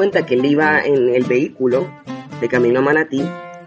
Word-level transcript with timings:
Cuenta 0.00 0.24
que 0.24 0.32
él 0.32 0.46
iba 0.46 0.80
en 0.80 1.14
el 1.14 1.24
vehículo 1.24 1.86
de 2.40 2.48
camino 2.48 2.78
a 2.78 2.82
Manatí 2.82 3.22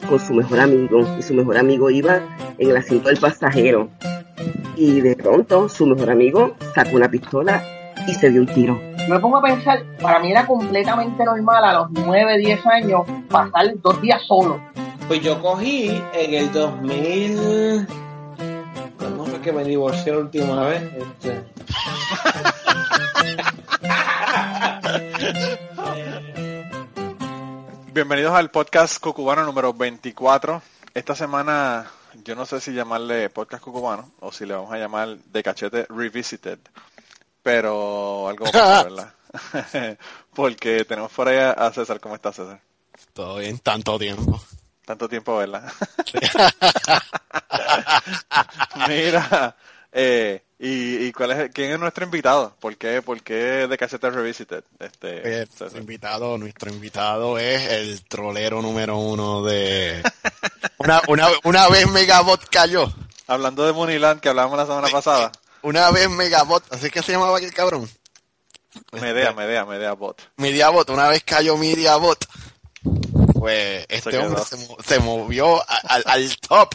con 0.09 0.19
su 0.19 0.33
mejor 0.33 0.61
amigo 0.61 1.05
y 1.19 1.21
su 1.21 1.35
mejor 1.35 1.59
amigo 1.59 1.91
iba 1.91 2.21
en 2.57 2.71
el 2.71 2.75
asiento 2.75 3.09
del 3.09 3.19
pasajero 3.19 3.91
y 4.75 4.99
de 5.01 5.15
pronto 5.15 5.69
su 5.69 5.85
mejor 5.85 6.09
amigo 6.09 6.55
sacó 6.73 6.95
una 6.95 7.07
pistola 7.07 7.63
y 8.07 8.15
se 8.15 8.31
dio 8.31 8.41
un 8.41 8.47
tiro. 8.47 8.81
Me 9.07 9.19
pongo 9.19 9.37
a 9.37 9.43
pensar, 9.43 9.83
para 10.01 10.17
mí 10.17 10.31
era 10.31 10.47
completamente 10.47 11.23
normal 11.23 11.65
a 11.65 11.73
los 11.73 11.91
9, 11.91 12.39
10 12.39 12.65
años 12.65 13.01
pasar 13.29 13.71
dos 13.83 14.01
días 14.01 14.19
solo. 14.23 14.59
Pues 15.07 15.21
yo 15.21 15.39
cogí 15.39 16.01
en 16.15 16.33
el 16.33 16.51
2000... 16.51 17.87
¿Cuándo 18.97 19.25
fue 19.25 19.39
que 19.39 19.51
me 19.51 19.63
divorcié 19.63 20.13
la 20.13 20.17
última 20.17 20.65
vez? 20.65 20.81
Este... 20.97 21.43
Bienvenidos 27.93 28.33
al 28.33 28.51
podcast 28.51 28.99
Cucubano 28.99 29.43
número 29.43 29.73
24. 29.73 30.61
Esta 30.93 31.15
semana 31.15 31.89
yo 32.23 32.35
no 32.35 32.45
sé 32.45 32.59
si 32.59 32.73
llamarle 32.73 33.29
podcast 33.29 33.63
Cucubano 33.63 34.11
o 34.19 34.31
si 34.31 34.45
le 34.45 34.53
vamos 34.53 34.71
a 34.71 34.77
llamar 34.77 35.17
de 35.17 35.43
cachete 35.43 35.85
Revisited, 35.89 36.59
pero 37.41 38.27
algo 38.27 38.45
más, 38.45 38.83
¿verdad? 38.83 39.13
Porque 40.33 40.85
tenemos 40.85 41.11
por 41.11 41.27
ahí 41.27 41.37
a 41.37 41.71
César. 41.71 41.99
¿Cómo 41.99 42.15
está 42.15 42.31
César? 42.31 42.59
Todo 43.13 43.37
bien, 43.37 43.59
tanto 43.59 43.97
tiempo. 43.99 44.41
Tanto 44.85 45.07
tiempo, 45.07 45.37
¿verdad? 45.37 45.71
Mira, 48.87 49.55
eh, 49.93 50.41
¿y, 50.59 51.05
y 51.05 51.11
cuál 51.11 51.31
es, 51.31 51.51
quién 51.53 51.71
es 51.71 51.79
nuestro 51.79 52.03
invitado? 52.05 52.55
¿Por 52.59 52.75
qué, 52.77 53.01
por 53.01 53.21
qué 53.21 53.67
de 53.67 53.77
Cachete 53.77 54.09
Revisited? 54.09 54.63
Este, 54.79 55.41
Eh, 55.41 55.47
nuestro 55.59 55.79
invitado, 55.79 56.37
nuestro 56.37 56.69
invitado 56.71 57.37
es 57.37 57.69
el 57.71 58.03
trolero 58.05 58.61
número 58.61 58.97
uno 58.97 59.43
de... 59.43 60.01
Una, 60.79 61.01
una, 61.07 61.27
una 61.45 61.69
vez 61.69 61.87
Megabot 61.89 62.43
cayó. 62.49 62.91
Hablando 63.27 63.65
de 63.65 63.71
Muniland 63.71 64.19
que 64.19 64.27
hablamos 64.29 64.57
la 64.57 64.65
semana 64.65 64.89
pasada. 64.89 65.31
Una 65.61 65.89
vez 65.91 66.09
Megabot, 66.09 66.61
así 66.73 66.89
que 66.89 67.01
se 67.01 67.13
llamaba 67.13 67.37
aquel 67.37 67.53
cabrón. 67.53 67.89
Medea, 68.91 69.31
Medea, 69.31 69.63
Medea 69.65 69.93
Bot. 69.93 70.21
Mediabot, 70.37 70.89
una 70.89 71.07
vez 71.07 71.23
cayó 71.23 71.55
Mediabot, 71.57 72.25
pues 73.33 73.85
este 73.87 74.09
quedó. 74.09 74.23
hombre 74.25 74.41
se, 74.43 74.57
se 74.85 74.99
movió 74.99 75.61
a- 75.61 76.01
al 76.05 76.35
top 76.37 76.73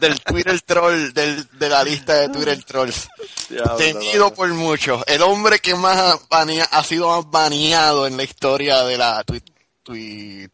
del 0.00 0.20
Twitter 0.20 0.60
troll, 0.62 1.12
del, 1.12 1.48
de 1.58 1.68
la 1.68 1.82
lista 1.84 2.14
de 2.14 2.28
Twitter 2.28 2.62
trolls. 2.64 3.08
Mano. 3.50 4.34
por 4.34 4.48
muchos. 4.48 5.02
El 5.06 5.22
hombre 5.22 5.58
que 5.60 5.74
más 5.74 5.96
ha, 5.98 6.18
banea- 6.28 6.68
ha 6.70 6.84
sido 6.84 7.08
más 7.08 7.30
baneado 7.30 8.06
en 8.06 8.16
la 8.16 8.22
historia 8.24 8.82
de 8.84 8.98
la 8.98 9.22
twi, 9.24 9.42
twi, 9.82 10.48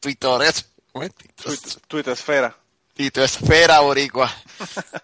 Twittores- 0.00 0.64
¿cómo 0.92 1.04
es? 1.04 1.10
Tweet- 1.42 1.78
Twittosfera. 1.88 2.56
Twittosfera 2.94 3.80
boricua. 3.80 4.32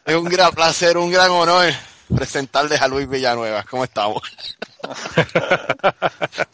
Es 0.04 0.14
un 0.14 0.24
gran 0.24 0.52
placer, 0.52 0.96
un 0.96 1.10
gran 1.10 1.30
honor 1.30 1.72
presentarles 2.14 2.80
a 2.80 2.88
Luis 2.88 3.08
Villanueva. 3.08 3.62
¿Cómo 3.64 3.84
estamos? 3.84 4.22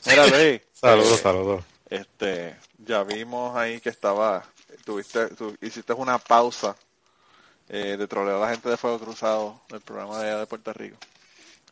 Mira, 0.07 0.27
Luis. 0.27 0.61
Saludos, 0.73 1.19
eh, 1.19 1.23
saludos. 1.23 1.65
Este, 1.91 2.57
ya 2.79 3.03
vimos 3.03 3.57
ahí 3.57 3.81
que 3.81 3.89
estaba, 3.89 4.45
tuviste, 4.85 5.29
tú 5.29 5.57
hiciste 5.61 5.93
una 5.93 6.19
pausa 6.19 6.77
eh, 7.69 7.97
de 7.99 8.07
troleo 8.09 8.39
a 8.39 8.47
la 8.47 8.51
gente 8.53 8.69
de 8.69 8.77
Fuego 8.77 8.99
Cruzado 8.99 9.61
del 9.69 9.81
programa 9.81 10.19
de 10.21 10.35
de 10.37 10.47
Puerto 10.47 10.73
Rico 10.73 10.97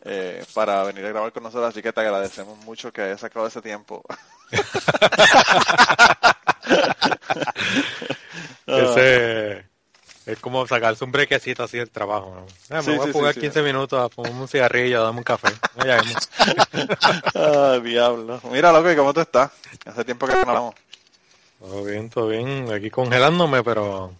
eh, 0.05 0.45
para 0.55 0.83
venir 0.85 1.05
a 1.07 1.11
grabar 1.11 1.33
con 1.33 1.43
nosotros, 1.43 1.69
así 1.71 1.83
que 1.83 1.93
te 1.93 2.01
agradecemos 2.01 2.59
mucho 2.59 2.93
que 2.93 3.03
hayas 3.03 3.21
sacado 3.21 3.47
ese 3.47 3.63
tiempo. 3.63 4.03
Ese 8.67 9.65
es 10.27 10.39
como 10.41 10.67
sacarse 10.67 11.05
un 11.05 11.13
brequecito 11.13 11.63
así 11.65 11.79
del 11.79 11.91
trabajo. 11.91 12.35
¿no? 12.35 12.47
Ah, 12.77 12.83
me 12.83 12.85
Sí, 12.93 12.97
voy 12.97 13.09
a 13.09 13.13
jugar 13.13 13.35
sí, 13.35 13.41
sí. 13.41 13.47
15 13.47 13.63
minutos 13.63 14.01
a 14.01 14.09
fumarme 14.09 14.41
un 14.41 14.49
cigarrillo, 14.49 15.01
a 15.01 15.05
darme 15.05 15.19
un 15.19 15.25
café. 15.25 15.49
Ya. 15.85 16.01
Ah, 17.35 17.79
diablo. 17.83 18.41
Mira, 18.51 18.73
loco, 18.73 18.91
¿y 18.91 18.97
cómo 18.97 19.15
tú 19.15 19.21
estás? 19.21 19.53
Hace 19.85 20.05
tiempo 20.05 20.27
que 20.27 20.35
no 20.35 20.41
hablamos. 20.41 20.75
Todo 21.61 21.85
bien, 21.85 22.11
todo 22.11 22.29
bien. 22.29 22.71
Aquí 22.73 22.91
congelándome, 22.91 23.63
pero 23.63 24.13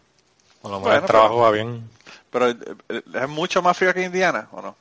por 0.67 0.73
lo 0.73 0.81
menos 0.81 0.83
Bueno, 0.83 1.01
el 1.01 1.07
trabajo 1.07 1.35
pero- 1.35 1.43
va 1.43 1.51
bien. 1.53 1.91
Pero 2.31 2.49
eh, 2.51 2.57
eh, 2.89 3.03
es 3.23 3.29
mucho 3.29 3.63
más 3.63 3.77
frío 3.77 3.95
que 3.95 4.03
Indiana, 4.03 4.49
¿o 4.51 4.61
no? 4.61 4.77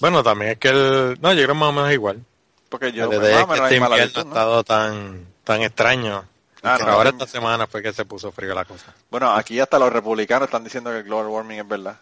Bueno, 0.00 0.22
también 0.22 0.52
es 0.52 0.58
que 0.58 0.68
el... 0.68 1.18
No, 1.20 1.32
yo 1.32 1.42
creo 1.42 1.54
más 1.54 1.68
o 1.68 1.72
menos 1.72 1.92
igual. 1.92 2.24
Porque 2.68 2.92
yo 2.92 3.08
Desde 3.08 3.42
o 3.42 3.46
que 3.48 3.54
este 3.54 3.74
invierno 3.76 3.86
ha 3.94 3.98
latitud, 3.98 4.24
¿no? 4.24 4.28
estado 4.30 4.64
tan, 4.64 5.26
tan 5.44 5.62
extraño. 5.62 6.24
Ah, 6.62 6.74
Pero 6.78 6.86
no, 6.90 6.92
ahora 6.96 7.10
no. 7.12 7.18
esta 7.18 7.26
semana 7.26 7.66
fue 7.66 7.82
que 7.82 7.92
se 7.92 8.04
puso 8.04 8.32
frío 8.32 8.54
la 8.54 8.64
cosa. 8.64 8.92
Bueno, 9.10 9.30
aquí 9.32 9.60
hasta 9.60 9.78
los 9.78 9.92
republicanos 9.92 10.46
están 10.48 10.64
diciendo 10.64 10.90
que 10.90 10.98
el 10.98 11.04
global 11.04 11.26
warming 11.26 11.60
es 11.60 11.68
verdad. 11.68 11.96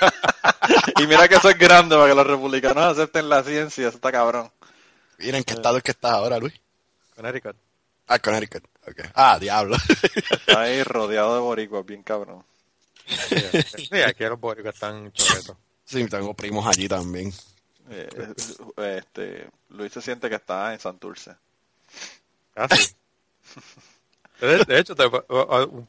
y 0.98 1.06
mira 1.06 1.28
que 1.28 1.36
eso 1.36 1.50
es 1.50 1.58
grande 1.58 1.96
para 1.96 2.08
que 2.08 2.14
los 2.14 2.26
republicanos 2.26 2.84
acepten 2.84 3.28
la 3.28 3.42
ciencia, 3.42 3.88
eso 3.88 3.96
está 3.96 4.10
cabrón. 4.10 4.50
Miren 5.18 5.44
qué 5.44 5.54
estado 5.54 5.76
es 5.76 5.82
que 5.82 5.90
estás 5.92 6.12
ahora, 6.12 6.38
Luis. 6.38 6.54
Connecticut. 7.14 7.56
Ah, 8.06 8.18
Connecticut. 8.18 8.64
Okay. 8.90 9.10
Ah, 9.14 9.38
diablo. 9.38 9.76
Está 10.30 10.62
ahí 10.62 10.82
rodeado 10.82 11.34
de 11.34 11.40
boricuas, 11.40 11.84
bien 11.86 12.02
cabrón. 12.02 12.44
Sí, 13.06 13.36
sí, 13.90 14.02
aquí 14.02 14.24
los 14.24 14.38
bóricos 14.38 14.74
están 14.74 15.12
choquetos. 15.12 15.56
sí, 15.84 16.06
tengo 16.06 16.34
primos 16.34 16.66
allí 16.66 16.88
también. 16.88 17.32
Eh, 17.90 18.08
eh, 18.76 18.98
este, 18.98 19.48
Luis 19.70 19.92
se 19.92 20.00
siente 20.00 20.28
que 20.28 20.36
está 20.36 20.72
en 20.72 20.78
Santurce. 20.78 21.32
Ah, 22.54 22.68
sí. 22.74 22.94
De, 24.40 24.64
de 24.64 24.78
hecho, 24.78 24.94
te, 24.94 25.04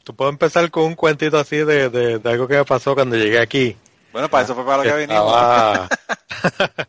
tú 0.02 0.14
puedo 0.16 0.30
empezar 0.30 0.70
con 0.70 0.84
un 0.84 0.94
cuentito 0.94 1.38
así 1.38 1.58
de, 1.58 1.88
de, 1.88 2.18
de 2.18 2.30
algo 2.30 2.46
que 2.48 2.56
me 2.56 2.64
pasó 2.64 2.94
cuando 2.94 3.16
llegué 3.16 3.38
aquí. 3.40 3.76
Bueno, 4.12 4.28
para 4.28 4.44
eso 4.44 4.54
fue 4.54 4.64
para 4.64 4.78
lo 4.78 4.82
que 4.82 4.90
que 4.90 4.96
vinimos. 5.06 5.24
estaba, 5.26 5.88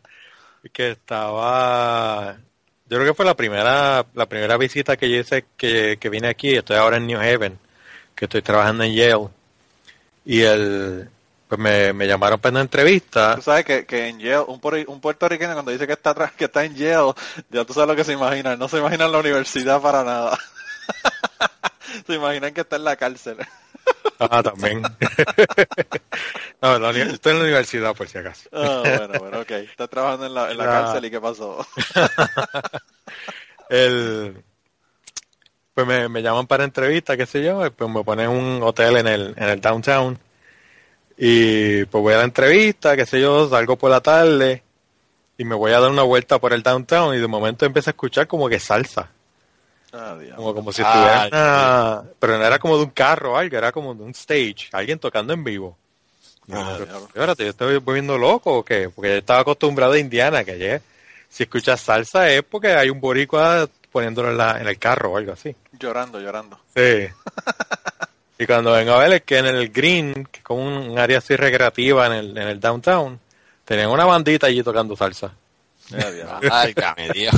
que 0.72 0.90
estaba, 0.90 2.36
yo 2.88 2.98
creo 2.98 3.06
que 3.06 3.14
fue 3.14 3.24
la 3.24 3.34
primera, 3.34 4.04
la 4.14 4.26
primera 4.26 4.56
visita 4.56 4.96
que 4.96 5.10
yo 5.10 5.16
hice 5.18 5.46
que, 5.56 5.96
que 5.98 6.10
vine 6.10 6.28
aquí. 6.28 6.54
Estoy 6.54 6.76
ahora 6.76 6.98
en 6.98 7.06
New 7.06 7.18
Haven, 7.18 7.58
que 8.14 8.26
estoy 8.26 8.42
trabajando 8.42 8.84
en 8.84 8.94
Yale. 8.94 9.28
Y 10.24 10.42
el, 10.42 11.08
pues 11.48 11.58
me, 11.58 11.92
me 11.92 12.06
llamaron 12.06 12.40
para 12.40 12.52
una 12.52 12.60
entrevista. 12.60 13.36
Tú 13.36 13.42
sabes 13.42 13.64
que, 13.64 13.86
que 13.86 14.08
en 14.08 14.18
Yale, 14.18 14.44
un, 14.48 14.60
un 14.88 15.00
puertorriqueño 15.00 15.54
cuando 15.54 15.70
dice 15.70 15.86
que 15.86 15.94
está 15.94 16.14
que 16.36 16.44
está 16.44 16.64
en 16.64 16.74
Yale, 16.74 17.12
ya 17.50 17.64
tú 17.64 17.72
sabes 17.72 17.88
lo 17.88 17.96
que 17.96 18.04
se 18.04 18.12
imagina. 18.12 18.56
No 18.56 18.68
se 18.68 18.78
imagina 18.78 19.08
la 19.08 19.18
universidad 19.18 19.80
para 19.80 20.04
nada. 20.04 20.38
se 22.06 22.14
imaginan 22.14 22.52
que 22.52 22.60
está 22.60 22.76
en 22.76 22.84
la 22.84 22.96
cárcel. 22.96 23.38
Ah, 24.30 24.42
también. 24.42 24.82
no, 26.62 26.78
la 26.78 26.90
estoy 26.90 27.32
en 27.32 27.38
la 27.38 27.44
universidad 27.44 27.94
por 27.94 28.08
si 28.08 28.18
acaso. 28.18 28.48
Ah, 28.52 28.82
bueno, 28.84 29.18
bueno, 29.18 29.40
ok. 29.40 29.50
Está 29.50 29.88
trabajando 29.88 30.26
en 30.26 30.34
la, 30.34 30.50
en 30.50 30.58
la 30.58 30.64
La- 30.66 30.72
cárcel 30.72 31.04
y 31.06 31.10
qué 31.10 31.20
pasó. 31.20 31.66
el 33.70 34.42
pues 35.74 35.86
me, 35.86 36.08
me 36.08 36.22
llaman 36.22 36.46
para 36.46 36.62
entrevista, 36.64 37.16
qué 37.16 37.26
sé 37.26 37.42
yo, 37.42 37.66
y 37.66 37.70
pues 37.70 37.90
me 37.90 38.04
ponen 38.04 38.28
un 38.30 38.62
hotel 38.62 38.96
en 38.98 39.08
el, 39.08 39.34
en 39.36 39.48
el 39.48 39.60
downtown 39.60 40.18
y 41.18 41.84
pues 41.86 42.02
voy 42.02 42.14
a 42.14 42.18
la 42.18 42.24
entrevista, 42.24 42.96
qué 42.96 43.06
sé 43.06 43.20
yo, 43.20 43.48
salgo 43.48 43.76
por 43.76 43.90
la 43.90 44.00
tarde 44.00 44.62
y 45.36 45.44
me 45.44 45.56
voy 45.56 45.72
a 45.72 45.80
dar 45.80 45.90
una 45.90 46.02
vuelta 46.04 46.38
por 46.38 46.52
el 46.52 46.62
downtown 46.62 47.14
y 47.16 47.18
de 47.18 47.26
momento 47.26 47.66
empiezo 47.66 47.90
a 47.90 47.92
escuchar 47.92 48.28
como 48.28 48.48
que 48.48 48.60
salsa, 48.60 49.10
Ah, 49.96 50.16
como, 50.34 50.54
como 50.54 50.72
si 50.72 50.82
Ah, 50.84 51.24
estuviera, 51.24 51.28
una- 52.02 52.10
pero 52.18 52.36
no 52.38 52.44
era 52.44 52.58
como 52.58 52.76
de 52.76 52.82
un 52.84 52.90
carro 52.90 53.32
o 53.32 53.36
algo, 53.36 53.56
era 53.56 53.70
como 53.70 53.94
de 53.94 54.02
un 54.02 54.10
stage, 54.10 54.68
alguien 54.72 54.98
tocando 54.98 55.32
en 55.32 55.44
vivo. 55.44 55.78
Ah. 56.50 56.78
Espérate, 57.06 57.44
yo 57.44 57.50
estoy 57.50 57.76
volviendo 57.78 58.18
loco 58.18 58.58
o 58.58 58.64
qué? 58.64 58.90
Porque 58.94 59.10
yo 59.10 59.16
estaba 59.16 59.40
acostumbrado 59.40 59.92
a 59.92 59.98
Indiana, 59.98 60.44
que 60.44 60.50
allá, 60.52 60.80
si 61.28 61.44
escuchas 61.44 61.80
salsa 61.80 62.28
es 62.28 62.42
porque 62.42 62.72
hay 62.74 62.90
un 62.90 63.00
boricua 63.00 63.68
poniéndolo 63.92 64.30
en, 64.32 64.36
la, 64.38 64.60
en 64.60 64.66
el 64.66 64.78
carro 64.78 65.12
o 65.12 65.16
algo 65.16 65.32
así. 65.32 65.54
Llorando, 65.78 66.20
llorando. 66.20 66.58
Sí. 66.74 67.06
y 68.38 68.46
cuando 68.46 68.72
vengo 68.72 68.92
a 68.92 68.98
ver 68.98 69.12
es 69.12 69.22
que 69.22 69.38
en 69.38 69.46
el 69.46 69.68
Green, 69.70 70.26
que 70.30 70.38
es 70.38 70.44
como 70.44 70.64
un, 70.66 70.72
un 70.90 70.98
área 70.98 71.18
así 71.18 71.36
recreativa 71.36 72.06
en 72.06 72.12
el, 72.12 72.30
en 72.36 72.48
el 72.48 72.60
downtown, 72.60 73.18
tenían 73.64 73.90
una 73.90 74.04
bandita 74.04 74.48
allí 74.48 74.62
tocando 74.62 74.96
salsa. 74.96 75.32
Ah, 75.92 76.10
Dios. 76.10 76.28
Ay, 76.50 76.74
me. 76.96 77.30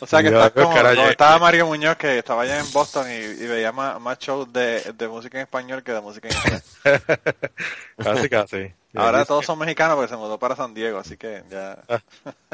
O 0.00 0.06
sea 0.06 0.20
que 0.22 0.28
estás 0.28 0.50
como, 0.50 0.76
eh, 0.76 1.10
estaba 1.10 1.36
eh. 1.36 1.40
Mario 1.40 1.66
Muñoz 1.66 1.96
que 1.96 2.18
estaba 2.18 2.42
allá 2.42 2.60
en 2.60 2.70
Boston 2.72 3.06
y, 3.10 3.14
y 3.14 3.46
veía 3.46 3.72
más, 3.72 4.00
más 4.00 4.18
shows 4.18 4.52
de, 4.52 4.80
de 4.92 5.08
música 5.08 5.38
en 5.38 5.42
español 5.42 5.82
que 5.82 5.92
de 5.92 6.00
música 6.00 6.28
en 6.28 6.36
inglés. 6.36 6.78
casi, 7.96 8.28
casi. 8.28 8.74
Ahora 8.94 9.24
todos 9.24 9.46
son 9.46 9.58
mexicanos 9.58 9.96
porque 9.96 10.10
se 10.10 10.16
mudó 10.16 10.38
para 10.38 10.56
San 10.56 10.74
Diego, 10.74 10.98
así 10.98 11.16
que 11.16 11.42
ya. 11.50 11.78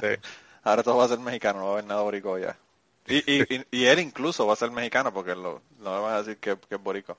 Sí. 0.00 0.08
Ahora 0.62 0.82
todo 0.82 0.98
va 0.98 1.06
a 1.06 1.08
ser 1.08 1.18
mexicano, 1.18 1.58
no 1.60 1.64
va 1.64 1.70
a 1.70 1.72
haber 1.74 1.84
nada 1.86 2.02
borico 2.02 2.38
ya. 2.38 2.56
Y, 3.06 3.42
y, 3.72 3.84
él 3.86 3.98
incluso 3.98 4.46
va 4.46 4.52
a 4.52 4.56
ser 4.56 4.70
mexicano 4.70 5.12
porque 5.12 5.34
lo, 5.34 5.62
no 5.80 5.96
le 5.96 6.02
van 6.02 6.14
a 6.14 6.18
decir 6.18 6.36
que, 6.36 6.56
que 6.68 6.76
es 6.76 6.82
borico. 6.82 7.18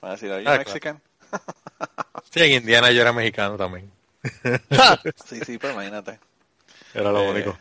Van 0.00 0.10
a 0.10 0.14
decir, 0.14 0.30
¿are 0.30 0.42
you 0.42 0.48
Ah, 0.48 0.62
claro. 0.62 1.00
Sí, 2.30 2.40
en 2.42 2.52
Indiana 2.52 2.90
yo 2.92 3.00
era 3.00 3.12
mexicano 3.12 3.56
también. 3.56 3.90
Sí, 5.26 5.40
sí, 5.44 5.58
pues 5.58 5.72
imagínate. 5.72 6.18
Era 6.94 7.10
lo 7.10 7.22
Eh, 7.22 7.30
único. 7.30 7.58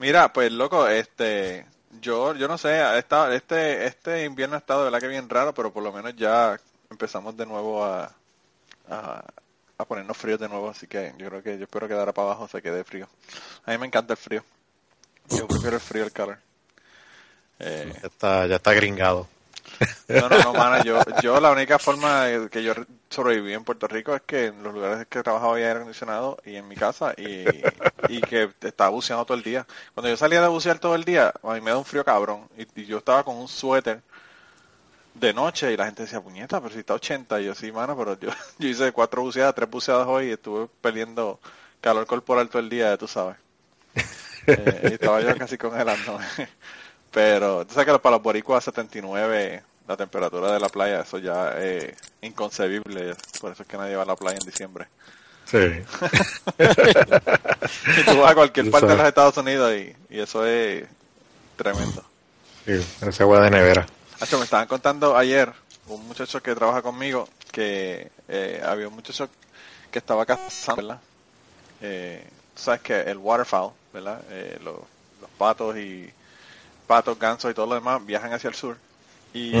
Mira, 0.00 0.32
pues 0.32 0.50
loco, 0.50 0.88
este, 0.88 1.66
yo, 2.00 2.34
yo 2.34 2.48
no 2.48 2.56
sé, 2.56 2.80
este, 2.98 3.84
este 3.84 4.24
invierno 4.24 4.54
ha 4.56 4.58
estado 4.58 4.80
de 4.80 4.84
verdad 4.86 5.00
que 5.00 5.08
bien 5.08 5.28
raro, 5.28 5.52
pero 5.52 5.70
por 5.70 5.82
lo 5.82 5.92
menos 5.92 6.16
ya 6.16 6.58
empezamos 6.90 7.36
de 7.36 7.44
nuevo 7.44 7.84
a, 7.84 8.10
a, 8.88 9.24
a 9.76 9.84
ponernos 9.84 10.16
fríos 10.16 10.40
de 10.40 10.48
nuevo, 10.48 10.70
así 10.70 10.86
que 10.86 11.12
yo 11.18 11.28
creo 11.28 11.42
que 11.42 11.58
yo 11.58 11.64
espero 11.64 11.86
que 11.86 11.92
de 11.92 12.12
para 12.14 12.28
abajo 12.28 12.48
se 12.48 12.62
quede 12.62 12.82
frío. 12.82 13.10
A 13.66 13.72
mí 13.72 13.76
me 13.76 13.86
encanta 13.88 14.14
el 14.14 14.16
frío. 14.16 14.42
Yo 15.28 15.46
prefiero 15.46 15.76
el 15.76 15.82
frío 15.82 16.04
al 16.04 16.12
calor. 16.12 16.38
Eh, 17.58 17.92
Ya 18.00 18.08
está, 18.08 18.46
ya 18.46 18.56
está 18.56 18.72
gringado. 18.72 19.28
No, 20.08 20.28
no, 20.28 20.38
no, 20.38 20.52
mano, 20.52 20.82
yo, 20.84 21.00
yo 21.22 21.40
la 21.40 21.50
única 21.50 21.78
forma 21.78 22.26
que 22.50 22.62
yo 22.62 22.74
sobreviví 23.08 23.54
en 23.54 23.64
Puerto 23.64 23.86
Rico 23.88 24.14
es 24.14 24.22
que 24.22 24.46
en 24.46 24.62
los 24.62 24.74
lugares 24.74 25.06
que 25.08 25.22
trabajaba 25.22 25.52
había 25.52 25.68
aire 25.68 25.80
acondicionado 25.80 26.38
y 26.44 26.56
en 26.56 26.68
mi 26.68 26.76
casa 26.76 27.14
y, 27.16 27.44
y 28.08 28.20
que 28.20 28.50
estaba 28.60 28.90
buceando 28.90 29.24
todo 29.24 29.36
el 29.36 29.42
día. 29.42 29.66
Cuando 29.94 30.10
yo 30.10 30.16
salía 30.16 30.42
de 30.42 30.48
bucear 30.48 30.78
todo 30.78 30.94
el 30.94 31.04
día, 31.04 31.32
a 31.42 31.54
mí 31.54 31.60
me 31.60 31.70
da 31.70 31.78
un 31.78 31.84
frío 31.84 32.04
cabrón 32.04 32.48
y, 32.56 32.80
y 32.80 32.86
yo 32.86 32.98
estaba 32.98 33.24
con 33.24 33.36
un 33.36 33.48
suéter 33.48 34.02
de 35.14 35.32
noche 35.34 35.72
y 35.72 35.76
la 35.76 35.86
gente 35.86 36.02
decía, 36.02 36.20
puñeta, 36.20 36.60
pero 36.60 36.72
si 36.72 36.80
está 36.80 36.94
80, 36.94 37.40
y 37.40 37.44
yo 37.46 37.54
sí, 37.54 37.72
mano, 37.72 37.96
pero 37.96 38.18
yo, 38.18 38.30
yo 38.58 38.68
hice 38.68 38.92
cuatro 38.92 39.22
buceadas, 39.22 39.54
tres 39.54 39.70
buceadas 39.70 40.06
hoy 40.06 40.28
y 40.28 40.32
estuve 40.32 40.68
perdiendo 40.80 41.40
calor 41.80 42.06
corporal 42.06 42.48
todo 42.48 42.60
el 42.60 42.68
día, 42.68 42.96
tú 42.96 43.08
sabes. 43.08 43.36
Eh, 44.46 44.88
y 44.90 44.92
estaba 44.94 45.20
yo 45.20 45.36
casi 45.36 45.58
congelándome. 45.58 46.24
Pero 47.10 47.66
tú 47.66 47.74
sabes 47.74 47.92
que 47.92 47.98
para 47.98 48.16
los 48.16 48.22
boricuas 48.22 48.64
79 48.64 49.62
la 49.88 49.96
temperatura 49.96 50.52
de 50.52 50.60
la 50.60 50.68
playa, 50.68 51.00
eso 51.00 51.18
ya 51.18 51.58
es 51.58 51.92
inconcebible. 52.22 53.16
Por 53.40 53.52
eso 53.52 53.62
es 53.62 53.68
que 53.68 53.76
nadie 53.76 53.96
va 53.96 54.04
a 54.04 54.06
la 54.06 54.14
playa 54.16 54.38
en 54.40 54.46
diciembre. 54.46 54.86
Sí. 55.44 55.58
Y 57.96 58.04
tú 58.04 58.18
vas 58.20 58.32
a 58.32 58.34
cualquier 58.34 58.66
Tú 58.66 58.72
parte 58.72 58.86
de 58.88 58.96
los 58.96 59.06
Estados 59.06 59.36
Unidos 59.36 59.72
y, 59.74 59.94
y 60.10 60.20
eso 60.20 60.44
es 60.46 60.84
tremendo. 61.56 62.04
sí 62.64 62.72
ese 63.06 63.22
agua 63.22 63.40
de 63.40 63.50
nevera. 63.50 63.86
Hacho, 64.20 64.38
me 64.38 64.44
estaban 64.44 64.66
contando 64.66 65.16
ayer 65.16 65.52
un 65.86 66.06
muchacho 66.06 66.42
que 66.42 66.54
trabaja 66.54 66.82
conmigo 66.82 67.28
que 67.52 68.10
eh, 68.28 68.62
había 68.64 68.88
un 68.88 68.94
muchacho 68.94 69.28
que 69.90 69.98
estaba 69.98 70.24
cazando, 70.26 70.82
¿verdad? 70.82 71.00
Eh, 71.80 72.24
tú 72.54 72.62
sabes 72.62 72.80
que 72.82 73.00
el 73.00 73.18
waterfowl, 73.18 73.72
¿verdad? 73.92 74.20
Eh, 74.30 74.58
los, 74.62 74.76
los 75.20 75.30
patos 75.38 75.76
y 75.76 76.10
patos, 76.90 77.16
gansos 77.20 77.52
y 77.52 77.54
todo 77.54 77.66
lo 77.66 77.76
demás 77.76 78.04
viajan 78.04 78.32
hacia 78.32 78.48
el 78.48 78.56
sur. 78.56 78.76
Y 79.32 79.52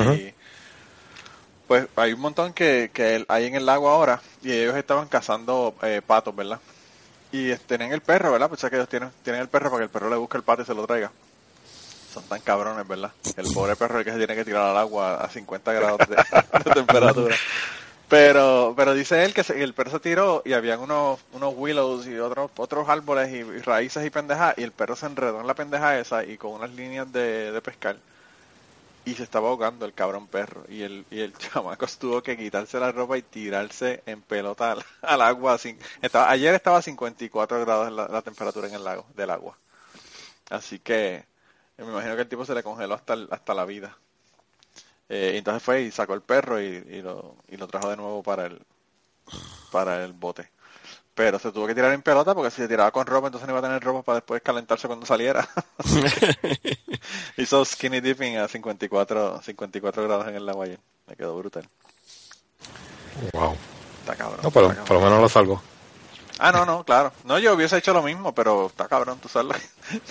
pues 1.68 1.86
hay 1.94 2.12
un 2.12 2.18
montón 2.18 2.52
que, 2.52 2.90
que 2.92 3.24
hay 3.28 3.46
en 3.46 3.54
el 3.54 3.66
lago 3.66 3.88
ahora 3.88 4.20
y 4.42 4.50
ellos 4.50 4.74
estaban 4.74 5.06
cazando 5.06 5.76
eh, 5.82 6.02
patos, 6.04 6.34
¿verdad? 6.34 6.58
Y 7.30 7.52
eh, 7.52 7.60
tenían 7.64 7.92
el 7.92 8.00
perro, 8.00 8.32
¿verdad? 8.32 8.48
Pues 8.48 8.60
ya 8.60 8.68
que 8.68 8.74
ellos 8.74 8.88
tienen, 8.88 9.12
tienen 9.22 9.42
el 9.42 9.48
perro 9.48 9.70
para 9.70 9.78
que 9.78 9.84
el 9.84 9.90
perro 9.90 10.10
le 10.10 10.16
busque 10.16 10.38
el 10.38 10.42
pato 10.42 10.62
y 10.62 10.64
se 10.64 10.74
lo 10.74 10.84
traiga. 10.88 11.12
Son 12.12 12.24
tan 12.24 12.40
cabrones, 12.40 12.88
¿verdad? 12.88 13.12
El 13.36 13.52
pobre 13.52 13.76
perro 13.76 14.00
el 14.00 14.04
que 14.04 14.10
se 14.10 14.18
tiene 14.18 14.34
que 14.34 14.44
tirar 14.44 14.62
al 14.62 14.76
agua 14.76 15.22
a 15.22 15.28
50 15.30 15.72
grados 15.72 15.98
de, 16.08 16.16
de 16.64 16.70
temperatura. 16.72 17.36
Pero, 18.10 18.74
pero 18.76 18.92
dice 18.94 19.24
él 19.24 19.32
que 19.34 19.42
se- 19.44 19.62
el 19.62 19.72
perro 19.74 19.90
se 19.92 20.00
tiró 20.00 20.42
y 20.44 20.52
habían 20.52 20.80
unos, 20.80 21.20
unos 21.32 21.54
willows 21.56 22.06
y 22.06 22.18
otros, 22.18 22.50
otros 22.56 22.88
árboles 22.88 23.30
y, 23.32 23.42
raíces 23.62 24.04
y 24.04 24.10
pendejas 24.10 24.54
y 24.58 24.62
el 24.64 24.72
perro 24.72 24.96
se 24.96 25.06
enredó 25.06 25.40
en 25.40 25.46
la 25.46 25.54
pendeja 25.54 25.98
esa 25.98 26.24
y 26.24 26.36
con 26.36 26.52
unas 26.52 26.70
líneas 26.72 27.10
de, 27.12 27.52
de 27.52 27.62
pescar 27.62 27.96
y 29.04 29.14
se 29.14 29.22
estaba 29.22 29.48
ahogando 29.48 29.86
el 29.86 29.94
cabrón 29.94 30.28
perro 30.28 30.64
y 30.68 30.82
el, 30.82 31.06
y 31.10 31.20
el 31.20 31.32
chamaco 31.38 31.86
tuvo 31.98 32.22
que 32.22 32.36
quitarse 32.36 32.78
la 32.78 32.92
ropa 32.92 33.16
y 33.18 33.22
tirarse 33.22 34.02
en 34.06 34.22
pelota 34.22 34.72
al, 34.72 34.84
al 35.02 35.22
agua. 35.22 35.58
Sin, 35.58 35.78
estaba, 36.02 36.30
ayer 36.30 36.54
estaba 36.54 36.78
a 36.78 36.82
54 36.82 37.60
grados 37.60 37.90
la, 37.92 38.08
la 38.08 38.22
temperatura 38.22 38.68
en 38.68 38.74
el 38.74 38.84
lago, 38.84 39.06
del 39.14 39.30
agua. 39.30 39.58
Así 40.50 40.78
que 40.80 41.26
me 41.78 41.84
imagino 41.86 42.16
que 42.16 42.22
el 42.22 42.28
tipo 42.30 42.44
se 42.46 42.54
le 42.54 42.62
congeló 42.64 42.94
hasta, 42.94 43.14
hasta 43.32 43.54
la 43.54 43.66
vida. 43.66 43.96
Eh, 45.12 45.32
y 45.34 45.38
entonces 45.38 45.60
fue 45.60 45.82
y 45.82 45.90
sacó 45.90 46.14
el 46.14 46.22
perro 46.22 46.62
y, 46.62 46.66
y 46.66 47.02
lo, 47.02 47.34
y 47.48 47.56
lo 47.56 47.66
trajo 47.66 47.90
de 47.90 47.96
nuevo 47.96 48.22
para 48.22 48.46
el, 48.46 48.64
para 49.72 50.04
el 50.04 50.12
bote. 50.12 50.48
Pero 51.14 51.40
se 51.40 51.50
tuvo 51.50 51.66
que 51.66 51.74
tirar 51.74 51.92
en 51.92 52.00
pelota 52.00 52.32
porque 52.32 52.52
si 52.52 52.62
se 52.62 52.68
tiraba 52.68 52.92
con 52.92 53.04
ropa 53.06 53.26
entonces 53.26 53.48
no 53.48 53.52
iba 53.52 53.58
a 53.58 53.68
tener 53.68 53.82
ropa 53.82 54.02
para 54.02 54.16
después 54.16 54.40
calentarse 54.40 54.86
cuando 54.86 55.04
saliera. 55.04 55.48
Hizo 57.36 57.64
skinny 57.64 58.00
dipping 58.00 58.36
a 58.36 58.46
54, 58.46 59.42
54 59.42 60.04
grados 60.04 60.28
en 60.28 60.36
el 60.36 60.48
agua 60.48 60.66
ayer. 60.66 60.78
Me 61.08 61.16
quedó 61.16 61.36
brutal. 61.36 61.68
Wow. 63.32 63.56
Está 64.00 64.14
cabrón. 64.14 64.40
No, 64.44 64.50
pero 64.52 64.70
está 64.70 64.84
por 64.84 64.96
lo 64.98 65.02
menos 65.02 65.20
lo 65.20 65.28
salvó. 65.28 65.60
Ah, 66.42 66.52
no, 66.52 66.64
no, 66.64 66.82
claro. 66.84 67.12
No, 67.24 67.38
yo 67.38 67.52
hubiese 67.52 67.76
hecho 67.76 67.92
lo 67.92 68.02
mismo, 68.02 68.34
pero 68.34 68.68
está 68.68 68.88
cabrón, 68.88 69.18
tú 69.20 69.28
sabes. 69.28 69.60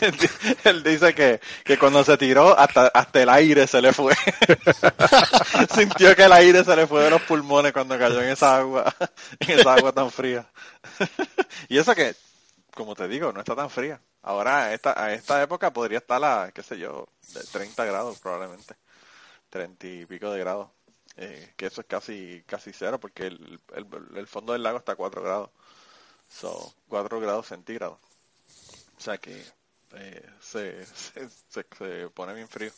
Él 0.64 0.84
dice 0.84 1.16
que, 1.16 1.42
que 1.64 1.80
cuando 1.80 2.04
se 2.04 2.18
tiró, 2.18 2.56
hasta, 2.58 2.86
hasta 2.88 3.24
el 3.24 3.30
aire 3.30 3.66
se 3.66 3.82
le 3.82 3.94
fue. 3.94 4.14
Sintió 5.74 6.16
que 6.16 6.26
el 6.26 6.32
aire 6.32 6.64
se 6.64 6.76
le 6.76 6.86
fue 6.86 7.04
de 7.04 7.10
los 7.10 7.24
pulmones 7.24 7.74
cuando 7.74 7.98
cayó 7.98 8.22
en 8.22 8.30
esa 8.30 8.58
agua, 8.58 8.94
en 9.40 9.60
esa 9.60 9.74
agua 9.74 9.92
tan 9.92 10.12
fría. 10.12 10.48
y 11.68 11.80
eso 11.80 11.96
que, 11.96 12.16
como 12.76 12.94
te 12.94 13.08
digo, 13.08 13.34
no 13.34 13.40
está 13.40 13.56
tan 13.56 13.72
fría. 13.72 14.00
Ahora, 14.22 14.66
a 14.66 14.74
esta, 14.76 15.04
a 15.04 15.12
esta 15.14 15.42
época 15.42 15.74
podría 15.74 15.98
estar 15.98 16.24
a, 16.24 16.52
qué 16.52 16.62
sé 16.62 16.78
yo, 16.78 17.08
de 17.34 17.44
30 17.44 17.86
grados 17.86 18.20
probablemente. 18.20 18.76
30 19.50 19.88
y 19.88 20.06
pico 20.06 20.32
de 20.32 20.40
grados. 20.40 20.70
Eh, 21.18 21.54
que 21.58 21.66
eso 21.66 21.82
es 21.82 21.88
casi, 21.88 22.44
casi 22.46 22.72
cero 22.72 23.00
porque 23.00 23.28
el, 23.28 23.60
el, 23.76 23.88
el 24.16 24.28
fondo 24.28 24.54
del 24.54 24.64
lago 24.64 24.78
está 24.78 24.92
a 24.92 24.96
4 24.96 25.24
grados. 25.24 25.50
So, 26.30 26.74
4 26.88 27.20
grados 27.20 27.48
centígrados. 27.48 27.98
O 28.98 29.02
sea 29.02 29.18
que 29.18 29.44
eh, 29.96 30.30
se, 30.40 30.86
se, 30.86 31.30
se, 31.50 31.64
pone 32.14 32.34
bien 32.34 32.48
frío. 32.48 32.72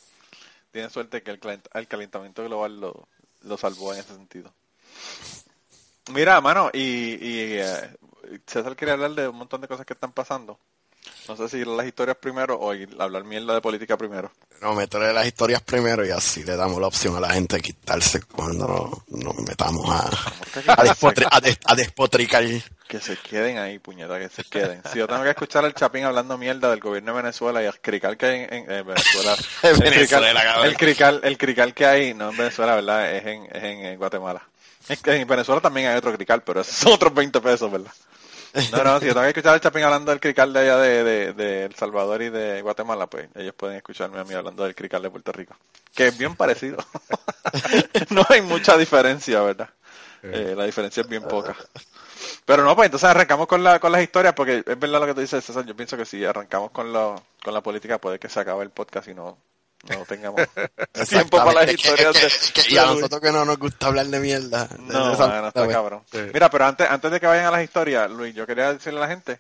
Tiene 0.71 0.89
suerte 0.89 1.21
que 1.21 1.31
el, 1.31 1.39
el 1.73 1.87
calentamiento 1.87 2.43
global 2.43 2.79
lo, 2.79 3.07
lo 3.41 3.57
salvó 3.57 3.93
en 3.93 3.99
ese 3.99 4.15
sentido. 4.15 4.53
Mira, 6.11 6.41
mano, 6.41 6.69
y, 6.73 6.79
y 6.79 7.57
eh, 7.59 7.89
César 8.47 8.75
quería 8.75 8.93
hablar 8.93 9.11
de 9.11 9.27
un 9.27 9.35
montón 9.35 9.61
de 9.61 9.67
cosas 9.67 9.85
que 9.85 9.93
están 9.93 10.11
pasando. 10.11 10.59
No 11.27 11.35
sé 11.37 11.47
si 11.49 11.57
ir 11.57 11.67
a 11.67 11.71
las 11.71 11.85
historias 11.85 12.17
primero 12.17 12.59
o 12.59 12.73
ir 12.73 12.89
a 12.99 13.03
hablar 13.03 13.23
mierda 13.23 13.53
de 13.53 13.61
política 13.61 13.97
primero. 13.97 14.31
No, 14.61 14.73
meterle 14.75 15.13
las 15.13 15.25
historias 15.25 15.61
primero 15.61 16.05
y 16.05 16.11
así 16.11 16.43
le 16.43 16.55
damos 16.55 16.79
la 16.79 16.87
opción 16.87 17.15
a 17.15 17.19
la 17.19 17.31
gente 17.31 17.55
de 17.55 17.61
quitarse 17.61 18.21
cuando 18.21 18.67
nos, 19.09 19.23
nos 19.25 19.35
metamos 19.47 19.89
a, 19.89 20.07
a, 20.07 20.83
despotri- 20.85 21.27
a 21.29 21.39
des- 21.41 21.59
a 21.65 21.75
despotricar. 21.75 22.43
Que 22.87 22.99
se 22.99 23.15
queden 23.17 23.57
ahí, 23.57 23.79
puñeta, 23.79 24.19
que 24.19 24.29
se 24.29 24.43
queden. 24.43 24.81
Si 24.91 24.99
yo 24.99 25.07
tengo 25.07 25.23
que 25.23 25.29
escuchar 25.29 25.63
al 25.65 25.73
Chapín 25.73 26.03
hablando 26.03 26.37
mierda 26.37 26.69
del 26.69 26.79
gobierno 26.79 27.13
de 27.15 27.21
Venezuela 27.23 27.63
y 27.63 27.65
el 27.65 27.79
crical 27.79 28.17
que 28.17 28.25
hay 28.25 28.39
en, 28.41 28.53
en- 28.53 28.71
en 28.71 28.85
Venezuela. 28.85 29.35
El 29.63 29.77
Venezuela, 29.79 30.41
crical, 30.41 30.65
el, 30.65 30.77
crical, 30.77 31.21
el 31.23 31.37
crical 31.37 31.73
que 31.73 31.85
hay, 31.85 32.13
no 32.13 32.29
en 32.31 32.37
Venezuela, 32.37 32.75
¿verdad? 32.75 33.11
Es 33.15 33.25
en, 33.25 33.45
es 33.45 33.63
en, 33.63 33.97
Guatemala. 33.97 34.41
Es 34.89 34.99
que 35.01 35.13
en 35.15 35.27
Venezuela 35.27 35.61
también 35.61 35.87
hay 35.87 35.95
otro 35.97 36.13
crical, 36.13 36.43
pero 36.43 36.61
esos 36.61 36.75
son 36.75 36.93
otros 36.93 37.13
20 37.13 37.39
pesos, 37.41 37.71
¿verdad? 37.71 37.91
No, 38.53 38.83
no, 38.83 38.99
si 38.99 39.05
yo 39.05 39.13
tengo 39.13 39.23
que 39.23 39.29
escuchar 39.29 39.53
al 39.53 39.61
Chapín 39.61 39.83
hablando 39.83 40.11
del 40.11 40.19
crical 40.19 40.51
de 40.51 40.59
allá 40.59 40.77
de, 40.77 41.03
de, 41.03 41.33
de 41.33 41.65
El 41.65 41.75
Salvador 41.75 42.21
y 42.21 42.29
de 42.29 42.61
Guatemala, 42.61 43.07
pues 43.07 43.29
ellos 43.35 43.53
pueden 43.55 43.77
escucharme 43.77 44.19
a 44.19 44.23
mí 44.23 44.33
hablando 44.33 44.63
del 44.63 44.75
crical 44.75 45.01
de 45.01 45.09
Puerto 45.09 45.31
Rico. 45.31 45.55
Que 45.95 46.07
es 46.07 46.17
bien 46.17 46.35
parecido. 46.35 46.77
no 48.09 48.25
hay 48.29 48.41
mucha 48.41 48.77
diferencia, 48.77 49.41
¿verdad? 49.41 49.69
Eh, 50.23 50.53
la 50.55 50.65
diferencia 50.65 51.01
es 51.01 51.07
bien 51.07 51.23
poca. 51.23 51.55
Pero 52.45 52.63
no, 52.63 52.75
pues 52.75 52.87
entonces 52.87 53.09
arrancamos 53.09 53.47
con, 53.47 53.63
la, 53.63 53.79
con 53.79 53.91
las 53.91 54.03
historias, 54.03 54.33
porque 54.33 54.63
es 54.65 54.79
verdad 54.79 54.99
lo 54.99 55.07
que 55.07 55.13
tú 55.13 55.21
dices, 55.21 55.43
César. 55.43 55.65
Yo 55.65 55.75
pienso 55.75 55.97
que 55.97 56.05
si 56.05 56.23
arrancamos 56.23 56.71
con, 56.71 56.91
lo, 56.93 57.21
con 57.43 57.53
la 57.53 57.61
política, 57.61 57.99
puede 57.99 58.19
que 58.19 58.29
se 58.29 58.39
acabe 58.39 58.63
el 58.63 58.69
podcast 58.69 59.07
y 59.07 59.13
no, 59.13 59.37
no 59.89 60.05
tengamos 60.05 60.41
tiempo 61.09 61.37
para 61.37 61.53
las 61.53 61.65
que- 61.65 61.71
historias 61.73 62.13
de, 62.13 62.19
que- 62.19 62.25
es 62.27 62.51
que- 62.67 62.73
y 62.73 62.77
a 62.77 62.85
nosotros 62.85 63.19
que 63.21 63.31
no 63.31 63.43
nos 63.45 63.57
gusta 63.57 63.87
hablar 63.87 64.05
de 64.07 64.19
mierda. 64.19 64.65
de- 64.65 64.77
No, 64.79 65.07
de 65.07 65.13
esa- 65.13 65.27
mano, 65.27 65.47
está 65.47 65.63
pues, 65.63 65.75
cabrón. 65.75 66.03
Sí. 66.11 66.19
Mira, 66.33 66.49
pero 66.49 66.65
antes, 66.65 66.89
antes 66.89 67.11
de 67.11 67.19
que 67.19 67.27
vayan 67.27 67.45
a 67.45 67.51
las 67.51 67.63
historias, 67.63 68.09
Luis, 68.11 68.33
yo 68.35 68.45
quería 68.45 68.73
decirle 68.73 68.99
a 68.99 69.01
la 69.03 69.07
gente, 69.07 69.39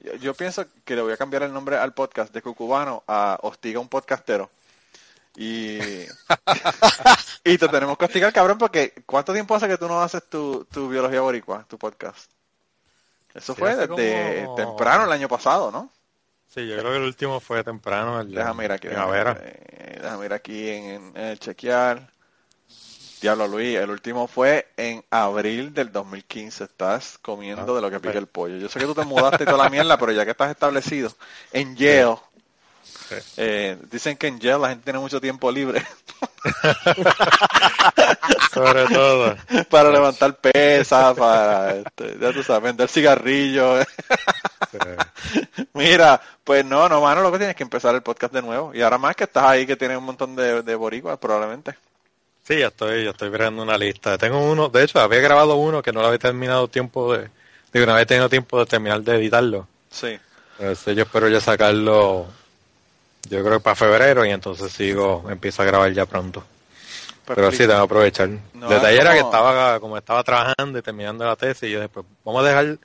yo, 0.00 0.14
yo 0.14 0.34
pienso 0.34 0.64
que 0.84 0.96
le 0.96 1.02
voy 1.02 1.12
a 1.12 1.16
cambiar 1.16 1.42
el 1.44 1.52
nombre 1.52 1.76
al 1.76 1.92
podcast 1.94 2.32
de 2.32 2.42
Cucubano 2.42 3.04
a 3.06 3.38
Hostiga 3.42 3.78
un 3.80 3.88
podcastero. 3.88 4.50
Y, 5.38 5.78
y 7.44 7.58
te 7.58 7.68
tenemos 7.68 7.98
que 7.98 8.06
hostigar, 8.06 8.32
cabrón, 8.32 8.56
porque 8.58 8.94
¿cuánto 9.04 9.32
tiempo 9.34 9.54
hace 9.54 9.68
que 9.68 9.76
tú 9.78 9.86
no 9.86 10.00
haces 10.02 10.22
tu, 10.28 10.64
tu 10.72 10.88
biología 10.88 11.20
boricua, 11.20 11.64
tu 11.68 11.78
podcast? 11.78 12.30
Eso 13.34 13.52
Sí, 13.54 13.60
fue 13.60 13.76
desde 13.76 13.86
como- 14.44 14.54
temprano 14.56 15.04
el 15.04 15.12
año 15.12 15.28
pasado, 15.28 15.70
¿no? 15.70 15.90
Sí, 16.56 16.66
yo 16.66 16.78
creo 16.78 16.90
que 16.92 16.96
el 16.96 17.02
último 17.02 17.38
fue 17.38 17.62
temprano. 17.62 18.18
El 18.18 18.34
Déjame 18.34 18.64
ir 18.64 18.72
aquí. 18.72 18.88
Déjame, 18.88 19.20
eh, 19.42 19.98
déjame 20.02 20.24
ir 20.24 20.32
aquí 20.32 20.70
en, 20.70 21.12
el 21.14 21.38
chequear. 21.38 22.08
Diablo 23.20 23.46
Luis, 23.46 23.76
el 23.76 23.90
último 23.90 24.26
fue 24.26 24.66
en 24.78 25.04
abril 25.10 25.74
del 25.74 25.92
2015. 25.92 26.64
Estás 26.64 27.18
comiendo 27.20 27.72
Ah, 27.72 27.76
de 27.76 27.82
lo 27.82 27.90
que 27.90 28.00
pica 28.00 28.16
el 28.18 28.26
pollo. 28.26 28.56
Yo 28.56 28.70
sé 28.70 28.78
que 28.78 28.86
tú 28.86 28.94
te 28.94 29.04
mudaste 29.04 29.42
y 29.42 29.46
toda 29.46 29.64
la 29.64 29.68
mierda, 29.68 29.98
pero 29.98 30.12
ya 30.12 30.24
que 30.24 30.30
estás 30.30 30.50
establecido 30.50 31.12
en 31.52 31.76
Yale, 31.76 32.16
Sí. 33.08 33.14
eh, 33.36 33.76
dicen 33.90 34.16
que 34.16 34.28
en 34.28 34.40
Yale 34.40 34.62
la 34.62 34.68
gente 34.70 34.84
tiene 34.84 34.98
mucho 34.98 35.20
tiempo 35.20 35.50
libre 35.52 35.84
Sobre 38.54 38.86
todo. 38.86 39.36
para 39.68 39.90
levantar 39.90 40.36
pesas, 40.36 41.14
para, 41.16 41.76
este, 41.76 42.16
ya 42.18 42.32
tú 42.32 42.42
sabes, 42.42 42.62
vender 42.62 42.88
cigarrillos. 42.88 43.86
Sí. 44.72 44.78
Mira, 45.74 46.20
pues 46.44 46.64
no, 46.64 46.88
no, 46.88 47.00
mano, 47.00 47.22
lo 47.22 47.32
que 47.32 47.38
tienes 47.38 47.56
que 47.56 47.62
empezar 47.62 47.94
el 47.94 48.02
podcast 48.02 48.32
de 48.32 48.42
nuevo. 48.42 48.74
Y 48.74 48.82
ahora 48.82 48.98
más 48.98 49.16
que 49.16 49.24
estás 49.24 49.44
ahí 49.44 49.66
que 49.66 49.76
tienes 49.76 49.98
un 49.98 50.04
montón 50.04 50.36
de, 50.36 50.62
de 50.62 50.74
boricuas, 50.74 51.18
probablemente. 51.18 51.74
Sí, 52.46 52.58
ya 52.58 52.68
estoy, 52.68 53.04
ya 53.04 53.10
estoy 53.10 53.30
creando 53.30 53.62
una 53.62 53.76
lista. 53.76 54.16
Tengo 54.18 54.38
uno, 54.38 54.68
de 54.68 54.84
hecho, 54.84 55.00
había 55.00 55.20
grabado 55.20 55.56
uno 55.56 55.82
que 55.82 55.92
no 55.92 56.00
lo 56.00 56.06
había 56.06 56.18
terminado 56.20 56.68
tiempo 56.68 57.12
de, 57.12 57.28
digo, 57.72 57.86
no 57.86 57.92
había 57.92 58.06
tenido 58.06 58.28
tiempo 58.28 58.60
de 58.60 58.66
terminar 58.66 59.02
de 59.02 59.16
editarlo. 59.16 59.66
Sí. 59.90 60.18
Este, 60.58 60.94
yo 60.94 61.02
espero 61.02 61.28
ya 61.28 61.40
sacarlo, 61.40 62.26
yo 63.28 63.42
creo 63.42 63.58
que 63.58 63.64
para 63.64 63.74
febrero 63.74 64.24
y 64.24 64.30
entonces 64.30 64.72
sigo, 64.72 65.24
empiezo 65.28 65.62
a 65.62 65.64
grabar 65.64 65.92
ya 65.92 66.06
pronto. 66.06 66.44
Pues 67.24 67.34
Pero 67.34 67.50
sí, 67.50 67.58
tengo 67.58 67.72
que 67.72 67.84
aprovechar. 67.84 68.28
No, 68.54 68.68
Detalle 68.68 69.00
era 69.00 69.12
que 69.12 69.18
estaba, 69.18 69.80
como 69.80 69.98
estaba 69.98 70.22
trabajando 70.22 70.78
y 70.78 70.82
terminando 70.82 71.24
la 71.24 71.34
tesis, 71.34 71.64
y 71.64 71.72
yo 71.72 71.80
después, 71.80 72.06
vamos 72.24 72.44
a 72.44 72.48
dejar 72.48 72.78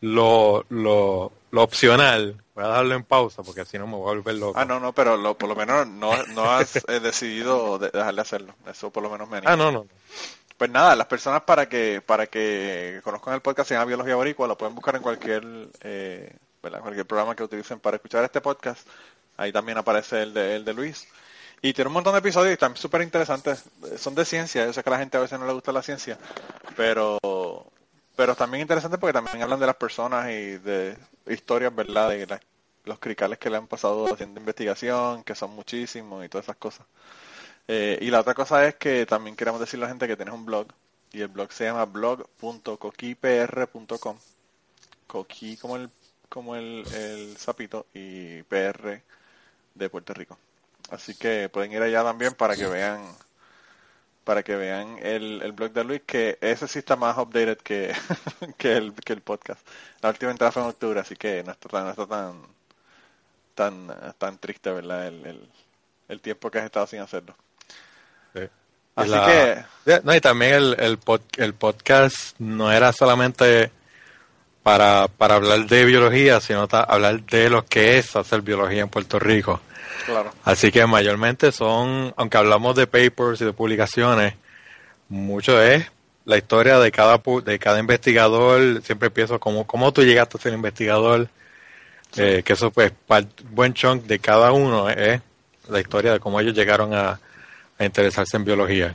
lo, 0.00 0.64
lo, 0.68 1.32
lo 1.50 1.62
opcional, 1.62 2.36
voy 2.54 2.64
a 2.64 2.68
dejarlo 2.68 2.94
en 2.94 3.04
pausa 3.04 3.42
porque 3.42 3.64
si 3.64 3.78
no 3.78 3.86
me 3.86 3.94
voy 3.96 4.10
a 4.12 4.14
volver 4.16 4.34
loco. 4.36 4.58
Ah, 4.58 4.64
no, 4.64 4.78
no, 4.80 4.92
pero 4.92 5.16
lo, 5.16 5.36
por 5.36 5.48
lo 5.48 5.56
menos 5.56 5.86
no, 5.86 6.10
no 6.28 6.50
has 6.50 6.76
eh, 6.76 7.00
decidido 7.00 7.78
de- 7.78 7.90
dejar 7.90 8.14
de 8.14 8.20
hacerlo. 8.20 8.54
Eso 8.70 8.90
por 8.90 9.02
lo 9.02 9.10
menos 9.10 9.28
me 9.28 9.38
anima. 9.38 9.52
Ah, 9.52 9.56
no, 9.56 9.70
no. 9.72 9.86
Pues 10.56 10.70
nada, 10.70 10.96
las 10.96 11.06
personas 11.06 11.42
para 11.42 11.68
que 11.68 12.00
para 12.04 12.26
que 12.26 13.00
conozcan 13.04 13.34
el 13.34 13.40
podcast 13.40 13.68
se 13.68 13.74
llama 13.74 13.84
Biología 13.86 14.16
Boricua, 14.16 14.48
lo 14.48 14.58
pueden 14.58 14.74
buscar 14.74 14.96
en 14.96 15.02
cualquier 15.02 15.44
eh, 15.82 16.34
cualquier 16.60 17.06
programa 17.06 17.36
que 17.36 17.44
utilicen 17.44 17.78
para 17.78 17.96
escuchar 17.96 18.24
este 18.24 18.40
podcast. 18.40 18.86
Ahí 19.36 19.52
también 19.52 19.78
aparece 19.78 20.22
el 20.22 20.34
de, 20.34 20.56
el 20.56 20.64
de 20.64 20.74
Luis. 20.74 21.06
Y 21.62 21.72
tiene 21.72 21.88
un 21.88 21.94
montón 21.94 22.12
de 22.12 22.18
episodios 22.18 22.50
y 22.50 22.52
están 22.54 22.76
súper 22.76 23.02
interesantes. 23.02 23.64
Son 23.98 24.14
de 24.16 24.24
ciencia, 24.24 24.64
yo 24.66 24.72
sé 24.72 24.82
que 24.82 24.90
a 24.90 24.92
la 24.94 24.98
gente 24.98 25.16
a 25.16 25.20
veces 25.20 25.38
no 25.38 25.46
le 25.46 25.52
gusta 25.52 25.70
la 25.70 25.82
ciencia, 25.82 26.18
pero 26.76 27.18
pero 28.18 28.34
también 28.34 28.62
interesantes 28.62 28.98
porque 28.98 29.12
también 29.12 29.40
hablan 29.42 29.60
de 29.60 29.66
las 29.66 29.76
personas 29.76 30.28
y 30.28 30.58
de 30.58 30.98
historias, 31.28 31.72
¿verdad? 31.72 32.08
De 32.08 32.40
los 32.84 32.98
cricales 32.98 33.38
que 33.38 33.48
le 33.48 33.58
han 33.58 33.68
pasado 33.68 34.12
haciendo 34.12 34.40
investigación, 34.40 35.22
que 35.22 35.36
son 35.36 35.52
muchísimos 35.52 36.24
y 36.24 36.28
todas 36.28 36.46
esas 36.46 36.56
cosas. 36.56 36.84
Eh, 37.68 37.96
y 38.00 38.10
la 38.10 38.18
otra 38.18 38.34
cosa 38.34 38.66
es 38.66 38.74
que 38.74 39.06
también 39.06 39.36
queremos 39.36 39.60
decirle 39.60 39.84
a 39.84 39.86
la 39.86 39.90
gente 39.90 40.08
que 40.08 40.16
tienes 40.16 40.34
un 40.34 40.44
blog 40.44 40.66
y 41.12 41.20
el 41.20 41.28
blog 41.28 41.52
se 41.52 41.66
llama 41.66 41.84
blog.coquipr.com 41.84 44.18
coqui 45.06 45.56
como 45.56 45.76
el 45.76 45.88
como 46.28 46.56
el, 46.56 46.84
el 46.94 47.36
sapito 47.36 47.86
y 47.94 48.42
PR 48.42 49.00
de 49.74 49.90
Puerto 49.90 50.12
Rico 50.12 50.36
así 50.90 51.14
que 51.14 51.48
pueden 51.50 51.70
ir 51.72 51.82
allá 51.82 52.02
también 52.02 52.34
para 52.34 52.56
que 52.56 52.66
vean 52.66 53.00
para 54.28 54.42
que 54.42 54.56
vean 54.56 54.98
el, 55.00 55.40
el 55.40 55.52
blog 55.52 55.72
de 55.72 55.84
Luis 55.84 56.02
que 56.04 56.36
ese 56.42 56.68
sí 56.68 56.80
está 56.80 56.96
más 56.96 57.16
updated 57.16 57.56
que, 57.58 57.94
que 58.58 58.76
el 58.76 58.92
que 58.92 59.14
el 59.14 59.22
podcast 59.22 59.66
la 60.02 60.10
última 60.10 60.30
entrada 60.30 60.52
fue 60.52 60.60
en 60.62 60.68
octubre 60.68 61.00
así 61.00 61.16
que 61.16 61.42
no 61.44 61.52
está 61.52 61.66
tan 61.70 61.84
no 61.84 61.90
está 61.92 62.06
tan 62.06 62.42
tan 63.54 64.14
tan 64.18 64.36
triste 64.38 64.70
verdad 64.70 65.06
el, 65.06 65.24
el, 65.24 65.48
el 66.08 66.20
tiempo 66.20 66.50
que 66.50 66.58
has 66.58 66.66
estado 66.66 66.86
sin 66.86 67.00
hacerlo 67.00 67.34
Sí. 68.34 68.42
Así 68.96 69.10
La- 69.10 69.66
que, 69.86 70.00
No, 70.04 70.14
y 70.14 70.20
también 70.20 70.54
el, 70.56 70.76
el, 70.78 71.00
pod- 71.00 71.22
el 71.38 71.54
podcast 71.54 72.38
no 72.38 72.70
era 72.70 72.92
solamente 72.92 73.70
para, 74.62 75.08
para 75.08 75.36
hablar 75.36 75.60
de 75.66 75.84
biología, 75.86 76.40
sino 76.40 76.68
ta- 76.68 76.82
hablar 76.82 77.22
de 77.22 77.48
lo 77.48 77.64
que 77.64 77.96
es 77.96 78.14
hacer 78.16 78.42
biología 78.42 78.82
en 78.82 78.90
Puerto 78.90 79.18
Rico. 79.18 79.60
Claro, 80.06 80.30
Así 80.44 80.70
que 80.70 80.86
mayormente 80.86 81.52
son, 81.52 82.12
aunque 82.16 82.36
hablamos 82.38 82.74
de 82.76 82.86
papers 82.86 83.40
y 83.40 83.44
de 83.44 83.52
publicaciones, 83.52 84.34
mucho 85.08 85.60
es 85.62 85.86
la 86.24 86.36
historia 86.36 86.78
de 86.78 86.90
cada 86.92 87.20
de 87.44 87.58
cada 87.58 87.78
investigador. 87.78 88.82
Siempre 88.82 89.06
empiezo 89.08 89.38
como 89.40 89.66
cómo 89.66 89.92
tú 89.92 90.02
llegaste 90.02 90.36
a 90.38 90.40
ser 90.40 90.52
investigador, 90.52 91.28
eh, 92.16 92.42
que 92.44 92.52
eso 92.52 92.70
pues 92.70 92.92
par- 93.06 93.26
buen 93.50 93.74
chunk 93.74 94.04
de 94.04 94.18
cada 94.18 94.52
uno 94.52 94.88
es 94.90 95.20
la 95.68 95.80
historia 95.80 96.12
de 96.12 96.20
cómo 96.20 96.40
ellos 96.40 96.54
llegaron 96.54 96.94
a, 96.94 97.18
a 97.78 97.84
interesarse 97.84 98.36
en 98.36 98.44
biología. 98.44 98.94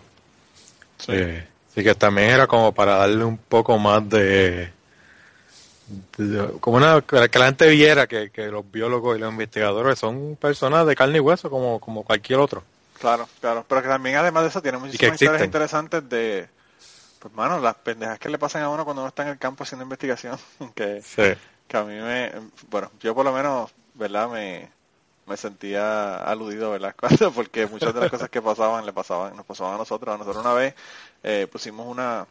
Eh, 1.08 1.46
así 1.72 1.84
que 1.84 1.96
también 1.96 2.30
era 2.30 2.48
como 2.48 2.72
para 2.72 2.96
darle 2.98 3.24
un 3.24 3.38
poco 3.38 3.78
más 3.78 4.08
de- 4.10 4.72
como 6.60 6.78
una 6.78 7.02
que 7.02 7.40
la 7.40 7.46
gente 7.46 7.68
viera 7.70 8.08
que, 8.08 8.30
que 8.30 8.48
los 8.48 8.70
biólogos 8.72 9.18
y 9.18 9.20
los 9.20 9.32
investigadores 9.32 10.00
son 10.00 10.36
personas 10.38 10.86
de 10.88 10.96
carne 10.96 11.18
y 11.18 11.22
hueso 11.22 11.50
como, 11.50 11.80
como 11.80 12.04
cualquier 12.04 12.40
otro. 12.40 12.64
claro, 13.00 13.28
claro. 13.42 13.66
Pero 13.68 13.82
que 13.82 13.88
también 13.88 14.16
además 14.16 14.44
de 14.44 14.50
eso 14.50 14.62
tiene 14.62 14.78
muchísimas 14.78 15.22
historias 15.22 15.44
interesantes 15.44 16.08
de, 16.10 16.48
pues 17.20 17.34
mano, 17.34 17.60
las 17.60 17.76
pendejas 17.76 18.20
que 18.20 18.30
le 18.30 18.38
pasan 18.38 18.64
a 18.64 18.70
uno 18.70 18.86
cuando 18.86 19.02
uno 19.02 19.10
está 19.10 19.24
en 19.24 19.30
el 19.30 19.38
campo 19.38 19.64
haciendo 19.64 19.84
investigación, 19.84 20.38
que, 20.76 21.02
Sí. 21.02 21.34
que 21.68 21.78
a 21.78 21.84
mí 21.84 21.96
me, 21.96 22.32
bueno, 22.70 22.92
yo 23.02 23.14
por 23.14 23.26
lo 23.26 23.34
menos, 23.34 23.72
¿verdad? 23.94 24.30
Me, 24.30 24.70
me 25.26 25.38
sentía 25.38 26.16
aludido, 26.18 26.72
¿verdad? 26.72 26.96
Porque 27.36 27.66
muchas 27.68 27.94
de 27.94 28.00
las 28.02 28.10
cosas 28.10 28.30
que 28.30 28.42
pasaban 28.42 28.86
le 28.86 28.94
pasaban, 28.94 29.36
nos 29.36 29.46
pasaban 29.46 29.76
a 29.76 29.78
nosotros. 29.78 30.14
A 30.16 30.18
nosotros 30.18 30.44
una 30.44 30.54
vez 30.54 30.74
eh, 31.24 31.48
pusimos 31.52 31.88
una, 31.88 32.26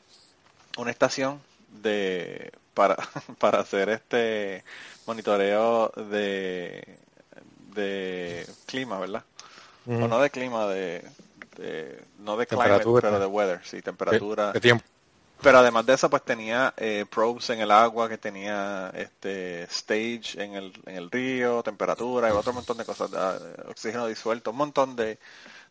una 0.78 0.90
estación 0.90 1.40
de 1.82 2.52
para, 2.74 2.96
para 3.38 3.60
hacer 3.60 3.88
este 3.90 4.64
monitoreo 5.06 5.90
de, 6.10 6.98
de 7.74 8.48
clima, 8.66 8.98
¿verdad? 9.00 9.24
O 9.98 10.08
no 10.08 10.20
de 10.20 10.30
clima, 10.30 10.66
de, 10.68 11.10
de- 11.56 12.04
no 12.18 12.36
de 12.36 12.46
climate, 12.48 12.92
pero 13.00 13.18
de 13.20 13.26
weather, 13.26 13.60
sí, 13.64 13.82
temperatura. 13.82 14.52
¿Qué, 14.52 14.60
qué 14.60 14.60
tiempo? 14.60 14.84
Pero 15.40 15.58
además 15.58 15.84
de 15.86 15.94
eso, 15.94 16.08
pues 16.08 16.24
tenía 16.24 16.72
eh, 16.76 17.04
probes 17.10 17.50
en 17.50 17.60
el 17.60 17.70
agua, 17.72 18.08
que 18.08 18.16
tenía 18.18 18.90
este 18.94 19.64
stage 19.64 20.40
en 20.42 20.54
el, 20.54 20.72
en 20.86 20.96
el 20.96 21.10
río, 21.10 21.62
temperatura 21.64 22.28
y 22.28 22.32
otro 22.32 22.52
montón 22.52 22.76
de 22.78 22.84
cosas, 22.84 23.10
oxígeno 23.68 24.06
disuelto, 24.06 24.52
un 24.52 24.56
montón 24.58 24.94
de, 24.94 25.18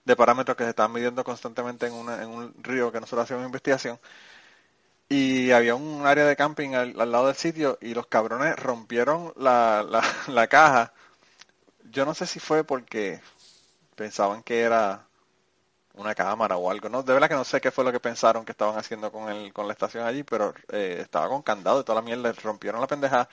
de 0.05 0.15
parámetros 0.17 0.57
que 0.57 0.65
se 0.65 0.71
estaban 0.71 0.93
midiendo 0.93 1.23
constantemente 1.23 1.87
en, 1.87 1.93
una, 1.93 2.23
en 2.23 2.29
un 2.29 2.53
río 2.63 2.91
que 2.91 2.99
nosotros 3.01 3.25
hacíamos 3.25 3.45
investigación. 3.47 3.99
Y 5.11 5.51
había 5.51 5.75
un 5.75 6.05
área 6.07 6.25
de 6.25 6.37
camping 6.37 6.73
al, 6.73 6.93
lado 7.11 7.27
del 7.27 7.35
sitio 7.35 7.77
y 7.81 7.93
los 7.93 8.07
cabrones 8.07 8.55
rompieron 8.55 9.33
la, 9.35 9.83
la, 9.83 10.01
la 10.27 10.47
caja. 10.47 10.93
Yo 11.91 12.05
no 12.05 12.13
sé 12.13 12.25
si 12.25 12.39
fue 12.39 12.63
porque 12.63 13.21
pensaban 13.95 14.43
que 14.43 14.61
era 14.61 15.05
una 15.95 16.15
cámara 16.15 16.57
o 16.57 16.71
algo, 16.71 16.89
¿no? 16.89 17.03
De 17.03 17.13
verdad 17.13 17.29
que 17.29 17.35
no 17.35 17.43
sé 17.43 17.61
qué 17.61 17.71
fue 17.71 17.83
lo 17.83 17.91
que 17.91 17.99
pensaron 17.99 18.45
que 18.45 18.53
estaban 18.53 18.77
haciendo 18.77 19.11
con 19.11 19.29
el, 19.29 19.53
con 19.53 19.67
la 19.67 19.73
estación 19.73 20.05
allí, 20.05 20.23
pero 20.23 20.53
eh, 20.71 20.99
estaba 21.01 21.27
con 21.29 21.41
candado 21.41 21.81
y 21.81 21.83
toda 21.83 22.01
la 22.01 22.05
mierda, 22.05 22.31
rompieron 22.43 22.81
la 22.81 22.87
pendeja 22.87 23.27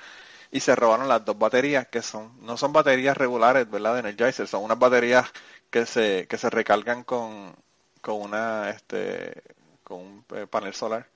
y 0.50 0.60
se 0.60 0.74
robaron 0.76 1.08
las 1.08 1.24
dos 1.24 1.38
baterías 1.38 1.88
que 1.88 2.02
son, 2.02 2.44
no 2.44 2.56
son 2.56 2.72
baterías 2.72 3.16
regulares, 3.16 3.70
¿verdad? 3.70 3.94
De 3.94 4.00
Energizer, 4.00 4.48
son 4.48 4.64
unas 4.64 4.78
baterías 4.80 5.26
que 5.70 5.86
se, 5.86 6.26
que 6.28 6.38
se 6.38 6.50
recargan 6.50 7.04
con, 7.04 7.54
con 8.00 8.20
una, 8.20 8.70
este, 8.70 9.42
con 9.84 10.00
un 10.00 10.24
eh, 10.34 10.46
panel 10.48 10.74
solar, 10.74 11.08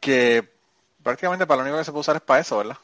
que 0.00 0.48
prácticamente 1.02 1.46
para 1.46 1.58
lo 1.58 1.62
único 1.64 1.78
que 1.78 1.84
se 1.84 1.92
puede 1.92 2.00
usar 2.00 2.16
es 2.16 2.22
para 2.22 2.40
eso, 2.40 2.58
¿verdad? 2.58 2.78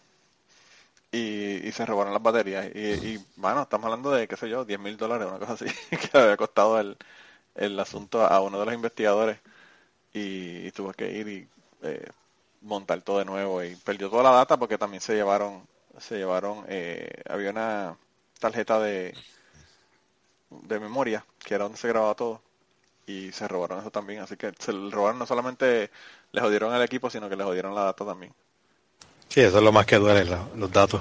Y, 1.13 1.67
y 1.67 1.73
se 1.73 1.87
robaron 1.87 2.13
las 2.13 2.23
baterías. 2.23 2.67
Y, 2.75 2.79
y, 2.79 3.25
bueno, 3.37 3.63
estamos 3.63 3.87
hablando 3.87 4.11
de, 4.11 4.29
qué 4.29 4.37
sé 4.37 4.49
yo, 4.49 4.65
10 4.65 4.79
mil 4.81 4.97
dólares, 4.97 5.27
una 5.29 5.39
cosa 5.39 5.53
así, 5.55 5.67
que 5.91 6.11
le 6.13 6.21
había 6.25 6.37
costado 6.37 6.79
el, 6.81 6.97
el 7.57 7.79
asunto 7.81 8.25
a 8.27 8.41
uno 8.41 8.61
de 8.61 8.67
los 8.67 8.75
investigadores 8.75 9.39
y, 10.13 10.71
tuvo 10.73 10.93
que 10.93 11.11
ir 11.11 11.29
y 11.29 11.49
eh, 11.83 12.09
montar 12.63 13.03
todo 13.03 13.19
de 13.21 13.25
nuevo 13.27 13.63
y 13.63 13.77
perdió 13.77 14.11
toda 14.11 14.25
la 14.25 14.31
data 14.33 14.57
porque 14.59 14.79
también 14.79 15.01
se 15.01 15.15
llevaron 15.15 15.67
se 15.99 16.17
llevaron 16.19 16.65
eh, 16.69 17.23
había 17.29 17.51
una 17.51 17.97
tarjeta 18.41 18.81
de 18.81 19.15
de 20.51 20.81
memoria 20.81 21.25
que 21.39 21.55
era 21.55 21.65
donde 21.65 21.79
se 21.79 21.89
grababa 21.89 22.15
todo 22.15 22.43
y 23.07 23.31
se 23.33 23.47
robaron 23.49 23.81
eso 23.81 23.91
también 23.91 24.21
así 24.21 24.37
que 24.37 24.53
se 24.59 24.73
robaron 24.73 25.19
no 25.19 25.27
solamente 25.27 25.91
le 26.33 26.41
jodieron 26.41 26.75
el 26.75 26.83
equipo 26.83 27.09
sino 27.11 27.29
que 27.29 27.37
le 27.37 27.45
jodieron 27.45 27.75
la 27.75 27.85
data 27.85 28.05
también 28.05 28.33
Sí, 29.29 29.41
eso 29.41 29.59
es 29.59 29.63
lo 29.65 29.73
más 29.73 29.87
que 29.87 29.97
duele, 29.97 30.25
lo- 30.25 30.49
los 30.57 30.71
datos. 30.71 31.01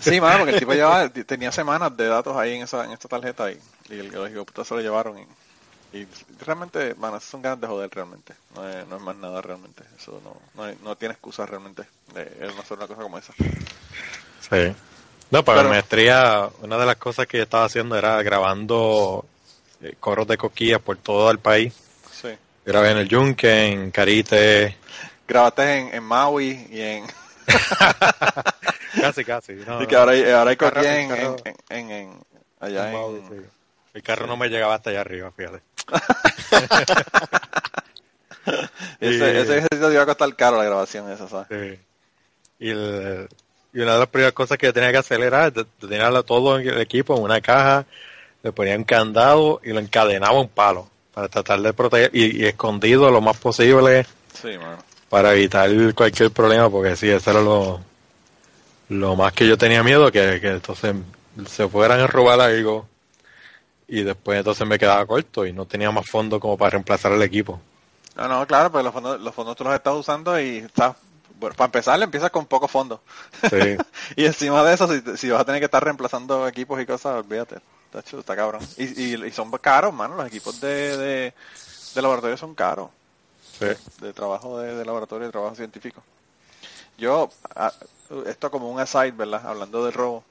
sí 0.00 0.20
mano 0.20 0.38
porque 0.38 0.52
el 0.54 0.58
tipo 0.60 0.72
llevaba 0.72 1.08
tenía 1.26 1.50
semanas 1.52 1.96
de 1.96 2.06
datos 2.06 2.36
ahí 2.36 2.54
en 2.54 2.62
esa 2.62 2.84
en 2.84 2.92
esta 2.92 3.08
tarjeta 3.08 3.50
y, 3.50 3.58
y 3.90 3.98
el, 3.98 4.08
los 4.10 4.30
se 4.68 4.74
lo 4.74 4.80
llevaron 4.80 5.18
y, 5.18 5.98
y 5.98 6.06
realmente, 6.44 6.94
esas 7.16 7.24
son 7.30 7.40
ganas 7.42 7.60
de 7.62 7.66
joder 7.66 7.90
realmente. 7.90 8.34
No 8.54 8.68
es, 8.68 8.86
no 8.88 8.96
es 8.96 9.02
más 9.02 9.16
nada 9.16 9.40
realmente. 9.40 9.82
Eso 9.98 10.20
no, 10.22 10.36
no, 10.62 10.70
no 10.82 10.96
tiene 10.96 11.14
excusa 11.14 11.46
realmente 11.46 11.82
de 12.14 12.24
de 12.26 12.54
no 12.54 12.60
hacer 12.60 12.76
una 12.76 12.86
cosa 12.86 13.00
como 13.02 13.16
esa. 13.18 13.32
Sí. 13.38 14.74
No, 15.30 15.42
para 15.44 15.58
Pero- 15.58 15.68
mi 15.70 15.74
maestría, 15.76 16.48
una 16.60 16.76
de 16.78 16.86
las 16.86 16.96
cosas 16.96 17.26
que 17.26 17.38
yo 17.38 17.42
estaba 17.44 17.64
haciendo 17.64 17.96
era 17.96 18.22
grabando 18.22 19.24
eh, 19.82 19.94
coros 20.00 20.26
de 20.26 20.36
coquillas 20.36 20.80
por 20.80 20.96
todo 20.98 21.30
el 21.30 21.38
país. 21.38 21.74
Sí. 22.12 22.28
Grabé 22.66 22.90
en 22.92 22.98
el 22.98 23.08
Yunque, 23.08 23.66
en 23.72 23.90
Carite, 23.90 24.76
Grabaste 25.26 25.78
en, 25.78 25.94
en 25.94 26.02
Maui 26.04 26.66
y 26.70 26.80
en 26.80 27.04
casi, 29.00 29.24
casi. 29.24 29.52
no, 29.54 29.82
y 29.82 29.86
que 29.86 29.96
ahora 29.96 30.12
hay, 30.12 30.22
ahora 30.30 30.50
hay 30.50 30.54
El 30.54 30.58
carro- 30.58 30.74
coquilla 30.74 31.00
el 31.00 31.10
en, 31.10 31.36
en, 31.44 31.56
en, 31.70 31.90
en- 31.90 32.18
allá 32.60 32.86
en 32.88 32.92
Maui, 32.94 33.22
sí. 33.28 33.36
El 33.94 34.02
carro 34.02 34.26
no 34.26 34.36
me 34.36 34.48
llegaba 34.48 34.74
hasta 34.74 34.90
allá 34.90 35.00
arriba, 35.00 35.30
fíjate. 35.32 35.60
ese, 39.00 39.16
Y- 39.34 39.36
ese 39.36 39.58
ejercicio 39.58 39.88
te 39.88 39.92
iba 39.94 40.02
a 40.02 40.06
costar 40.06 40.34
caro 40.36 40.56
la 40.58 40.64
grabación 40.64 41.10
esa, 41.10 41.28
¿sabes? 41.28 41.46
Sí. 41.50 41.78
Y 42.60 42.70
el- 42.70 43.28
y 43.72 43.80
una 43.80 43.92
de 43.94 43.98
las 44.00 44.08
primeras 44.08 44.32
cosas 44.32 44.56
que 44.58 44.66
yo 44.66 44.72
tenía 44.72 44.90
que 44.90 44.98
hacer 44.98 45.20
era 45.20 45.50
tenerlo 45.50 46.22
todo 46.24 46.58
en 46.58 46.66
el 46.68 46.80
equipo 46.80 47.14
en 47.16 47.22
una 47.22 47.40
caja, 47.40 47.84
le 48.42 48.52
ponía 48.52 48.76
un 48.76 48.84
candado 48.84 49.60
y 49.64 49.70
lo 49.72 49.80
encadenaba 49.80 50.36
a 50.38 50.40
un 50.40 50.48
palo 50.48 50.88
para 51.14 51.28
tratar 51.28 51.60
de 51.60 51.72
proteger 51.72 52.10
y, 52.14 52.42
y 52.42 52.46
escondido 52.46 53.10
lo 53.10 53.20
más 53.20 53.36
posible 53.36 54.06
Sí, 54.32 54.56
mano. 54.58 54.78
para 55.08 55.32
evitar 55.34 55.68
cualquier 55.94 56.30
problema, 56.30 56.70
porque 56.70 56.94
sí, 56.96 57.08
eso 57.08 57.30
era 57.30 57.40
lo, 57.40 57.80
lo 58.88 59.16
más 59.16 59.32
que 59.32 59.46
yo 59.46 59.58
tenía 59.58 59.82
miedo, 59.82 60.10
que, 60.12 60.38
que 60.40 60.48
entonces 60.50 60.94
se 61.48 61.68
fueran 61.68 62.00
a 62.00 62.06
robar 62.06 62.40
algo 62.40 62.86
y 63.88 64.02
después 64.02 64.38
entonces 64.38 64.66
me 64.66 64.78
quedaba 64.78 65.04
corto 65.06 65.46
y 65.46 65.52
no 65.52 65.64
tenía 65.66 65.90
más 65.90 66.06
fondo 66.08 66.38
como 66.38 66.56
para 66.58 66.70
reemplazar 66.70 67.12
el 67.12 67.22
equipo. 67.22 67.60
No, 68.16 68.28
no, 68.28 68.46
claro, 68.46 68.70
pues 68.70 68.84
los 68.84 68.92
fondos, 68.92 69.20
los 69.20 69.34
fondos 69.34 69.56
tú 69.56 69.64
los 69.64 69.74
estás 69.74 69.94
usando 69.94 70.38
y 70.40 70.58
estás, 70.58 70.96
bueno, 71.38 71.54
para 71.56 71.66
empezar, 71.66 72.02
empiezas 72.02 72.30
con 72.30 72.46
poco 72.46 72.68
fondo. 72.68 73.00
Sí. 73.48 73.76
y 74.16 74.26
encima 74.26 74.62
de 74.64 74.74
eso, 74.74 74.88
si, 74.88 75.16
si 75.16 75.30
vas 75.30 75.40
a 75.40 75.44
tener 75.44 75.60
que 75.60 75.66
estar 75.66 75.82
reemplazando 75.82 76.46
equipos 76.46 76.80
y 76.80 76.86
cosas, 76.86 77.24
olvídate. 77.24 77.56
Está, 77.88 78.02
chulo, 78.02 78.20
está 78.20 78.36
cabrón. 78.36 78.60
Y, 78.76 79.02
y, 79.02 79.26
y 79.26 79.32
son 79.32 79.50
caros, 79.52 79.94
mano. 79.94 80.16
Los 80.16 80.26
equipos 80.26 80.60
de, 80.60 80.96
de, 80.96 81.34
de 81.94 82.02
laboratorio 82.02 82.36
son 82.36 82.54
caros. 82.54 82.90
Sí. 83.58 83.66
De 84.00 84.12
trabajo 84.12 84.58
de, 84.58 84.74
de 84.74 84.84
laboratorio, 84.84 85.26
de 85.26 85.32
trabajo 85.32 85.54
científico. 85.54 86.02
Yo, 86.98 87.30
esto 88.26 88.50
como 88.50 88.70
un 88.70 88.80
aside, 88.80 89.12
¿verdad? 89.12 89.46
Hablando 89.46 89.84
del 89.84 89.94
robo. 89.94 90.24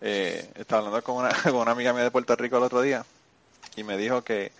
Eh, 0.00 0.50
estaba 0.56 0.80
hablando 0.80 1.02
con 1.02 1.16
una, 1.16 1.30
con 1.42 1.56
una 1.56 1.72
amiga 1.72 1.92
mía 1.92 2.04
de 2.04 2.10
Puerto 2.10 2.34
Rico 2.36 2.56
el 2.56 2.62
otro 2.62 2.80
día 2.80 3.04
y 3.76 3.84
me 3.84 3.96
dijo 3.96 4.22
que 4.22 4.52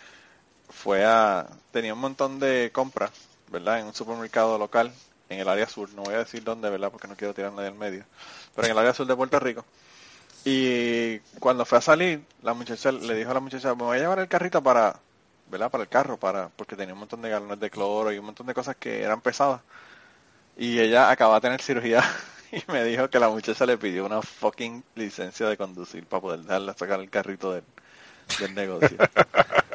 fue 0.69 1.05
a 1.05 1.47
tenía 1.73 1.95
un 1.95 2.01
montón 2.01 2.39
de 2.39 2.71
compras, 2.73 3.11
¿verdad? 3.49 3.81
En 3.81 3.87
un 3.87 3.95
supermercado 3.95 4.59
local 4.59 4.93
en 5.29 5.41
el 5.41 5.49
área 5.49 5.69
sur, 5.69 5.89
no 5.95 6.03
voy 6.03 6.15
a 6.15 6.19
decir 6.19 6.43
dónde, 6.43 6.69
¿verdad? 6.71 6.91
Porque 6.91 7.09
no 7.09 7.17
quiero 7.17 7.35
tirar 7.35 7.53
nadie 7.53 7.69
al 7.69 7.75
medio, 7.75 8.05
pero 8.55 8.67
en 8.67 8.73
el 8.73 8.79
área 8.79 8.95
sur 8.95 9.07
de 9.07 9.17
Puerto 9.17 9.39
Rico. 9.39 9.65
Y 10.45 11.19
cuando 11.39 11.65
fue 11.65 11.79
a 11.79 11.83
salir, 11.83 12.25
la 12.43 12.55
muchacha 12.55 12.93
le 12.93 13.15
dijo 13.15 13.31
a 13.31 13.35
la 13.35 13.41
muchacha, 13.41 13.75
me 13.75 13.85
voy 13.85 13.99
a 13.99 14.01
llevar 14.01 14.19
el 14.21 14.29
carrito 14.29 14.63
para, 14.63 14.97
¿verdad? 15.51 15.71
Para 15.71 15.83
el 15.83 15.89
carro, 15.89 16.17
para 16.17 16.49
porque 16.49 16.77
tenía 16.77 16.95
un 16.95 17.01
montón 17.01 17.23
de 17.23 17.31
galones 17.31 17.61
de 17.61 17.71
cloro 17.71 18.13
y 18.13 18.19
un 18.19 18.27
montón 18.27 18.47
de 18.47 18.55
cosas 18.55 18.77
que 18.77 19.03
eran 19.03 19.21
pesadas. 19.21 19.61
Y 20.57 20.79
ella 20.79 21.11
acaba 21.11 21.37
de 21.37 21.41
tener 21.43 21.63
cirugía 21.63 22.03
y 22.53 22.63
me 22.71 22.85
dijo 22.85 23.11
que 23.11 23.19
la 23.19 23.29
muchacha 23.29 23.67
le 23.67 23.79
pidió 23.79 24.07
una 24.07 24.23
fucking 24.23 24.83
licencia 24.95 25.49
de 25.49 25.57
conducir 25.57 26.07
para 26.07 26.21
poder 26.21 26.41
dejarla 26.41 26.75
sacar 26.75 27.01
el 27.01 27.11
carrito 27.11 27.53
del, 27.53 27.65
del 28.39 28.55
negocio. 28.55 28.97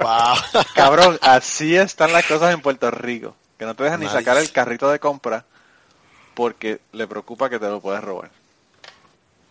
Wow. 0.05 0.35
Cabrón, 0.75 1.17
así 1.21 1.75
están 1.75 2.11
las 2.13 2.25
cosas 2.27 2.53
en 2.53 2.61
Puerto 2.61 2.91
Rico. 2.91 3.35
Que 3.57 3.65
no 3.65 3.75
te 3.75 3.83
dejan 3.83 4.01
ni 4.01 4.07
sacar 4.07 4.37
el 4.37 4.51
carrito 4.51 4.89
de 4.91 4.99
compra 4.99 5.45
porque 6.35 6.81
le 6.91 7.07
preocupa 7.07 7.49
que 7.49 7.57
te 7.57 7.67
lo 7.67 7.79
puedes 7.79 8.03
robar. 8.03 8.29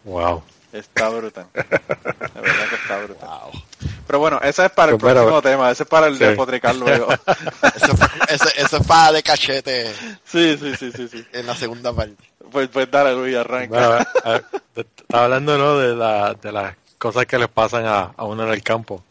Wow. 0.05 0.43
Está 0.75 1.09
brutal. 1.09 1.47
La 1.55 2.41
verdad 2.41 2.69
que 2.69 2.75
está 2.75 2.99
brutal. 3.05 3.29
Wow. 3.29 3.63
Pero 4.07 4.19
bueno, 4.19 4.41
ese 4.43 4.67
es 4.67 4.71
para 4.73 4.93
el 4.93 4.99
Pues, 4.99 5.13
pero- 5.13 5.23
próximo 5.27 5.43
tema. 5.43 5.71
Ese 5.71 5.83
es 5.85 5.89
para 5.89 6.07
el 6.09 6.19
Sí. 6.19 6.25
de 6.25 6.33
potricar 6.35 6.75
luego. 6.75 7.09
Eso, 7.77 7.93
eso, 8.29 8.49
eso 8.57 8.77
es 8.79 8.87
para 8.87 9.13
de 9.13 9.23
cachete 9.23 9.93
sí, 10.25 10.57
sí, 10.61 10.75
sí, 10.77 10.93
sí, 10.93 11.09
sí. 11.09 11.25
en 11.33 11.47
la 11.47 11.55
segunda 11.55 11.93
parte. 11.93 12.17
Pues, 12.51 12.69
pues 12.69 12.91
dale, 12.91 13.15
Luis, 13.15 13.37
arranca. 13.37 13.69
Bueno, 13.89 14.07
a- 14.25 14.35
a- 14.35 14.41
te- 14.75 14.81
estaba 14.83 15.25
hablando 15.25 15.57
¿no? 15.59 15.79
de, 15.79 15.95
la, 15.97 16.35
de 16.35 16.53
las 16.53 16.77
cosas 16.99 17.27
que 17.27 17.39
les 17.39 17.49
pasan 17.49 17.87
a, 17.87 18.13
a 18.17 18.25
uno 18.25 18.45
en 18.47 18.51
el 18.53 18.63
campo. 18.63 19.03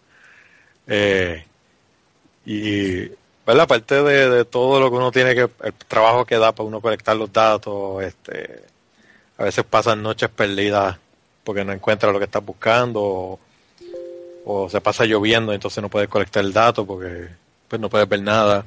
Eh, 0.88 1.46
y, 2.46 3.02
¿verdad? 3.46 3.62
Aparte 3.64 4.02
de, 4.04 4.30
de 4.30 4.46
todo 4.46 4.80
lo 4.80 4.90
que 4.90 4.98
uno 4.98 5.12
tiene 5.12 5.34
que, 5.36 5.50
el 5.64 5.74
trabajo 5.88 6.26
que 6.26 6.38
da 6.38 6.52
para 6.52 6.68
uno 6.68 6.82
colectar 6.82 7.16
los 7.16 7.32
datos, 7.32 8.04
este, 8.04 8.64
a 9.38 9.44
veces 9.44 9.64
pasan 9.66 10.02
noches 10.04 10.30
perdidas 10.30 10.98
porque 11.44 11.66
no 11.66 11.74
encuentra 11.74 12.12
lo 12.12 12.20
que 12.20 12.26
estás 12.26 12.44
buscando 12.44 13.40
o, 14.46 14.70
se 14.70 14.82
pasa 14.82 15.06
lloviendo 15.06 15.54
entonces 15.54 15.82
no 15.82 15.90
puedes 15.90 16.10
colectar 16.10 16.44
el 16.44 16.52
dato 16.52 16.86
porque 16.86 17.30
pues 17.68 17.82
no 17.82 17.90
puedes 17.90 18.08
ver 18.08 18.22
nada 18.22 18.66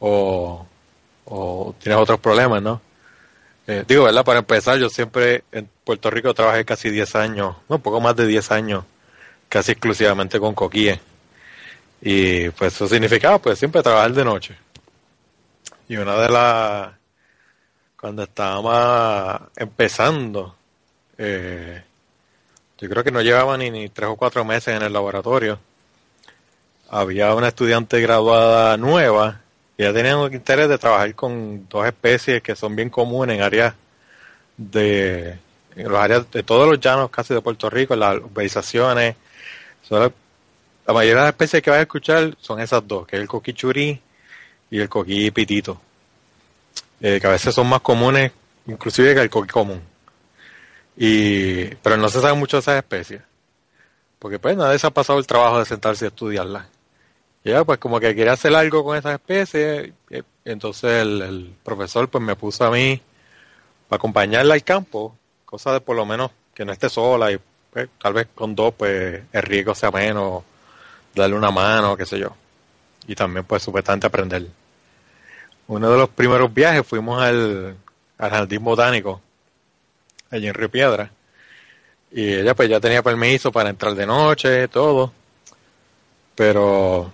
o, 0.00 0.66
tienes 1.78 2.00
otros 2.00 2.18
problemas, 2.18 2.62
¿no? 2.62 2.80
Eh, 3.66 3.84
digo, 3.86 4.04
¿verdad? 4.04 4.24
Para 4.24 4.40
empezar, 4.40 4.78
yo 4.78 4.88
siempre 4.88 5.44
en 5.52 5.68
Puerto 5.84 6.10
Rico 6.10 6.34
trabajé 6.34 6.64
casi 6.64 6.90
10 6.90 7.14
años, 7.14 7.56
no, 7.68 7.78
poco 7.78 8.00
más 8.00 8.16
de 8.16 8.26
10 8.26 8.50
años, 8.50 8.84
casi 9.48 9.72
exclusivamente 9.72 10.40
con 10.40 10.54
coquíes. 10.54 10.98
Y 12.00 12.48
pues 12.50 12.74
eso 12.74 12.88
significaba 12.88 13.38
pues 13.38 13.58
siempre 13.58 13.82
trabajar 13.82 14.12
de 14.12 14.24
noche. 14.24 14.56
Y 15.88 15.96
una 15.96 16.16
de 16.16 16.28
las, 16.30 16.92
cuando 18.00 18.22
estábamos 18.22 19.42
empezando, 19.56 20.56
eh, 21.22 21.82
yo 22.78 22.88
creo 22.88 23.04
que 23.04 23.10
no 23.10 23.20
llevaba 23.20 23.58
ni, 23.58 23.90
tres 23.90 24.08
o 24.08 24.16
cuatro 24.16 24.42
meses 24.42 24.74
en 24.74 24.82
el 24.82 24.92
laboratorio, 24.92 25.58
había 26.88 27.34
una 27.34 27.48
estudiante 27.48 28.00
graduada 28.00 28.78
nueva 28.78 29.42
y 29.76 29.82
ella 29.82 29.92
tenía 29.92 30.16
un 30.16 30.32
interés 30.32 30.70
de 30.70 30.78
trabajar 30.78 31.14
con 31.14 31.68
dos 31.68 31.86
especies 31.86 32.42
que 32.42 32.56
son 32.56 32.74
bien 32.74 32.88
comunes 32.88 33.36
en 33.36 33.42
áreas 33.42 33.74
de 34.56 35.38
en 35.76 35.88
los 35.88 35.98
áreas 36.00 36.30
de 36.30 36.42
todos 36.42 36.66
los 36.66 36.80
llanos 36.80 37.10
casi 37.10 37.34
de 37.34 37.42
Puerto 37.42 37.68
Rico, 37.68 37.94
las 37.94 38.16
urbanizaciones. 38.16 39.14
La 39.90 40.10
mayoría 40.86 41.16
de 41.16 41.20
las 41.20 41.28
especies 41.28 41.62
que 41.62 41.70
vas 41.70 41.80
a 41.80 41.82
escuchar 41.82 42.34
son 42.40 42.60
esas 42.60 42.86
dos, 42.88 43.06
que 43.06 43.16
es 43.16 43.22
el 43.22 43.28
coquichurí 43.28 44.00
y 44.70 44.80
el 44.80 44.88
coquí 44.88 45.30
pitito. 45.30 45.80
Eh, 47.00 47.18
que 47.20 47.26
a 47.26 47.30
veces 47.30 47.54
son 47.54 47.68
más 47.68 47.80
comunes 47.82 48.32
inclusive 48.66 49.14
que 49.14 49.20
el 49.20 49.30
coquí 49.30 49.50
común. 49.50 49.89
Y, 50.96 51.66
pero 51.76 51.96
no 51.96 52.08
se 52.08 52.20
sabe 52.20 52.34
mucho 52.34 52.56
de 52.58 52.60
esas 52.60 52.76
especies. 52.76 53.22
Porque 54.18 54.38
pues 54.38 54.56
nadie 54.56 54.78
se 54.78 54.86
ha 54.86 54.90
pasado 54.90 55.18
el 55.18 55.26
trabajo 55.26 55.58
de 55.58 55.64
sentarse 55.64 56.04
y 56.04 56.08
estudiarlas. 56.08 56.66
Y 57.42 57.50
ella 57.50 57.64
pues 57.64 57.78
como 57.78 57.98
que 58.00 58.14
quería 58.14 58.34
hacer 58.34 58.54
algo 58.54 58.84
con 58.84 58.96
esas 58.96 59.14
especies, 59.14 59.92
y- 60.10 60.22
entonces 60.44 61.02
el, 61.02 61.22
el 61.22 61.54
profesor 61.62 62.08
pues 62.08 62.22
me 62.22 62.36
puso 62.36 62.64
a 62.64 62.70
mí 62.70 63.00
para 63.88 63.98
acompañarla 63.98 64.54
al 64.54 64.64
campo, 64.64 65.16
cosa 65.46 65.72
de 65.72 65.80
por 65.80 65.96
lo 65.96 66.04
menos 66.04 66.30
que 66.54 66.64
no 66.64 66.72
esté 66.72 66.88
sola 66.88 67.32
y 67.32 67.38
pues, 67.72 67.88
tal 68.02 68.12
vez 68.12 68.28
con 68.34 68.54
dos 68.54 68.74
pues 68.74 69.22
el 69.32 69.42
riesgo 69.42 69.74
sea 69.74 69.90
menos, 69.90 70.42
darle 71.14 71.36
una 71.36 71.50
mano, 71.50 71.96
qué 71.96 72.04
sé 72.06 72.18
yo. 72.18 72.34
Y 73.06 73.14
también 73.14 73.44
pues 73.46 73.62
supuestamente 73.62 74.06
aprender. 74.06 74.46
Uno 75.68 75.90
de 75.90 75.98
los 75.98 76.08
primeros 76.10 76.52
viajes 76.52 76.86
fuimos 76.86 77.22
al, 77.22 77.76
al 78.18 78.30
jardín 78.30 78.64
botánico, 78.64 79.20
allí 80.30 80.48
en 80.48 80.54
Río 80.54 80.70
Piedra. 80.70 81.10
Y 82.12 82.34
ella 82.34 82.54
pues 82.54 82.68
ya 82.68 82.80
tenía 82.80 83.02
permiso 83.02 83.52
para 83.52 83.70
entrar 83.70 83.94
de 83.94 84.06
noche, 84.06 84.68
todo. 84.68 85.12
Pero 86.34 87.12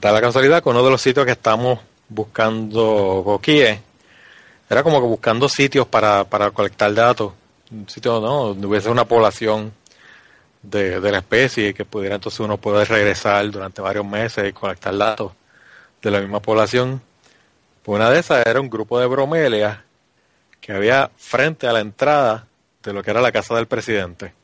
da 0.00 0.12
la 0.12 0.20
casualidad 0.20 0.62
que 0.62 0.68
uno 0.68 0.82
de 0.82 0.90
los 0.90 1.00
sitios 1.00 1.24
que 1.24 1.32
estamos 1.32 1.78
buscando 2.08 3.22
coquíes 3.24 3.78
era 4.68 4.82
como 4.82 5.00
que 5.00 5.06
buscando 5.06 5.48
sitios 5.48 5.86
para, 5.86 6.24
para 6.24 6.50
colectar 6.50 6.92
datos. 6.94 7.32
Un 7.70 7.88
sitio 7.88 8.20
¿no? 8.20 8.48
donde 8.48 8.66
hubiese 8.66 8.88
una 8.88 9.04
población 9.04 9.72
de, 10.62 11.00
de 11.00 11.12
la 11.12 11.18
especie 11.18 11.72
que 11.72 11.84
pudiera 11.84 12.16
entonces 12.16 12.40
uno 12.40 12.56
poder 12.58 12.88
regresar 12.88 13.50
durante 13.50 13.80
varios 13.80 14.04
meses 14.04 14.48
y 14.48 14.52
colectar 14.52 14.96
datos 14.96 15.32
de 16.02 16.10
la 16.10 16.20
misma 16.20 16.40
población. 16.40 17.00
Pues 17.82 17.96
una 17.96 18.10
de 18.10 18.20
esas 18.20 18.46
era 18.46 18.60
un 18.60 18.68
grupo 18.68 18.98
de 19.00 19.06
bromelias 19.06 19.78
que 20.60 20.72
había 20.72 21.10
frente 21.16 21.66
a 21.66 21.72
la 21.72 21.80
entrada 21.80 22.46
de 22.82 22.92
lo 22.92 23.02
que 23.02 23.10
era 23.10 23.20
la 23.20 23.32
casa 23.32 23.54
del 23.54 23.66
presidente. 23.66 24.34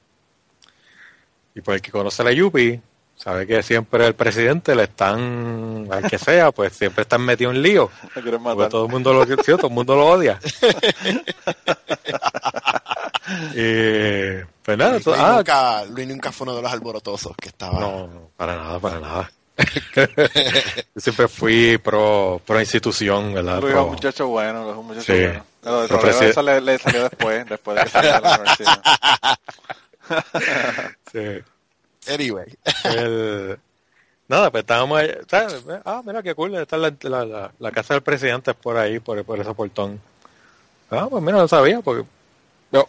Y 1.55 1.61
por 1.61 1.75
el 1.75 1.81
que 1.81 1.91
conoce 1.91 2.23
la 2.23 2.33
Yupi, 2.33 2.81
sabe 3.17 3.47
que 3.47 3.63
siempre 3.63 4.07
el 4.07 4.15
presidente 4.15 4.75
le 4.75 4.85
están, 4.85 5.89
al 5.91 6.09
que 6.09 6.19
sea, 6.19 6.53
pues 6.53 6.75
siempre 6.75 7.03
están 7.03 7.23
metido 7.23 7.51
en 7.51 7.63
lío. 7.63 7.91
Porque 8.15 8.69
todo 8.69 8.85
el 8.87 8.91
mundo 8.93 9.13
lo 9.15 9.25
sí, 9.25 9.35
todo 9.47 9.69
el 9.69 9.73
mundo 9.73 9.95
lo 9.97 10.07
odia. 10.07 10.39
y 13.55 14.45
pues 14.63 14.79
nada, 14.79 14.93
Luis, 14.93 15.01
eso- 15.07 15.15
ah, 15.15 15.37
nunca, 15.37 15.85
Luis 15.87 16.09
nunca 16.09 16.33
fue 16.33 16.45
uno 16.47 16.57
de 16.57 16.63
los 16.63 16.73
alborotosos 16.73 17.35
que 17.37 17.49
estaba. 17.49 17.81
no, 17.81 18.07
no, 18.07 18.31
para 18.37 18.57
nada, 18.57 18.79
para 18.79 19.01
nada. 19.01 19.31
Yo 19.95 20.05
siempre 21.01 21.29
fui 21.29 21.79
pro, 21.79 22.41
pro 22.45 22.61
institución, 22.61 23.33
¿verdad? 23.35 23.61
Luis 23.61 23.75
es 23.75 23.81
un 23.81 23.89
muchacho 23.91 24.27
bueno, 24.29 24.71
es 24.71 24.77
un 24.77 24.87
muchacho 24.87 25.13
Sí. 25.15 25.21
bueno. 25.23 25.45
Presi- 25.89 26.25
eso 26.27 26.43
le, 26.43 26.61
le 26.61 26.79
salió 26.79 27.03
después, 27.05 27.49
después 27.49 27.77
de 27.79 27.83
que 27.85 27.89
salió 27.91 28.13
de 28.13 28.21
la 28.21 28.35
universidad. 28.35 28.83
sí. 31.13 31.43
Anyway. 32.13 32.47
El- 32.85 33.59
nada, 34.29 34.51
pues 34.53 34.61
estábamos 34.63 34.99
ahí, 35.01 35.11
¿sabes? 35.29 35.57
Ah, 35.85 36.03
mira 36.05 36.23
qué 36.23 36.35
cool, 36.37 36.55
está 36.55 36.77
la, 36.77 36.93
la, 37.01 37.25
la, 37.25 37.51
la 37.59 37.71
casa 37.73 37.95
del 37.95 38.03
presidente 38.03 38.53
es 38.53 38.57
por 38.57 38.77
ahí, 38.77 39.01
por, 39.01 39.25
por 39.25 39.41
ese 39.41 39.53
portón. 39.55 40.01
Ah, 40.91 41.09
pues 41.11 41.21
mira, 41.23 41.39
no 41.39 41.49
sabía, 41.49 41.81
porque... 41.81 42.07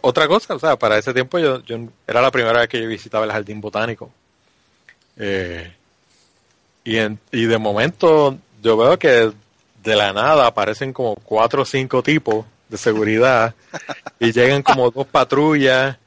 Otra 0.02 0.28
cosa, 0.28 0.54
o 0.54 0.58
sea, 0.58 0.76
para 0.76 0.98
ese 0.98 1.14
tiempo 1.14 1.38
yo, 1.38 1.60
yo 1.64 1.78
era 2.06 2.20
la 2.20 2.30
primera 2.30 2.60
vez 2.60 2.68
que 2.68 2.80
yo 2.82 2.88
visitaba 2.88 3.24
el 3.24 3.32
jardín 3.32 3.60
botánico. 3.60 4.10
Eh, 5.16 5.72
y, 6.88 6.96
en, 6.96 7.20
y 7.32 7.44
de 7.44 7.58
momento 7.58 8.38
yo 8.62 8.78
veo 8.78 8.98
que 8.98 9.30
de 9.84 9.94
la 9.94 10.14
nada 10.14 10.46
aparecen 10.46 10.94
como 10.94 11.16
cuatro 11.16 11.60
o 11.60 11.64
cinco 11.66 12.02
tipos 12.02 12.46
de 12.70 12.78
seguridad 12.78 13.54
y 14.18 14.32
llegan 14.32 14.62
como 14.62 14.90
dos 14.90 15.06
patrullas 15.06 15.98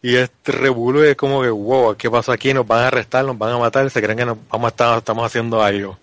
y 0.00 0.14
este 0.14 0.52
revuelo 0.52 1.02
es 1.02 1.16
como 1.16 1.42
que, 1.42 1.50
wow, 1.50 1.96
¿qué 1.96 2.08
pasó 2.08 2.30
aquí? 2.30 2.54
Nos 2.54 2.64
van 2.64 2.84
a 2.84 2.86
arrestar, 2.86 3.24
nos 3.24 3.36
van 3.36 3.54
a 3.54 3.58
matar, 3.58 3.90
se 3.90 4.00
creen 4.00 4.18
que 4.18 4.24
nos 4.24 4.38
vamos 4.48 4.66
a 4.66 4.68
estar, 4.68 4.98
estamos 4.98 5.26
haciendo 5.26 5.60
algo. 5.60 5.98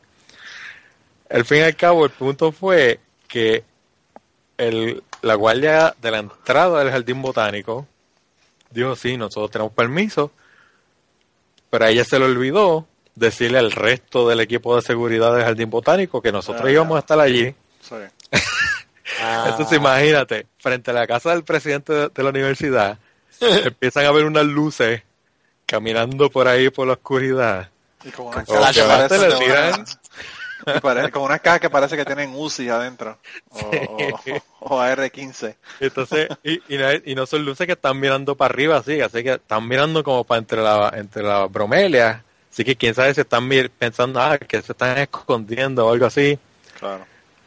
Al 1.29 1.45
fin 1.45 1.59
y 1.59 1.61
al 1.61 1.75
cabo, 1.77 2.03
el 2.03 2.11
punto 2.11 2.51
fue 2.51 2.99
que 3.29 3.63
el, 4.57 5.03
la 5.21 5.35
guardia 5.35 5.95
de 6.01 6.11
la 6.11 6.19
entrada 6.19 6.79
del 6.79 6.91
jardín 6.91 7.21
botánico 7.21 7.87
dijo, 8.71 8.93
sí, 8.97 9.15
nosotros 9.15 9.51
tenemos 9.51 9.71
permiso, 9.71 10.31
pero 11.69 11.85
a 11.85 11.89
ella 11.89 12.03
se 12.03 12.19
le 12.19 12.25
olvidó 12.25 12.85
decirle 13.17 13.57
al 13.59 13.71
resto 13.71 14.29
del 14.29 14.39
equipo 14.41 14.75
de 14.75 14.81
seguridad 14.83 15.33
del 15.33 15.43
jardín 15.43 15.69
botánico 15.69 16.21
que 16.21 16.31
nosotros 16.31 16.65
Ah, 16.65 16.71
íbamos 16.71 16.95
a 16.97 16.99
estar 16.99 17.19
allí. 17.19 17.53
Sí. 17.81 17.95
Ah, 19.21 19.45
Entonces 19.49 19.77
imagínate, 19.77 20.45
frente 20.59 20.91
a 20.91 20.93
la 20.93 21.07
casa 21.07 21.31
del 21.31 21.43
presidente 21.43 21.93
de, 21.93 22.09
de 22.09 22.23
la 22.23 22.29
universidad, 22.29 22.97
empiezan 23.41 24.05
a 24.05 24.11
ver 24.11 24.25
unas 24.25 24.45
luces 24.45 25.01
caminando 25.65 26.29
por 26.29 26.47
ahí 26.47 26.69
por 26.69 26.87
la 26.87 26.93
oscuridad. 26.93 27.69
Y 28.03 28.11
como 28.11 28.29
unas 28.29 28.45
Con 28.45 28.55
cajas 28.61 28.75
que 29.09 29.17
le 29.17 29.35
tiran- 29.35 29.85
y 30.75 30.79
parece- 30.79 31.11
como 31.11 31.25
unas 31.25 31.41
cajas 31.41 31.59
que 31.61 31.69
parece 31.69 31.95
que 31.95 32.05
tienen 32.05 32.33
UCI 32.35 32.69
adentro. 32.69 33.17
O, 33.51 33.59
o- 33.59 34.75
o 34.75 34.79
AR-15. 34.81 35.55
Entonces, 35.79 36.27
y, 36.43 36.61
y, 36.73 36.77
no, 36.77 36.87
y 37.05 37.15
no 37.15 37.25
son 37.25 37.45
luces 37.45 37.65
que 37.67 37.73
están 37.73 37.99
mirando 37.99 38.35
para 38.35 38.53
arriba, 38.53 38.77
así, 38.77 38.99
así 39.01 39.23
que 39.23 39.33
están 39.33 39.67
mirando 39.67 40.03
como 40.03 40.23
para 40.23 40.39
entre 40.39 40.61
la, 40.61 40.91
entre 40.95 41.23
la 41.23 41.45
bromelia. 41.45 42.23
Así 42.57 42.63
que 42.65 42.75
quién 42.75 42.95
sabe 42.95 43.13
si 43.13 43.21
están 43.21 43.47
pensando, 43.77 44.19
ah, 44.19 44.35
que 44.39 44.63
se 44.63 44.71
están 44.71 44.97
escondiendo 44.97 45.85
o 45.85 45.93
algo 45.93 46.07
así. 46.07 46.39
Claro. 46.79 47.05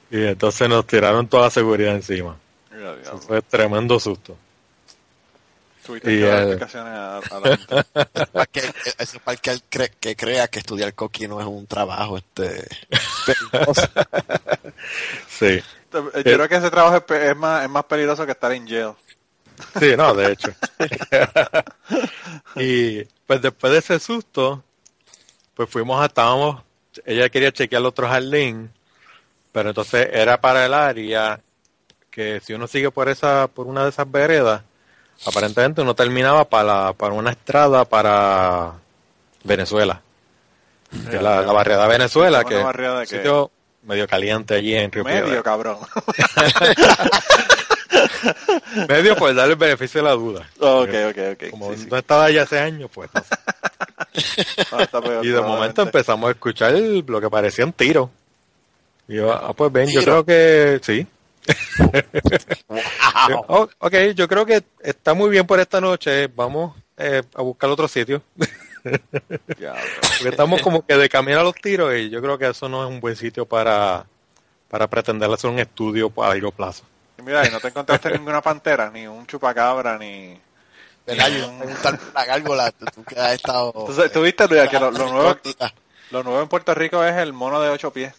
Y 0.08 0.22
entonces 0.24 0.68
nos 0.68 0.86
tiraron 0.86 1.26
toda 1.26 1.46
la 1.46 1.50
seguridad 1.50 1.96
encima. 1.96 2.36
Mira, 2.72 2.94
Eso 3.02 3.18
fue 3.18 3.42
tremendo 3.42 3.98
susto. 3.98 4.36
Tuviste 5.84 6.12
Y, 6.14 6.18
que 6.20 6.26
dar 6.26 6.38
eh, 6.38 6.42
explicaciones 6.42 6.92
a, 6.92 7.16
a 7.18 7.40
la 7.40 7.56
gente. 7.56 7.84
para 8.32 8.46
que, 8.46 8.60
eso 8.60 9.16
es 9.16 9.18
para 9.24 9.36
que 9.36 9.50
él 9.50 9.62
cre- 9.68 9.92
que 9.98 10.14
crea 10.14 10.46
que 10.46 10.60
estudiar 10.60 10.94
coqui 10.94 11.26
no 11.26 11.40
es 11.40 11.46
un 11.48 11.66
trabajo 11.66 12.16
este 12.16 12.68
peligroso. 13.26 13.82
Sí, 15.28 15.46
Eh, 15.46 15.62
Yo 15.92 16.22
creo 16.22 16.48
que 16.48 16.54
ese 16.54 16.70
trabajo 16.70 17.04
es, 17.04 17.20
es 17.20 17.36
más, 17.36 17.64
es 17.64 17.68
más 17.70 17.82
peligroso 17.84 18.24
que 18.26 18.30
estar 18.32 18.52
en 18.52 18.68
jail. 18.68 18.92
sí, 19.80 19.96
no, 19.96 20.14
de 20.14 20.30
hecho. 20.30 20.52
y 22.54 23.02
pues 23.26 23.42
después 23.42 23.72
de 23.72 23.78
ese 23.80 23.98
susto, 23.98 24.62
pues 25.54 25.68
fuimos 25.68 26.04
estábamos, 26.04 26.62
ella 27.04 27.28
quería 27.28 27.52
chequear 27.52 27.80
el 27.80 27.86
otro 27.86 28.08
jardín, 28.08 28.70
pero 29.52 29.70
entonces 29.70 30.08
era 30.12 30.40
para 30.40 30.64
el 30.66 30.74
área 30.74 31.40
que 32.10 32.40
si 32.40 32.54
uno 32.54 32.66
sigue 32.66 32.90
por 32.90 33.08
esa, 33.08 33.46
por 33.48 33.66
una 33.66 33.84
de 33.84 33.90
esas 33.90 34.10
veredas, 34.10 34.62
aparentemente 35.26 35.82
uno 35.82 35.94
terminaba 35.94 36.48
para, 36.48 36.92
para 36.94 37.14
una 37.14 37.30
estrada 37.30 37.84
para 37.84 38.72
Venezuela. 39.44 40.00
Que 41.08 41.20
la, 41.22 41.42
la 41.42 41.52
barriada 41.52 41.84
de 41.84 41.88
Venezuela, 41.90 42.42
que 42.42 42.56
barriada 42.56 43.04
es 43.04 43.12
un 43.12 43.18
sitio 43.18 43.50
medio 43.84 44.08
caliente 44.08 44.54
allí 44.54 44.74
en 44.74 44.90
Río 44.90 45.04
Medio, 45.04 45.24
Piedra. 45.24 45.42
cabrón. 45.42 45.78
Medio 48.88 49.16
por 49.16 49.34
darle 49.34 49.52
el 49.54 49.58
beneficio 49.58 50.02
de 50.02 50.08
la 50.08 50.14
duda. 50.14 50.48
ok, 50.58 50.88
ok, 51.10 51.18
ok. 51.32 51.50
Como 51.50 51.72
Sí, 51.72 51.82
sí. 51.82 51.88
no 51.90 51.96
estaba 51.98 52.24
allá 52.26 52.42
hace 52.42 52.58
años, 52.58 52.90
pues. 52.92 53.10
no 53.14 53.20
sé. 53.22 53.34
Ah, 54.72 54.88
Y 55.22 55.28
de 55.28 55.40
momento 55.40 55.82
empezamos 55.82 56.28
a 56.28 56.32
escuchar 56.32 56.72
lo 56.72 57.20
que 57.20 57.30
parecían 57.30 57.72
tiros. 57.72 58.10
Y 59.08 59.16
yo, 59.16 59.32
ah, 59.32 59.52
pues 59.52 59.72
ven, 59.72 59.88
yo 59.90 60.02
creo 60.02 60.24
que 60.24 60.80
sí. 60.82 61.06
Wow. 62.68 63.44
Oh, 63.48 63.68
ok, 63.78 63.94
yo 64.14 64.28
creo 64.28 64.46
que 64.46 64.62
está 64.80 65.14
muy 65.14 65.30
bien 65.30 65.46
por 65.46 65.58
esta 65.60 65.80
noche. 65.80 66.28
Vamos 66.28 66.76
eh, 66.96 67.22
a 67.34 67.42
buscar 67.42 67.68
otro 67.70 67.88
sitio. 67.88 68.22
Porque 68.82 70.28
estamos 70.28 70.62
como 70.62 70.84
que 70.86 70.96
de 70.96 71.08
camino 71.08 71.40
a 71.40 71.42
los 71.42 71.54
tiros 71.54 71.94
y 71.94 72.08
yo 72.08 72.22
creo 72.22 72.38
que 72.38 72.48
eso 72.48 72.68
no 72.68 72.84
es 72.84 72.88
un 72.88 73.00
buen 73.00 73.16
sitio 73.16 73.44
para, 73.44 74.06
para 74.68 74.88
pretender 74.88 75.30
hacer 75.30 75.50
un 75.50 75.58
estudio 75.58 76.12
a 76.16 76.28
largo 76.28 76.50
plazo. 76.50 76.84
Y 77.18 77.22
mira, 77.22 77.46
y 77.46 77.50
no 77.50 77.60
te 77.60 77.68
encontraste 77.68 78.10
ninguna 78.10 78.40
pantera, 78.40 78.90
ni 78.90 79.06
un 79.06 79.26
chupacabra, 79.26 79.98
ni... 79.98 80.38
¿Verdad? 81.06 81.28
Yo 81.28 81.38
iba 81.38 81.46
a 81.46 81.58
preguntar 81.58 81.98
por 81.98 82.14
la 82.14 82.24
gárgola, 82.24 82.72
tú 82.72 83.04
que 83.04 83.18
has 83.18 83.32
estado... 83.34 83.72
Entonces, 83.74 84.12
¿tú 84.12 84.22
viste, 84.22 84.46
Luis, 84.46 84.68
que 84.68 84.78
lo, 84.78 84.90
lo 84.90 85.10
nuevo, 85.10 85.28
Cortita. 85.28 85.74
lo 86.10 86.22
nuevo 86.22 86.42
en 86.42 86.48
Puerto 86.48 86.74
Rico 86.74 87.02
es 87.02 87.16
el 87.16 87.32
mono 87.32 87.60
de 87.60 87.70
ocho 87.70 87.92
pies? 87.92 88.14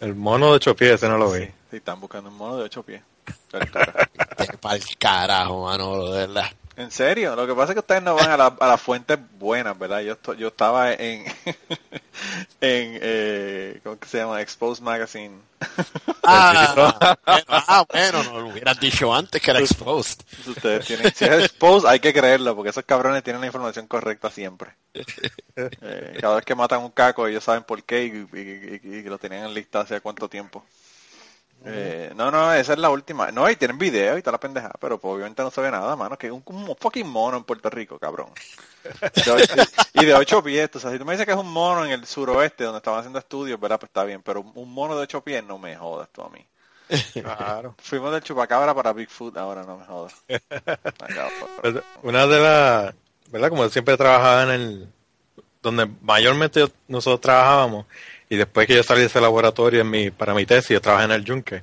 El 0.00 0.14
mono 0.14 0.46
de 0.46 0.52
ocho 0.52 0.74
pies, 0.76 0.92
ese 0.92 1.08
no 1.08 1.18
lo 1.18 1.30
vi. 1.30 1.44
Sí, 1.70 1.76
están 1.76 2.00
buscando 2.00 2.30
un 2.30 2.36
mono 2.36 2.56
de 2.56 2.64
ocho 2.64 2.82
pies. 2.82 3.02
Vete 3.52 4.58
pa'l 4.58 4.82
carajo, 4.98 5.64
mano, 5.64 6.10
de 6.10 6.26
verdad. 6.26 6.50
En 6.76 6.90
serio, 6.90 7.36
lo 7.36 7.46
que 7.46 7.54
pasa 7.54 7.72
es 7.72 7.74
que 7.74 7.80
ustedes 7.80 8.02
no 8.02 8.14
van 8.16 8.30
a, 8.30 8.36
la- 8.36 8.56
a 8.58 8.66
las 8.66 8.80
fuentes 8.80 9.18
buenas, 9.38 9.78
¿verdad? 9.78 10.00
Yo, 10.00 10.12
esto- 10.14 10.34
yo 10.34 10.48
estaba 10.48 10.92
en, 10.92 11.24
en 12.60 12.98
eh, 13.00 13.80
¿cómo 13.82 13.98
que 13.98 14.08
se 14.08 14.18
llama? 14.18 14.40
Exposed 14.40 14.82
Magazine. 14.82 15.38
Ah, 16.26 17.14
bueno, 17.26 17.44
ah, 17.50 17.84
bueno, 17.92 18.22
no 18.24 18.40
lo 18.40 18.48
hubieras 18.48 18.80
dicho 18.80 19.14
antes 19.14 19.42
que 19.42 19.50
era 19.50 19.60
exposed. 19.60 20.20
Si 20.42 20.50
ustedes 20.50 20.86
tienen, 20.86 21.14
si 21.14 21.26
es 21.26 21.30
Exposed 21.32 21.86
hay 21.86 22.00
que 22.00 22.14
creerlo, 22.14 22.56
porque 22.56 22.70
esos 22.70 22.84
cabrones 22.86 23.22
tienen 23.22 23.40
la 23.42 23.46
información 23.48 23.86
correcta 23.86 24.30
siempre. 24.30 24.70
Eh, 25.56 26.18
cada 26.20 26.36
vez 26.36 26.44
que 26.44 26.54
matan 26.56 26.80
un 26.82 26.90
caco 26.90 27.26
ellos 27.28 27.44
saben 27.44 27.62
por 27.62 27.82
qué 27.84 28.04
y, 28.06 28.08
y- 28.36 28.80
y- 28.82 28.96
y 29.00 29.02
lo 29.02 29.18
tenían 29.18 29.44
en 29.44 29.54
lista 29.54 29.80
hace 29.80 30.00
cuánto 30.00 30.28
tiempo. 30.28 30.64
Eh, 31.66 32.12
no, 32.14 32.30
no, 32.30 32.52
esa 32.52 32.72
es 32.74 32.78
la 32.78 32.90
última. 32.90 33.30
No, 33.30 33.48
y 33.48 33.56
tienen 33.56 33.78
video 33.78 34.18
y 34.18 34.22
toda 34.22 34.32
la 34.32 34.40
pendeja, 34.40 34.70
pero 34.80 34.98
pues, 34.98 35.14
obviamente 35.14 35.42
no 35.42 35.50
se 35.50 35.60
ve 35.60 35.70
nada, 35.70 35.96
mano, 35.96 36.16
que 36.18 36.26
es 36.26 36.32
un, 36.32 36.42
un 36.46 36.76
fucking 36.78 37.08
mono 37.08 37.36
en 37.38 37.44
Puerto 37.44 37.70
Rico, 37.70 37.98
cabrón. 37.98 38.28
De 38.82 39.30
ocho- 39.30 39.54
y 39.94 40.04
de 40.04 40.14
ocho 40.14 40.42
pies, 40.42 40.68
o 40.74 40.78
sea, 40.80 40.90
si 40.90 40.98
tú 40.98 41.04
me 41.04 41.12
dices 41.12 41.24
que 41.26 41.32
es 41.32 41.38
un 41.38 41.50
mono 41.50 41.84
en 41.84 41.92
el 41.92 42.06
suroeste 42.06 42.64
donde 42.64 42.78
estaban 42.78 43.00
haciendo 43.00 43.18
estudios, 43.18 43.58
¿verdad? 43.58 43.80
Pues 43.80 43.88
está 43.88 44.04
bien, 44.04 44.22
pero 44.22 44.40
un 44.42 44.72
mono 44.72 44.94
de 44.96 45.02
ocho 45.04 45.22
pies 45.22 45.42
no 45.42 45.58
me 45.58 45.74
jodas 45.76 46.08
tú 46.12 46.22
a 46.22 46.28
mí. 46.28 46.46
Claro. 47.14 47.74
Fuimos 47.78 48.12
del 48.12 48.22
chupacabra 48.22 48.74
para 48.74 48.92
Bigfoot, 48.92 49.36
ahora 49.38 49.62
no 49.64 49.78
me 49.78 49.86
jodas. 49.86 50.14
Una 52.02 52.26
de 52.26 52.40
las, 52.40 52.94
¿verdad? 53.30 53.48
Como 53.48 53.68
siempre 53.70 53.96
trabajaba 53.96 54.42
en 54.42 54.50
el, 54.50 54.88
donde 55.62 55.86
mayormente 56.02 56.60
yo- 56.60 56.68
nosotros 56.88 57.20
trabajábamos, 57.22 57.86
y 58.34 58.36
después 58.36 58.66
que 58.66 58.74
yo 58.74 58.82
salí 58.82 59.00
de 59.00 59.06
ese 59.06 59.20
laboratorio 59.20 59.82
en 59.82 59.90
mi, 59.90 60.10
para 60.10 60.34
mi 60.34 60.44
tesis, 60.44 60.70
yo 60.70 60.80
trabajé 60.80 61.04
en 61.04 61.12
el 61.12 61.24
yunque. 61.24 61.62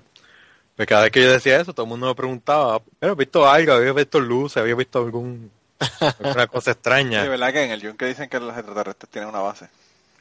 Pues 0.76 0.88
cada 0.88 1.04
vez 1.04 1.12
que 1.12 1.22
yo 1.22 1.30
decía 1.30 1.60
eso, 1.60 1.74
todo 1.74 1.84
el 1.84 1.90
mundo 1.90 2.08
me 2.08 2.16
preguntaba, 2.16 2.82
¿había 3.02 3.14
visto 3.14 3.48
algo? 3.48 3.74
¿Había 3.74 3.92
visto 3.92 4.20
luces? 4.20 4.58
¿Había 4.58 4.76
visto 4.76 5.00
algún, 5.00 5.52
alguna 6.00 6.48
cosa 6.48 6.72
De 6.72 6.74
extraña? 6.74 7.24
verdad 7.28 7.52
que 7.52 7.64
en 7.64 7.72
el 7.72 7.82
yunque 7.82 8.06
dicen 8.06 8.30
que 8.30 8.40
los 8.40 8.56
extraterrestres 8.56 9.12
tienen 9.12 9.30
una 9.30 9.40
base. 9.40 9.68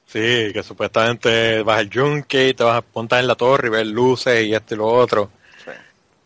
Sí, 0.07 0.53
que 0.53 0.63
supuestamente 0.65 1.63
vas 1.63 1.79
al 1.79 1.89
yunque 1.89 2.49
y 2.49 2.55
te 2.55 2.65
vas 2.65 2.83
a 2.83 2.85
montar 2.93 3.21
en 3.21 3.29
la 3.29 3.37
torre 3.37 3.69
y 3.69 3.71
ver 3.71 3.87
luces 3.87 4.45
y 4.45 4.53
esto 4.53 4.75
y 4.75 4.79
lo 4.79 4.89
otro. 4.89 5.31
Sí. 5.65 5.71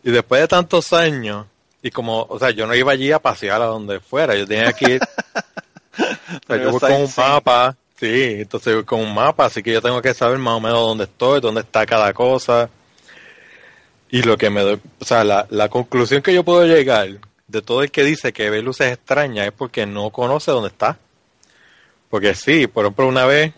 Y 0.05 0.11
después 0.11 0.41
de 0.41 0.49
tantos 0.49 0.95
años, 0.95 1.47
y 1.83 1.91
como, 1.91 2.23
o 2.23 2.39
sea, 2.39 2.51
yo 2.51 2.67
no 2.67 2.75
iba 2.75 2.93
allí 2.93 3.13
a 3.13 3.19
pasear 3.19 3.61
a 3.61 3.67
donde 3.67 4.01
fuera, 4.01 4.35
yo 4.35 4.47
tenía 4.47 4.73
que 4.73 4.95
ir, 4.95 5.03
o 5.03 6.47
sea, 6.47 6.57
yo 6.57 6.71
voy 6.71 6.81
con 6.81 6.93
un 6.93 7.13
mapa, 7.15 7.77
sí, 8.05 8.41
entonces 8.43 8.85
con 8.85 9.01
un 9.01 9.15
mapa, 9.15 9.47
así 9.47 9.63
que 9.63 9.73
yo 9.73 9.81
tengo 9.81 10.03
que 10.03 10.13
saber 10.13 10.39
más 10.39 10.55
o 10.55 10.61
menos 10.61 10.79
dónde 10.79 11.05
estoy, 11.05 11.41
dónde 11.41 11.63
está 11.63 11.87
cada 11.87 12.13
cosa. 12.13 12.69
Y 14.11 14.23
lo 14.23 14.37
que 14.37 14.51
me 14.51 14.61
doy, 14.61 14.81
o 15.01 15.05
sea, 15.05 15.25
la, 15.25 15.69
conclusión 15.69 16.23
que 16.23 16.35
yo 16.35 16.45
puedo 16.45 16.67
llegar 16.67 17.09
de 17.49 17.63
todo 17.63 17.83
el 17.83 17.91
que 17.91 18.05
dice 18.05 18.33
que 18.33 18.51
ve 18.51 18.63
luces 18.63 18.93
extrañas 18.93 19.47
es 19.47 19.53
porque 19.53 19.87
no 19.87 20.11
conoce 20.11 20.51
dónde 20.51 20.69
está. 20.69 20.99
Porque 22.11 22.35
sí, 22.35 22.67
por 22.67 22.85
ejemplo, 22.85 23.09
una 23.09 23.25
vez 23.25 23.55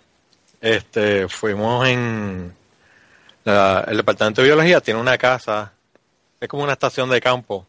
este 0.61 1.29
fuimos 1.29 1.87
en 1.89 2.55
la- 3.45 3.85
el 3.89 3.97
departamento 3.99 4.41
de 4.41 4.49
biología 4.49 4.81
tiene 4.81 5.01
una 5.01 5.19
casa 5.19 5.73
es 6.41 6.49
como 6.49 6.63
una 6.63 6.73
estación 6.73 7.11
de 7.11 7.21
campo 7.21 7.67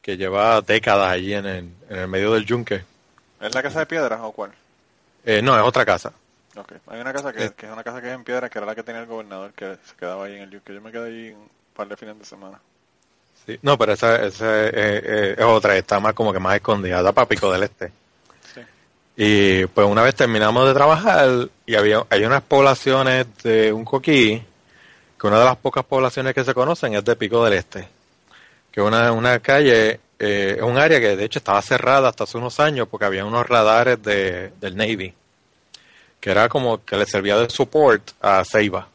que 0.00 0.16
lleva 0.16 0.60
décadas 0.60 1.10
allí 1.10 1.34
en 1.34 1.46
el, 1.46 1.70
en 1.90 1.98
el 1.98 2.08
medio 2.08 2.32
del 2.32 2.46
yunque 2.46 2.84
¿Es 3.40 3.54
la 3.54 3.62
casa 3.62 3.80
de 3.80 3.86
piedra 3.86 4.24
o 4.24 4.32
cuál? 4.32 4.52
Eh, 5.26 5.42
no 5.42 5.54
es 5.58 5.62
otra 5.62 5.84
casa 5.84 6.12
Ok. 6.56 6.72
Hay 6.86 7.00
una 7.00 7.12
casa 7.12 7.32
que, 7.34 7.50
que 7.52 7.66
es 7.66 7.72
una 7.72 7.84
casa 7.84 8.00
que 8.00 8.08
es 8.08 8.14
en 8.14 8.24
piedra, 8.24 8.48
que 8.48 8.58
era 8.58 8.66
la 8.66 8.74
que 8.74 8.82
tenía 8.82 9.02
el 9.02 9.06
gobernador, 9.06 9.52
que 9.52 9.76
se 9.84 9.94
quedaba 9.94 10.24
ahí 10.24 10.36
en 10.36 10.42
el 10.44 10.50
yunque. 10.50 10.72
Yo 10.72 10.80
me 10.80 10.90
quedé 10.90 11.06
ahí 11.08 11.30
un 11.32 11.50
par 11.74 11.86
de 11.86 11.96
fines 11.98 12.18
de 12.18 12.24
semana. 12.24 12.58
Sí. 13.44 13.58
no 13.62 13.76
pero 13.78 13.92
esa, 13.92 14.24
esa 14.24 14.64
eh, 14.64 14.70
eh, 14.74 15.34
es 15.38 15.44
otra 15.44 15.76
está 15.76 16.00
más 16.00 16.14
como 16.14 16.32
que 16.32 16.38
más 16.40 16.56
escondida 16.56 17.02
da 17.02 17.12
para 17.12 17.28
Pico 17.28 17.52
del 17.52 17.64
Este 17.64 17.92
Sí. 18.54 18.60
y 19.16 19.66
pues 19.66 19.86
una 19.86 20.02
vez 20.02 20.14
terminamos 20.14 20.66
de 20.66 20.74
trabajar 20.74 21.48
y 21.66 21.74
había 21.76 22.04
hay 22.10 22.24
unas 22.24 22.42
poblaciones 22.42 23.26
de 23.44 23.72
un 23.72 23.84
coquí 23.84 24.42
que 25.20 25.26
una 25.26 25.38
de 25.38 25.44
las 25.44 25.56
pocas 25.58 25.84
poblaciones 25.84 26.34
que 26.34 26.42
se 26.42 26.54
conocen 26.54 26.94
es 26.94 27.04
de 27.04 27.14
Pico 27.14 27.44
del 27.44 27.52
Este 27.52 27.88
que 28.72 28.80
una, 28.80 29.12
una 29.12 29.38
calle, 29.38 30.00
eh, 30.18 30.54
es 30.56 30.62
un 30.62 30.78
área 30.78 31.00
que 31.00 31.16
de 31.16 31.24
hecho 31.24 31.38
estaba 31.38 31.60
cerrada 31.62 32.08
hasta 32.08 32.24
hace 32.24 32.38
unos 32.38 32.58
años 32.60 32.88
porque 32.90 33.06
había 33.06 33.24
unos 33.24 33.46
radares 33.46 34.02
de, 34.02 34.52
del 34.60 34.76
Navy, 34.76 35.14
que 36.20 36.30
era 36.30 36.48
como 36.48 36.84
que 36.84 36.96
le 36.96 37.06
servía 37.06 37.36
de 37.36 37.48
support 37.50 38.02
a 38.20 38.44
Ceiba. 38.44 38.88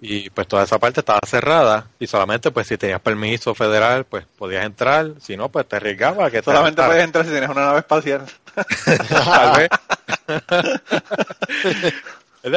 Y 0.00 0.30
pues 0.30 0.48
toda 0.48 0.64
esa 0.64 0.78
parte 0.78 1.00
estaba 1.00 1.20
cerrada 1.26 1.88
y 1.98 2.06
solamente 2.06 2.50
pues 2.50 2.66
si 2.66 2.78
tenías 2.78 3.00
permiso 3.02 3.54
federal 3.54 4.06
pues 4.06 4.24
podías 4.38 4.64
entrar, 4.64 5.10
si 5.20 5.36
no 5.36 5.50
pues 5.50 5.68
te 5.68 5.76
arriesgaba 5.76 6.30
que 6.30 6.38
te 6.38 6.44
Solamente 6.46 6.82
puedes 6.82 7.04
entrar 7.04 7.26
si 7.26 7.32
tienes 7.32 7.50
una 7.50 7.66
nave 7.66 7.80
espacial. 7.80 8.24
Tal 9.08 9.56
vez. 9.58 9.68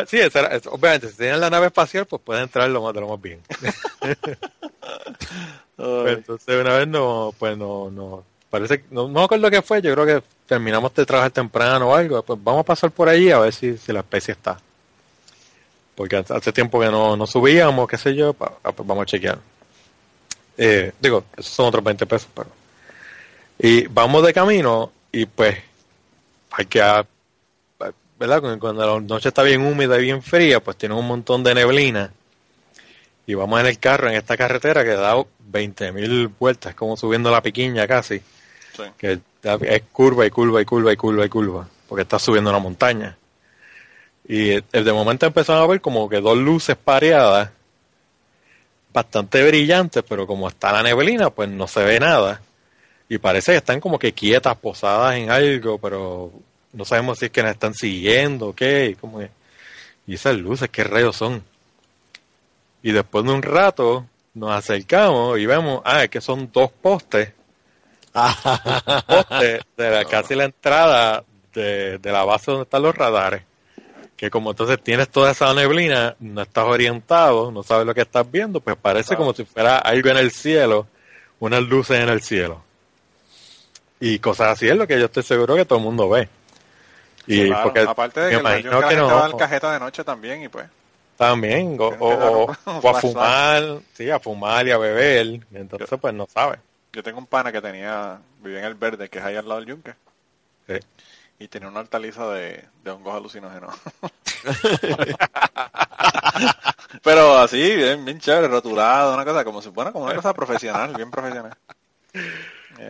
Sí, 0.08 0.20
es- 0.20 0.36
obviamente, 0.68 1.10
si 1.10 1.18
tienes 1.18 1.40
la 1.40 1.50
nave 1.50 1.68
espacial, 1.68 2.06
pues 2.06 2.22
puedes 2.24 2.44
entrar 2.44 2.70
lo 2.70 2.84
más 2.84 2.94
de 2.94 3.02
lo 3.02 3.10
más 3.10 3.22
bien. 3.22 3.42
Entonces, 6.08 6.62
una 6.62 6.78
vez 6.78 6.88
no, 6.88 7.34
pues 7.38 7.58
no, 7.58 7.90
no, 7.90 8.24
parece, 8.50 8.84
no, 8.92 9.04
no 9.08 9.20
me 9.20 9.24
acuerdo 9.24 9.50
qué 9.50 9.62
fue, 9.62 9.82
yo 9.82 9.94
creo 9.94 10.06
que 10.06 10.24
terminamos 10.46 10.94
de 10.94 11.06
trabajar 11.06 11.32
temprano 11.32 11.90
o 11.90 11.96
algo, 11.96 12.22
pues 12.24 12.40
vamos 12.44 12.62
a 12.62 12.66
pasar 12.66 12.92
por 12.92 13.08
allí 13.10 13.32
a 13.32 13.40
ver 13.40 13.54
si, 13.54 13.76
la 13.88 14.02
especie 14.02 14.34
está. 14.34 14.60
Porque 15.96 16.18
hace- 16.18 16.52
tiempo 16.54 16.80
que 16.80 16.88
no, 16.88 17.16
no 17.16 17.26
subíamos, 17.28 17.88
qué 17.88 17.98
sé 17.98 18.16
yo, 18.16 18.36
ah, 18.40 18.72
pues 18.72 18.88
vamos 18.88 19.04
a 19.04 19.06
chequear. 19.06 19.40
Eh, 20.58 20.92
digo, 21.00 21.24
esos 21.38 21.54
son 21.54 21.68
otros 21.68 21.84
20 21.84 22.06
pesos, 22.06 22.30
pero. 22.34 22.50
Y 23.60 23.88
vamos 23.88 24.26
de 24.26 24.34
camino 24.34 24.92
y 25.12 25.26
pues 25.26 25.58
hay 26.52 26.66
que, 26.66 26.82
ah, 26.82 27.06
¿verdad? 28.20 28.60
Cuando 28.60 28.86
la 28.86 29.00
noche 29.00 29.30
está 29.30 29.42
bien 29.44 29.66
húmeda 29.66 29.98
y 30.00 30.04
bien 30.04 30.22
fría, 30.22 30.60
pues 30.60 30.78
tiene 30.78 30.96
un 30.96 31.08
montón 31.08 31.44
de 31.44 31.56
neblina. 31.56 32.12
Y 33.28 33.34
vamos 33.36 33.60
en 33.62 33.68
el 33.68 33.80
carro, 33.80 34.10
en 34.10 34.16
esta 34.16 34.36
carretera 34.36 34.84
que 34.84 34.92
da 34.92 35.16
20.000 35.16 36.30
vueltas, 36.40 36.74
como 36.76 36.98
subiendo 36.98 37.30
la 37.32 37.42
piquiña 37.42 37.88
casi. 37.88 38.20
Sí. 38.76 38.84
Que 38.98 39.20
es 39.44 39.82
curva 39.92 40.26
y 40.26 40.30
curva 40.32 40.62
y 40.62 40.66
curva 40.66 40.92
y 40.94 40.96
curva 40.98 41.26
y 41.26 41.30
curva, 41.30 41.68
porque 41.88 42.02
está 42.04 42.18
subiendo 42.20 42.50
una 42.50 42.60
montaña. 42.60 43.18
Y 44.28 44.52
eh, 44.52 44.64
de 44.72 44.94
momento 44.94 45.26
empezamos 45.26 45.64
a 45.64 45.68
ver 45.68 45.82
como 45.82 46.08
que 46.10 46.22
dos 46.22 46.38
luces 46.38 46.76
pareadas, 46.78 47.50
bastante 48.94 49.46
brillantes, 49.48 50.04
pero 50.08 50.28
como 50.28 50.48
está 50.48 50.72
la 50.72 50.84
neblina, 50.84 51.30
pues 51.30 51.50
no 51.50 51.68
se 51.68 51.84
ve 51.84 52.00
nada. 52.00 52.42
Y 53.10 53.18
parece 53.18 53.52
que 53.54 53.58
están 53.58 53.80
como 53.80 54.00
que 54.00 54.14
quietas, 54.14 54.56
posadas 54.58 55.16
en 55.16 55.30
algo, 55.30 55.78
pero 55.78 56.32
no 56.74 56.86
sabemos 56.86 57.20
si 57.20 57.26
es 57.26 57.32
que 57.32 57.42
nos 57.44 57.52
están 57.52 57.74
siguiendo 57.74 58.50
o 58.50 58.54
qué. 58.56 58.88
Y, 58.92 58.96
como 58.96 59.20
que- 59.20 59.32
y 60.08 60.16
esas 60.16 60.36
luces, 60.38 60.70
¿qué 60.70 60.84
rayos 60.84 61.16
son? 61.16 61.44
Y 62.84 62.92
después 62.92 63.26
de 63.26 63.32
un 63.32 63.42
rato 63.42 64.06
nos 64.34 64.52
acercamos 64.52 65.38
y 65.40 65.46
vemos, 65.46 65.82
ah, 65.86 66.04
es 66.04 66.10
que 66.10 66.22
son 66.22 66.50
dos 66.52 66.72
postes 66.72 67.34
poste 69.08 69.62
de 69.78 69.90
la, 69.90 70.06
casi 70.06 70.36
la 70.36 70.46
entrada 70.46 71.24
de, 71.54 71.98
de 71.98 72.12
la 72.12 72.24
base 72.24 72.52
donde 72.52 72.64
están 72.64 72.82
los 72.82 72.96
radares. 72.96 73.44
Que 74.18 74.30
como 74.30 74.52
entonces 74.52 74.82
tienes 74.84 75.10
toda 75.10 75.32
esa 75.32 75.54
neblina, 75.54 76.16
no 76.20 76.42
estás 76.42 76.66
orientado, 76.66 77.52
no 77.52 77.64
sabes 77.64 77.88
lo 77.88 77.94
que 77.96 78.02
estás 78.02 78.30
viendo, 78.30 78.60
pues 78.60 78.76
parece 78.76 79.16
como 79.16 79.34
si 79.34 79.46
fuera 79.46 79.80
algo 79.80 80.10
en 80.10 80.18
el 80.18 80.32
cielo, 80.32 80.88
unas 81.40 81.64
luces 81.64 82.00
en 82.00 82.10
el 82.10 82.22
cielo. 82.22 82.62
Y 84.00 84.20
cosas 84.20 84.50
así 84.50 84.68
es 84.68 84.76
lo 84.76 84.86
que 84.88 85.00
yo 85.00 85.06
estoy 85.06 85.24
seguro 85.24 85.56
que 85.56 85.66
todo 85.66 85.80
el 85.80 85.86
mundo 85.86 86.10
ve. 86.10 86.30
Y 87.26 87.48
Claro, 87.48 87.64
porque 87.64 87.80
Aparte 87.80 88.20
de 88.20 88.30
que, 88.30 88.36
la, 88.36 88.60
imagino 88.60 88.72
yo 88.72 88.78
creo 88.78 88.80
que 88.90 88.96
la 88.96 89.02
gente 89.02 89.14
no. 89.14 89.20
va 89.20 89.26
al 89.26 89.38
cajeta 89.38 89.74
de 89.74 89.80
noche 89.80 90.04
también 90.04 90.44
y 90.44 90.50
pues. 90.50 90.68
También, 91.22 91.78
o, 91.80 91.90
o- 92.00 92.52
a 92.90 92.94
fumar, 93.02 93.64
sí, 93.94 94.10
a 94.10 94.20
fumar 94.20 94.66
y 94.66 94.72
a 94.72 94.78
beber, 94.80 95.40
entonces 95.54 96.00
pues 96.02 96.14
no 96.16 96.26
sabes. 96.28 96.60
Yo 96.94 97.04
tengo 97.04 97.20
un 97.20 97.28
pana 97.28 97.52
que 97.52 97.62
tenía, 97.62 98.20
vivía 98.42 98.58
en 98.60 98.66
el 98.66 98.74
verde, 98.74 99.08
que 99.08 99.20
es 99.20 99.24
ahí 99.24 99.36
al 99.36 99.48
lado 99.48 99.60
del 99.60 99.70
yunque. 99.70 99.94
Sí. 100.68 100.80
Y 101.38 101.48
tenía 101.48 101.70
una 101.70 101.82
hortaliza 101.82 102.28
de, 102.32 102.66
de 102.84 102.92
hongos 102.92 103.16
alucinógenos. 103.16 103.76
Pero 107.04 107.38
así, 107.38 107.76
bien, 107.76 108.04
bien 108.04 108.20
chévere, 108.20 108.48
rotulado, 108.48 109.14
una 109.14 109.24
cosa 109.24 109.46
como 109.46 109.62
si 109.62 109.70
fuera 109.70 109.92
como 109.92 110.06
una 110.06 110.16
cosa 110.16 110.34
profesional, 110.34 110.96
bien 110.96 111.12
profesional. 111.12 111.56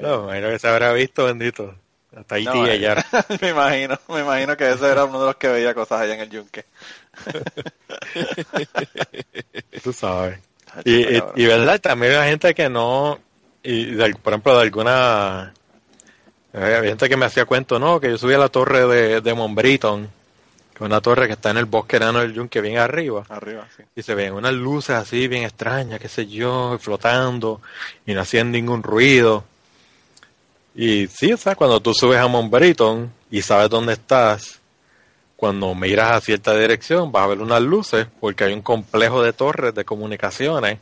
No, 0.01 0.23
me 0.23 0.37
imagino 0.37 0.47
que 0.49 0.59
se 0.59 0.67
habrá 0.69 0.93
visto, 0.93 1.25
bendito. 1.25 1.75
Hasta 2.15 2.35
ahí 2.35 2.45
no, 2.45 2.67
ya. 2.67 3.05
me 3.41 3.49
imagino, 3.49 3.97
me 4.09 4.19
imagino 4.19 4.57
que 4.57 4.69
ese 4.69 4.89
era 4.89 5.05
uno 5.05 5.21
de 5.21 5.27
los 5.27 5.35
que 5.37 5.47
veía 5.47 5.73
cosas 5.73 6.01
allá 6.01 6.13
en 6.15 6.21
el 6.21 6.29
yunque. 6.29 6.65
Tú 9.83 9.93
sabes. 9.93 10.39
Y, 10.85 11.45
verdad, 11.45 11.79
también 11.81 12.13
hay 12.15 12.29
gente 12.29 12.53
que 12.53 12.69
no, 12.69 13.19
y 13.63 13.85
de- 13.91 14.15
por 14.15 14.33
ejemplo, 14.33 14.55
de 14.55 14.61
alguna, 14.61 15.53
eh, 16.53 16.79
hay 16.81 16.87
gente 16.89 17.09
que 17.09 17.17
me 17.17 17.25
hacía 17.25 17.45
cuento, 17.45 17.77
no, 17.79 17.99
que 17.99 18.09
yo 18.09 18.17
subí 18.17 18.33
a 18.33 18.37
la 18.37 18.49
torre 18.49 18.87
de, 18.87 19.21
de 19.21 19.33
Monbriton, 19.33 20.05
que 20.73 20.75
es 20.75 20.81
una 20.81 21.01
torre 21.01 21.27
que 21.27 21.33
está 21.33 21.49
en 21.51 21.57
el 21.57 21.65
bosque 21.65 21.97
enano 21.97 22.19
del 22.19 22.33
Yunque, 22.33 22.61
bien 22.61 22.77
arriba, 22.77 23.25
Arriba, 23.27 23.67
sí. 23.75 23.83
y 23.95 24.01
se 24.01 24.15
ven 24.15 24.33
unas 24.33 24.53
luces 24.53 24.95
así 24.95 25.27
bien 25.27 25.43
extrañas, 25.43 25.99
qué 25.99 26.07
sé 26.07 26.25
yo, 26.27 26.77
flotando, 26.79 27.61
y 28.05 28.13
no 28.13 28.21
hacían 28.21 28.51
ningún 28.51 28.81
ruido. 28.81 29.43
Y 30.73 31.07
sí, 31.07 31.33
o 31.33 31.37
sea, 31.37 31.55
cuando 31.55 31.81
tú 31.81 31.93
subes 31.93 32.19
a 32.19 32.27
Monbriton 32.27 33.11
y 33.29 33.41
sabes 33.41 33.69
dónde 33.69 33.93
estás, 33.93 34.60
cuando 35.41 35.73
miras 35.73 36.11
a 36.11 36.21
cierta 36.21 36.55
dirección 36.55 37.11
vas 37.11 37.23
a 37.23 37.27
ver 37.29 37.39
unas 37.39 37.63
luces 37.63 38.05
porque 38.19 38.43
hay 38.43 38.53
un 38.53 38.61
complejo 38.61 39.23
de 39.23 39.33
torres 39.33 39.73
de 39.73 39.83
comunicaciones 39.83 40.77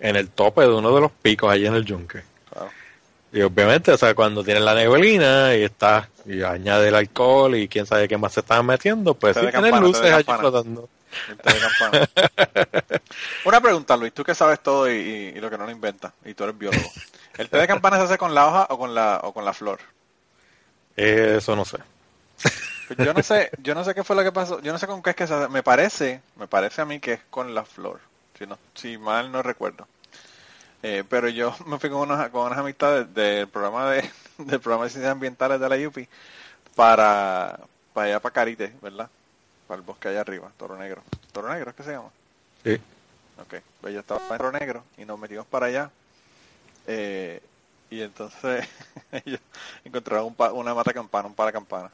en 0.00 0.16
el 0.16 0.30
tope 0.30 0.62
de 0.62 0.74
uno 0.74 0.92
de 0.92 1.00
los 1.00 1.12
picos 1.12 1.48
allí 1.52 1.64
en 1.66 1.74
el 1.76 1.84
yunque. 1.84 2.22
Claro. 2.52 2.70
Y 3.32 3.40
obviamente, 3.42 3.92
o 3.92 3.96
sea, 3.96 4.12
cuando 4.16 4.42
tienes 4.42 4.64
la 4.64 4.74
neblina 4.74 5.54
y 5.54 5.62
estás 5.62 6.08
y 6.26 6.42
añade 6.42 6.88
el 6.88 6.96
alcohol 6.96 7.54
y 7.54 7.68
quién 7.68 7.86
sabe 7.86 8.08
qué 8.08 8.18
más 8.18 8.32
se 8.32 8.40
están 8.40 8.66
metiendo, 8.66 9.14
pues 9.14 9.36
sí 9.36 9.42
campana, 9.52 9.76
luces 9.86 10.12
allí 10.12 10.24
flotando. 10.40 10.88
Una 13.44 13.60
pregunta, 13.60 13.96
Luis, 13.96 14.12
tú 14.12 14.24
que 14.24 14.34
sabes 14.34 14.60
todo 14.60 14.90
y, 14.90 14.94
y- 14.96 15.32
y 15.36 15.40
lo 15.40 15.48
que 15.50 15.56
no 15.58 15.66
lo 15.66 15.70
inventas, 15.70 16.12
y 16.24 16.34
tú 16.34 16.42
eres 16.44 16.58
biólogo. 16.58 16.90
¿El 17.38 17.48
té 17.48 17.58
de 17.58 17.68
campana 17.68 17.96
se 17.98 18.02
hace 18.04 18.18
con 18.18 18.34
la 18.34 18.46
hoja 18.48 18.66
o 18.70 18.76
con 18.78 18.92
la, 18.92 19.20
o 19.22 19.32
con 19.32 19.44
la 19.44 19.52
flor? 19.52 19.78
Eso 20.96 21.54
no 21.54 21.64
sé. 21.64 21.78
Pues 22.96 22.98
Yo 22.98 23.14
no 23.14 23.22
sé, 23.22 23.52
yo 23.62 23.74
no 23.74 23.84
sé 23.84 23.94
qué 23.94 24.02
fue 24.04 24.16
lo 24.16 24.22
que 24.24 24.32
pasó, 24.32 24.60
yo 24.60 24.72
no 24.72 24.78
sé 24.78 24.86
con 24.86 25.02
qué 25.02 25.10
es 25.10 25.16
que 25.16 25.26
se 25.26 25.34
hace. 25.34 25.48
Me 25.48 25.62
parece, 25.62 26.20
me 26.36 26.48
parece 26.48 26.82
a 26.82 26.84
mí 26.84 26.98
que 27.00 27.12
es 27.14 27.20
con 27.30 27.54
la 27.54 27.64
flor, 27.64 28.00
si 28.38 28.46
no, 28.46 28.58
si 28.74 28.98
mal 28.98 29.30
no 29.30 29.42
recuerdo. 29.42 29.86
Eh, 30.82 31.04
pero 31.08 31.28
yo 31.28 31.54
me 31.66 31.78
fui 31.78 31.90
con 31.90 32.00
unas, 32.00 32.30
con 32.30 32.46
unas 32.46 32.58
amistades 32.58 33.12
del 33.14 33.48
programa 33.48 33.90
de, 33.90 34.10
del 34.38 34.60
programa 34.60 34.84
de 34.84 34.90
ciencias 34.90 35.12
ambientales 35.12 35.60
de 35.60 35.68
la 35.68 35.88
UPI 35.88 36.08
para, 36.76 37.60
para 37.94 38.06
allá 38.08 38.20
para 38.20 38.32
Carite, 38.34 38.72
¿verdad? 38.82 39.08
Para 39.68 39.80
el 39.80 39.86
bosque 39.86 40.08
allá 40.08 40.22
arriba, 40.22 40.50
Toro 40.58 40.76
Negro. 40.76 41.02
Toro 41.32 41.52
Negro 41.52 41.70
es 41.70 41.76
que 41.76 41.84
se 41.84 41.92
llama. 41.92 42.10
Sí. 42.64 42.80
Ok, 43.38 43.54
pues 43.80 43.94
yo 43.94 44.00
estaba 44.00 44.20
en 44.30 44.38
Toro 44.38 44.52
Negro 44.52 44.84
y 44.98 45.04
nos 45.04 45.18
metimos 45.18 45.46
para 45.46 45.66
allá. 45.66 45.90
Eh, 46.86 47.42
y 47.90 48.02
entonces 48.02 48.68
ellos 49.26 49.40
encontraron 49.84 50.26
un 50.26 50.34
pa- 50.34 50.52
una 50.52 50.74
mata 50.74 50.92
campana, 50.92 51.28
un 51.28 51.34
para 51.34 51.52
campana. 51.52 51.90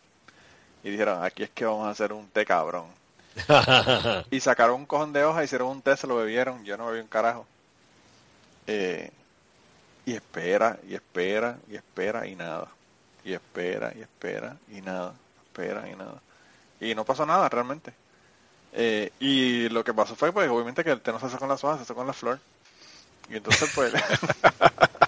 Y 0.86 0.90
dijeron, 0.90 1.24
aquí 1.24 1.42
es 1.42 1.50
que 1.50 1.64
vamos 1.64 1.84
a 1.84 1.90
hacer 1.90 2.12
un 2.12 2.28
té 2.28 2.46
cabrón. 2.46 2.86
Y 4.30 4.38
sacaron 4.38 4.76
un 4.76 4.86
cojón 4.86 5.12
de 5.12 5.24
hojas, 5.24 5.44
hicieron 5.44 5.66
un 5.66 5.82
té, 5.82 5.96
se 5.96 6.06
lo 6.06 6.14
bebieron. 6.14 6.64
Yo 6.64 6.76
no 6.76 6.86
bebí 6.86 7.00
un 7.00 7.08
carajo. 7.08 7.44
Eh, 8.68 9.10
y 10.04 10.14
espera, 10.14 10.78
y 10.88 10.94
espera, 10.94 11.58
y 11.68 11.74
espera, 11.74 12.28
y 12.28 12.36
nada. 12.36 12.68
Y 13.24 13.32
espera, 13.32 13.94
y 13.96 14.02
espera, 14.02 14.58
y 14.70 14.80
nada. 14.80 15.12
Espera, 15.46 15.90
y 15.90 15.96
nada. 15.96 16.22
Y 16.80 16.94
no 16.94 17.04
pasó 17.04 17.26
nada 17.26 17.48
realmente. 17.48 17.92
Eh, 18.72 19.10
y 19.18 19.68
lo 19.70 19.82
que 19.82 19.92
pasó 19.92 20.14
fue, 20.14 20.30
pues, 20.30 20.48
obviamente 20.48 20.84
que 20.84 20.92
el 20.92 21.00
té 21.00 21.10
no 21.10 21.18
se 21.18 21.26
hace 21.26 21.38
con 21.38 21.48
las 21.48 21.64
hojas, 21.64 21.78
se 21.78 21.82
hace 21.82 21.94
con 21.94 22.06
la 22.06 22.12
flor. 22.12 22.38
Y 23.28 23.38
entonces, 23.38 23.72
pues, 23.74 23.92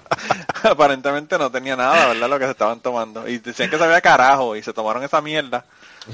aparentemente 0.71 1.39
no 1.39 1.51
tenía 1.51 1.77
nada, 1.77 2.09
¿verdad? 2.09 2.29
Lo 2.29 2.39
que 2.39 2.45
se 2.47 2.51
estaban 2.53 2.81
tomando. 2.81 3.29
Y 3.29 3.39
decían 3.39 3.71
que 3.71 3.79
sabía 3.79 4.01
carajo 4.01 4.57
y 4.57 4.63
se 4.63 4.73
tomaron 4.73 5.03
esa 5.03 5.21
mierda 5.21 5.65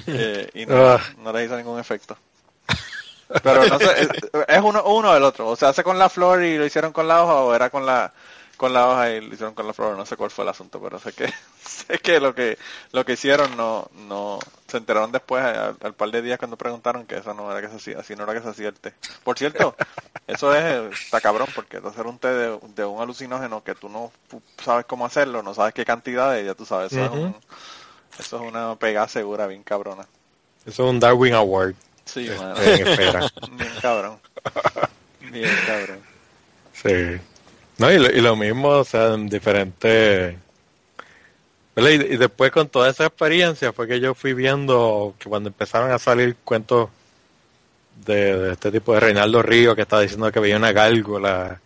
eh, 0.07 0.49
y 0.55 0.67
no, 0.67 0.77
Ah. 0.93 1.01
no 1.19 1.33
les 1.33 1.47
hizo 1.47 1.57
ningún 1.57 1.79
efecto. 1.79 2.17
Pero 3.43 3.67
no 3.67 3.79
sé, 3.79 4.03
es, 4.03 4.09
es 4.49 4.61
uno, 4.63 4.83
uno 4.85 5.13
del 5.15 5.23
otro. 5.25 5.49
O 5.49 5.57
se 5.57 5.67
hace 5.67 5.83
con 5.83 5.99
la 5.99 6.09
flor 6.09 6.43
y 6.43 6.59
lo 6.59 6.67
hicieron 6.67 6.93
con 6.93 7.09
la 7.09 7.23
hoja 7.23 7.35
o 7.35 7.55
era 7.55 7.71
con 7.71 7.85
la 7.87 8.13
con 8.57 8.73
la 8.73 8.89
hoja 8.89 9.11
y 9.11 9.21
lo 9.21 9.35
hicieron 9.35 9.55
con 9.55 9.67
la 9.67 9.73
flor. 9.73 9.97
No 9.97 10.07
sé 10.07 10.17
cuál 10.17 10.31
fue 10.31 10.45
el 10.45 10.49
asunto, 10.51 10.81
pero 10.81 10.99
sé 10.99 11.13
que 11.13 11.33
sé 11.65 11.99
que 11.99 12.21
lo 12.21 12.35
que 12.35 12.59
lo 12.93 13.05
que 13.05 13.13
hicieron 13.15 13.57
no 13.57 13.89
no 13.95 14.39
se 14.69 14.77
enteraron 14.79 15.13
después 15.13 15.43
al, 15.45 15.77
al 15.83 15.95
par 15.95 16.11
de 16.11 16.23
días 16.23 16.39
cuando 16.39 16.57
preguntaron 16.57 17.07
que 17.07 17.17
eso 17.17 17.35
no 17.35 17.51
era 17.51 17.61
que 17.61 17.69
se 17.69 17.77
hacía, 17.77 17.99
así 18.01 18.17
no 18.17 18.25
era 18.25 18.35
que 18.35 18.41
se 18.43 18.49
hacía 18.49 18.69
el 18.69 18.75
té. 18.75 18.93
Por 19.23 19.39
cierto, 19.39 19.75
eso 20.27 20.55
es 20.55 20.93
está 20.93 21.21
cabrón 21.21 21.49
porque 21.55 21.79
hacer 21.79 22.07
un 22.07 22.19
té 22.19 22.29
de, 22.29 22.59
de 22.75 22.85
un 22.85 23.01
alucinógeno 23.01 23.63
que 23.65 23.75
tú 23.75 23.89
no 23.89 24.11
sabes 24.63 24.85
cómo 24.87 25.07
hacerlo, 25.07 25.43
no 25.43 25.55
sabes 25.55 25.75
qué 25.75 25.85
cantidades, 25.85 26.45
ya 26.47 26.55
tú 26.55 26.65
sabes, 26.65 26.93
eso, 26.93 27.05
es, 27.05 27.11
un- 27.13 27.37
eso 28.19 28.37
es 28.37 28.43
una 28.43 28.77
pegada 28.77 29.09
segura 29.09 29.47
bien 29.47 29.63
cabrona. 29.63 30.07
Eso 30.67 30.85
es 30.85 30.91
un 30.91 30.99
Darwin 31.01 31.35
Award 31.35 31.75
Sí, 32.07 32.29
mano. 32.39 32.55
espera. 32.61 33.31
Bien 33.51 33.73
cabrón. 33.81 34.19
Bien 35.21 35.51
cabrón. 35.67 35.99
Sí. 36.75 37.21
No, 37.79 37.91
y 37.93 37.99
lo, 37.99 38.11
y 38.11 38.21
lo 38.21 38.37
mismo, 38.37 38.69
o 38.69 38.85
sea, 38.85 39.15
en 39.15 39.29
diferentes... 39.29 40.37
Y, 41.77 41.81
y 41.89 42.17
después 42.17 42.53
con 42.53 42.69
toda 42.69 42.89
esa 42.91 43.07
experiencia 43.07 43.73
fue 43.73 43.89
que 43.89 43.99
yo 43.99 44.15
fui 44.15 44.33
viendo 44.33 45.15
que 45.19 45.29
cuando 45.29 45.49
empezaron 45.49 45.91
a 45.91 45.99
salir 45.99 46.37
cuentos 46.45 46.89
de, 48.07 48.37
de 48.39 48.53
este 48.53 48.71
tipo 48.71 48.95
de 48.95 49.01
Reinaldo 49.01 49.43
Río 49.43 49.75
que 49.75 49.83
está 49.83 49.99
diciendo 50.01 50.31
que 50.31 50.39
veía 50.41 50.57
una 50.57 50.73
gárgola, 50.73 51.61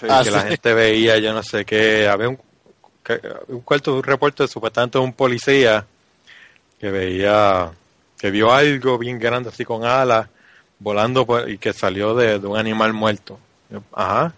Sí, 0.00 0.06
Ah, 0.10 0.18
que 0.24 0.30
sí. 0.30 0.34
la 0.34 0.42
gente 0.42 0.74
veía, 0.74 1.18
yo 1.18 1.32
no 1.32 1.42
sé 1.44 1.64
qué, 1.64 2.08
había 2.08 2.28
un, 2.30 2.38
que- 3.04 3.20
un 3.46 3.60
cuarto, 3.60 3.94
un 3.94 4.02
reporte 4.02 4.42
de 4.42 4.48
supuestamente 4.48 4.98
un 4.98 5.12
policía 5.12 5.86
que 6.80 6.90
veía, 6.90 7.70
que 8.18 8.32
vio 8.32 8.52
algo 8.52 8.98
bien 8.98 9.20
grande 9.20 9.50
así 9.50 9.64
con 9.64 9.84
alas 9.84 10.26
volando 10.80 11.24
por- 11.24 11.48
y 11.48 11.58
que 11.58 11.72
salió 11.72 12.12
de, 12.16 12.40
de 12.40 12.46
un 12.46 12.56
animal 12.58 12.92
muerto. 12.92 13.38
Ajá. 13.92 14.34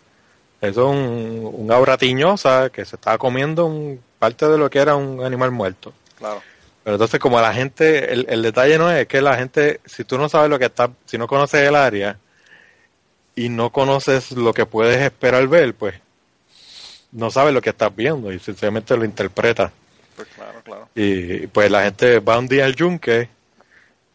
Eso 0.61 0.91
es 0.91 0.97
un, 0.97 1.51
un 1.53 1.73
aura 1.73 1.97
tiñosa 1.99 2.71
que 2.71 2.85
se 2.85 2.97
estaba 2.97 3.19
comiendo 3.19 3.67
un, 3.67 4.01
parte 4.19 4.47
de 4.49 4.59
lo 4.59 4.71
que 4.71 4.79
era 4.79 4.97
un 4.97 5.25
animal 5.25 5.51
muerto. 5.51 5.93
claro. 6.19 6.43
Pero 6.83 6.95
entonces 6.95 7.19
como 7.19 7.41
la 7.41 7.53
gente, 7.53 8.13
el, 8.13 8.27
el 8.29 8.43
detalle 8.43 8.79
no 8.79 8.89
es 8.93 9.09
que 9.09 9.21
la 9.21 9.37
gente, 9.37 9.81
si 9.85 10.05
tú 10.05 10.19
no 10.19 10.29
sabes 10.29 10.49
lo 10.49 10.57
que 10.57 10.67
está, 10.67 10.89
si 11.05 11.19
no 11.19 11.27
conoces 11.27 11.67
el 11.67 11.75
área 11.75 12.17
y 13.35 13.49
no 13.49 13.71
conoces 13.71 14.31
lo 14.31 14.55
que 14.55 14.67
puedes 14.67 15.03
esperar 15.03 15.49
ver, 15.49 15.75
pues 15.75 15.97
no 17.11 17.29
sabes 17.33 17.53
lo 17.53 17.61
que 17.61 17.71
estás 17.71 17.95
viendo 17.97 18.33
y 18.33 18.39
sencillamente 18.39 18.97
lo 18.97 19.05
interpretas. 19.05 19.73
Pues 20.15 20.29
claro, 20.29 20.61
claro. 20.63 20.89
Y 20.95 21.49
pues 21.49 21.73
la 21.73 21.83
gente 21.83 22.21
va 22.21 22.39
un 22.39 22.47
día 22.47 22.65
al 22.65 22.77
yunque 22.77 23.31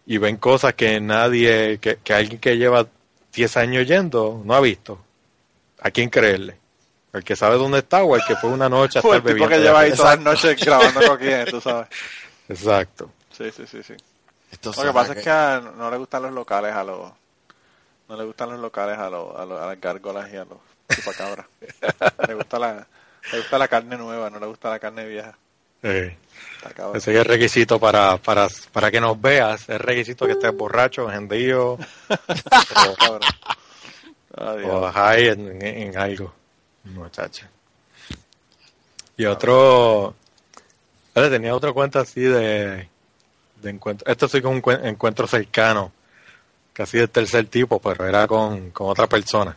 y 0.05 0.17
ven 0.17 0.37
cosas 0.37 0.73
que 0.73 1.01
nadie, 1.01 1.77
que, 1.79 1.97
que 2.01 2.13
alguien 2.13 2.39
que 2.39 2.57
lleva 2.57 2.87
10 3.33 3.57
años 3.57 3.85
yendo 3.85 4.41
no 4.45 4.55
ha 4.55 4.61
visto. 4.61 4.97
¿A 5.81 5.91
quién 5.91 6.09
creerle? 6.09 6.57
¿El 7.13 7.23
que 7.23 7.35
sabe 7.35 7.57
dónde 7.57 7.79
está 7.79 8.03
o 8.03 8.15
el 8.15 8.21
que 8.25 8.35
fue 8.37 8.49
una 8.51 8.69
noche 8.69 8.99
a 8.99 9.01
estar 9.01 9.15
el 9.15 9.21
tipo 9.21 9.27
bebiendo? 9.33 9.55
que 9.55 9.61
lleva 9.61 9.79
ahí 9.81 9.89
Exacto. 9.89 10.03
todas 10.03 10.15
las 10.17 10.43
noches 10.43 10.65
grabando 10.65 11.01
coquines, 11.07 11.45
tú 11.49 11.59
sabes. 11.61 11.87
Exacto. 12.47 13.11
Sí, 13.37 13.51
sí, 13.51 13.65
sí, 13.67 13.83
sí. 13.83 13.93
Esto 14.51 14.71
Lo 14.77 14.83
que 14.83 14.93
pasa 14.93 15.13
es 15.13 15.23
que 15.23 15.29
a- 15.29 15.59
no 15.75 15.89
le 15.91 15.97
gustan 15.97 16.21
los 16.23 16.31
locales 16.31 16.73
a 16.73 16.83
los... 16.83 17.11
No 18.09 18.17
le 18.17 18.23
gustan 18.25 18.49
los 18.51 18.59
locales 18.59 18.97
a, 18.97 19.09
los, 19.09 19.35
a, 19.35 19.45
los- 19.45 19.61
a 19.61 19.65
las 19.67 19.79
gárgolas 19.81 20.31
y 20.31 20.35
a 20.37 20.45
los 20.45 20.57
chupacabras. 20.93 21.45
le, 22.27 22.33
gusta 22.33 22.59
la, 22.59 22.87
le 23.31 23.37
gusta 23.39 23.57
la 23.57 23.67
carne 23.67 23.97
nueva, 23.97 24.29
no 24.29 24.39
le 24.39 24.45
gusta 24.47 24.69
la 24.69 24.79
carne 24.79 25.05
vieja. 25.05 25.37
Sí. 25.81 25.87
Está 26.57 26.69
cabrón. 26.75 26.97
Ese 26.97 27.11
es 27.13 27.17
el 27.19 27.25
requisito 27.25 27.79
para, 27.79 28.17
para, 28.17 28.47
para 28.71 28.91
que 28.91 28.99
nos 29.01 29.19
veas. 29.19 29.67
Es 29.67 29.79
requisito 29.81 30.25
que 30.25 30.33
estés 30.33 30.55
borracho, 30.55 31.07
engendío 31.09 31.77
Está 32.27 32.63
cabrón. 32.99 33.21
Adiós. 34.35 34.69
o 34.71 34.91
high 34.91 35.27
en, 35.29 35.61
en 35.61 35.97
algo. 35.97 36.33
Muchacha. 36.85 37.49
Y 39.17 39.25
otro. 39.25 40.15
Vale, 41.13 41.29
tenía 41.29 41.53
otra 41.55 41.73
cuenta 41.73 41.99
así 42.01 42.21
de, 42.21 42.87
de 43.61 43.69
encuentro. 43.69 44.09
Esto 44.11 44.27
sí 44.27 44.41
con 44.41 44.53
un 44.53 44.61
cuen- 44.61 44.85
encuentro 44.85 45.27
cercano. 45.27 45.91
Casi 46.73 46.97
del 46.97 47.09
tercer 47.09 47.45
tipo, 47.47 47.79
pero 47.79 48.07
era 48.07 48.25
con, 48.27 48.71
con 48.71 48.89
otra 48.89 49.07
persona. 49.07 49.55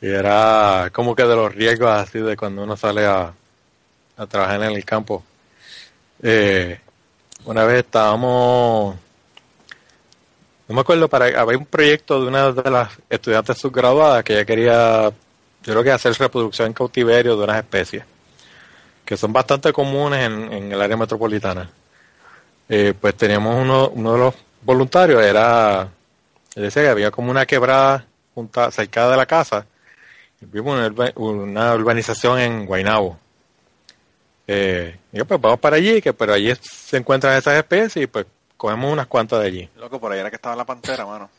Y 0.00 0.08
era 0.08 0.90
como 0.92 1.14
que 1.14 1.22
de 1.22 1.36
los 1.36 1.54
riesgos 1.54 1.90
así 1.90 2.18
de 2.18 2.36
cuando 2.36 2.64
uno 2.64 2.76
sale 2.76 3.06
a, 3.06 3.32
a 4.16 4.26
trabajar 4.26 4.62
en 4.64 4.72
el 4.72 4.84
campo. 4.84 5.24
Eh, 6.22 6.78
una 7.44 7.64
vez 7.64 7.84
estábamos, 7.84 8.96
no 10.68 10.74
me 10.74 10.80
acuerdo, 10.80 11.08
para 11.08 11.40
había 11.40 11.58
un 11.58 11.66
proyecto 11.66 12.20
de 12.20 12.28
una 12.28 12.52
de 12.52 12.70
las 12.70 12.90
estudiantes 13.08 13.58
subgraduadas 13.58 14.24
que 14.24 14.34
ella 14.34 14.44
quería, 14.44 15.10
yo 15.62 15.72
creo 15.72 15.84
que 15.84 15.92
hacer 15.92 16.12
reproducción 16.14 16.68
en 16.68 16.72
cautiverio 16.72 17.36
de 17.36 17.44
unas 17.44 17.58
especies 17.58 18.04
que 19.06 19.16
son 19.16 19.32
bastante 19.32 19.72
comunes 19.72 20.26
en, 20.26 20.72
el 20.72 20.82
área 20.82 20.96
metropolitana. 20.96 21.70
Eh, 22.68 22.92
pues 23.00 23.14
teníamos 23.14 23.54
uno, 23.62 23.88
uno 23.90 24.12
de 24.12 24.18
los 24.18 24.34
voluntarios, 24.62 25.24
era, 25.24 25.88
él 26.56 26.62
decía 26.64 26.90
había 26.90 27.12
como 27.12 27.30
una 27.30 27.46
quebrada 27.46 28.04
junta, 28.34 28.70
cerca 28.72 29.08
de 29.08 29.16
la 29.16 29.24
casa, 29.24 29.64
vimos 30.40 30.76
una, 30.76 31.12
una 31.14 31.74
urbanización 31.74 32.40
en 32.40 32.66
Guaynabo. 32.66 33.16
Eh, 34.48 34.96
y 35.12 35.18
yo, 35.18 35.24
pues 35.24 35.40
vamos 35.40 35.60
para 35.60 35.76
allí, 35.76 36.02
que 36.02 36.12
pero 36.12 36.32
allí 36.32 36.52
se 36.60 36.96
encuentran 36.96 37.36
esas 37.36 37.56
especies 37.56 37.96
y 38.04 38.06
pues 38.08 38.26
cogemos 38.56 38.92
unas 38.92 39.06
cuantas 39.06 39.40
de 39.40 39.46
allí. 39.46 39.70
Loco, 39.76 40.00
por 40.00 40.12
ahí 40.12 40.20
era 40.20 40.30
que 40.30 40.36
estaba 40.36 40.56
la 40.56 40.64
pantera, 40.64 41.06
mano. 41.06 41.30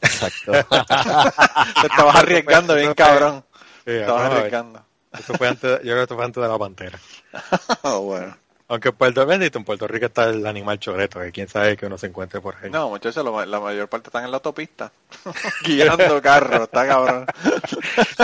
Exacto. 0.00 0.52
Te 1.80 1.86
estabas 1.86 2.16
arriesgando 2.16 2.74
bien 2.74 2.94
cabrón. 2.94 3.44
Sí, 3.78 3.84
Te 3.84 4.00
estabas 4.00 4.32
arriesgando. 4.32 4.84
Eso 5.18 5.34
fue 5.34 5.48
antes, 5.48 5.70
yo 5.70 5.78
creo 5.80 5.96
que 5.96 6.02
esto 6.02 6.16
fue 6.16 6.24
antes 6.24 6.42
de 6.42 6.48
la 6.48 6.58
pantera. 6.58 6.98
Oh, 7.82 8.00
bueno. 8.00 8.36
Aunque 8.68 8.88
en 8.88 8.94
Puerto 8.94 9.26
Bendito, 9.26 9.58
en 9.58 9.64
Puerto 9.64 9.86
Rico 9.86 10.06
está 10.06 10.24
el 10.30 10.46
animal 10.46 10.78
choreto, 10.78 11.20
que 11.20 11.32
quién 11.32 11.48
sabe 11.48 11.76
que 11.76 11.84
uno 11.84 11.98
se 11.98 12.06
encuentre 12.06 12.40
por 12.40 12.56
ahí. 12.56 12.70
No, 12.70 12.88
muchachos, 12.88 13.24
la 13.46 13.60
mayor 13.60 13.88
parte 13.88 14.08
están 14.08 14.24
en 14.24 14.30
la 14.30 14.38
autopista. 14.38 14.90
Guiando 15.64 16.22
carros, 16.22 16.62
está 16.62 16.86
cabrón. 16.86 17.26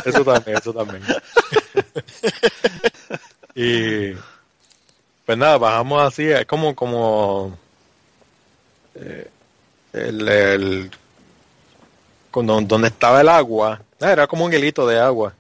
Eso 0.05 0.25
también, 0.25 0.57
eso 0.57 0.73
también. 0.73 1.03
y 3.55 4.13
pues 5.27 5.39
nada, 5.39 5.59
bajamos 5.59 6.03
así, 6.03 6.31
es 6.31 6.47
como, 6.47 6.75
como 6.75 7.59
eh, 9.01 9.31
el, 9.93 10.91
don- 12.33 12.69
donde 12.69 12.89
estaba 12.89 13.21
el 13.21 13.29
agua, 13.29 13.81
ah, 14.01 14.13
era 14.13 14.27
como 14.27 14.45
un 14.45 14.53
hilito 14.53 14.87
de 14.87 14.99
agua, 14.99 15.35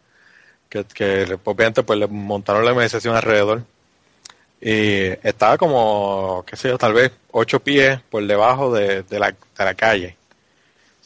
que, 0.69 0.85
que 0.85 1.39
obviamente 1.45 1.83
pues 1.83 1.99
le 1.99 2.07
montaron 2.07 2.65
la 2.65 2.73
organización 2.73 3.17
alrededor. 3.17 3.63
Y 4.61 5.05
estaba 5.27 5.57
como, 5.57 6.45
qué 6.47 6.55
sé 6.57 6.69
yo, 6.69 6.77
tal 6.77 6.93
vez 6.93 7.13
ocho 7.31 7.61
pies 7.61 7.99
por 8.11 8.27
debajo 8.27 8.73
de, 8.75 9.05
la, 9.11 9.31
de 9.31 9.65
la 9.65 9.75
calle. 9.75 10.17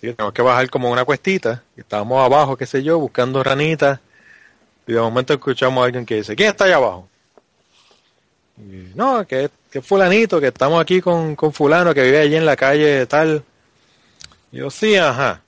Sí, 0.00 0.12
tenemos 0.12 0.32
que 0.34 0.42
bajar 0.42 0.68
como 0.68 0.90
una 0.90 1.04
cuestita, 1.04 1.62
y 1.76 1.80
estábamos 1.80 2.24
abajo, 2.24 2.56
qué 2.56 2.66
sé 2.66 2.82
yo, 2.82 2.98
buscando 2.98 3.44
ranitas, 3.44 4.00
y 4.86 4.92
de 4.92 5.00
momento 5.00 5.32
escuchamos 5.32 5.82
a 5.82 5.86
alguien 5.86 6.04
que 6.04 6.16
dice, 6.16 6.34
¿quién 6.34 6.50
está 6.50 6.64
allá 6.64 6.76
abajo? 6.76 7.08
Y, 8.58 8.92
no, 8.94 9.26
que, 9.26 9.50
que 9.70 9.82
fulanito, 9.82 10.40
que 10.40 10.48
estamos 10.48 10.80
aquí 10.80 11.00
con, 11.00 11.34
con 11.34 11.52
fulano 11.52 11.92
que 11.92 12.02
vive 12.02 12.20
allí 12.20 12.36
en 12.36 12.46
la 12.46 12.56
calle 12.56 13.06
tal. 13.06 13.42
Y 14.52 14.58
yo, 14.58 14.70
sí, 14.70 14.96
ajá. 14.96 15.40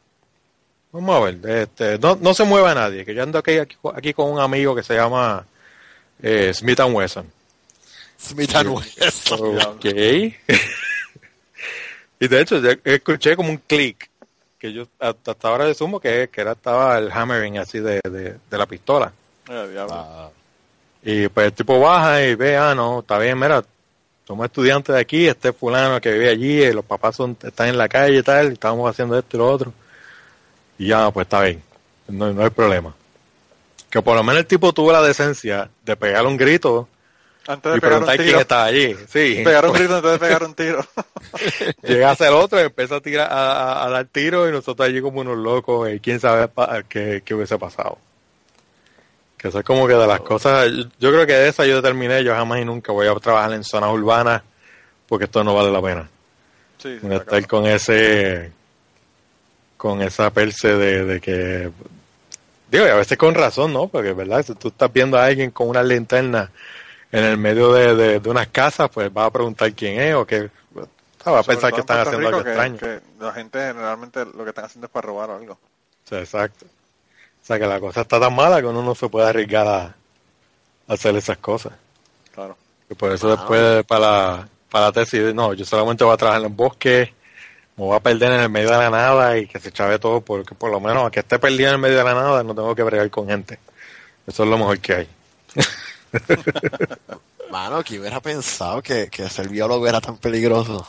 Vamos 0.92 1.16
a 1.16 1.20
ver, 1.20 1.62
este, 1.62 1.98
no, 1.98 2.18
no 2.20 2.32
se 2.32 2.44
mueva 2.44 2.74
nadie, 2.74 3.04
que 3.04 3.14
yo 3.14 3.22
ando 3.22 3.38
aquí, 3.38 3.58
aquí, 3.58 3.76
aquí 3.94 4.14
con 4.14 4.30
un 4.30 4.40
amigo 4.40 4.74
que 4.74 4.82
se 4.82 4.94
llama 4.94 5.44
eh, 6.22 6.52
Smith 6.54 6.80
and 6.80 6.96
Wesson. 6.96 7.30
Smith 8.18 8.54
and 8.54 8.70
Wesson. 8.70 9.60
Ok. 9.60 9.84
y 12.18 12.28
de 12.28 12.40
hecho, 12.40 12.60
yo 12.60 12.70
escuché 12.82 13.36
como 13.36 13.50
un 13.50 13.58
clic, 13.58 14.08
que 14.58 14.72
yo 14.72 14.88
hasta, 14.98 15.36
ahora 15.42 15.66
asumo 15.66 16.00
que, 16.00 16.30
que 16.32 16.40
era, 16.40 16.52
estaba 16.52 16.96
el 16.96 17.12
hammering 17.12 17.58
así 17.58 17.78
de, 17.78 18.00
de, 18.02 18.36
de 18.50 18.58
la 18.58 18.66
pistola. 18.66 19.12
Eh. 19.48 19.86
Ah, 19.90 20.30
Y 21.08 21.28
pues 21.28 21.46
el 21.46 21.52
tipo 21.52 21.78
baja 21.78 22.20
y 22.24 22.34
ve, 22.34 22.56
ah, 22.56 22.74
no, 22.74 22.98
está 22.98 23.16
bien, 23.18 23.38
mira, 23.38 23.62
somos 24.26 24.44
estudiantes 24.46 24.92
de 24.92 25.00
aquí, 25.00 25.28
este 25.28 25.52
fulano 25.52 26.00
que 26.00 26.10
vive 26.12 26.28
allí, 26.30 26.64
y 26.64 26.72
los 26.72 26.84
papás 26.84 27.14
son, 27.14 27.36
están 27.44 27.68
en 27.68 27.78
la 27.78 27.88
calle 27.88 28.18
y 28.18 28.22
tal, 28.24 28.50
y 28.50 28.52
estábamos 28.54 28.90
haciendo 28.90 29.16
esto 29.16 29.36
y 29.36 29.38
lo 29.38 29.48
otro. 29.48 29.72
Y 30.78 30.88
ya, 30.88 31.08
pues 31.12 31.26
está 31.26 31.42
bien, 31.42 31.62
no, 32.08 32.32
no 32.32 32.42
hay 32.42 32.50
problema. 32.50 32.92
Que 33.88 34.02
por 34.02 34.16
lo 34.16 34.24
menos 34.24 34.40
el 34.40 34.46
tipo 34.46 34.72
tuvo 34.72 34.90
la 34.90 35.00
decencia 35.00 35.70
de 35.84 35.96
pegar 35.96 36.26
un 36.26 36.36
grito 36.36 36.88
Antes 37.46 37.70
de 37.70 37.78
y 37.78 37.80
pegar 37.80 37.98
un 38.00 38.04
preguntar 38.04 38.16
quién 38.16 38.26
tiro. 38.28 38.40
estaba 38.40 38.64
allí. 38.64 38.96
Sí, 39.08 39.40
Pegar 39.44 39.64
un 39.66 39.72
grito 39.74 39.94
antes 39.96 40.10
de 40.10 40.18
pegar 40.18 40.42
un 40.42 40.54
tiro. 40.54 40.84
llega 41.84 42.10
hacia 42.10 42.26
el 42.28 42.34
otro 42.34 42.58
y 42.60 42.64
empieza 42.64 42.96
a 42.96 43.00
tirar 43.00 43.32
a, 43.32 43.52
a- 43.52 43.86
a 43.86 43.90
dar 43.90 44.06
tiros 44.06 44.48
y 44.48 44.52
nosotros 44.52 44.88
allí 44.88 45.00
como 45.00 45.20
unos 45.20 45.38
locos 45.38 45.88
y 45.88 46.00
quién 46.00 46.18
sabe 46.18 46.48
qué, 46.88 47.22
qué 47.24 47.34
hubiese 47.34 47.56
pasado. 47.58 47.96
Eso 49.46 49.58
es 49.60 49.64
como 49.64 49.86
que 49.86 49.94
de 49.94 50.06
las 50.06 50.20
cosas, 50.20 50.68
yo, 50.98 51.10
creo 51.10 51.26
que 51.26 51.32
de 51.34 51.48
esa 51.48 51.64
yo 51.66 51.76
determiné, 51.76 52.22
yo 52.24 52.34
jamás 52.34 52.60
y 52.60 52.64
nunca 52.64 52.92
voy 52.92 53.06
a 53.06 53.14
trabajar 53.14 53.52
en 53.52 53.64
zonas 53.64 53.90
urbanas 53.92 54.42
porque 55.08 55.24
esto 55.26 55.42
no 55.44 55.54
vale 55.54 55.70
la 55.70 55.80
pena. 55.82 56.08
Sí, 56.78 56.98
sí, 57.00 57.06
Estar 57.10 57.46
con 57.46 57.66
ese, 57.66 58.52
con 59.76 60.02
esa 60.02 60.30
perse 60.30 60.68
de, 60.74 61.04
de 61.04 61.20
que, 61.20 61.70
digo, 62.70 62.86
y 62.86 62.88
a 62.88 62.94
veces 62.96 63.16
con 63.18 63.34
razón, 63.34 63.72
¿no? 63.72 63.88
Porque, 63.88 64.12
¿verdad? 64.12 64.44
Si 64.44 64.54
tú 64.54 64.68
estás 64.68 64.92
viendo 64.92 65.18
a 65.18 65.24
alguien 65.26 65.50
con 65.50 65.68
una 65.68 65.82
linterna 65.82 66.50
en 67.12 67.24
el 67.24 67.36
medio 67.38 67.72
de, 67.72 67.94
de, 67.94 68.20
de 68.20 68.28
unas 68.30 68.48
casas, 68.48 68.88
pues 68.92 69.12
vas 69.12 69.26
a 69.26 69.30
preguntar 69.30 69.72
quién 69.74 70.00
es 70.00 70.14
o 70.14 70.26
que 70.26 70.50
va 71.26 71.40
a 71.40 71.42
Sobre 71.42 71.56
pensar 71.56 71.72
que 71.72 71.80
están 71.80 71.96
Puerto 71.96 72.10
haciendo 72.10 72.28
algo 72.28 72.42
que- 72.44 72.50
extraño. 72.50 72.78
que 72.78 73.00
la 73.24 73.32
gente 73.32 73.58
generalmente 73.58 74.24
lo 74.24 74.42
que 74.44 74.50
están 74.50 74.64
haciendo 74.66 74.86
es 74.86 74.92
para 74.92 75.06
robar 75.06 75.30
o 75.30 75.36
algo. 75.36 75.58
Sí, 76.08 76.14
exacto. 76.16 76.66
O 77.46 77.48
sea, 77.48 77.60
que 77.60 77.66
la 77.68 77.78
cosa 77.78 78.00
está 78.00 78.18
tan 78.18 78.34
mala 78.34 78.60
que 78.60 78.66
uno 78.66 78.82
no 78.82 78.96
se 78.96 79.08
puede 79.08 79.28
arriesgar 79.28 79.68
a, 79.68 79.82
a 79.82 79.94
hacer 80.88 81.14
esas 81.14 81.38
cosas. 81.38 81.74
Claro. 82.34 82.56
Y 82.90 82.94
por 82.96 83.12
eso 83.12 83.30
después 83.30 83.84
para 83.84 84.00
la, 84.00 84.48
para 84.68 84.86
la 84.86 84.92
tesis, 84.92 85.32
no, 85.32 85.54
yo 85.54 85.64
solamente 85.64 86.02
voy 86.02 86.12
a 86.12 86.16
trabajar 86.16 86.40
en 86.40 86.48
el 86.48 86.52
bosque, 86.52 87.14
me 87.76 87.84
voy 87.84 87.96
a 87.96 88.00
perder 88.00 88.32
en 88.32 88.40
el 88.40 88.50
medio 88.50 88.72
de 88.72 88.78
la 88.78 88.90
nada 88.90 89.38
y 89.38 89.46
que 89.46 89.60
se 89.60 89.70
chave 89.70 90.00
todo, 90.00 90.22
porque 90.22 90.56
por 90.56 90.72
lo 90.72 90.80
menos 90.80 91.04
aunque 91.04 91.20
esté 91.20 91.38
perdido 91.38 91.68
en 91.68 91.74
el 91.76 91.80
medio 91.80 91.98
de 91.98 92.02
la 92.02 92.14
nada, 92.14 92.42
no 92.42 92.52
tengo 92.52 92.74
que 92.74 92.82
bregar 92.82 93.08
con 93.10 93.28
gente. 93.28 93.60
Eso 94.26 94.42
es 94.42 94.48
lo 94.48 94.58
mejor 94.58 94.80
que 94.80 94.94
hay. 94.94 95.08
Mano, 97.52 97.84
que 97.84 98.00
hubiera 98.00 98.18
pensado 98.18 98.82
que, 98.82 99.06
que 99.06 99.30
ser 99.30 99.48
biólogo 99.48 99.86
era 99.86 100.00
tan 100.00 100.16
peligroso. 100.16 100.84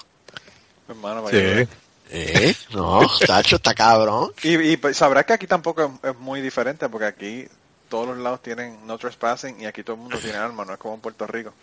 Hermano, 0.89 1.23
para 1.23 1.37
Sí. 1.37 1.69
Eh, 2.09 2.55
no, 2.71 3.01
Tacho, 3.25 3.57
está 3.57 3.73
cabrón. 3.73 4.31
Y, 4.43 4.55
y 4.55 4.77
pues, 4.77 4.95
sabrás 4.97 5.25
que 5.25 5.33
aquí 5.33 5.47
tampoco 5.47 5.83
es, 6.03 6.11
es 6.11 6.17
muy 6.17 6.41
diferente, 6.41 6.87
porque 6.89 7.05
aquí 7.07 7.47
todos 7.89 8.07
los 8.07 8.17
lados 8.17 8.41
tienen 8.41 8.85
no 8.85 8.97
trespassing 8.97 9.61
y 9.61 9.65
aquí 9.65 9.83
todo 9.83 9.95
el 9.95 10.01
mundo 10.03 10.17
tiene 10.17 10.37
armas, 10.37 10.67
no 10.67 10.73
es 10.73 10.79
como 10.79 10.95
en 10.95 11.01
Puerto 11.01 11.25
Rico. 11.27 11.53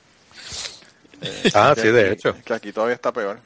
Ah, 1.55 1.73
Que 1.75 1.83
sí, 1.83 1.89
de 1.89 2.03
aquí- 2.05 2.13
hecho. 2.13 2.37
Que 2.45 2.55
aquí 2.55 2.73
todavía 2.73 2.95
está 2.97 3.13
peor. 3.13 3.39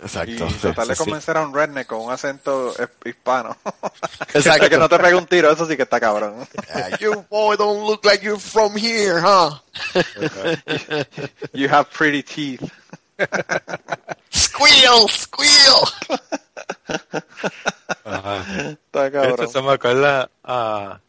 Exacto. 0.00 0.30
Y 0.30 0.36
tratar 0.54 0.86
de 0.86 0.94
sí, 0.94 0.98
sí. 0.98 1.04
convencer 1.04 1.36
a 1.36 1.40
un 1.40 1.52
redneck 1.52 1.86
con 1.88 2.00
un 2.02 2.12
acento 2.12 2.72
hispano. 3.04 3.56
Exacto. 4.34 4.68
que 4.70 4.78
no 4.78 4.88
te 4.88 4.96
pegue 4.98 5.14
un 5.16 5.26
tiro, 5.26 5.50
eso 5.50 5.66
sí 5.66 5.76
que 5.76 5.82
está 5.82 5.98
cabrón. 5.98 6.46
Yeah, 6.68 6.98
you 6.98 7.24
boy 7.28 7.56
don't 7.56 7.84
look 7.88 8.04
like 8.04 8.24
you're 8.24 8.38
from 8.38 8.76
here, 8.76 9.20
huh? 9.20 9.58
You 11.52 11.68
have 11.68 11.86
pretty 11.90 12.22
teeth. 12.22 12.62
Squeal, 14.58 15.08
squeal. 15.08 15.84
Ajá. 18.04 18.70
Está 18.70 19.10
cabrón. 19.10 19.48
se 19.48 19.62
me 19.62 19.72
acuerda 19.72 20.30
a... 20.42 21.00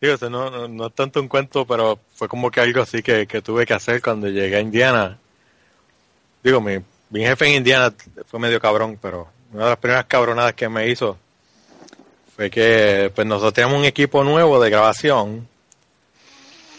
Digo, 0.00 0.14
eso 0.14 0.30
no, 0.30 0.50
no, 0.50 0.68
no 0.68 0.86
es 0.86 0.94
tanto 0.94 1.20
un 1.20 1.28
cuento, 1.28 1.66
pero 1.66 1.98
fue 2.14 2.28
como 2.28 2.50
que 2.50 2.60
algo 2.60 2.80
así 2.82 3.02
que, 3.02 3.26
que 3.26 3.42
tuve 3.42 3.66
que 3.66 3.74
hacer 3.74 4.00
cuando 4.00 4.28
llegué 4.28 4.56
a 4.56 4.60
Indiana. 4.60 5.18
Digo, 6.42 6.60
mi, 6.60 6.78
mi 7.10 7.20
jefe 7.20 7.46
en 7.46 7.54
Indiana 7.56 7.94
fue 8.26 8.40
medio 8.40 8.60
cabrón, 8.60 8.98
pero 9.00 9.28
una 9.52 9.64
de 9.64 9.70
las 9.70 9.78
primeras 9.78 10.06
cabronadas 10.06 10.54
que 10.54 10.68
me 10.68 10.88
hizo 10.88 11.18
fue 12.34 12.50
que 12.50 13.12
pues 13.14 13.26
nosotros 13.26 13.54
teníamos 13.54 13.78
un 13.78 13.84
equipo 13.84 14.24
nuevo 14.24 14.60
de 14.60 14.70
grabación 14.70 15.48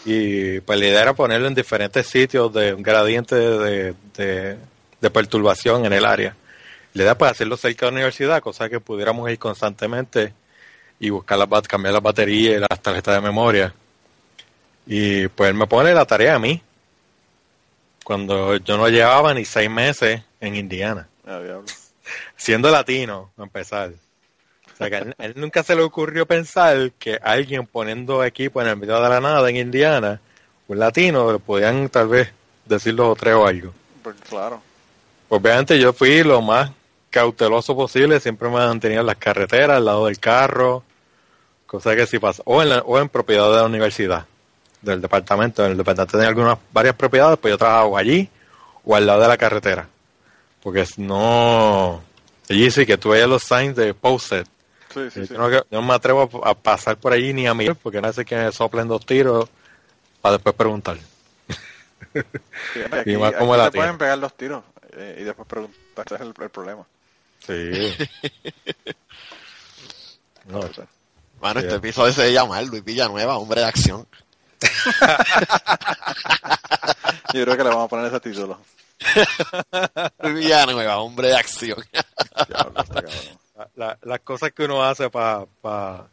y 0.04 0.60
pues 0.60 0.78
la 0.78 0.86
idea 0.86 1.02
era 1.02 1.14
ponerlo 1.14 1.48
en 1.48 1.54
diferentes 1.54 2.06
sitios 2.06 2.52
de 2.52 2.74
un 2.74 2.82
gradiente 2.82 3.34
de, 3.34 3.94
de, 4.14 4.56
de 5.00 5.10
perturbación 5.10 5.84
en 5.84 5.92
el 5.92 6.04
área. 6.04 6.36
La 6.94 7.02
idea 7.02 7.18
pues 7.18 7.32
hacerlo 7.32 7.56
cerca 7.56 7.86
de 7.86 7.92
la 7.92 7.96
universidad, 7.96 8.40
cosa 8.40 8.68
que 8.68 8.80
pudiéramos 8.80 9.30
ir 9.30 9.38
constantemente 9.38 10.32
y 10.98 11.10
buscar 11.10 11.38
las 11.38 11.68
cambiar 11.68 11.92
las 11.92 12.02
baterías 12.02 12.56
y 12.56 12.60
las 12.60 12.80
tarjetas 12.80 13.16
de 13.16 13.20
memoria. 13.20 13.74
Y 14.86 15.28
pues 15.28 15.50
él 15.50 15.56
me 15.56 15.66
pone 15.66 15.92
la 15.92 16.06
tarea 16.06 16.36
a 16.36 16.38
mí. 16.38 16.62
Cuando 18.04 18.56
yo 18.56 18.78
no 18.78 18.88
llevaba 18.88 19.34
ni 19.34 19.44
seis 19.44 19.68
meses 19.68 20.22
en 20.40 20.54
Indiana. 20.54 21.08
Ah. 21.26 21.40
Siendo 22.36 22.70
latino, 22.70 23.32
a 23.36 23.42
empezar. 23.42 23.90
O 24.72 24.76
sea 24.76 24.88
que 24.88 24.96
a 24.96 24.98
él, 25.00 25.14
él 25.18 25.34
nunca 25.36 25.62
se 25.62 25.74
le 25.74 25.82
ocurrió 25.82 26.24
pensar 26.24 26.92
que 26.98 27.18
alguien 27.22 27.66
poniendo 27.66 28.22
equipo 28.24 28.62
en 28.62 28.68
el 28.68 28.76
medio 28.76 29.00
de 29.00 29.08
la 29.08 29.20
nada 29.20 29.50
en 29.50 29.56
Indiana, 29.56 30.20
un 30.68 30.78
latino, 30.78 31.32
le 31.32 31.38
podían 31.40 31.88
tal 31.88 32.08
vez 32.08 32.32
decir 32.64 32.94
los 32.94 33.08
o 33.08 33.16
tres 33.16 33.34
o 33.34 33.46
algo. 33.46 33.72
Pues, 34.02 34.16
claro. 34.28 34.62
Pues, 35.28 35.40
Obviamente 35.40 35.78
yo 35.78 35.92
fui 35.92 36.22
lo 36.22 36.40
más 36.42 36.70
cauteloso 37.10 37.74
posible, 37.74 38.20
siempre 38.20 38.48
me 38.48 38.56
mantenía 38.56 39.00
en 39.00 39.06
las 39.06 39.16
carreteras, 39.16 39.78
al 39.78 39.84
lado 39.84 40.06
del 40.06 40.18
carro, 40.18 40.82
cosa 41.66 41.96
que 41.96 42.06
si 42.06 42.18
pasa, 42.18 42.42
o 42.44 42.62
en, 42.62 42.68
la- 42.70 42.78
o 42.80 42.98
en 42.98 43.08
propiedad 43.08 43.48
de 43.50 43.56
la 43.56 43.64
universidad, 43.64 44.26
del 44.82 45.00
departamento, 45.00 45.64
el 45.64 45.76
departamento 45.76 46.12
tenía 46.18 46.28
algunas, 46.28 46.58
varias 46.72 46.94
propiedades, 46.94 47.38
pues 47.38 47.52
yo 47.52 47.58
trabajo 47.58 47.96
allí 47.96 48.28
o 48.84 48.94
al 48.94 49.06
lado 49.06 49.22
de 49.22 49.28
la 49.28 49.36
carretera, 49.38 49.88
porque 50.62 50.84
no, 50.98 52.02
allí 52.48 52.70
sí 52.70 52.84
que 52.86 52.98
tú 52.98 53.08
veías 53.10 53.28
los 53.28 53.42
signs 53.42 53.74
de 53.76 53.94
posted, 53.94 54.46
Sí, 54.94 55.10
sí, 55.10 55.26
sí. 55.26 55.34
yo, 55.34 55.38
no, 55.40 55.50
yo 55.50 55.62
no 55.70 55.82
me 55.82 55.94
atrevo 55.94 56.30
a, 56.44 56.50
a 56.50 56.54
pasar 56.54 56.96
por 56.96 57.12
allí 57.12 57.32
ni 57.32 57.46
a 57.46 57.54
mirar, 57.54 57.76
porque 57.76 58.00
no 58.00 58.12
sé 58.12 58.24
que 58.24 58.36
me 58.36 58.52
soplen 58.52 58.88
dos 58.88 59.04
tiros 59.04 59.48
para 60.22 60.34
después 60.34 60.54
preguntar. 60.54 60.96
Sí, 62.72 62.80
Y 63.06 63.16
más 63.16 63.32
como 63.34 63.56
la 63.56 63.70
te 63.70 63.76
pueden 63.76 63.98
pegar 63.98 64.18
los 64.18 64.34
tiros 64.36 64.62
eh, 64.96 65.18
y 65.20 65.24
después 65.24 65.46
preguntar, 65.46 66.04
ese 66.06 66.14
es 66.16 66.20
el, 66.22 66.28
el 66.38 66.50
problema. 66.50 66.84
Sí. 67.46 67.94
No, 70.46 70.60
Mano, 71.40 71.58
este 71.58 71.70
Sí. 71.72 71.76
episodio 71.76 72.12
se 72.12 72.20
debe 72.22 72.34
llamar 72.34 72.62
Luis 72.64 72.84
Villanueva, 72.84 73.36
hombre 73.36 73.62
de 73.62 73.66
acción. 73.66 74.06
Yo 77.34 77.42
creo 77.44 77.56
que 77.56 77.64
le 77.64 77.68
vamos 77.68 77.86
a 77.86 77.88
poner 77.88 78.06
ese 78.06 78.20
título. 78.20 78.56
Luis 80.20 80.34
Villanueva, 80.36 80.98
hombre 80.98 81.28
de 81.28 81.36
acción. 81.36 81.82
Cabrón. 82.48 82.86
La- 83.56 83.68
la- 83.74 83.98
las 84.02 84.20
cosas 84.20 84.52
que 84.52 84.64
uno 84.66 84.84
hace 84.84 85.10
para 85.10 86.06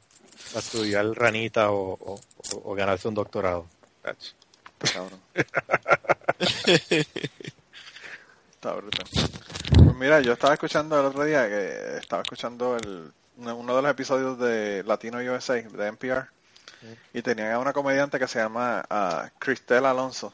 estudiar 0.56 1.06
ranita 1.14 1.70
o, 1.72 1.94
o- 1.94 2.20
o 2.64 2.74
ganarse 2.74 3.08
un 3.08 3.14
doctorado. 3.14 3.68
Está 4.04 4.94
cabrón. 4.94 5.20
Pues 9.76 9.96
mira, 9.96 10.22
yo 10.22 10.34
estaba 10.34 10.54
escuchando 10.54 11.00
el 11.00 11.06
otro 11.06 11.24
día 11.24 11.48
que 11.48 11.98
estaba 11.98 12.22
escuchando 12.22 12.78
el, 12.78 13.12
uno 13.38 13.76
de 13.76 13.82
los 13.82 13.92
episodios 13.92 14.40
de 14.40 14.84
Latino 14.84 15.20
USA 15.20 15.56
de 15.56 15.88
NPR 15.88 16.30
y 17.14 17.22
tenían 17.22 17.52
a 17.52 17.60
una 17.60 17.74
comediante 17.74 18.20
que 18.20 18.28
se 18.28 18.40
llama 18.40 18.84
ah, 18.90 19.30
Cristel 19.40 19.86
Alonso 19.86 20.34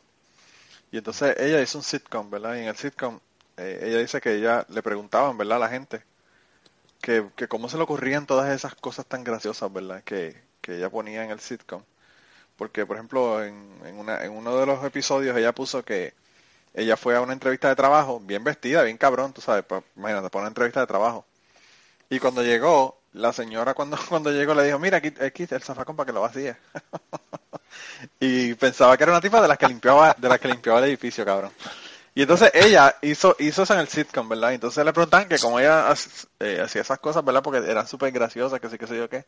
y 0.92 0.98
entonces 0.98 1.36
ella 1.40 1.62
hizo 1.62 1.78
un 1.78 1.84
sitcom, 1.84 2.30
¿verdad? 2.30 2.56
Y 2.56 2.60
en 2.60 2.68
el 2.68 2.76
sitcom 2.76 3.20
eh, 3.58 3.80
ella 3.84 4.00
dice 4.00 4.22
que 4.22 4.36
ella 4.36 4.66
le 4.70 4.82
preguntaban, 4.82 5.38
¿verdad? 5.38 5.58
A 5.58 5.60
la 5.60 5.70
gente 5.70 6.04
que, 7.02 7.30
que 7.36 7.48
cómo 7.48 7.70
se 7.70 7.78
le 7.78 7.84
ocurrían 7.84 8.26
todas 8.26 8.50
esas 8.52 8.76
cosas 8.76 9.06
tan 9.06 9.24
graciosas, 9.24 9.72
¿verdad? 9.72 10.04
Que, 10.04 10.42
que 10.62 10.78
ella 10.78 10.90
ponía 10.90 11.24
en 11.24 11.32
el 11.32 11.40
sitcom. 11.40 11.84
Porque, 12.58 12.86
por 12.86 12.98
ejemplo, 12.98 13.44
en, 13.44 13.80
en, 13.86 13.96
una, 14.00 14.24
en 14.24 14.32
uno 14.32 14.58
de 14.58 14.66
los 14.66 14.84
episodios 14.84 15.38
ella 15.38 15.54
puso 15.54 15.84
que 15.84 16.14
ella 16.74 16.98
fue 16.98 17.16
a 17.16 17.22
una 17.22 17.34
entrevista 17.34 17.70
de 17.70 17.76
trabajo, 17.76 18.20
bien 18.22 18.44
vestida, 18.44 18.84
bien 18.84 18.98
cabrón, 18.98 19.34
tú 19.34 19.42
sabes, 19.42 19.64
pa- 19.66 19.84
imagínate, 19.96 20.30
para 20.30 20.42
una 20.44 20.50
entrevista 20.50 20.80
de 20.82 20.88
trabajo. 20.88 21.26
Y 22.10 22.20
cuando 22.20 22.44
llegó, 22.44 23.00
la 23.14 23.34
señora 23.34 23.74
cuando, 23.76 23.98
cuando 24.10 24.32
llegó 24.32 24.54
le 24.56 24.64
dijo, 24.66 24.80
mira, 24.80 24.98
aquí, 24.98 25.14
aquí 25.22 25.48
el 25.50 25.64
zafacón 25.64 25.96
para 25.96 26.08
que 26.08 26.14
lo 26.14 26.22
vacíe. 26.22 26.56
y 28.20 28.54
pensaba 28.56 28.98
que 28.98 29.04
era 29.04 29.12
una 29.14 29.22
tipa 29.22 29.42
de 29.42 29.48
las 29.48 29.58
que 29.58 29.68
limpiaba, 29.68 30.16
de 30.18 30.30
las 30.30 30.40
que 30.40 30.48
limpiaba 30.48 30.80
el 30.80 30.86
edificio, 30.86 31.26
cabrón. 31.26 31.52
Y 32.16 32.24
entonces 32.24 32.52
ella 32.54 32.96
hizo, 33.02 33.36
hizo 33.40 33.64
eso 33.64 33.74
en 33.76 33.82
el 33.82 33.88
sitcom, 33.90 34.30
¿verdad? 34.30 34.54
Entonces 34.54 34.84
le 34.86 34.94
preguntan 34.94 35.28
que 35.30 35.40
como 35.40 35.60
ella 35.60 35.94
eh, 36.40 36.62
hacía 36.64 36.82
esas 36.82 37.00
cosas, 37.00 37.26
¿verdad? 37.26 37.44
Porque 37.44 37.60
eran 37.70 37.88
súper 37.88 38.12
graciosas, 38.12 38.60
que 38.60 38.70
sí, 38.70 38.78
que 38.78 38.88
sé 38.88 38.98
yo 38.98 39.10
qué. 39.10 39.26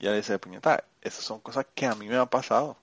Y 0.00 0.06
ella 0.06 0.16
dice, 0.16 0.38
puñeta, 0.38 0.84
esas 1.02 1.24
son 1.24 1.40
cosas 1.40 1.66
que 1.74 1.86
a 1.86 1.94
mí 1.94 2.08
me 2.08 2.16
han 2.18 2.28
pasado. 2.28 2.76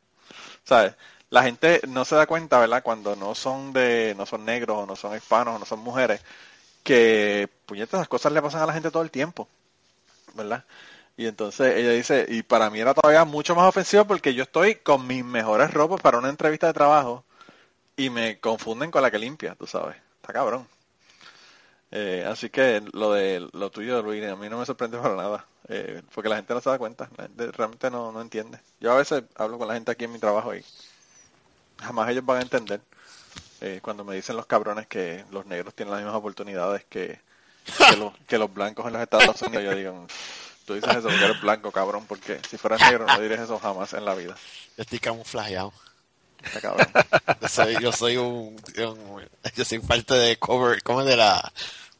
¿Sabes? 0.65 0.95
La 1.29 1.43
gente 1.43 1.81
no 1.87 2.05
se 2.05 2.15
da 2.15 2.27
cuenta, 2.27 2.59
¿verdad? 2.59 2.83
Cuando 2.83 3.15
no 3.15 3.35
son 3.35 3.73
de, 3.73 4.15
no 4.17 4.25
son 4.25 4.45
negros, 4.45 4.77
o 4.77 4.85
no 4.85 4.95
son 4.95 5.15
hispanos, 5.15 5.55
o 5.55 5.59
no 5.59 5.65
son 5.65 5.79
mujeres, 5.79 6.21
que, 6.83 7.49
puñeta, 7.65 7.97
esas 7.97 8.07
cosas 8.07 8.31
le 8.33 8.41
pasan 8.41 8.61
a 8.63 8.65
la 8.67 8.73
gente 8.73 8.91
todo 8.91 9.03
el 9.03 9.11
tiempo. 9.11 9.47
¿Verdad? 10.35 10.65
Y 11.17 11.27
entonces 11.27 11.75
ella 11.77 11.91
dice, 11.91 12.25
y 12.29 12.43
para 12.43 12.69
mí 12.69 12.79
era 12.79 12.93
todavía 12.93 13.25
mucho 13.25 13.55
más 13.55 13.67
ofensivo 13.67 14.05
porque 14.05 14.33
yo 14.33 14.43
estoy 14.43 14.75
con 14.75 15.05
mis 15.07 15.23
mejores 15.25 15.73
ropas 15.73 16.01
para 16.01 16.17
una 16.17 16.29
entrevista 16.29 16.67
de 16.67 16.73
trabajo 16.73 17.25
y 17.97 18.09
me 18.09 18.39
confunden 18.39 18.91
con 18.91 19.01
la 19.01 19.11
que 19.11 19.19
limpia, 19.19 19.55
tú 19.55 19.67
sabes. 19.67 19.97
Está 20.21 20.33
cabrón. 20.33 20.67
Eh, 21.91 22.25
así 22.27 22.49
que 22.49 22.81
lo 22.93 23.13
de 23.13 23.47
lo 23.51 23.71
tuyo 23.71 24.01
Luis, 24.03 24.23
a 24.25 24.35
mí 24.35 24.47
no 24.47 24.59
me 24.59 24.65
sorprende 24.65 24.97
para 24.99 25.15
nada, 25.15 25.45
eh, 25.67 26.03
porque 26.13 26.29
la 26.29 26.35
gente 26.35 26.53
no 26.53 26.61
se 26.61 26.69
da 26.69 26.77
cuenta, 26.77 27.09
la 27.17 27.23
gente 27.23 27.51
realmente 27.51 27.89
no, 27.91 28.11
no 28.11 28.21
entiende. 28.21 28.59
Yo 28.79 28.91
a 28.93 28.97
veces 28.97 29.23
hablo 29.35 29.57
con 29.57 29.67
la 29.67 29.73
gente 29.73 29.91
aquí 29.91 30.05
en 30.05 30.13
mi 30.13 30.19
trabajo 30.19 30.55
y 30.55 30.63
jamás 31.81 32.09
ellos 32.09 32.25
van 32.25 32.37
a 32.37 32.41
entender 32.41 32.81
eh, 33.61 33.79
cuando 33.81 34.03
me 34.03 34.15
dicen 34.15 34.35
los 34.35 34.45
cabrones 34.45 34.87
que 34.87 35.25
los 35.31 35.45
negros 35.45 35.73
tienen 35.73 35.91
las 35.91 36.01
mismas 36.01 36.15
oportunidades 36.17 36.85
que, 36.89 37.19
que, 37.89 37.95
los, 37.97 38.13
que 38.27 38.37
los 38.37 38.53
blancos 38.53 38.85
en 38.87 38.93
los 38.93 39.01
Estados 39.01 39.41
Unidos. 39.41 39.63
Yo 39.65 39.75
digo, 39.75 40.07
tú 40.65 40.75
dices 40.75 40.89
eso 40.91 41.03
porque 41.09 41.25
eres 41.25 41.41
blanco, 41.41 41.71
cabrón, 41.71 42.05
porque 42.07 42.39
si 42.49 42.57
fueras 42.57 42.79
negro 42.81 43.05
no 43.05 43.19
dirías 43.19 43.41
eso 43.41 43.59
jamás 43.59 43.93
en 43.93 44.05
la 44.05 44.15
vida. 44.15 44.35
Yo 44.77 44.83
estoy 44.83 44.99
camuflajeado. 44.99 45.73
Está 46.43 46.61
cabrón. 46.61 46.87
Yo 47.41 47.47
soy, 47.49 47.81
yo 47.81 47.91
soy 47.91 48.17
un, 48.17 48.55
un- 48.77 49.29
yo 49.55 49.65
soy 49.65 49.79
parte 49.79 50.13
de 50.13 50.37
cover, 50.37 50.81
como 50.83 51.03
de 51.03 51.17
la 51.17 51.51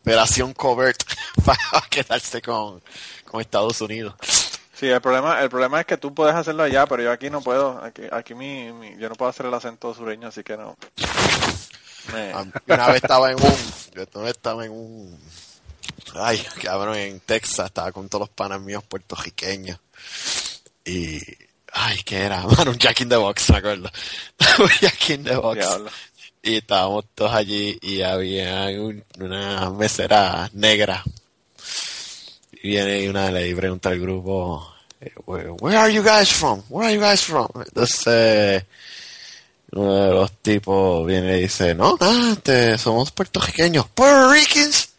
operación 0.02 0.54
covert 0.54 1.04
para 1.46 1.60
quedarse 1.90 2.42
con, 2.42 2.82
con 3.26 3.42
Estados 3.42 3.82
Unidos. 3.82 4.14
Sí, 4.80 4.88
el 4.88 5.02
problema, 5.02 5.42
el 5.42 5.50
problema 5.50 5.82
es 5.82 5.86
que 5.86 5.98
tú 5.98 6.14
puedes 6.14 6.34
hacerlo 6.36 6.64
allá, 6.64 6.86
pero 6.88 7.04
yo 7.04 7.12
aquí 7.12 7.30
no 7.30 7.42
puedo. 7.42 7.84
Aquí, 7.84 8.04
aquí 8.12 8.34
mi, 8.34 8.72
mi- 8.72 8.98
yo 8.98 9.10
no 9.10 9.16
puedo 9.16 9.30
hacer 9.30 9.46
el 9.46 9.54
acento 9.54 9.94
sureño, 9.94 10.30
así 10.30 10.42
que 10.44 10.56
no. 10.56 10.78
Me- 12.14 12.34
Una 12.68 12.88
vez 12.88 12.96
estaba 13.04 13.30
en 13.32 13.36
un, 13.44 13.56
yo 13.94 14.04
una 14.14 14.24
vez 14.24 14.32
estaba 14.38 14.66
en 14.66 14.72
un, 14.72 15.20
ay, 16.16 16.42
cabrón, 16.62 16.96
en 16.96 17.20
Texas, 17.20 17.66
estaba 17.68 17.92
con 17.92 18.08
todos 18.08 18.22
los 18.22 18.30
panas 18.30 18.62
míos 18.62 18.84
puertorriqueños. 18.88 19.78
Y, 20.86 21.20
ay, 21.74 21.98
¿qué 22.06 22.20
era? 22.22 22.42
Mano, 22.58 22.72
un 22.72 22.78
Jack 22.78 23.02
in 23.02 23.10
the 23.10 23.18
Box, 23.18 23.50
me 23.52 23.58
acuerdo. 23.58 23.90
un 24.60 24.70
Jack 24.82 25.10
in 25.10 25.24
the 25.26 25.36
Box. 25.36 25.58
Diablo. 25.60 25.90
Y 26.42 26.56
estábamos 26.56 27.04
todos 27.14 27.34
allí 27.34 27.78
y 27.82 28.02
había 28.02 28.66
un- 28.80 29.04
una 29.20 29.70
mesera 29.72 30.50
negra. 30.54 31.04
Y 32.62 32.70
viene 32.70 33.10
una 33.10 33.32
le 33.32 33.56
pregunta 33.56 33.90
al 33.90 34.00
grupo, 34.00 34.76
eh, 35.00 35.14
where, 35.26 35.78
are 35.78 35.94
you 35.94 36.04
guys 36.04 36.32
from? 36.32 36.62
Where 36.70 36.88
are 36.88 36.96
you 36.96 37.02
guys 37.02 37.24
from? 37.24 37.48
Entonces, 37.56 38.64
uno 39.72 39.96
de 39.96 40.14
los 40.14 40.32
tipos 40.42 41.06
viene 41.06 41.38
y 41.38 41.42
dice, 41.44 41.74
no, 41.74 41.96
nada, 42.00 42.34
este, 42.34 42.78
somos 42.78 43.12
puertorriqueños. 43.12 43.88
Puerto 43.90 44.32
Ricans. 44.32 44.90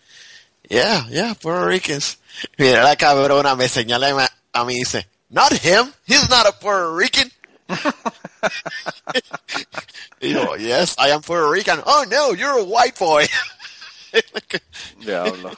Yeah, 0.68 1.06
yeah, 1.10 1.34
Puerto 1.34 1.66
Ricans. 1.66 2.18
Mira 2.56 2.82
la 2.82 2.96
cabrona, 2.96 3.54
me 3.56 3.68
señala 3.68 4.30
a 4.52 4.64
mí 4.64 4.74
y 4.74 4.78
dice, 4.78 5.08
Not 5.30 5.52
him, 5.52 5.92
he's 6.06 6.28
not 6.28 6.46
a 6.46 6.52
Puerto 6.52 6.92
Rican. 6.92 7.30
y 10.20 10.32
yo, 10.32 10.56
yes, 10.56 10.96
I 10.98 11.10
am 11.10 11.22
Puerto 11.22 11.48
Rican. 11.48 11.80
Oh 11.86 12.04
no, 12.08 12.32
you're 12.32 12.58
a 12.58 12.64
white 12.64 12.98
boy. 12.98 13.26
Diablo. 15.00 15.56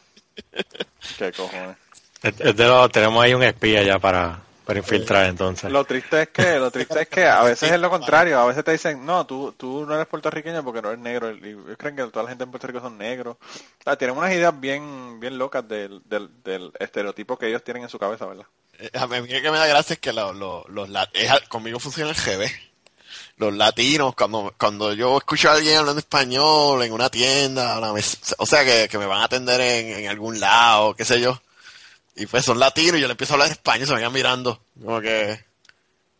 Qué 1.16 1.32
cojones. 1.32 1.76
Lo- 2.56 2.88
tenemos 2.88 3.22
ahí 3.24 3.34
un 3.34 3.42
espía 3.42 3.82
ya 3.82 3.98
para, 3.98 4.40
para 4.64 4.78
infiltrar 4.78 5.26
entonces. 5.26 5.70
Lo 5.70 5.84
triste 5.84 6.22
es 6.22 6.28
que, 6.28 6.58
lo 6.58 6.70
triste 6.70 7.02
es 7.02 7.08
que 7.08 7.26
a 7.26 7.42
veces 7.42 7.72
es 7.72 7.80
lo 7.80 7.90
contrario, 7.90 8.38
a 8.38 8.46
veces 8.46 8.62
te 8.64 8.72
dicen, 8.72 9.04
no, 9.04 9.26
tú, 9.26 9.52
tú 9.56 9.84
no 9.86 9.94
eres 9.94 10.06
puertorriqueño 10.06 10.62
porque 10.64 10.82
no 10.82 10.88
eres 10.90 11.00
negro, 11.00 11.30
y 11.32 11.48
ellos 11.48 11.76
creen 11.78 11.96
que 11.96 12.04
toda 12.06 12.22
la 12.24 12.28
gente 12.30 12.44
en 12.44 12.50
Puerto 12.50 12.66
Rico 12.66 12.80
son 12.80 12.96
negros. 12.98 13.36
O 13.40 13.82
sea, 13.84 13.96
tienen 13.96 14.16
unas 14.16 14.32
ideas 14.32 14.58
bien, 14.58 15.18
bien 15.20 15.36
locas 15.38 15.66
del, 15.66 16.00
del, 16.04 16.30
del 16.44 16.72
estereotipo 16.78 17.36
que 17.36 17.48
ellos 17.48 17.64
tienen 17.64 17.82
en 17.84 17.88
su 17.88 17.98
cabeza, 17.98 18.26
¿verdad? 18.26 18.46
a 18.94 19.06
mí 19.06 19.16
lo 19.20 19.26
que 19.42 19.50
me 19.50 19.58
da 19.58 19.66
gracia 19.66 19.94
es 19.94 20.00
que 20.00 20.12
lo- 20.12 20.32
lo- 20.32 20.64
los 20.68 20.88
es 21.12 21.30
al- 21.30 21.48
conmigo 21.48 21.78
funciona 21.78 22.10
el 22.10 22.16
GB. 22.16 22.50
Los 23.36 23.52
latinos, 23.54 24.14
cuando, 24.14 24.54
cuando 24.58 24.92
yo 24.92 25.18
escucho 25.18 25.50
a 25.50 25.54
alguien 25.54 25.76
hablando 25.78 25.98
español 26.00 26.82
en 26.82 26.92
una 26.92 27.08
tienda, 27.10 27.78
una 27.78 27.92
mes- 27.92 28.34
o 28.38 28.46
sea, 28.46 28.64
que, 28.64 28.88
que 28.88 28.98
me 28.98 29.06
van 29.06 29.20
a 29.20 29.24
atender 29.24 29.60
en, 29.60 30.04
en 30.04 30.08
algún 30.08 30.38
lado, 30.40 30.94
qué 30.94 31.04
sé 31.04 31.20
yo, 31.20 31.40
y 32.16 32.26
pues 32.26 32.44
son 32.44 32.58
latinos 32.58 32.98
y 32.98 33.00
yo 33.00 33.06
le 33.06 33.12
empiezo 33.12 33.32
a 33.32 33.36
hablar 33.36 33.50
español, 33.50 33.86
se 33.86 33.92
me 33.94 33.98
quedan 34.00 34.12
mirando, 34.12 34.62
como 34.80 35.00
que, 35.00 35.44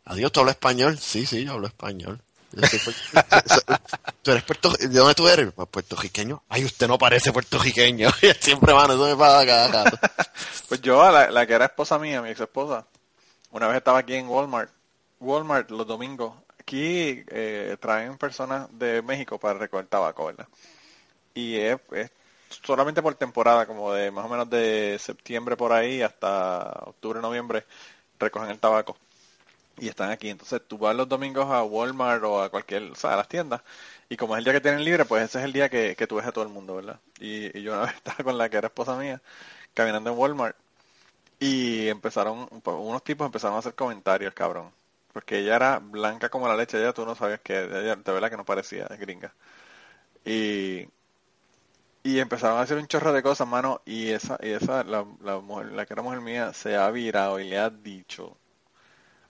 adiós, 0.05 0.33
¿tú 0.33 0.41
hablas 0.41 0.57
español? 0.57 0.99
Sí, 0.99 1.27
sí, 1.27 1.45
yo 1.45 1.53
hablo 1.53 1.67
español. 1.67 2.21
¿Tú 4.23 4.31
eres 4.31 4.43
puerto, 4.43 4.71
¿De 4.73 4.89
dónde 4.89 5.15
tú 5.15 5.27
eres? 5.27 5.53
Pues 5.53 5.69
puertorriqueño. 5.69 6.43
Ay, 6.51 6.67
usted 6.67 6.87
no 6.87 6.99
parece 6.99 7.33
puertorriqueño. 7.33 8.11
Siempre, 8.41 8.75
mano, 8.75 8.93
eso 8.93 9.07
me 9.07 9.17
pasa 9.17 9.47
cada 9.47 9.85
rato. 9.85 9.99
Pues 10.69 10.81
yo, 10.81 11.11
la, 11.11 11.31
la 11.31 11.47
que 11.47 11.53
era 11.53 11.67
esposa 11.67 11.99
mía, 11.99 12.23
mi 12.23 12.31
ex 12.31 12.41
esposa, 12.41 12.87
una 13.51 13.69
vez 13.69 13.77
estaba 13.77 13.99
aquí 13.99 14.15
en 14.15 14.27
Walmart, 14.27 14.71
Walmart 15.21 15.71
los 15.71 15.87
domingos, 15.87 16.35
aquí 16.59 17.23
eh, 17.29 17.77
traen 17.79 18.17
personas 18.17 18.69
de 18.79 19.03
México 19.03 19.39
para 19.39 19.59
recoger 19.59 19.87
tabaco, 19.87 20.25
¿verdad? 20.25 20.49
Y 21.35 21.57
es, 21.57 21.77
es 21.93 22.11
solamente 22.63 23.03
por 23.03 23.15
temporada, 23.15 23.67
como 23.67 23.93
de 23.93 24.11
más 24.11 24.25
o 24.27 24.29
menos 24.29 24.49
de 24.51 24.99
septiembre 24.99 25.57
por 25.57 25.73
ahí 25.73 26.03
hasta 26.03 26.63
octubre, 26.87 27.21
noviembre, 27.21 27.65
recogen 28.19 28.51
el 28.51 28.59
tabaco. 28.59 28.97
Y 29.79 29.89
están 29.89 30.11
aquí, 30.11 30.29
entonces 30.31 30.61
tú 30.69 30.79
vas 30.79 30.95
los 30.95 31.09
domingos 31.09 31.51
a 31.51 31.65
Walmart 31.65 32.23
o 32.25 32.43
a 32.43 32.51
cualquier, 32.51 32.85
o 32.93 32.95
sea, 32.95 33.15
a 33.15 33.17
las 33.17 33.29
tiendas, 33.29 33.63
y 34.09 34.17
como 34.17 34.35
es 34.37 34.41
el 34.41 34.45
día 34.45 34.53
que 34.55 34.61
tienen 34.61 34.85
libre, 34.85 35.05
pues 35.07 35.25
ese 35.25 35.39
es 35.39 35.45
el 35.45 35.53
día 35.53 35.69
que, 35.71 35.97
que 35.97 36.07
tú 36.07 36.17
ves 36.17 36.27
a 36.27 36.33
todo 36.33 36.45
el 36.45 36.51
mundo, 36.51 36.77
¿verdad? 36.77 37.01
Y, 37.21 37.61
yo 37.63 37.73
una 37.73 37.83
vez 37.83 37.95
estaba 37.97 38.25
con 38.25 38.39
la 38.39 38.49
que 38.51 38.59
era 38.59 38.69
esposa 38.69 38.97
mía, 38.97 39.23
caminando 39.75 40.11
en 40.11 40.19
Walmart, 40.19 40.57
y 41.41 41.89
empezaron, 41.89 42.49
unos 42.65 43.05
tipos 43.05 43.27
empezaron 43.27 43.57
a 43.57 43.61
hacer 43.61 43.75
comentarios, 43.75 44.35
cabrón. 44.35 44.73
Porque 45.13 45.39
ella 45.41 45.57
era 45.57 45.79
blanca 45.79 46.29
como 46.31 46.49
la 46.49 46.57
leche, 46.57 46.79
ella 46.79 46.93
tú 46.93 47.05
no 47.05 47.15
sabías 47.15 47.41
que, 47.41 47.65
ella 47.65 47.97
de 47.97 48.13
verdad 48.13 48.31
que 48.31 48.37
no 48.37 48.45
parecía 48.45 48.87
gringa. 48.99 49.35
Y, 50.25 50.89
y 52.05 52.19
empezaron 52.21 52.59
a 52.59 52.63
hacer 52.63 52.79
un 52.79 52.87
chorro 52.87 53.13
de 53.13 53.23
cosas, 53.23 53.49
mano, 53.49 53.83
y 53.85 54.11
esa, 54.11 54.39
y 54.43 54.51
esa, 54.51 54.85
la, 54.85 55.07
la 55.23 55.39
mujer, 55.41 55.73
la 55.73 55.87
que 55.87 55.95
era 55.95 56.03
mujer 56.03 56.21
mía, 56.21 56.53
se 56.53 56.77
ha 56.77 56.91
virado 56.91 57.41
y 57.41 57.49
le 57.49 57.59
ha 57.59 57.71
dicho 57.71 58.37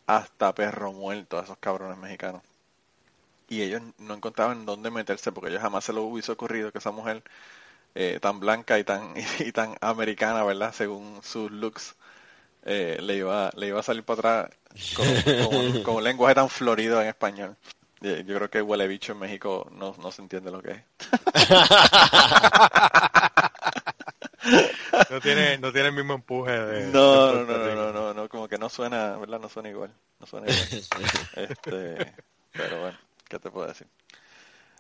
hasta 0.07 0.55
perro 0.55 0.93
muerto 0.93 1.39
a 1.39 1.43
esos 1.43 1.59
cabrones 1.59 1.99
mexicanos. 1.99 2.43
Y 3.49 3.63
ellos 3.63 3.83
no 3.99 4.15
encontraban 4.15 4.65
dónde 4.67 4.91
meterse 4.91 5.31
porque 5.33 5.51
ellos 5.51 5.63
jamás 5.63 5.85
se 5.85 5.93
lo 5.93 6.03
hubiese 6.05 6.33
ocurrido 6.33 6.73
que 6.73 6.79
esa 6.79 6.91
mujer 6.91 7.23
eh, 7.95 8.19
tan 8.23 8.41
blanca 8.41 8.79
y 8.79 8.85
tan 8.85 9.15
y 9.41 9.53
tan 9.53 9.77
americana, 9.81 10.45
¿verdad? 10.45 10.75
Según 10.75 11.23
sus 11.23 11.51
looks, 11.53 11.97
eh, 12.65 12.99
le 13.03 13.17
iba 13.19 13.51
le 13.57 13.69
iba 13.69 13.81
a 13.81 13.83
salir 13.85 14.05
para 14.05 14.41
atrás 14.43 14.59
con, 14.93 15.23
con 15.37 15.55
un, 15.57 15.81
con 15.81 15.97
un 15.97 16.05
lenguaje 16.05 16.35
tan 16.37 16.51
florido 16.51 17.03
en 17.03 17.09
español. 17.09 17.57
Eh, 18.03 18.25
Yo 18.27 18.35
creo 18.37 18.51
que 18.51 18.63
huele 18.63 18.89
bicho 18.89 19.13
en 19.13 19.19
México 19.21 19.69
no, 19.73 19.95
no 19.99 20.11
se 20.11 20.23
entiende 20.23 20.51
lo 20.51 20.61
que 20.63 20.71
es. 20.73 20.83
No 25.11 25.21
tiene, 25.21 25.59
no 25.59 25.73
tiene 25.73 25.89
el 25.89 25.95
mismo 25.95 26.15
empuje 26.15 26.53
de... 26.53 26.87
No, 26.87 27.27
de 27.27 27.45
no, 27.45 27.47
no, 27.47 27.75
no, 27.75 27.93
no, 27.93 28.15
no, 28.15 28.29
como 28.29 28.49
que 28.49 28.59
no 28.59 28.69
suena, 28.69 29.17
¿verdad? 29.17 29.41
No 29.41 29.49
suena 29.49 29.69
igual, 29.69 29.93
no 30.21 30.27
suena 30.27 30.51
igual. 30.51 30.69
Este, 31.37 32.13
pero 32.53 32.81
bueno, 32.81 32.99
¿qué 33.29 33.39
te 33.39 33.51
puedo 33.51 33.67
decir? 33.69 33.87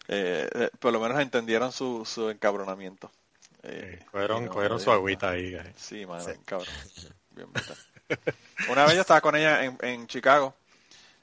Eh, 0.09 0.49
eh, 0.53 0.71
por 0.79 0.93
lo 0.93 1.01
menos 1.01 1.21
entendieron 1.21 1.73
su, 1.73 2.05
su 2.05 2.29
encabronamiento. 2.31 3.11
Eh, 3.63 3.99
Sí, 4.01 4.05
Cogieron, 4.11 4.43
y 4.43 4.47
no- 4.47 4.53
cogieron 4.53 4.81
su 4.81 4.91
agüita 4.91 5.31
ahí. 5.31 5.55
eh. 5.55 5.73
Sí, 5.77 6.05
mano, 6.07 6.25
bien 6.27 6.41
cabrón. 6.45 6.75
Bien 7.31 7.53
brutal. 7.53 7.77
Una 8.71 8.85
vez 8.85 8.95
yo 8.97 9.01
estaba 9.03 9.21
con 9.21 9.37
ella 9.37 9.65
en, 9.65 9.79
en 9.81 10.07
Chicago 10.09 10.55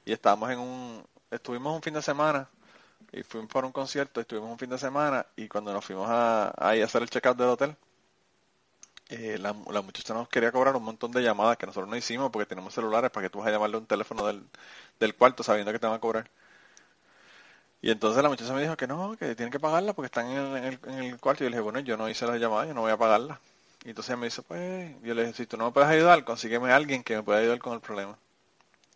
y 0.06 0.14
estábamos 0.14 0.50
en 0.52 0.60
un, 0.60 1.04
estuvimos 1.32 1.76
un 1.76 1.82
fin 1.82 1.94
de 1.94 2.02
semana 2.02 2.50
y 3.12 3.24
fuimos 3.24 3.52
para 3.52 3.68
un 3.68 3.74
concierto, 3.74 4.22
estuvimos 4.22 4.52
un 4.52 4.60
fin 4.60 4.70
de 4.70 4.78
semana 4.78 5.26
y 5.36 5.48
cuando 5.48 5.74
nos 5.74 5.86
fuimos 5.86 6.10
a, 6.10 6.50
a 6.58 6.72
hacer 6.72 7.02
el 7.02 7.10
check-out 7.10 7.38
del 7.38 7.50
hotel, 7.50 7.76
eh, 9.10 9.38
la, 9.40 9.56
la 9.72 9.82
muchacha 9.82 10.14
nos 10.14 10.30
quería 10.30 10.52
cobrar 10.52 10.76
un 10.76 10.84
montón 10.84 11.12
de 11.12 11.24
llamadas 11.24 11.58
que 11.58 11.66
nosotros 11.66 11.90
no 11.90 11.96
hicimos 11.96 12.32
porque 12.32 12.46
tenemos 12.46 12.74
celulares 12.74 13.10
para 13.12 13.26
que 13.26 13.30
tú 13.32 13.40
vas 13.40 13.48
a 13.48 13.52
llamarle 13.52 13.78
un 13.78 13.88
teléfono 13.88 14.26
del, 14.28 14.44
del 15.00 15.16
cuarto 15.16 15.44
sabiendo 15.44 15.72
que 15.72 15.80
te 15.80 15.88
van 15.88 15.96
a 15.96 16.00
cobrar. 16.00 16.30
Y 17.82 17.92
entonces 17.92 18.22
la 18.22 18.30
muchacha 18.30 18.54
me 18.54 18.62
dijo 18.62 18.76
que 18.78 18.88
no, 18.88 19.16
que 19.18 19.36
tienen 19.36 19.52
que 19.52 19.60
pagarla 19.60 19.94
porque 19.94 20.08
están 20.08 20.28
en 20.28 20.64
el, 20.66 20.80
en 20.86 20.94
el, 21.04 21.20
cuarto. 21.20 21.44
Y 21.44 21.46
yo 21.46 21.50
le 21.50 21.56
dije, 21.58 21.64
bueno, 21.64 21.80
yo 21.80 21.98
no 21.98 22.10
hice 22.10 22.26
las 22.26 22.40
llamadas, 22.40 22.68
yo 22.68 22.74
no 22.74 22.82
voy 22.82 22.92
a 22.92 22.98
pagarla. 22.98 23.40
Y 23.86 23.90
entonces 23.90 24.18
me 24.18 24.26
dice, 24.28 24.42
pues, 24.42 24.94
yo 25.02 25.14
le 25.14 25.24
dije, 25.24 25.34
si 25.34 25.46
tú 25.48 25.58
no 25.58 25.66
me 25.66 25.72
puedes 25.72 25.90
ayudar, 25.90 26.24
consígueme 26.26 26.72
a 26.72 26.76
alguien 26.76 27.04
que 27.04 27.16
me 27.16 27.24
pueda 27.24 27.40
ayudar 27.40 27.60
con 27.60 27.74
el 27.74 27.80
problema. 27.80 28.18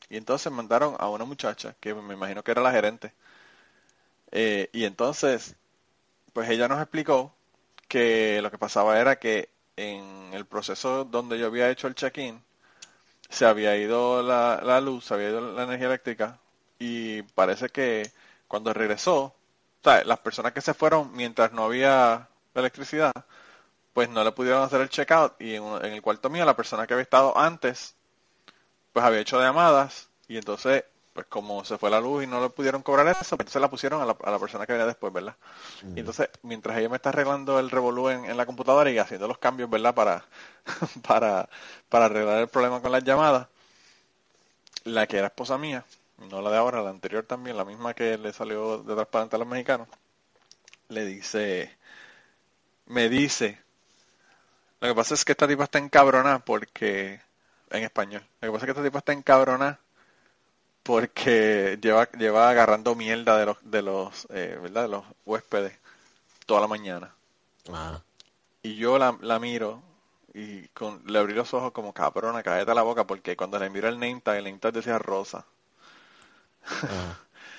Y 0.10 0.18
entonces 0.18 0.52
mandaron 0.52 0.96
a 1.00 1.10
una 1.10 1.26
muchacha, 1.26 1.76
que 1.80 1.94
me 1.94 2.14
imagino 2.14 2.44
que 2.44 2.52
era 2.52 2.62
la 2.62 2.72
gerente. 2.72 3.14
Eh, 4.32 4.70
y 4.74 4.86
entonces, 4.86 5.56
pues 6.34 6.50
ella 6.50 6.68
nos 6.68 6.82
explicó 6.82 7.34
que 7.88 8.42
lo 8.42 8.52
que 8.52 8.58
pasaba 8.58 9.00
era 9.00 9.18
que 9.20 9.50
en 9.78 10.32
el 10.34 10.46
proceso 10.46 11.06
donde 11.06 11.40
yo 11.40 11.48
había 11.48 11.70
hecho 11.70 11.88
el 11.88 11.96
check-in, 11.96 12.42
se 13.30 13.46
había 13.46 13.76
ido 13.78 14.24
la, 14.24 14.62
la 14.64 14.82
luz, 14.82 15.06
se 15.06 15.14
había 15.16 15.30
ido 15.30 15.54
la 15.54 15.64
energía 15.64 15.88
eléctrica 15.88 16.40
y 16.80 17.24
parece 17.24 17.70
que 17.70 18.12
cuando 18.48 18.74
regresó, 18.74 19.36
las 19.84 20.20
personas 20.20 20.54
que 20.54 20.62
se 20.62 20.74
fueron 20.74 21.12
mientras 21.14 21.52
no 21.52 21.66
había 21.66 22.30
electricidad, 22.56 23.12
pues 23.94 24.10
no 24.10 24.24
le 24.24 24.32
pudieron 24.32 24.64
hacer 24.64 24.82
el 24.82 24.90
checkout 24.90 25.40
y 25.42 25.56
en, 25.56 25.64
en 25.64 25.94
el 25.94 26.02
cuarto 26.02 26.30
mío 26.30 26.46
la 26.46 26.56
persona 26.56 26.88
que 26.88 26.94
había 26.94 27.04
estado 27.04 27.38
antes, 27.38 27.96
pues 28.94 29.06
había 29.06 29.22
hecho 29.22 29.42
llamadas 29.42 30.10
y 30.28 30.38
entonces, 30.38 30.86
pues 31.14 31.28
como 31.28 31.66
se 31.66 31.78
fue 31.78 31.90
la 31.92 32.00
luz 32.02 32.24
y 32.24 32.28
no 32.28 32.42
le 32.42 32.50
pudieron 32.50 32.84
cobrar 32.84 33.08
eso, 33.08 33.38
pues 33.38 33.42
entonces 33.42 33.62
la 33.62 33.70
pusieron 33.70 34.02
a 34.02 34.06
la, 34.06 34.18
a 34.24 34.32
la 34.32 34.40
persona 34.40 34.66
que 34.66 34.74
venía 34.74 34.88
después, 34.88 35.14
¿verdad? 35.14 35.36
Y 35.96 36.02
entonces, 36.02 36.30
mientras 36.44 36.78
ella 36.78 36.90
me 36.90 36.98
está 36.98 37.10
arreglando 37.10 37.60
el 37.60 37.72
revolú 37.72 38.10
en, 38.10 38.26
en 38.26 38.38
la 38.38 38.46
computadora 38.46 38.92
y 38.92 39.00
haciendo 39.00 39.28
los 39.28 39.38
cambios, 39.40 39.70
¿verdad? 39.70 39.96
Para, 39.96 40.26
para, 41.08 41.50
para 41.90 42.06
arreglar 42.06 42.40
el 42.40 42.50
problema 42.50 42.82
con 42.82 42.92
las 42.92 43.04
llamadas, 43.04 43.48
la 44.86 45.08
que 45.08 45.18
era 45.18 45.28
esposa 45.28 45.58
mía, 45.58 45.86
no 46.30 46.42
la 46.42 46.50
de 46.52 46.58
ahora, 46.58 46.82
la 46.82 46.90
anterior 46.90 47.26
también, 47.26 47.58
la 47.58 47.66
misma 47.66 47.94
que 47.94 48.18
le 48.18 48.32
salió 48.34 48.78
de 48.80 48.94
transparente 48.96 49.36
a 49.36 49.40
los 49.40 49.48
mexicanos, 49.48 49.88
le 50.90 51.06
dice, 51.06 51.78
me 52.86 53.10
dice, 53.10 53.60
lo 54.82 54.88
que 54.90 54.96
pasa 54.96 55.14
es 55.14 55.26
que 55.26 55.32
esta 55.32 55.48
tipa 55.48 55.64
está 55.64 55.80
encabronada 55.80 56.40
porque, 56.40 57.22
en 57.74 57.84
español, 57.84 58.24
lo 58.42 58.48
que 58.48 58.52
pasa 58.54 58.58
es 58.58 58.66
que 58.66 58.72
esta 58.72 58.84
tipa 58.84 59.00
está 59.00 59.14
encabronada 59.14 59.80
porque 60.84 61.80
lleva, 61.82 62.10
lleva 62.12 62.50
agarrando 62.50 62.96
mierda 62.96 63.38
de 63.38 63.46
los, 63.46 63.58
de 63.64 63.82
los, 63.82 64.28
eh, 64.30 64.60
¿verdad? 64.62 64.84
De 64.84 64.88
los 64.90 65.04
huéspedes 65.26 65.74
toda 66.46 66.62
la 66.62 66.68
mañana. 66.68 67.14
Ah. 67.72 68.02
Y 68.62 68.76
yo 68.76 68.98
la, 68.98 69.18
la 69.22 69.40
miro 69.40 69.82
y 70.34 70.68
con, 70.70 71.02
le 71.06 71.20
abrí 71.20 71.34
los 71.34 71.54
ojos 71.54 71.72
como 71.72 71.94
cabrona, 71.94 72.44
cállate 72.44 72.74
la 72.74 72.82
boca, 72.82 73.06
porque 73.06 73.38
cuando 73.38 73.60
le 73.60 73.70
miro 73.70 73.88
el 73.88 74.00
name 74.00 74.22
tag, 74.22 74.38
el 74.38 74.46
name 74.46 74.60
tag 74.60 74.74
decía 74.74 74.98
rosa. 75.00 75.46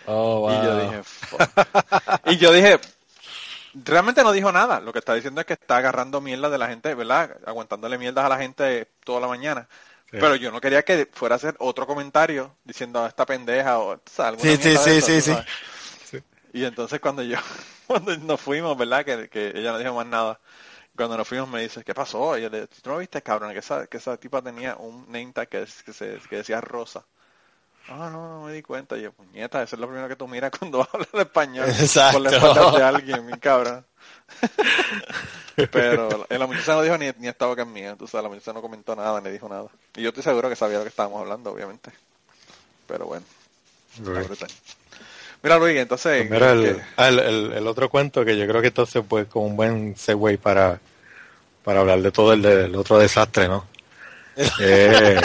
Oh, 0.06 0.50
Y 0.52 0.62
yo 0.62 0.74
wow. 0.74 0.80
dije, 0.80 1.02
y 2.26 2.36
yo 2.36 2.52
dije, 2.52 2.80
realmente 3.74 4.22
no 4.22 4.32
dijo 4.32 4.52
nada. 4.52 4.80
Lo 4.80 4.92
que 4.92 4.98
está 4.98 5.14
diciendo 5.14 5.40
es 5.40 5.46
que 5.46 5.54
está 5.54 5.78
agarrando 5.78 6.20
mierda 6.20 6.50
de 6.50 6.58
la 6.58 6.68
gente, 6.68 6.94
¿verdad? 6.94 7.38
Aguantándole 7.46 7.96
mierdas 7.96 8.24
a 8.24 8.28
la 8.28 8.38
gente 8.38 8.86
toda 9.04 9.20
la 9.20 9.28
mañana. 9.28 9.68
Pero 10.18 10.36
yo 10.36 10.50
no 10.52 10.61
quería 10.61 10.84
que 10.84 11.09
fuera 11.12 11.34
a 11.34 11.38
hacer 11.38 11.57
otro 11.59 11.86
comentario 11.86 12.57
diciendo 12.64 13.02
"Ah, 13.05 13.09
esta 13.09 13.26
pendeja 13.26 13.78
o 13.80 14.00
¿sabes? 14.07 14.40
Sí, 14.40 14.57
sí, 14.57 14.57
mierda 14.57 14.84
de 14.86 14.92
sí, 14.92 14.92
eso, 14.92 15.11
sí, 15.11 15.12
tú 15.12 15.20
sí. 15.20 15.30
sabes. 15.30 15.48
Y 16.52 16.64
entonces 16.64 17.00
cuando 17.00 17.22
yo, 17.22 17.36
cuando 17.86 18.16
nos 18.18 18.40
fuimos, 18.40 18.76
¿verdad? 18.76 19.05
Que, 19.05 19.28
que 19.28 19.48
ella 19.55 19.72
no 19.72 19.78
dijo 19.78 19.94
más 19.94 20.07
nada. 20.07 20.40
Cuando 20.96 21.16
nos 21.18 21.28
fuimos 21.28 21.48
me 21.48 21.62
dice, 21.62 21.84
¿qué 21.84 21.94
pasó? 21.94 22.38
Y 22.38 22.42
yo 22.42 22.50
le 22.50 22.62
dije, 22.62 22.82
¿tú 22.82 22.90
no 22.90 22.98
viste, 22.98 23.22
cabrón? 23.22 23.52
Que 23.52 23.61
esa, 23.61 23.86
que 23.88 23.98
esa 23.98 24.16
tipa 24.18 24.42
tenía 24.42 24.76
un 24.76 25.05
name 25.07 25.32
tag 25.32 25.48
que, 25.48 25.66
que, 25.84 25.92
se, 25.92 26.18
que 26.30 26.36
decía 26.38 26.61
Rosa. 26.61 27.07
Ah, 27.89 28.09
no, 28.11 28.41
no 28.41 28.47
me 28.47 28.53
di 28.53 28.62
cuenta. 28.62 28.97
Yo, 28.97 29.12
puñeta, 29.12 29.62
eso 29.62 29.76
es 29.76 29.80
lo 29.80 29.87
primero 29.87 30.09
que 30.09 30.16
tú 30.16 30.26
miras 30.26 30.51
cuando 30.51 30.87
hablas 30.93 31.09
español. 31.12 31.68
Exacto. 31.68 32.18
Por 32.22 32.30
la 32.30 32.37
espalda 32.37 32.70
de 32.78 32.82
alguien, 32.85 33.26
mi 33.26 33.39
cabrón. 33.39 33.85
Pero 35.70 36.26
eh, 36.28 36.39
la 36.39 36.47
muchacha 36.47 36.72
no 36.74 36.82
dijo 36.82 36.99
ni, 36.99 37.11
ni 37.18 37.28
esta 37.28 37.47
boca 37.47 37.62
es 37.62 37.68
mía, 37.68 37.95
tú 37.97 38.07
sabes, 38.09 38.24
la 38.24 38.28
muchacha 38.30 38.53
no 38.53 38.61
comentó 38.61 38.97
nada, 38.97 39.20
ni 39.20 39.30
dijo 39.30 39.49
nada. 39.49 39.66
Y 39.95 40.03
yo 40.03 40.09
estoy 40.09 40.22
seguro 40.24 40.49
que 40.49 40.57
sabía 40.57 40.78
lo 40.78 40.82
que 40.85 40.89
estábamos 40.89 41.20
hablando, 41.20 41.53
obviamente. 41.53 41.91
Pero 42.89 43.07
bueno. 43.07 43.24
Mira 45.43 45.59
Luis, 45.59 45.76
entonces... 45.78 46.26
Pues 46.26 46.30
mira, 46.30 46.51
ah, 46.97 47.09
el, 47.09 47.18
el- 47.20 47.53
el 47.53 47.66
otro 47.68 47.89
cuento 47.91 48.24
que 48.24 48.37
yo 48.37 48.47
creo 48.49 48.61
que 48.62 48.68
entonces 48.68 49.05
pues 49.09 49.26
como 49.28 49.47
un 49.47 49.57
buen 49.57 49.97
segue 49.97 50.39
para, 50.39 50.80
para 51.62 51.80
hablar 51.80 52.01
de 52.01 52.11
todo 52.11 52.32
el 52.32 52.43
del 52.43 52.74
otro 52.74 52.99
desastre, 52.99 53.47
¿no? 53.49 53.66
Eh, 54.61 55.20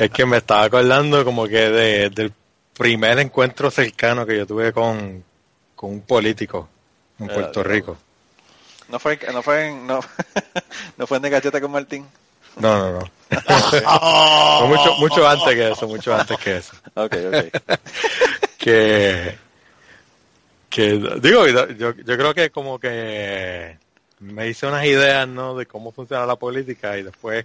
es 0.00 0.10
que 0.10 0.26
me 0.26 0.38
estaba 0.38 0.64
acordando 0.64 1.24
como 1.24 1.46
que 1.46 1.70
de- 1.70 2.10
del 2.10 2.32
primer 2.76 3.18
encuentro 3.18 3.70
cercano 3.70 4.26
que 4.26 4.36
yo 4.36 4.46
tuve 4.46 4.72
con, 4.72 5.24
con 5.74 5.90
un 5.90 6.00
político 6.02 6.68
en 7.18 7.30
Eh, 7.30 7.34
Puerto. 7.34 7.62
Rico. 7.62 7.96
No 8.88 8.98
fue, 8.98 9.18
no 9.32 9.42
fue, 9.42 9.66
en- 9.68 9.86
no, 9.86 10.00
no 10.96 11.06
fue 11.06 11.18
en 11.18 11.60
con 11.60 11.70
Martín. 11.72 12.06
No, 12.56 12.78
no, 12.78 13.00
no. 13.00 13.10
Fue 14.58 14.68
mucho, 14.68 14.94
mucho 14.98 15.28
antes 15.28 15.54
que 15.54 15.70
eso, 15.72 15.86
mucho 15.88 16.14
antes 16.14 16.38
que 16.38 16.56
eso. 16.56 16.72
Ok, 16.94 17.14
ok. 17.28 17.78
que 18.58 19.36
que 20.70 20.92
digo 21.20 21.46
yo, 21.46 21.68
yo 21.68 21.94
creo 22.16 22.34
que 22.34 22.50
como 22.50 22.78
que 22.78 23.76
me 24.20 24.48
hice 24.48 24.66
unas 24.66 24.84
ideas 24.84 25.26
no 25.28 25.56
de 25.56 25.66
cómo 25.66 25.92
funciona 25.92 26.24
la 26.26 26.36
política 26.36 26.96
y 26.96 27.02
después 27.02 27.44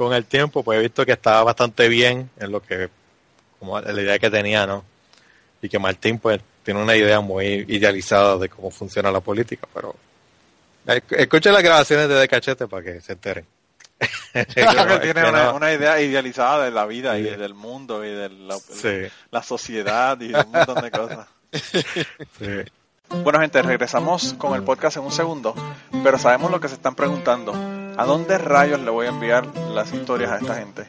con 0.00 0.14
el 0.14 0.24
tiempo 0.24 0.62
pues 0.62 0.78
he 0.78 0.82
visto 0.82 1.04
que 1.04 1.12
estaba 1.12 1.44
bastante 1.44 1.86
bien 1.86 2.30
en 2.38 2.50
lo 2.50 2.62
que 2.62 2.88
como 3.58 3.78
la 3.78 4.00
idea 4.00 4.18
que 4.18 4.30
tenía 4.30 4.66
no 4.66 4.82
y 5.60 5.68
que 5.68 5.78
Martín 5.78 6.18
pues 6.18 6.40
tiene 6.62 6.82
una 6.82 6.96
idea 6.96 7.20
muy 7.20 7.66
idealizada 7.68 8.38
de 8.38 8.48
cómo 8.48 8.70
funciona 8.70 9.12
la 9.12 9.20
política 9.20 9.68
pero 9.74 9.94
escuchen 11.10 11.52
las 11.52 11.62
grabaciones 11.62 12.08
de 12.08 12.14
De 12.14 12.28
Cachete 12.28 12.66
para 12.66 12.82
que 12.82 13.00
se 13.02 13.12
enteren 13.12 13.44
que 14.32 14.44
tiene 15.02 15.22
una, 15.28 15.52
una 15.52 15.70
idea 15.70 16.00
idealizada 16.00 16.64
de 16.64 16.70
la 16.70 16.86
vida 16.86 17.18
y 17.18 17.24
Sí. 17.24 17.30
del 17.36 17.52
mundo 17.52 18.02
y 18.02 18.08
de 18.08 18.30
la, 18.30 18.56
Sí. 18.58 19.02
la 19.30 19.42
sociedad 19.42 20.18
y 20.18 20.28
de 20.28 20.40
un 20.40 20.50
montón 20.50 20.82
de 20.82 20.90
cosas. 20.90 21.26
Sí. 21.52 22.64
Bueno, 23.10 23.40
gente, 23.40 23.60
regresamos 23.60 24.34
con 24.34 24.54
el 24.54 24.62
podcast 24.62 24.96
en 24.96 25.02
un 25.02 25.12
segundo, 25.12 25.54
pero 26.04 26.16
sabemos 26.16 26.50
lo 26.50 26.60
que 26.60 26.68
se 26.68 26.74
están 26.74 26.94
preguntando. 26.94 27.52
¿A 27.96 28.04
dónde 28.06 28.38
rayos 28.38 28.80
le 28.80 28.90
voy 28.90 29.06
a 29.06 29.10
enviar 29.10 29.46
las 29.74 29.92
historias 29.92 30.30
a 30.30 30.38
esta 30.38 30.54
gente? 30.54 30.88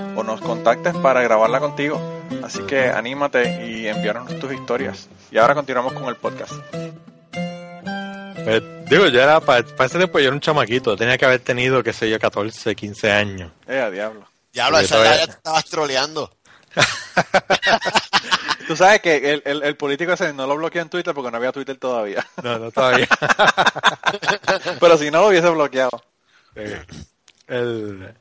o 0.15 0.23
nos 0.23 0.41
contactes 0.41 0.95
para 0.97 1.21
grabarla 1.21 1.59
contigo. 1.59 1.99
Así 2.43 2.61
que 2.63 2.89
anímate 2.89 3.65
y 3.67 3.87
envíanos 3.87 4.37
tus 4.39 4.51
historias. 4.53 5.07
Y 5.31 5.37
ahora 5.37 5.53
continuamos 5.55 5.93
con 5.93 6.05
el 6.05 6.15
podcast. 6.15 6.53
Pues, 8.43 8.63
digo, 8.89 9.07
yo 9.07 9.21
era, 9.21 9.39
para, 9.39 9.59
ese 9.85 9.97
tiempo 9.97 10.19
yo 10.19 10.25
era 10.27 10.33
un 10.33 10.39
chamaquito, 10.41 10.95
tenía 10.97 11.17
que 11.17 11.25
haber 11.25 11.41
tenido, 11.41 11.83
qué 11.83 11.93
sé 11.93 12.09
yo, 12.09 12.19
14, 12.19 12.75
15 12.75 13.11
años. 13.11 13.51
Eh, 13.67 13.79
a 13.79 13.89
diablo. 13.91 14.27
Diablo, 14.51 14.79
Sí, 14.79 14.85
esa 14.85 14.95
todavía- 14.95 15.13
edad 15.15 15.19
ya 15.21 15.27
te 15.27 15.37
estabas 15.37 15.65
troleando. 15.65 16.31
Tú 18.67 18.75
sabes 18.75 19.01
que 19.01 19.33
el, 19.33 19.43
el, 19.45 19.63
el 19.63 19.75
político 19.75 20.13
ese 20.13 20.33
no 20.33 20.47
lo 20.47 20.55
bloqueó 20.55 20.81
en 20.81 20.89
Twitter 20.89 21.13
porque 21.13 21.29
no 21.29 21.37
había 21.37 21.51
Twitter 21.51 21.77
todavía. 21.77 22.25
No, 22.41 22.57
no 22.57 22.71
todavía. 22.71 23.07
Pero 24.79 24.97
si 24.97 25.11
no 25.11 25.21
lo 25.21 25.27
hubiese 25.27 25.49
bloqueado. 25.49 26.01
Eh, 26.55 26.81
el, 27.47 28.13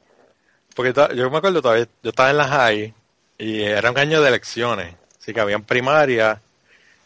porque 0.74 0.92
yo 1.14 1.30
me 1.30 1.38
acuerdo 1.38 1.62
todavía, 1.62 1.86
yo 2.02 2.10
estaba 2.10 2.30
en 2.30 2.36
la 2.36 2.48
high 2.48 2.94
y 3.38 3.62
era 3.62 3.90
un 3.90 3.98
año 3.98 4.20
de 4.20 4.28
elecciones, 4.28 4.94
así 5.20 5.32
que 5.32 5.40
habían 5.40 5.62
primarias 5.62 6.38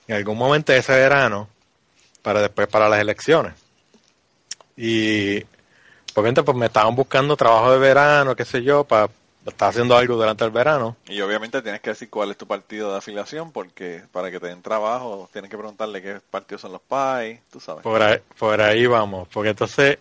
en 0.07 0.17
algún 0.17 0.37
momento 0.37 0.73
de 0.73 0.79
ese 0.79 0.93
verano 0.93 1.49
para 2.23 2.41
después 2.41 2.67
para 2.69 2.89
las 2.89 3.01
elecciones. 3.01 3.55
Y 4.77 5.43
obviamente 6.15 6.43
pues 6.43 6.57
me 6.57 6.67
estaban 6.67 6.95
buscando 6.95 7.37
trabajo 7.37 7.73
de 7.73 7.79
verano, 7.79 8.35
qué 8.35 8.45
sé 8.45 8.63
yo, 8.63 8.85
para 8.85 9.09
estar 9.47 9.69
haciendo 9.69 9.97
algo 9.97 10.17
durante 10.17 10.45
el 10.45 10.51
verano. 10.51 10.97
Y 11.07 11.21
obviamente 11.21 11.61
tienes 11.63 11.81
que 11.81 11.91
decir 11.91 12.11
cuál 12.11 12.31
es 12.31 12.39
tu 12.39 12.47
partido 12.47 12.91
de 12.91 12.99
afiliación 12.99 13.53
porque 13.53 14.03
para 14.11 14.31
que 14.31 14.41
te 14.41 14.47
den 14.47 14.63
trabajo 14.63 15.29
tienes 15.33 15.51
que 15.51 15.57
preguntarle 15.57 16.03
qué 16.03 16.21
partidos 16.31 16.63
son 16.63 16.73
los 16.73 16.81
PAI, 16.81 17.41
tú 17.51 17.61
sabes. 17.61 17.83
Por 17.83 18.03
ahí, 18.03 18.19
por 18.39 18.61
ahí 18.61 18.87
vamos, 18.87 19.29
porque 19.33 19.51
entonces 19.51 19.99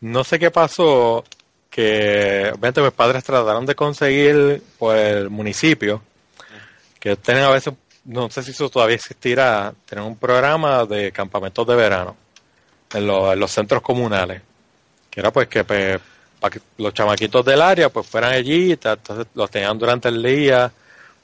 no 0.00 0.24
sé 0.24 0.38
qué 0.38 0.50
pasó, 0.50 1.24
que 1.72 2.50
obviamente 2.50 2.82
mis 2.82 2.92
padres 2.92 3.24
trataron 3.24 3.64
de 3.64 3.74
conseguir 3.74 4.62
por 4.78 4.94
el 4.94 5.30
municipio, 5.30 6.02
que 7.00 7.16
tienen 7.16 7.44
a 7.44 7.50
veces, 7.50 7.72
no 8.04 8.28
sé 8.30 8.42
si 8.42 8.50
eso 8.50 8.68
todavía 8.68 8.96
existirá, 8.96 9.72
tienen 9.88 10.06
un 10.06 10.16
programa 10.16 10.84
de 10.84 11.10
campamentos 11.12 11.66
de 11.66 11.74
verano 11.74 12.14
en, 12.92 13.06
los- 13.06 13.32
en 13.32 13.40
los 13.40 13.50
centros 13.50 13.80
comunales, 13.80 14.42
que 15.10 15.20
era 15.20 15.32
pues 15.32 15.48
que 15.48 15.64
pues, 15.64 15.98
para 16.38 16.50
que 16.52 16.60
los 16.76 16.92
chamaquitos 16.92 17.42
del 17.44 17.62
área 17.62 17.88
pues 17.88 18.06
fueran 18.06 18.32
allí, 18.34 18.72
entonces 18.72 19.26
los 19.34 19.50
tenían 19.50 19.78
durante 19.78 20.08
el 20.10 20.22
día, 20.22 20.70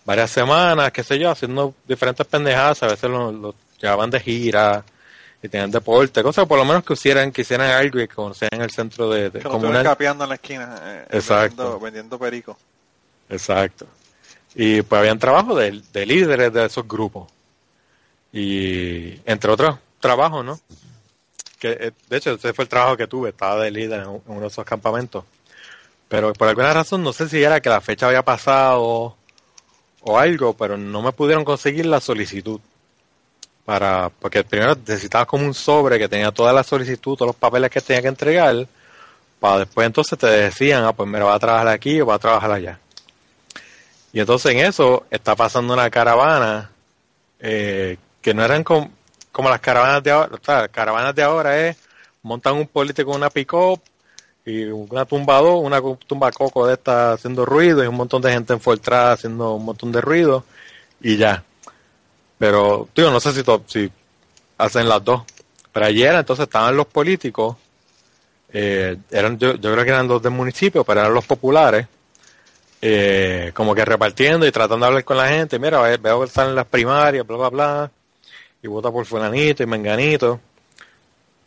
varias 0.06 0.30
semanas, 0.30 0.90
qué 0.92 1.04
sé 1.04 1.18
yo, 1.18 1.30
haciendo 1.30 1.74
diferentes 1.86 2.26
pendejadas, 2.26 2.82
a 2.84 2.86
veces 2.86 3.10
los, 3.10 3.34
los 3.34 3.54
llevaban 3.78 4.08
de 4.10 4.18
gira 4.20 4.82
y 5.42 5.48
tenían 5.48 5.70
deporte, 5.70 6.22
cosas 6.22 6.46
por 6.46 6.58
lo 6.58 6.64
menos 6.64 6.84
que 6.84 6.94
hicieran, 6.94 7.30
que 7.30 7.42
hicieran 7.42 7.70
algo 7.70 8.00
y 8.00 8.08
que 8.08 8.14
conocieran 8.14 8.60
el 8.60 8.70
centro 8.70 9.08
de, 9.10 9.30
de 9.30 9.38
Que 9.40 9.48
comunal. 9.48 9.84
capeando 9.84 10.24
en 10.24 10.30
la 10.30 10.34
esquina, 10.36 10.78
eh, 10.82 11.06
Exacto. 11.10 11.56
Vendiendo, 11.56 11.80
vendiendo 11.80 12.18
perico. 12.18 12.58
Exacto. 13.28 13.86
Y 14.54 14.82
pues 14.82 14.98
habían 14.98 15.18
trabajo 15.18 15.54
de, 15.54 15.80
de 15.92 16.06
líderes 16.06 16.52
de 16.52 16.64
esos 16.66 16.88
grupos. 16.88 17.30
Y 18.32 19.20
entre 19.24 19.50
otros 19.50 19.76
trabajos, 20.00 20.44
¿no? 20.44 20.60
Que 21.58 21.70
eh, 21.72 21.92
de 22.08 22.16
hecho 22.16 22.32
ese 22.32 22.52
fue 22.52 22.64
el 22.64 22.68
trabajo 22.68 22.96
que 22.96 23.06
tuve, 23.06 23.30
estaba 23.30 23.62
de 23.62 23.70
líder 23.70 24.00
en 24.02 24.20
uno 24.26 24.40
de 24.40 24.46
esos 24.48 24.64
campamentos. 24.64 25.24
Pero 26.08 26.32
por 26.32 26.48
alguna 26.48 26.72
razón, 26.72 27.02
no 27.02 27.12
sé 27.12 27.28
si 27.28 27.42
era 27.42 27.60
que 27.60 27.68
la 27.68 27.80
fecha 27.80 28.06
había 28.06 28.22
pasado 28.22 29.16
o 30.00 30.18
algo, 30.18 30.54
pero 30.54 30.76
no 30.78 31.02
me 31.02 31.12
pudieron 31.12 31.44
conseguir 31.44 31.86
la 31.86 32.00
solicitud. 32.00 32.60
Para, 33.68 34.08
porque 34.08 34.42
primero 34.44 34.74
necesitaba 34.74 35.26
como 35.26 35.44
un 35.44 35.52
sobre 35.52 35.98
que 35.98 36.08
tenía 36.08 36.30
toda 36.30 36.54
la 36.54 36.62
solicitud, 36.62 37.16
todos 37.16 37.26
los 37.26 37.36
papeles 37.36 37.70
que 37.70 37.82
tenía 37.82 38.00
que 38.00 38.08
entregar, 38.08 38.66
para 39.38 39.58
después 39.58 39.86
entonces 39.86 40.18
te 40.18 40.26
decían, 40.26 40.84
ah, 40.84 40.94
pues 40.94 41.06
mira, 41.06 41.26
va 41.26 41.34
a 41.34 41.38
trabajar 41.38 41.68
aquí 41.68 42.00
o 42.00 42.06
va 42.06 42.14
a 42.14 42.18
trabajar 42.18 42.50
allá. 42.50 42.78
Y 44.10 44.20
entonces 44.20 44.52
en 44.52 44.60
eso 44.60 45.04
está 45.10 45.36
pasando 45.36 45.74
una 45.74 45.90
caravana 45.90 46.70
eh, 47.40 47.98
que 48.22 48.32
no 48.32 48.42
eran 48.42 48.64
com- 48.64 48.88
como 49.30 49.50
las 49.50 49.60
caravanas 49.60 50.02
de 50.02 50.12
ahora. 50.12 50.30
O 50.34 50.42
sea, 50.42 50.60
las 50.62 50.70
caravanas 50.70 51.14
de 51.14 51.22
ahora 51.24 51.68
es 51.68 51.76
montan 52.22 52.54
un 52.56 52.68
político 52.68 53.10
con 53.10 53.18
una 53.20 53.28
pick-up 53.28 53.82
y 54.46 54.64
una 54.64 55.04
tumbado, 55.04 55.56
una 55.58 55.82
tumba 56.06 56.32
coco 56.32 56.66
de 56.66 56.72
esta 56.72 57.12
haciendo 57.12 57.44
ruido 57.44 57.84
y 57.84 57.86
un 57.86 57.96
montón 57.96 58.22
de 58.22 58.32
gente 58.32 58.54
enfoltrada 58.54 59.12
haciendo 59.12 59.56
un 59.56 59.66
montón 59.66 59.92
de 59.92 60.00
ruido 60.00 60.42
y 61.02 61.18
ya. 61.18 61.44
Pero, 62.38 62.88
tío, 62.94 63.10
no 63.10 63.20
sé 63.20 63.32
si, 63.32 63.42
si 63.66 63.90
hacen 64.58 64.88
las 64.88 65.04
dos. 65.04 65.22
Pero 65.72 65.86
ayer 65.86 66.14
entonces 66.14 66.44
estaban 66.44 66.76
los 66.76 66.86
políticos, 66.86 67.56
eh, 68.52 68.96
eran 69.10 69.38
yo, 69.38 69.54
yo 69.56 69.72
creo 69.72 69.84
que 69.84 69.90
eran 69.90 70.08
los 70.08 70.22
del 70.22 70.32
municipio, 70.32 70.84
pero 70.84 71.00
eran 71.00 71.14
los 71.14 71.26
populares, 71.26 71.86
eh, 72.80 73.52
como 73.54 73.74
que 73.74 73.84
repartiendo 73.84 74.46
y 74.46 74.52
tratando 74.52 74.84
de 74.84 74.88
hablar 74.88 75.04
con 75.04 75.16
la 75.16 75.28
gente. 75.28 75.58
Mira, 75.58 75.80
ve- 75.80 75.96
veo 75.98 76.20
que 76.20 76.26
están 76.26 76.48
en 76.50 76.54
las 76.54 76.66
primarias, 76.66 77.26
bla, 77.26 77.36
bla, 77.36 77.48
bla, 77.50 77.90
y 78.62 78.68
vota 78.68 78.90
por 78.90 79.04
fulanito 79.04 79.62
y 79.62 79.66
menganito. 79.66 80.40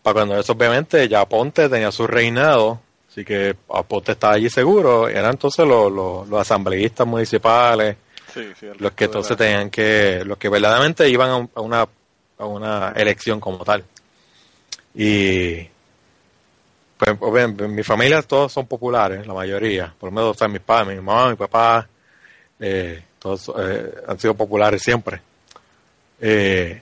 Para 0.03 0.13
cuando 0.15 0.39
eso, 0.39 0.53
obviamente, 0.53 1.07
ya 1.07 1.25
Ponte 1.25 1.69
tenía 1.69 1.91
su 1.91 2.07
reinado, 2.07 2.79
así 3.09 3.23
que 3.23 3.55
Ponte 3.87 4.13
estaba 4.13 4.33
allí 4.33 4.49
seguro. 4.49 5.07
Eran 5.07 5.31
entonces 5.31 5.65
los, 5.65 5.91
los, 5.91 6.27
los 6.27 6.41
asambleístas 6.41 7.05
municipales, 7.07 7.97
Sí, 8.33 8.41
sí, 8.59 8.65
el 8.67 8.77
los 8.79 8.91
que 8.93 9.05
entonces 9.05 9.31
la- 9.31 9.35
tenían 9.37 9.69
que, 9.69 10.23
los 10.25 10.37
que 10.37 10.49
verdaderamente 10.49 11.07
iban 11.09 11.29
a, 11.29 11.35
un- 11.37 11.49
a 11.55 11.61
una, 11.61 11.87
a 12.37 12.45
una 12.45 12.93
elección 12.95 13.39
como 13.39 13.63
tal. 13.63 13.83
Y 14.95 15.67
pues 16.97 17.15
obviamente, 17.19 17.65
en 17.65 17.73
mi 17.75 17.83
familia 17.83 18.21
todos 18.21 18.51
son 18.51 18.67
populares, 18.67 19.25
la 19.25 19.33
mayoría, 19.33 19.93
por 19.99 20.09
lo 20.09 20.15
menos 20.15 20.35
o 20.35 20.37
sea, 20.37 20.47
mis 20.47 20.61
padres, 20.61 20.95
mi 20.97 21.01
mamá, 21.03 21.29
mi 21.31 21.35
papá, 21.35 21.87
eh, 22.59 23.03
todos 23.19 23.51
eh, 23.57 23.91
han 24.07 24.19
sido 24.19 24.35
populares 24.35 24.81
siempre. 24.83 25.21
Eh, 26.19 26.81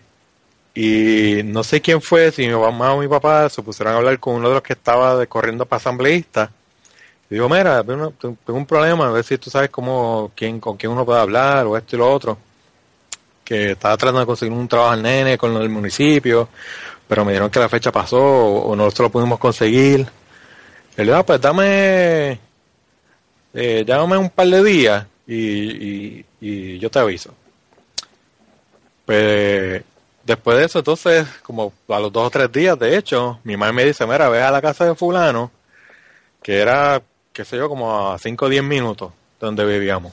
Y 0.76 1.42
no 1.44 1.64
sé 1.64 1.82
quién 1.82 2.02
fue, 2.02 2.32
si 2.32 2.48
mi 2.48 2.54
mamá 2.54 2.94
o 2.94 3.00
mi 3.02 3.08
papá 3.08 3.50
se 3.50 3.62
pusieron 3.62 3.94
a 3.94 3.98
hablar 3.98 4.20
con 4.20 4.36
uno 4.36 4.50
de 4.50 4.54
los 4.56 4.64
que 4.64 4.74
estaba 4.74 5.16
de- 5.18 5.28
corriendo 5.28 5.66
para 5.66 5.78
asambleísta. 5.78 6.52
Digo, 7.30 7.48
mira, 7.48 7.84
tengo 7.84 8.14
un 8.48 8.66
problema, 8.66 9.08
a 9.08 9.12
ver 9.12 9.24
si 9.24 9.38
tú 9.38 9.50
sabes 9.50 9.70
cómo, 9.70 10.32
quién, 10.36 10.60
con 10.60 10.78
quién 10.78 10.92
uno 10.92 11.06
puede 11.06 11.20
hablar 11.20 11.68
o 11.68 11.78
esto 11.78 11.96
y 11.96 12.00
lo 12.00 12.12
otro. 12.12 12.38
Que 13.44 13.72
estaba 13.72 13.98
tratando 13.98 14.22
de 14.22 14.26
conseguir 14.26 14.54
un 14.54 14.68
trabajo 14.68 14.92
al 14.92 15.02
nene 15.04 15.38
con 15.38 15.54
del 15.58 15.70
municipio, 15.70 16.50
pero 17.08 17.24
me 17.24 17.32
dijeron 17.32 17.52
que 17.52 17.60
la 17.60 17.70
fecha 17.70 17.92
pasó 17.92 18.18
o, 18.18 18.72
o 18.72 18.76
no 18.76 18.90
se 18.90 19.04
lo 19.04 19.12
pudimos 19.12 19.40
conseguir. 19.40 20.08
Le 20.96 21.04
digo, 21.04 21.16
ah, 21.16 21.26
pues 21.26 21.40
dame, 21.40 22.40
eh, 23.54 23.84
llámame 23.86 24.18
un 24.18 24.30
par 24.30 24.48
de 24.48 24.64
días 24.64 25.06
y, 25.28 25.36
y, 25.36 26.26
y 26.42 26.80
yo 26.80 26.90
te 26.90 27.00
aviso. 27.00 27.34
Pues 29.06 29.84
después 30.24 30.58
de 30.58 30.66
eso, 30.66 30.80
entonces, 30.80 31.28
como 31.44 31.74
a 31.88 32.00
los 32.00 32.12
dos 32.12 32.28
o 32.28 32.30
tres 32.30 32.52
días, 32.52 32.78
de 32.78 32.98
hecho, 32.98 33.40
mi 33.44 33.58
madre 33.58 33.74
me 33.74 33.86
dice, 33.86 34.06
mira, 34.06 34.30
ve 34.30 34.42
a 34.42 34.52
la 34.52 34.62
casa 34.62 34.86
de 34.86 34.96
fulano, 34.96 35.52
que 36.44 36.60
era, 36.60 37.02
qué 37.40 37.46
sé 37.46 37.56
yo, 37.58 37.70
como 37.70 38.12
a 38.12 38.20
5 38.20 38.46
o 38.46 38.50
10 38.50 38.62
minutos 38.64 39.12
de 39.40 39.46
donde 39.48 39.64
vivíamos. 39.66 40.12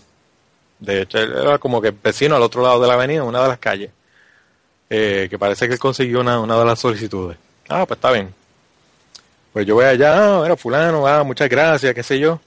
De 0.79 1.03
hecho, 1.03 1.19
él 1.19 1.33
era 1.37 1.59
como 1.59 1.81
que 1.81 1.91
vecino 1.91 2.37
al 2.37 2.43
otro 2.43 2.63
lado 2.63 2.81
de 2.81 2.87
la 2.87 2.95
avenida, 2.95 3.23
en 3.23 3.29
una 3.29 3.43
de 3.43 3.49
las 3.49 3.59
calles. 3.59 3.91
Eh, 4.89 5.27
que 5.29 5.37
parece 5.39 5.67
que 5.67 5.73
él 5.75 5.81
consiguió 5.81 6.21
una, 6.21 6.39
una 6.39 6.57
de 6.57 6.65
las 6.65 6.79
solicitudes. 6.79 7.37
Ah, 7.69 7.85
pues 7.87 7.99
está 7.99 8.13
bien. 8.13 8.33
Pues 9.53 9.67
yo 9.67 9.75
voy 9.75 9.87
allá, 9.87 10.15
ah, 10.43 10.43
era 10.47 10.57
fulano, 10.57 11.07
ah, 11.07 11.25
muchas 11.25 11.49
gracias, 11.49 11.93
qué 11.95 12.03
sé 12.05 12.19
yo. 12.21 12.39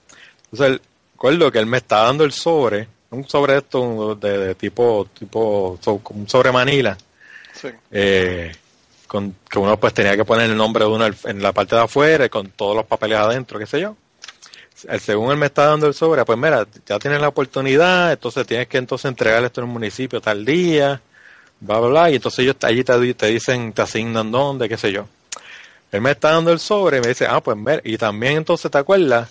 Entonces, 0.52 0.80
recuerdo 1.14 1.52
que 1.52 1.60
él 1.60 1.66
me 1.66 1.78
está 1.78 2.04
dando 2.04 2.24
el 2.24 2.32
sobre, 2.32 2.88
un 3.10 3.28
sobre 3.28 3.54
de 3.54 3.60
esto 3.60 4.16
de, 4.16 4.38
de 4.38 4.56
tipo, 4.56 5.08
tipo, 5.18 5.78
so- 5.82 6.02
un 6.12 6.30
sobre 6.30 6.52
manila, 6.54 6.98
Sí. 7.54 7.68
eh, 7.92 8.56
con, 9.08 9.36
que 9.50 9.60
uno 9.60 9.78
pues 9.78 9.94
tenía 9.94 10.16
que 10.16 10.24
poner 10.24 10.50
el 10.50 10.56
nombre 10.56 10.86
de 10.86 10.92
uno 10.92 11.06
en 11.26 11.42
la 11.44 11.52
parte 11.52 11.76
de 11.76 11.82
afuera 11.82 12.26
y 12.26 12.30
con 12.30 12.52
todos 12.52 12.76
los 12.76 12.86
papeles 12.86 13.18
adentro, 13.18 13.60
qué 13.60 13.66
sé 13.66 13.82
yo. 13.82 13.98
El, 14.88 15.00
según 15.00 15.32
él 15.32 15.38
me 15.38 15.48
está 15.48 15.66
dando 15.66 15.88
el 15.88 15.94
sobre, 15.94 16.24
pues 16.26 16.38
mira, 16.38 16.66
ya 16.86 17.00
tienes 17.00 17.20
la 17.22 17.28
oportunidad, 17.30 18.12
entonces 18.12 18.46
tienes 18.48 18.68
que 18.68 18.78
entonces 18.78 19.06
entregar 19.10 19.44
esto 19.44 19.62
en 19.62 19.68
un 19.68 19.74
municipio 19.74 20.22
tal 20.22 20.46
día, 20.46 21.02
bla, 21.60 21.80
bla, 21.80 21.90
bla, 21.90 22.12
y 22.12 22.16
entonces 22.16 22.40
ellos 22.40 22.56
allí 22.62 22.84
te, 22.84 23.00
di- 23.00 23.14
te 23.14 23.28
dicen, 23.28 23.74
te 23.74 23.82
asignan 23.82 24.32
dónde, 24.32 24.70
qué 24.70 24.78
sé 24.78 24.92
yo. 24.92 25.08
Él 25.92 26.02
me 26.02 26.12
está 26.12 26.32
dando 26.32 26.52
el 26.52 26.60
sobre 26.60 26.98
y 26.98 27.02
me 27.02 27.08
dice, 27.10 27.26
ah, 27.28 27.42
pues 27.42 27.58
ver, 27.64 27.82
y 27.84 27.98
también 27.98 28.38
entonces 28.38 28.70
te 28.72 28.78
acuerdas 28.78 29.30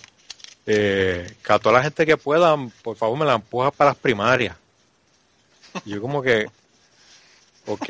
eh, 0.65 1.33
que 1.43 1.53
a 1.53 1.59
toda 1.59 1.75
la 1.77 1.83
gente 1.83 2.05
que 2.05 2.17
pueda, 2.17 2.55
por 2.83 2.95
favor 2.97 3.17
me 3.17 3.25
la 3.25 3.35
empujas 3.35 3.71
para 3.75 3.91
las 3.91 3.97
primarias. 3.97 4.55
Yo 5.85 6.01
como 6.01 6.21
que, 6.21 6.47
ok. 7.67 7.89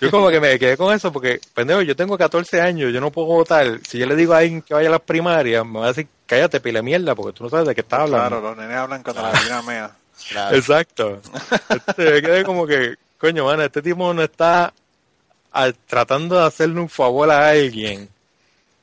Yo 0.00 0.10
como 0.10 0.28
que 0.30 0.40
me 0.40 0.58
quedé 0.58 0.76
con 0.76 0.94
eso 0.94 1.12
porque, 1.12 1.40
pendejo, 1.54 1.82
yo 1.82 1.96
tengo 1.96 2.16
14 2.18 2.60
años, 2.60 2.92
yo 2.92 3.00
no 3.00 3.10
puedo 3.10 3.28
votar. 3.28 3.80
Si 3.88 3.98
yo 3.98 4.06
le 4.06 4.14
digo 4.16 4.34
a 4.34 4.38
alguien 4.38 4.62
que 4.62 4.74
vaya 4.74 4.88
a 4.88 4.92
las 4.92 5.00
primarias, 5.00 5.64
me 5.66 5.78
va 5.80 5.86
a 5.86 5.88
decir, 5.88 6.06
cállate, 6.26 6.60
pile 6.60 6.82
mierda, 6.82 7.14
porque 7.14 7.32
tú 7.32 7.44
no 7.44 7.50
sabes 7.50 7.66
de 7.66 7.74
qué 7.74 7.80
estás 7.80 8.00
hablando. 8.00 8.28
Claro, 8.28 8.40
los 8.42 8.56
nenes 8.56 8.76
hablan 8.76 9.02
cuando 9.02 9.22
la 9.22 9.30
gallina 9.32 9.62
mea. 9.62 9.90
Claro. 10.30 10.56
Exacto. 10.56 11.20
Este, 11.70 12.10
me 12.12 12.22
quedé 12.22 12.44
como 12.44 12.66
que, 12.66 12.94
coño, 13.18 13.44
mano, 13.46 13.62
este 13.62 13.82
tipo 13.82 14.12
no 14.12 14.22
está 14.22 14.72
a- 15.52 15.72
tratando 15.86 16.38
de 16.38 16.46
hacerle 16.46 16.80
un 16.80 16.88
favor 16.88 17.30
a 17.30 17.48
alguien 17.50 18.08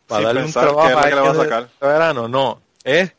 para 0.08 0.20
Sin 0.20 0.26
darle 0.28 0.44
un 0.46 0.52
trabajo 0.52 0.82
que 0.82 0.88
le 0.90 0.96
va 0.96 1.02
a 1.02 1.30
alguien 1.30 1.44
sacar. 1.44 1.70
de 1.82 1.88
verano. 1.88 2.28
No, 2.28 2.62
es, 2.84 3.12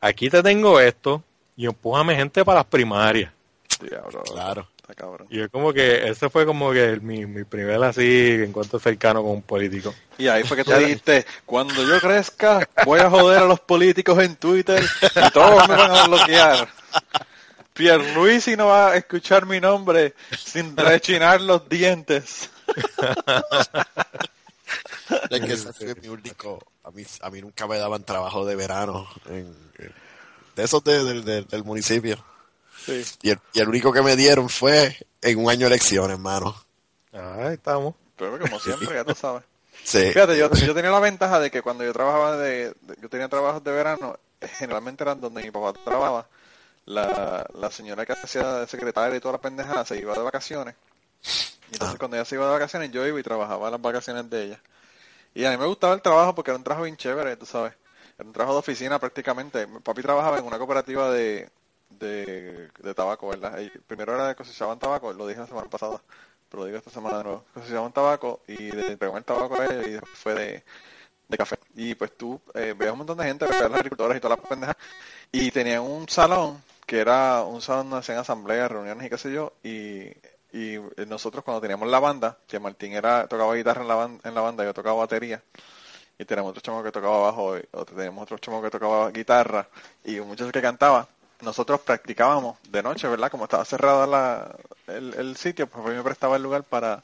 aquí 0.00 0.28
te 0.30 0.42
tengo 0.42 0.78
esto 0.80 1.22
y 1.56 1.66
empújame 1.66 2.14
gente 2.16 2.44
para 2.44 2.60
las 2.60 2.66
primarias. 2.66 3.32
Diablo, 3.80 4.22
Claro. 4.22 4.68
Está 4.92 5.04
cabrón. 5.04 5.26
Y 5.30 5.40
es 5.40 5.48
como 5.48 5.72
que, 5.72 6.08
ese 6.08 6.28
fue 6.30 6.44
como 6.46 6.70
que 6.72 6.98
mi, 7.00 7.24
mi 7.26 7.44
primer 7.44 7.82
así 7.82 8.42
encuentro 8.44 8.78
cercano 8.78 9.22
con 9.22 9.32
un 9.32 9.42
político. 9.42 9.94
Y 10.18 10.28
ahí 10.28 10.42
fue 10.44 10.56
que 10.58 10.64
tú 10.64 10.70
dijiste, 10.72 11.26
cuando 11.46 11.82
yo 11.86 11.98
crezca, 12.00 12.68
voy 12.84 13.00
a 13.00 13.08
joder 13.10 13.38
a 13.42 13.44
los 13.46 13.60
políticos 13.60 14.18
en 14.22 14.36
Twitter 14.36 14.82
y 15.16 15.30
todos 15.30 15.66
me 15.68 15.74
van 15.76 15.90
a 15.90 16.06
bloquear. 16.06 16.68
Pierluisi 17.72 18.54
no 18.56 18.66
va 18.66 18.90
a 18.90 18.96
escuchar 18.96 19.46
mi 19.46 19.58
nombre 19.58 20.14
sin 20.38 20.76
rechinar 20.76 21.40
los 21.40 21.66
dientes. 21.68 22.50
Es 25.30 25.40
que 25.40 25.52
ese 25.52 25.72
fue 25.72 25.94
mi 26.00 26.08
único. 26.08 26.58
A 26.84 26.90
mí, 26.90 27.02
a 27.20 27.30
mí 27.30 27.40
nunca 27.40 27.66
me 27.66 27.78
daban 27.78 28.04
trabajo 28.04 28.44
de 28.44 28.56
verano. 28.56 29.06
en- 29.26 29.54
en- 29.78 29.94
de 30.56 30.64
esos 30.64 30.84
de- 30.84 31.44
del 31.44 31.64
municipio. 31.64 32.22
Sí. 32.84 33.04
Y 33.22 33.30
el, 33.30 33.38
y 33.52 33.60
el 33.60 33.68
único 33.68 33.92
que 33.92 34.02
me 34.02 34.16
dieron 34.16 34.48
fue 34.48 34.96
en 35.20 35.38
un 35.38 35.50
año 35.50 35.60
de 35.60 35.66
elecciones, 35.74 36.16
hermano. 36.16 36.54
Ahí 37.12 37.54
estamos. 37.54 37.94
Pero 38.16 38.38
como 38.38 38.58
siempre, 38.60 38.94
ya 38.94 39.04
tú 39.04 39.14
sabes. 39.14 39.42
Sí. 39.84 40.10
Fíjate, 40.12 40.36
yo, 40.38 40.50
yo 40.52 40.74
tenía 40.74 40.90
la 40.90 41.00
ventaja 41.00 41.40
de 41.40 41.50
que 41.50 41.62
cuando 41.62 41.84
yo 41.84 41.92
trabajaba 41.92 42.36
de, 42.36 42.68
de- 42.80 42.96
yo 43.00 43.08
tenía 43.08 43.28
trabajos 43.28 43.62
de 43.64 43.72
verano, 43.72 44.16
generalmente 44.40 45.02
eran 45.04 45.20
donde 45.20 45.42
mi 45.42 45.50
papá 45.50 45.72
trabajaba. 45.84 46.26
La, 46.84 47.46
la 47.54 47.70
señora 47.70 48.04
que 48.04 48.12
hacía 48.12 48.54
de 48.58 48.66
secretaria 48.66 49.16
y 49.16 49.20
toda 49.20 49.32
la 49.32 49.40
pendejada 49.40 49.84
se 49.84 49.98
iba 49.98 50.14
de 50.14 50.20
vacaciones. 50.22 50.74
Y 51.70 51.74
entonces 51.74 51.96
cuando 51.98 52.16
ella 52.16 52.24
se 52.24 52.34
iba 52.34 52.44
de 52.46 52.52
vacaciones, 52.52 52.90
yo 52.90 53.06
iba 53.06 53.18
y 53.20 53.22
trabajaba 53.22 53.70
las 53.70 53.80
vacaciones 53.80 54.28
de 54.28 54.44
ella. 54.46 54.60
Y 55.34 55.44
a 55.44 55.50
mí 55.52 55.56
me 55.56 55.66
gustaba 55.66 55.94
el 55.94 56.02
trabajo 56.02 56.34
porque 56.34 56.50
era 56.50 56.58
un 56.58 56.64
trabajo 56.64 56.82
bien 56.84 56.96
chévere, 56.96 57.36
tú 57.36 57.46
sabes. 57.46 57.72
Era 58.18 58.26
un 58.26 58.32
trabajo 58.32 58.54
de 58.54 58.58
oficina 58.58 58.98
prácticamente. 58.98 59.66
Mi 59.68 59.78
papi 59.78 60.02
trabajaba 60.02 60.38
en 60.38 60.44
una 60.44 60.58
cooperativa 60.58 61.10
de, 61.10 61.48
de, 61.98 62.70
tabaco, 62.94 63.28
¿verdad? 63.28 63.58
Primero 63.86 64.14
era 64.14 64.34
cosechaban 64.34 64.78
tabaco, 64.78 65.12
lo 65.12 65.26
dije 65.26 65.40
la 65.40 65.46
semana 65.46 65.68
pasada, 65.68 66.00
pero 66.48 66.62
lo 66.62 66.66
digo 66.66 66.78
esta 66.78 66.90
semana 66.90 67.18
de 67.18 67.24
nuevo. 67.24 67.44
Cosechaban 67.54 67.92
tabaco 67.92 68.40
y 68.46 68.70
de 68.70 68.92
el 68.92 69.24
tabaco 69.24 69.60
a 69.60 69.64
ellos 69.66 69.86
y 69.86 69.90
después 69.90 70.18
fue 70.18 70.34
de, 70.34 70.62
café. 71.36 71.58
Y 71.74 71.94
pues 71.94 72.16
tú 72.16 72.40
eh, 72.54 72.74
veías 72.76 72.92
un 72.92 72.98
montón 72.98 73.18
de 73.18 73.24
gente, 73.24 73.46
veías 73.46 73.62
los 73.62 73.74
agricultores 73.74 74.16
y 74.18 74.20
todas 74.20 74.38
las 74.38 74.48
pendejas. 74.48 74.76
Y 75.30 75.50
tenían 75.50 75.82
un 75.82 76.08
salón 76.08 76.62
que 76.86 76.98
era 76.98 77.42
un 77.42 77.62
salón 77.62 77.88
donde 77.88 78.00
hacían 78.00 78.18
asambleas, 78.18 78.70
reuniones 78.70 79.06
y 79.06 79.10
qué 79.10 79.18
sé 79.18 79.32
yo. 79.32 79.52
Y, 79.62 80.08
y 80.52 80.78
nosotros 81.06 81.42
cuando 81.44 81.60
teníamos 81.60 81.88
la 81.88 82.00
banda, 82.00 82.36
que 82.46 82.58
Martín 82.58 82.92
era 82.92 83.26
tocaba 83.26 83.54
guitarra 83.54 83.82
en 83.82 83.88
la, 83.88 83.96
ban- 83.96 84.20
en 84.24 84.34
la 84.34 84.40
banda, 84.42 84.64
yo 84.64 84.74
tocaba 84.74 84.96
batería. 84.96 85.42
Y 86.18 86.24
teníamos 86.24 86.50
otro 86.50 86.60
chamo 86.60 86.82
que 86.82 86.92
tocaba 86.92 87.18
bajo, 87.18 87.56
y 87.56 87.62
teníamos 87.96 88.22
otro 88.24 88.38
chamo 88.38 88.62
que 88.62 88.70
tocaba 88.70 89.10
guitarra 89.10 89.66
y 90.04 90.18
un 90.18 90.28
muchacho 90.28 90.52
que 90.52 90.60
cantaba. 90.62 91.08
Nosotros 91.42 91.80
practicábamos 91.80 92.58
de 92.70 92.82
noche, 92.82 93.08
¿verdad? 93.08 93.30
Como 93.30 93.44
estaba 93.44 93.64
cerrado 93.64 94.06
la, 94.06 94.54
el, 94.86 95.14
el 95.14 95.36
sitio, 95.36 95.66
pues 95.68 95.84
a 95.84 95.88
mí 95.90 95.96
me 95.96 96.02
prestaba 96.02 96.36
el 96.36 96.42
lugar 96.42 96.62
para, 96.64 97.02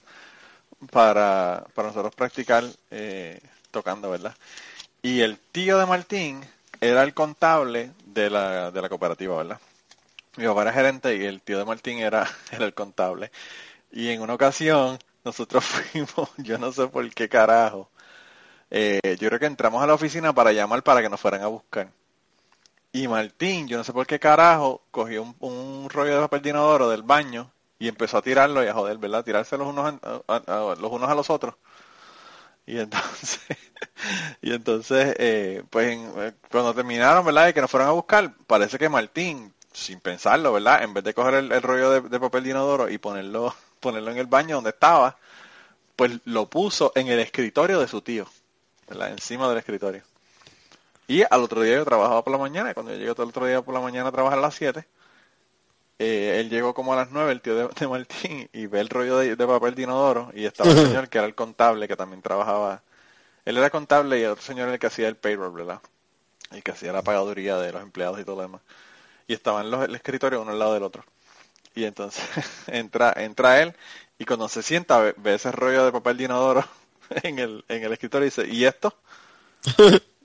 para, 0.91 1.67
para 1.75 1.89
nosotros 1.89 2.15
practicar 2.15 2.65
eh, 2.91 3.41
tocando, 3.71 4.11
¿verdad? 4.11 4.35
Y 5.03 5.21
el 5.23 5.39
tío 5.39 5.79
de 5.79 5.87
Martín 5.87 6.43
era 6.81 7.03
el 7.05 7.15
contable 7.15 7.93
de 8.07 8.31
la, 8.31 8.71
de 8.73 8.83
la 8.83 8.89
cooperativa, 8.89 9.37
¿verdad? 9.39 9.61
Mi 10.37 10.47
papá 10.47 10.63
era 10.63 10.73
gerente 10.75 11.17
y 11.17 11.25
el 11.27 11.43
tío 11.43 11.59
de 11.59 11.65
Martín 11.67 11.99
era, 11.99 12.29
era 12.53 12.67
el 12.67 12.75
contable. 12.75 13.31
Y 13.93 14.11
en 14.11 14.23
una 14.23 14.35
ocasión 14.35 14.99
nosotros 15.25 15.65
fuimos, 15.93 16.31
yo 16.39 16.59
no 16.59 16.73
sé 16.73 16.89
por 16.89 17.09
qué 17.15 17.29
carajo, 17.29 17.91
eh, 18.71 19.01
yo 19.21 19.29
creo 19.29 19.41
que 19.41 19.47
entramos 19.47 19.83
a 19.83 19.87
la 19.89 19.95
oficina 19.95 20.33
para 20.35 20.53
llamar 20.53 20.83
para 20.85 21.03
que 21.03 21.11
nos 21.11 21.21
fueran 21.21 21.43
a 21.43 21.49
buscar. 21.49 21.91
Y 22.93 23.09
Martín, 23.09 23.67
yo 23.67 23.79
no 23.79 23.85
sé 23.85 23.93
por 23.95 24.07
qué 24.07 24.19
carajo, 24.21 24.83
cogió 24.91 25.23
un, 25.41 25.89
rollo 25.91 26.15
de 26.15 26.21
papel 26.21 26.43
de 26.43 26.51
inodoro 26.51 26.91
del 26.91 27.03
baño 27.03 27.51
y 27.79 27.89
empezó 27.89 28.19
a 28.19 28.23
tirarlo 28.23 28.63
y 28.63 28.67
a 28.67 28.75
joder, 28.75 28.99
¿verdad? 28.99 29.25
Tirarse 29.25 29.57
los 29.57 29.69
unos 29.69 29.95
a, 30.03 30.21
a- 30.27 30.75
los 30.79 30.93
unos 30.93 31.09
a 31.09 31.15
los 31.15 31.31
otros. 31.31 31.55
Y 32.67 32.79
entonces, 32.79 33.41
y 34.43 34.53
entonces, 34.53 35.15
eh, 35.19 35.63
pues 35.71 35.99
eh, 35.99 36.33
cuando 36.51 36.75
terminaron, 36.75 37.25
¿verdad? 37.25 37.47
De 37.47 37.55
que 37.55 37.61
nos 37.61 37.71
fueron 37.71 37.89
a 37.89 37.93
buscar, 37.93 38.35
parece 38.47 38.79
que 38.79 38.89
Martín, 38.89 39.55
sin 39.73 40.01
pensarlo, 40.01 40.53
¿verdad? 40.53 40.83
En 40.83 40.93
vez 40.95 41.05
de 41.05 41.15
coger 41.15 41.35
el, 41.35 41.63
rollo 41.63 41.91
de, 41.91 42.01
de 42.03 42.21
papel 42.21 42.45
de 42.45 42.51
inodoro 42.51 42.91
y 42.91 42.99
ponerlo, 42.99 43.55
ponerlo 43.81 44.11
en 44.11 44.19
el 44.19 44.27
baño 44.27 44.57
donde 44.57 44.71
estaba, 44.71 45.17
pues 45.97 46.21
lo 46.27 46.49
puso 46.51 46.93
en 46.97 47.09
el 47.09 47.21
escritorio 47.21 47.81
de 47.81 47.89
su 47.89 48.03
tío, 48.03 48.27
¿verdad? 48.89 49.11
Encima 49.13 49.49
del 49.49 49.59
escritorio. 49.59 50.03
Y 51.09 51.23
al 51.23 51.43
otro 51.43 51.63
día 51.63 51.77
yo 51.77 51.85
trabajaba 51.87 52.23
por 52.23 52.33
la 52.33 52.39
mañana, 52.39 52.71
y 52.71 52.75
cuando 52.75 52.93
yo 52.93 52.99
llegué 52.99 53.13
todo 53.15 53.25
el 53.25 53.31
otro 53.31 53.47
día 53.47 53.63
por 53.63 53.75
la 53.75 53.81
mañana 53.81 54.11
a 54.11 54.13
trabajar 54.13 54.39
a 54.39 54.43
las 54.43 54.55
7, 54.55 54.87
eh, 55.99 56.37
él 56.39 56.51
llegó 56.51 56.75
como 56.75 56.93
a 56.93 56.97
las 56.97 57.11
9, 57.11 57.33
el 57.33 57.41
tío 57.41 57.57
de, 57.57 57.69
de 57.69 57.89
Martín, 57.89 58.49
y 58.53 58.67
ve 58.67 58.81
el 58.81 58.91
rollo 58.91 59.19
de, 59.19 59.35
de 59.35 59.47
papel 59.47 59.75
de 59.75 59.83
inodoro, 59.83 60.31
y 60.35 60.45
estaba 60.45 60.71
el 60.71 60.77
señor 60.87 61.09
que 61.09 61.19
era 61.19 61.27
el 61.27 61.35
contable, 61.35 61.89
que 61.89 61.97
también 61.97 62.21
trabajaba, 62.21 62.83
él 63.47 63.57
era 63.57 63.71
contable 63.71 64.19
y 64.21 64.23
el 64.23 64.31
otro 64.33 64.45
señor 64.45 64.65
era 64.65 64.75
el 64.75 64.79
que 64.79 64.87
hacía 64.87 65.09
el 65.09 65.17
payroll, 65.17 65.53
¿verdad? 65.53 65.81
El 66.51 66.63
que 66.63 66.73
hacía 66.73 66.93
la 66.93 67.03
pagaduría 67.03 67.57
de 67.57 67.73
los 67.73 67.83
empleados 67.83 68.21
y 68.21 68.25
todo 68.25 68.37
lo 68.37 68.43
demás. 68.43 68.61
Y 69.27 69.33
estaban 69.33 69.71
los 69.71 69.85
el 69.85 69.95
escritorio 69.95 70.43
uno 70.43 70.53
al 70.53 70.59
lado 70.59 70.75
del 70.75 70.83
otro. 70.83 71.05
Y 71.75 71.85
entonces 71.85 72.23
entra, 72.67 73.15
entra 73.17 73.63
él, 73.63 73.75
y 74.19 74.27
cuando 74.27 74.49
se 74.49 74.63
sienta 74.63 74.99
ve, 74.99 75.15
ve 75.17 75.35
ese 75.35 75.53
rollo 75.53 75.87
de 75.87 75.93
papel 75.93 76.19
de 76.19 76.25
inodoro 76.25 76.65
en 77.23 77.39
el, 77.39 77.65
en 77.69 77.83
el 77.83 77.93
escritorio 77.93 78.27
y 78.27 78.31
dice, 78.31 78.47
¿y 78.47 78.67
esto? 78.67 78.95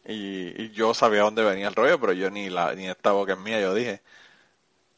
Y, 0.05 0.61
y 0.63 0.71
yo 0.71 0.93
sabía 0.93 1.21
dónde 1.23 1.43
venía 1.43 1.67
el 1.69 1.75
rollo, 1.75 1.99
pero 1.99 2.13
yo 2.13 2.29
ni 2.29 2.49
la 2.49 2.73
ni 2.75 2.87
esta 2.89 3.11
boca 3.11 3.33
es 3.33 3.39
mía, 3.39 3.59
yo 3.61 3.73
dije. 3.73 4.01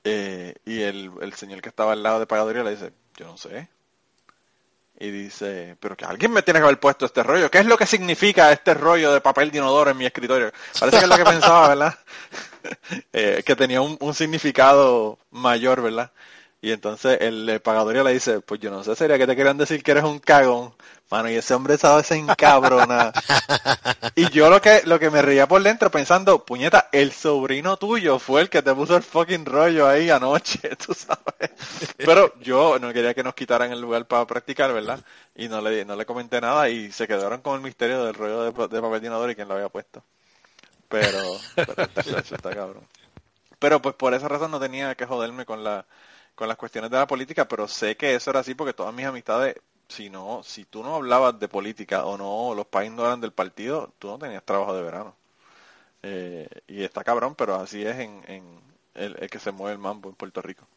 Eh, 0.03 0.55
y 0.65 0.81
el, 0.83 1.11
el 1.21 1.33
señor 1.33 1.61
que 1.61 1.69
estaba 1.69 1.93
al 1.93 2.03
lado 2.03 2.19
de 2.19 2.27
pagaduría 2.27 2.63
le 2.63 2.71
dice, 2.71 2.93
yo 3.17 3.25
no 3.27 3.37
sé. 3.37 3.69
y 4.97 5.11
dice, 5.11 5.75
pero 5.81 5.97
que 5.97 6.05
alguien 6.05 6.31
me 6.31 6.41
tiene 6.41 6.59
que 6.59 6.65
haber 6.65 6.79
puesto 6.79 7.05
este 7.05 7.21
rollo. 7.23 7.51
¿Qué 7.51 7.57
es 7.59 7.65
lo 7.65 7.77
que 7.77 7.85
significa 7.85 8.51
este 8.51 8.73
rollo 8.73 9.11
de 9.11 9.19
papel 9.21 9.51
de 9.51 9.57
inodoro 9.57 9.91
en 9.91 9.97
mi 9.97 10.05
escritorio? 10.05 10.51
Parece 10.79 10.97
que 10.99 11.03
es 11.03 11.09
lo 11.09 11.17
que 11.17 11.25
pensaba, 11.25 11.69
¿verdad? 11.69 11.97
Eh, 13.13 13.43
que 13.45 13.55
tenía 13.55 13.79
un, 13.81 13.95
un 13.99 14.15
significado 14.15 15.19
mayor, 15.29 15.83
¿verdad? 15.83 16.11
Y 16.65 16.71
entonces 16.71 17.19
el, 17.21 17.61
pagadorio 17.61 18.03
le 18.03 18.11
dice, 18.11 18.41
pues 18.41 18.59
yo 18.59 18.71
no 18.71 18.83
sé, 18.83 18.95
sería 18.95 19.19
que 19.19 19.27
te 19.27 19.35
quieran 19.35 19.55
decir 19.55 19.83
que 19.83 19.91
eres 19.91 20.03
un 20.03 20.17
cagón. 20.17 20.73
Mano, 21.11 21.29
y 21.29 21.35
ese 21.35 21.53
hombre 21.53 21.77
sabe 21.77 22.01
se 22.01 22.15
encabrona. 22.15 23.13
y 24.15 24.31
yo 24.31 24.49
lo 24.49 24.59
que, 24.59 24.81
lo 24.85 24.97
que 24.97 25.11
me 25.11 25.21
reía 25.21 25.47
por 25.47 25.61
dentro 25.61 25.91
pensando, 25.91 26.43
puñeta, 26.43 26.89
el 26.91 27.11
sobrino 27.11 27.77
tuyo 27.77 28.17
fue 28.17 28.41
el 28.41 28.49
que 28.49 28.63
te 28.63 28.73
puso 28.73 28.97
el 28.97 29.03
fucking 29.03 29.45
rollo 29.45 29.87
ahí 29.87 30.09
anoche, 30.09 30.75
tú 30.83 30.95
sabes. 30.95 31.51
Pero 31.97 32.33
yo 32.39 32.79
no 32.79 32.91
quería 32.91 33.13
que 33.13 33.21
nos 33.21 33.35
quitaran 33.35 33.71
el 33.71 33.79
lugar 33.79 34.07
para 34.07 34.25
practicar, 34.25 34.73
¿verdad? 34.73 34.99
Y 35.35 35.47
no 35.47 35.61
le, 35.61 35.85
no 35.85 35.95
le 35.95 36.07
comenté 36.07 36.41
nada 36.41 36.67
y 36.67 36.91
se 36.91 37.07
quedaron 37.07 37.41
con 37.41 37.57
el 37.57 37.61
misterio 37.61 38.03
del 38.05 38.15
rollo 38.15 38.41
de, 38.41 38.47
de 38.47 38.81
papel 38.81 39.01
de 39.01 39.05
inodoro 39.05 39.31
y 39.31 39.35
quién 39.35 39.47
lo 39.47 39.53
había 39.53 39.69
puesto. 39.69 40.03
Pero, 40.89 41.19
pero 41.53 41.73
está, 41.83 42.35
está 42.35 42.55
cabrón. 42.55 42.87
Pero 43.59 43.83
pues 43.83 43.93
por 43.93 44.15
esa 44.15 44.27
razón 44.27 44.49
no 44.49 44.59
tenía 44.59 44.95
que 44.95 45.05
joderme 45.05 45.45
con 45.45 45.63
la, 45.63 45.85
con 46.35 46.47
las 46.47 46.57
cuestiones 46.57 46.91
de 46.91 46.97
la 46.97 47.07
política, 47.07 47.47
pero 47.47 47.67
sé 47.67 47.95
que 47.95 48.15
eso 48.15 48.29
era 48.29 48.41
así 48.41 48.53
porque 48.53 48.73
todas 48.73 48.93
mis 48.93 49.05
amistades, 49.05 49.55
si 49.87 50.09
no, 50.09 50.41
si 50.43 50.65
tú 50.65 50.83
no 50.83 50.95
hablabas 50.95 51.39
de 51.39 51.47
política 51.47 52.05
o 52.05 52.17
no, 52.17 52.53
los 52.53 52.67
países 52.67 52.95
no 52.95 53.05
eran 53.05 53.21
del 53.21 53.31
partido, 53.31 53.93
tú 53.99 54.09
no 54.09 54.19
tenías 54.19 54.43
trabajo 54.43 54.75
de 54.75 54.83
verano. 54.83 55.15
Eh, 56.03 56.47
y 56.67 56.83
está 56.83 57.03
cabrón, 57.03 57.35
pero 57.35 57.55
así 57.55 57.83
es 57.83 57.97
en, 57.97 58.21
en 58.27 58.43
el, 58.93 59.15
el 59.19 59.29
que 59.29 59.39
se 59.39 59.51
mueve 59.51 59.73
el 59.73 59.79
mambo 59.79 60.09
en 60.09 60.15
Puerto 60.15 60.41
Rico. 60.41 60.67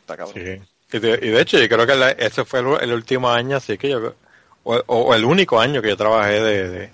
Está 0.00 0.16
cabrón. 0.16 0.42
Sí. 0.42 0.60
Y 0.92 0.98
de, 0.98 1.40
hecho, 1.40 1.58
yo 1.58 1.68
creo 1.68 1.86
que 1.86 2.16
ese 2.18 2.44
fue 2.44 2.58
el, 2.58 2.92
último 2.92 3.30
año, 3.30 3.56
así 3.56 3.78
que 3.78 3.90
yo, 3.90 4.12
o, 4.64 5.14
el 5.14 5.24
único 5.24 5.60
año 5.60 5.80
que 5.80 5.88
yo 5.88 5.96
trabajé 5.96 6.40
de, 6.40 6.68
de- 6.68 6.90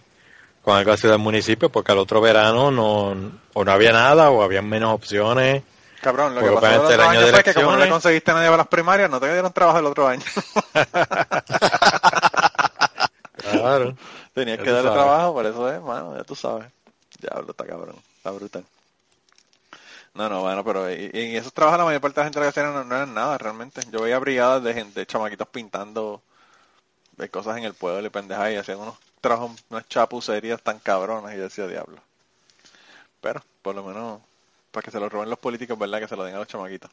con 0.62 0.76
algo 0.76 0.92
así 0.92 1.08
del 1.08 1.18
municipio, 1.18 1.70
porque 1.70 1.92
al 1.92 1.98
otro 1.98 2.20
verano 2.20 2.70
no, 2.70 3.38
o 3.54 3.64
no 3.64 3.72
había 3.72 3.92
nada, 3.92 4.30
o 4.30 4.42
había 4.42 4.60
menos 4.60 4.92
opciones. 4.92 5.62
Cabrón, 6.06 6.36
lo 6.36 6.40
que 6.40 6.50
Porque 6.50 6.60
pasó 6.60 6.66
el 6.68 6.78
obviamente 6.78 6.94
otro 6.94 7.02
año 7.02 7.18
año 7.18 7.26
de 7.26 7.32
fue 7.32 7.42
que 7.42 7.52
como 7.52 7.72
no 7.72 7.78
le 7.78 7.88
conseguiste 7.88 8.30
a 8.30 8.34
nadie 8.34 8.46
para 8.46 8.58
las 8.58 8.68
primarias, 8.68 9.10
no 9.10 9.18
te 9.18 9.32
dieron 9.32 9.52
trabajo 9.52 9.80
el 9.80 9.86
otro 9.86 10.06
año. 10.06 10.22
Claro. 13.50 13.96
Tenías 14.32 14.58
Ya 14.58 14.64
que 14.64 14.70
darle 14.70 14.90
sabes. 14.90 14.92
trabajo, 14.92 15.32
por 15.34 15.46
eso 15.46 15.72
es, 15.72 15.80
mano, 15.82 16.16
ya 16.16 16.22
tú 16.24 16.34
sabes. 16.36 16.66
Diablo, 17.20 17.50
está 17.50 17.64
cabrón, 17.66 17.96
está 18.18 18.30
brutal. 18.30 18.64
No, 20.14 20.28
no, 20.28 20.42
bueno, 20.42 20.64
pero 20.64 20.90
y, 20.90 21.10
y 21.12 21.20
en 21.30 21.36
esos 21.36 21.52
trabajos 21.52 21.78
la 21.78 21.84
mayor 21.84 22.00
parte 22.00 22.20
de 22.20 22.20
la 22.22 22.24
gente 22.26 22.38
lo 22.40 22.44
que 22.44 22.48
hacía 22.50 22.62
no, 22.64 22.84
no 22.84 22.94
eran 22.96 23.12
nada 23.14 23.36
realmente. 23.38 23.80
Yo 23.90 24.02
veía 24.02 24.18
brigadas 24.18 24.62
de 24.62 24.74
gente, 24.74 25.00
de 25.00 25.06
chamaquitos 25.06 25.48
pintando 25.48 26.22
de 27.16 27.28
cosas 27.30 27.56
en 27.58 27.64
el 27.64 27.74
pueblo 27.74 28.06
y 28.06 28.10
pendejas 28.10 28.52
y 28.52 28.56
hacían 28.56 28.78
unos 28.78 28.96
trabajos, 29.20 29.52
unas 29.70 29.88
chapucerías 29.88 30.62
tan 30.62 30.78
cabronas 30.78 31.34
y 31.34 31.36
yo 31.38 31.42
decía 31.44 31.66
diablo. 31.66 31.98
Pero, 33.20 33.42
por 33.62 33.74
lo 33.74 33.82
menos, 33.82 34.20
para 34.76 34.84
que 34.84 34.90
se 34.90 35.00
lo 35.00 35.08
roben 35.08 35.30
los 35.30 35.38
políticos, 35.38 35.78
¿verdad? 35.78 36.00
Que 36.00 36.06
se 36.06 36.16
lo 36.16 36.24
den 36.24 36.34
a 36.34 36.38
los 36.38 36.48
chamaquitos. 36.48 36.90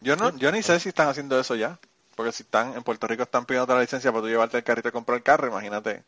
Yo 0.00 0.16
no, 0.16 0.34
yo 0.38 0.50
ni 0.50 0.62
sé 0.62 0.80
si 0.80 0.88
están 0.88 1.06
haciendo 1.06 1.38
eso 1.38 1.54
ya. 1.54 1.78
Porque 2.16 2.32
si 2.32 2.44
están, 2.44 2.74
en 2.74 2.82
Puerto 2.82 3.06
Rico 3.06 3.24
están 3.24 3.44
pidiendo 3.44 3.74
la 3.74 3.82
licencia 3.82 4.10
para 4.10 4.22
tú 4.22 4.28
llevarte 4.28 4.56
el 4.56 4.64
carrito 4.64 4.88
y 4.88 4.92
comprar 4.92 5.18
el 5.18 5.22
carro, 5.22 5.48
imagínate. 5.48 6.02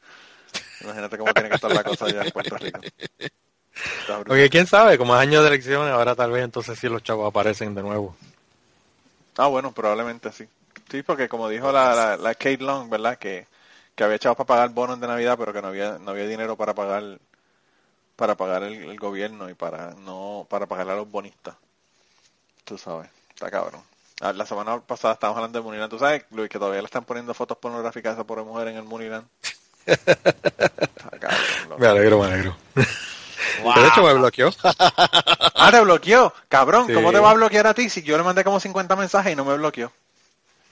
Imagínate 0.80 1.18
cómo 1.18 1.34
tiene 1.34 1.50
que 1.50 1.56
estar 1.56 1.70
la 1.70 1.84
cosa 1.84 2.06
allá 2.06 2.22
en 2.22 2.30
Puerto 2.30 2.56
Rico. 2.56 2.80
Porque 4.24 4.48
quién 4.48 4.66
sabe, 4.66 4.96
como 4.96 5.14
es 5.14 5.20
año 5.20 5.42
de 5.42 5.48
elecciones, 5.48 5.92
ahora 5.92 6.14
tal 6.14 6.30
vez 6.30 6.44
entonces 6.44 6.78
sí 6.78 6.88
los 6.88 7.02
chavos 7.02 7.28
aparecen 7.28 7.74
de 7.74 7.82
nuevo. 7.82 8.16
Ah, 9.36 9.48
bueno, 9.48 9.72
probablemente 9.72 10.32
sí. 10.32 10.48
Sí, 10.90 11.02
porque 11.02 11.28
como 11.28 11.50
dijo 11.50 11.72
la, 11.72 11.94
la, 11.94 12.16
la 12.16 12.34
Kate 12.34 12.64
Long, 12.64 12.88
¿verdad? 12.88 13.18
Que, 13.18 13.46
que 13.94 14.02
había 14.02 14.16
echado 14.16 14.34
para 14.34 14.46
pagar 14.46 14.70
bonos 14.70 14.98
de 14.98 15.08
Navidad, 15.08 15.36
pero 15.38 15.52
que 15.52 15.60
no 15.60 15.68
había, 15.68 15.98
no 15.98 16.12
había 16.12 16.26
dinero 16.26 16.56
para 16.56 16.74
pagar 16.74 17.18
para 18.16 18.34
pagar 18.36 18.62
el, 18.62 18.74
el 18.90 18.98
gobierno 18.98 19.48
y 19.50 19.54
para 19.54 19.90
no 20.04 20.46
para 20.48 20.66
pagarle 20.66 20.92
a 20.92 20.96
los 20.96 21.10
bonistas. 21.10 21.54
Tú 22.64 22.78
sabes, 22.78 23.08
está 23.30 23.50
cabrón. 23.50 23.82
Ah, 24.20 24.32
La 24.32 24.46
semana 24.46 24.78
pasada 24.80 25.14
estábamos 25.14 25.38
hablando 25.38 25.58
de 25.58 25.64
Muniland. 25.64 25.90
¿Tú 25.90 25.98
sabes, 25.98 26.24
Luis, 26.30 26.48
que 26.48 26.58
todavía 26.58 26.80
le 26.80 26.86
están 26.86 27.04
poniendo 27.04 27.34
fotos 27.34 27.58
pornográficas 27.58 28.12
a 28.12 28.14
esa 28.14 28.24
pobre 28.24 28.42
mujer 28.44 28.68
en 28.68 28.76
el 28.76 28.84
Muniland? 28.84 29.26
Cabrón. 31.20 31.78
Me 31.78 31.86
alegro, 31.86 32.18
me 32.20 32.26
alegro. 32.26 32.56
De 32.76 33.86
hecho 33.88 34.02
me 34.02 34.14
bloqueó. 34.14 34.50
Ah, 35.54 35.68
te 35.70 35.80
bloqueó. 35.80 36.32
Cabrón, 36.48 36.86
¿cómo 36.92 37.08
Sí. 37.08 37.14
te 37.14 37.20
va 37.20 37.30
a 37.30 37.34
bloquear 37.34 37.66
a 37.66 37.74
ti 37.74 37.88
si 37.90 38.02
yo 38.02 38.16
le 38.16 38.22
mandé 38.22 38.44
como 38.44 38.60
50 38.60 38.96
mensajes 38.96 39.32
y 39.32 39.36
no 39.36 39.44
me 39.44 39.56
bloqueó? 39.56 39.92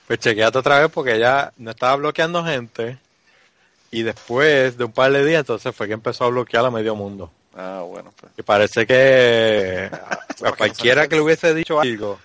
Pues 0.07 0.19
chequeate 0.19 0.57
otra 0.57 0.79
vez 0.79 0.91
porque 0.91 1.15
ella 1.15 1.51
no 1.57 1.71
estaba 1.71 1.95
bloqueando 1.95 2.43
gente. 2.43 2.97
Y 3.93 4.03
después 4.03 4.77
de 4.77 4.83
un 4.85 4.91
par 4.91 5.11
de 5.11 5.23
días, 5.25 5.39
entonces 5.41 5.75
fue 5.75 5.87
que 5.87 5.93
empezó 5.93 6.25
a 6.25 6.29
bloquear 6.29 6.65
a 6.65 6.71
medio 6.71 6.95
mundo. 6.95 7.31
Ah, 7.55 7.83
bueno, 7.87 8.11
pues. 8.19 8.31
Y 8.37 8.41
parece 8.41 8.87
que 8.87 9.89
a 10.43 10.51
cualquiera 10.53 11.07
que 11.07 11.15
le 11.15 11.21
hubiese 11.21 11.53
dicho 11.53 11.79
algo, 11.79 12.19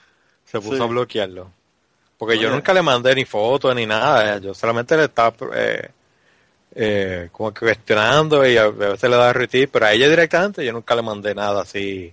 se 0.47 0.59
puso 0.61 0.77
Sí. 0.77 0.83
a 0.83 0.87
bloquearlo. 0.87 1.51
Porque 2.17 2.39
yo 2.39 2.51
nunca 2.51 2.73
le 2.75 2.83
mandé 2.83 3.15
ni 3.15 3.25
fotos 3.25 3.75
ni 3.77 3.87
nada. 3.87 4.39
Yo 4.39 4.53
solamente 4.55 4.97
le 4.97 5.05
estaba 5.05 5.33
eh, 5.55 5.89
eh, 6.75 7.29
como 7.31 7.53
que 7.55 7.61
cuestionando 7.61 8.45
y 8.47 8.57
a 8.57 8.69
veces 8.69 9.03
le 9.09 9.17
daba 9.17 9.33
retweet, 9.33 9.69
pero 9.69 9.87
a 9.87 9.93
ella 9.93 10.09
directamente 10.09 10.65
yo 10.65 10.73
nunca 10.73 10.97
le 10.97 11.03
mandé 11.03 11.35
nada 11.35 11.63
así, 11.63 12.13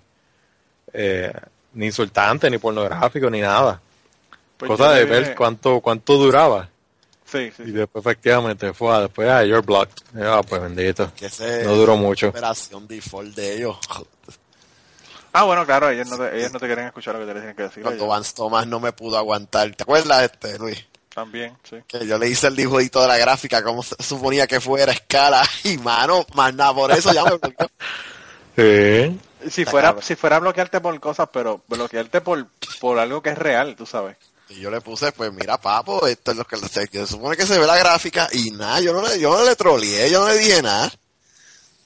eh, 0.93 1.33
ni 1.73 1.85
insultante, 1.87 2.49
ni 2.49 2.57
pornográfico, 2.57 3.29
ni 3.29 3.41
nada. 3.41 3.81
Pues 4.57 4.69
Cosa 4.69 4.91
de 4.91 5.05
ver 5.05 5.33
cuánto 5.35 5.79
cuánto 5.81 6.17
duraba. 6.17 6.69
Sí, 7.37 7.51
sí, 7.57 7.63
Y 7.63 7.65
sí. 7.67 7.71
después 7.71 8.05
efectivamente 8.05 8.73
fue, 8.73 8.95
a- 8.95 9.01
después, 9.01 9.27
ah, 9.29 9.43
you're 9.43 9.61
blocked. 9.65 10.03
Yo, 10.13 10.33
Ah, 10.33 10.41
pues 10.43 10.61
bendito. 10.61 11.11
No 11.63 11.73
duró 11.75 11.97
mucho. 11.97 12.29
operación 12.29 12.87
default 12.87 13.35
de 13.35 13.55
ellos. 13.57 13.77
Ah, 15.33 15.43
bueno, 15.43 15.65
claro, 15.65 15.89
ellos 15.89 16.07
no 16.09 16.17
te, 16.17 16.37
ellos 16.37 16.53
no 16.53 16.59
te 16.59 16.65
quieren 16.67 16.85
escuchar 16.85 17.15
lo 17.15 17.21
que 17.21 17.27
te 17.27 17.33
tienen 17.39 17.55
que 17.55 17.63
decir. 17.63 17.83
Cuando 17.83 18.03
ellos. 18.05 18.15
Vance 18.15 18.33
Thomas 18.35 18.65
no 18.67 18.79
me 18.79 18.93
pudo 18.93 19.17
aguantar. 19.17 19.69
¿Te 19.75 19.83
acuerdas, 19.83 20.23
este, 20.23 20.57
Luis? 20.57 20.85
También, 21.13 21.57
sí. 21.69 21.77
Que 21.87 22.05
yo 22.07 22.17
le 22.17 22.29
hice 22.29 22.47
el 22.47 22.55
dibujito 22.55 23.01
de 23.01 23.07
la 23.07 23.17
gráfica, 23.17 23.61
como 23.63 23.83
se 23.83 23.95
suponía 24.01 24.47
que 24.47 24.59
fuera 24.61 24.91
escala. 24.93 25.43
Y 25.65 25.77
mano, 25.77 26.25
más 26.35 26.53
nada, 26.53 26.73
por 26.73 26.91
eso 26.91 27.11
ya 27.13 27.23
me 27.25 27.31
bloqueó. 27.37 27.67
Sí. 28.55 29.19
Si 29.49 29.65
fuera, 29.65 29.95
si 30.01 30.15
fuera 30.15 30.37
a 30.37 30.39
bloquearte 30.39 30.79
por 30.79 30.97
cosas, 30.99 31.27
pero 31.31 31.61
bloquearte 31.67 32.21
por, 32.21 32.47
por 32.79 32.97
algo 32.97 33.21
que 33.21 33.29
es 33.29 33.37
real, 33.37 33.75
tú 33.75 33.85
sabes. 33.85 34.15
Y 34.49 34.59
yo 34.59 34.69
le 34.69 34.79
puse, 34.81 35.11
pues 35.11 35.33
mira, 35.33 35.59
papo, 35.59 36.05
esto 36.07 36.31
es 36.31 36.37
lo 36.37 36.45
que 36.45 36.57
se, 36.57 36.87
que 36.87 36.99
se 36.99 37.07
supone 37.07 37.35
que 37.35 37.47
se 37.47 37.57
ve 37.57 37.65
la 37.65 37.77
gráfica. 37.77 38.27
Y 38.31 38.51
nada, 38.51 38.79
yo 38.79 38.93
no 38.93 39.01
le, 39.01 39.19
yo 39.19 39.35
no 39.35 39.43
le 39.43 39.55
troleé, 39.55 40.09
yo 40.11 40.21
no 40.21 40.27
le 40.29 40.37
dije 40.37 40.61
nada. 40.61 40.91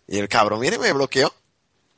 Y 0.07 0.17
el 0.19 0.27
cabrón, 0.27 0.59
mire, 0.59 0.77
me 0.77 0.91
bloqueó. 0.91 1.33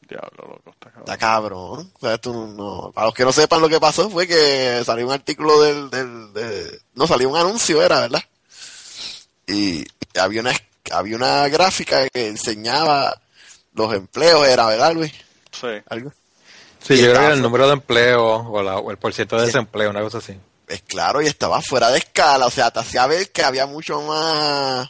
Diablo, 0.08 0.30
loco, 0.58 0.72
está 0.72 0.90
cabrón. 0.92 1.02
Está 1.04 1.18
cabrón. 1.18 1.92
O 1.96 2.00
sea, 2.00 2.18
tú 2.20 2.34
no- 2.48 2.92
para 2.94 3.08
los 3.08 3.14
que 3.16 3.24
no 3.26 3.32
sepan 3.32 3.62
lo 3.62 3.70
que 3.70 3.80
pasó 3.80 4.10
fue 4.10 4.28
que 4.28 4.84
salió 4.86 5.06
un 5.08 5.14
artículo 5.14 5.62
del, 5.62 5.90
del 5.90 6.34
de- 6.34 6.80
no 6.96 7.08
salió 7.08 7.30
un 7.30 7.38
anuncio 7.38 7.82
era, 7.82 8.02
¿verdad? 8.02 8.22
Y 9.48 9.86
había 10.20 10.42
una 10.42 10.52
había 10.92 11.16
una 11.16 11.48
gráfica 11.48 12.08
que 12.10 12.28
enseñaba 12.28 13.20
los 13.74 13.94
empleos 13.94 14.46
era, 14.48 14.66
¿verdad, 14.68 14.94
Luis? 14.94 15.14
Sí. 15.52 15.68
Algo. 15.90 16.12
Sí, 16.84 16.96
Y 16.96 16.98
yo 17.04 17.12
creo 17.14 17.28
que 17.28 17.34
el 17.34 17.42
número 17.42 17.68
de 17.68 17.74
empleo 17.74 18.22
o, 18.26 18.62
la- 18.62 18.78
o 18.80 18.92
el 18.92 18.98
porcentaje 18.98 19.42
de 19.44 19.48
Sí. 19.48 19.54
desempleo, 19.54 19.90
una 19.90 20.02
cosa 20.02 20.18
así. 20.18 20.38
Es 20.72 20.84
claro, 20.84 21.22
y 21.22 21.28
estaba 21.28 21.62
fuera 21.62 21.90
de 21.92 21.98
escala, 21.98 22.46
o 22.46 22.50
sea, 22.50 22.72
te 22.72 22.80
hacía 22.80 23.06
ver 23.06 23.30
que 23.32 23.44
había 23.44 23.66
mucho 23.66 24.02
más 24.04 24.90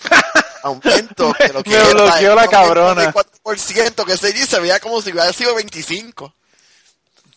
aumento 0.64 1.32
que 1.34 1.52
lo 1.52 1.62
que 1.62 1.70
Me 1.70 1.76
era, 1.76 1.90
bloqueó 1.92 2.34
la 2.34 2.48
cabrona. 2.48 3.00
de 3.02 3.12
4% 3.12 4.04
que 4.04 4.16
se 4.16 4.30
y 4.30 4.44
se 4.44 4.58
veía 4.58 4.80
como 4.80 5.00
si 5.00 5.12
hubiera 5.12 5.32
sido 5.32 5.54
25. 5.54 6.34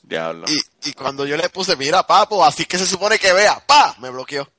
Diablo. 0.02 0.46
Y, 0.48 0.90
y 0.90 0.94
cuando 0.94 1.24
yo 1.28 1.38
le 1.38 1.50
puse, 1.50 1.76
mira, 1.76 2.08
papo, 2.08 2.44
así 2.44 2.66
que 2.66 2.80
se 2.80 2.88
supone 2.88 3.20
que 3.20 3.32
vea, 3.32 3.62
pa, 3.68 3.96
me 4.00 4.10
bloqueó. 4.10 4.50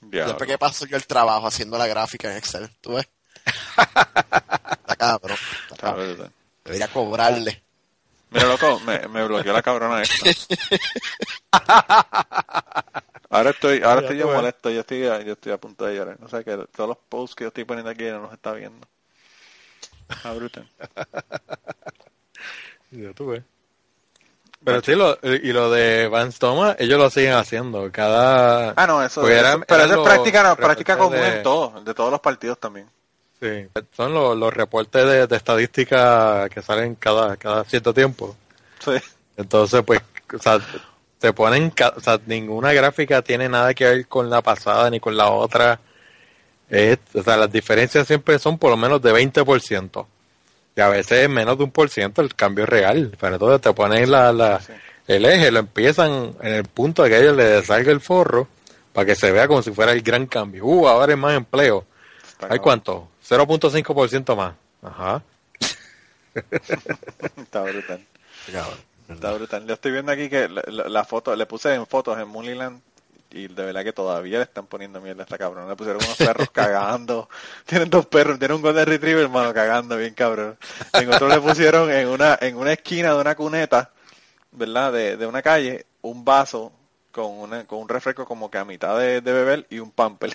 Diablo. 0.00 0.28
Después 0.32 0.48
que 0.48 0.56
paso 0.56 0.86
yo 0.86 0.96
el 0.96 1.06
trabajo 1.06 1.48
haciendo 1.48 1.76
la 1.76 1.86
gráfica 1.86 2.30
en 2.30 2.38
Excel, 2.38 2.70
¿tú 2.80 2.94
ves? 2.94 3.08
Está 3.76 4.96
cabrón. 4.96 5.36
está 5.70 5.76
cabrón. 5.76 6.32
Debería 6.64 6.88
cobrarle. 6.88 7.62
Mira, 8.30 8.46
loco, 8.46 8.80
me, 8.80 9.08
me 9.08 9.24
bloqueó 9.26 9.52
la 9.52 9.62
cabrona 9.62 10.02
esta. 10.02 10.14
Ahora 13.30 13.50
estoy, 13.50 13.82
ahora 13.82 14.00
estoy 14.00 14.16
yo 14.16 14.26
molesto, 14.36 14.70
yo 14.70 14.80
estoy, 14.80 15.00
yo 15.02 15.32
estoy 15.34 15.52
a 15.52 15.58
punto 15.58 15.84
de 15.84 15.94
llorar. 15.96 16.18
No 16.18 16.28
sé 16.30 16.42
que 16.44 16.56
todos 16.74 16.88
los 16.88 16.96
posts 17.10 17.36
que 17.36 17.44
yo 17.44 17.48
estoy 17.48 17.64
poniendo 17.64 17.90
aquí 17.90 18.04
no 18.04 18.20
nos 18.20 18.32
está 18.32 18.52
viendo. 18.52 18.86
Está 20.08 20.32
brutal. 20.32 20.68
Ya 22.90 23.12
tú 23.12 23.26
ves. 23.26 23.42
Pero 24.64 24.80
sí, 24.80 24.94
lo, 24.94 25.18
y 25.22 25.52
lo 25.52 25.70
de 25.70 26.08
Vance 26.08 26.38
Thomas, 26.38 26.74
ellos 26.78 26.98
lo 26.98 27.10
siguen 27.10 27.34
haciendo. 27.34 27.92
Cada. 27.92 28.70
Ah, 28.76 28.86
no, 28.86 29.02
eso, 29.04 29.20
pero 29.66 29.82
eso 29.84 29.94
es 30.02 30.08
práctica, 30.08 30.42
no, 30.42 30.56
práctica 30.56 30.96
común 30.96 31.12
de- 31.20 31.36
en 31.36 31.42
todo, 31.42 31.80
de 31.82 31.92
todos 31.92 32.10
los 32.10 32.20
partidos 32.20 32.58
también. 32.58 32.88
Sí, 33.40 33.66
son 33.96 34.14
los, 34.14 34.36
los 34.36 34.52
reportes 34.52 35.06
de, 35.06 35.26
de 35.26 35.36
estadística 35.36 36.48
que 36.48 36.60
salen 36.62 36.94
cada, 36.96 37.36
cada 37.36 37.64
cierto 37.64 37.94
tiempo. 37.94 38.36
Sí. 38.84 38.92
Entonces, 39.36 39.82
pues, 39.86 40.00
o 40.34 40.38
sea, 40.42 40.58
te 41.20 41.32
ponen, 41.32 41.72
o 41.96 42.00
sea, 42.00 42.18
ninguna 42.26 42.72
gráfica 42.72 43.22
tiene 43.22 43.48
nada 43.48 43.74
que 43.74 43.84
ver 43.84 44.06
con 44.08 44.28
la 44.28 44.42
pasada 44.42 44.90
ni 44.90 44.98
con 44.98 45.16
la 45.16 45.30
otra. 45.30 45.78
Es- 46.68 46.98
o 47.14 47.22
sea, 47.22 47.36
las 47.36 47.50
diferencias 47.52 48.06
siempre 48.06 48.38
son 48.38 48.58
por 48.58 48.70
lo 48.70 48.76
menos 48.76 49.00
de 49.00 49.12
20%. 49.12 50.06
Y 50.76 50.80
a 50.80 50.88
veces 50.88 51.22
es 51.24 51.28
menos 51.28 51.56
de 51.58 51.64
un 51.64 51.70
por 51.70 51.88
ciento 51.90 52.22
el 52.22 52.34
cambio 52.34 52.66
real. 52.66 53.12
Pero 53.20 53.34
entonces 53.34 53.60
te 53.60 53.72
ponen 53.72 54.10
la, 54.10 54.32
la, 54.32 54.60
Sí. 54.60 54.72
el 55.06 55.24
eje, 55.24 55.50
lo 55.50 55.60
empiezan 55.60 56.34
en 56.42 56.54
el 56.54 56.64
punto 56.64 57.02
de 57.04 57.08
que 57.10 57.14
a 57.16 57.18
ellos 57.20 57.36
les 57.36 57.66
salga 57.66 57.90
el 57.92 58.00
forro 58.00 58.48
para 58.92 59.06
que 59.06 59.14
se 59.14 59.30
vea 59.32 59.46
como 59.48 59.62
si 59.62 59.70
fuera 59.72 59.92
el 59.92 60.02
gran 60.02 60.26
cambio. 60.26 60.64
Uh, 60.66 60.88
ahora 60.88 61.12
hay 61.12 61.18
más 61.18 61.34
empleo. 61.36 61.84
¿Hay 62.48 62.58
cuánto? 62.60 63.08
0.5% 63.28 64.36
más. 64.36 64.54
Ajá. 64.82 65.22
Está 67.36 67.62
brutal. 67.62 68.04
Cabrón. 68.52 68.78
Está 69.08 69.32
brutal. 69.32 69.66
Yo 69.66 69.74
estoy 69.74 69.92
viendo 69.92 70.12
aquí 70.12 70.28
que 70.28 70.48
la, 70.48 70.62
la- 70.66 70.88
la 70.88 71.04
foto, 71.04 71.34
le 71.34 71.46
puse 71.46 71.74
en 71.74 71.86
fotos 71.86 72.18
en 72.18 72.28
Mooneyland 72.28 72.80
y 73.30 73.48
de 73.48 73.64
verdad 73.64 73.84
que 73.84 73.92
todavía 73.92 74.38
le 74.38 74.44
están 74.44 74.66
poniendo 74.66 75.00
mierda 75.00 75.22
a 75.22 75.24
esta 75.24 75.38
cabrón. 75.38 75.68
Le 75.68 75.76
pusieron 75.76 76.02
unos 76.02 76.16
perros 76.16 76.48
cagando. 76.52 77.28
Tienen 77.66 77.90
dos 77.90 78.06
perros, 78.06 78.38
tienen 78.38 78.56
un 78.56 78.62
Golden 78.62 78.86
Retriever, 78.86 79.24
hermano, 79.24 79.52
cagando 79.52 79.96
bien 79.96 80.14
cabrón. 80.14 80.56
En 80.92 81.12
otro 81.12 81.28
le 81.28 81.40
pusieron 81.40 81.90
en 81.90 82.08
una, 82.08 82.38
en 82.40 82.56
una 82.56 82.72
esquina 82.72 83.12
de 83.14 83.20
una 83.20 83.34
cuneta, 83.34 83.90
¿verdad? 84.52 84.92
De, 84.92 85.16
de 85.16 85.26
una 85.26 85.42
calle, 85.42 85.86
un 86.02 86.24
vaso 86.24 86.72
con, 87.12 87.26
una, 87.32 87.64
con 87.64 87.80
un 87.80 87.88
refresco 87.88 88.24
como 88.26 88.50
que 88.50 88.58
a 88.58 88.64
mitad 88.64 88.98
de, 88.98 89.20
de 89.20 89.32
beber 89.32 89.66
y 89.70 89.78
un 89.80 89.90
pamper. 89.90 90.34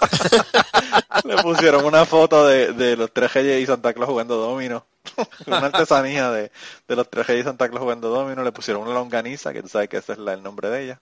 le 1.24 1.36
pusieron 1.38 1.84
una 1.84 2.04
foto 2.04 2.46
de, 2.46 2.72
de 2.72 2.96
los 2.96 3.12
tres 3.12 3.32
reyes 3.34 3.62
y 3.62 3.66
Santa 3.66 3.92
Claus 3.94 4.08
jugando 4.10 4.36
domino. 4.36 4.86
una 5.46 5.66
artesanía 5.66 6.30
de, 6.30 6.50
de 6.88 6.96
los 6.96 7.08
tres 7.10 7.26
reyes 7.26 7.44
y 7.44 7.48
Santa 7.48 7.68
Claus 7.68 7.82
jugando 7.82 8.08
domino. 8.08 8.42
Le 8.42 8.52
pusieron 8.52 8.82
una 8.82 8.94
longaniza, 8.94 9.52
que 9.52 9.62
tú 9.62 9.68
sabes 9.68 9.88
que 9.88 9.98
ese 9.98 10.12
es 10.12 10.18
el 10.18 10.42
nombre 10.42 10.68
de 10.70 10.84
ella. 10.84 11.00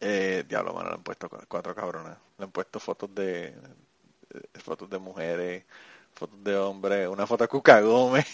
Eh, 0.00 0.44
diablo, 0.48 0.74
mano, 0.74 0.88
le 0.90 0.94
han 0.96 1.02
puesto 1.02 1.28
cu- 1.28 1.38
cuatro 1.48 1.74
cabronas. 1.74 2.18
Le 2.38 2.44
han 2.44 2.50
puesto 2.52 2.78
fotos 2.80 3.12
de, 3.14 3.48
eh, 3.48 4.60
fotos 4.60 4.88
de 4.90 4.98
mujeres, 4.98 5.64
fotos 6.14 6.42
de 6.44 6.56
hombres, 6.56 7.08
una 7.08 7.26
foto 7.26 7.44
de 7.44 7.48
Cuca 7.48 7.80
Gómez. 7.80 8.26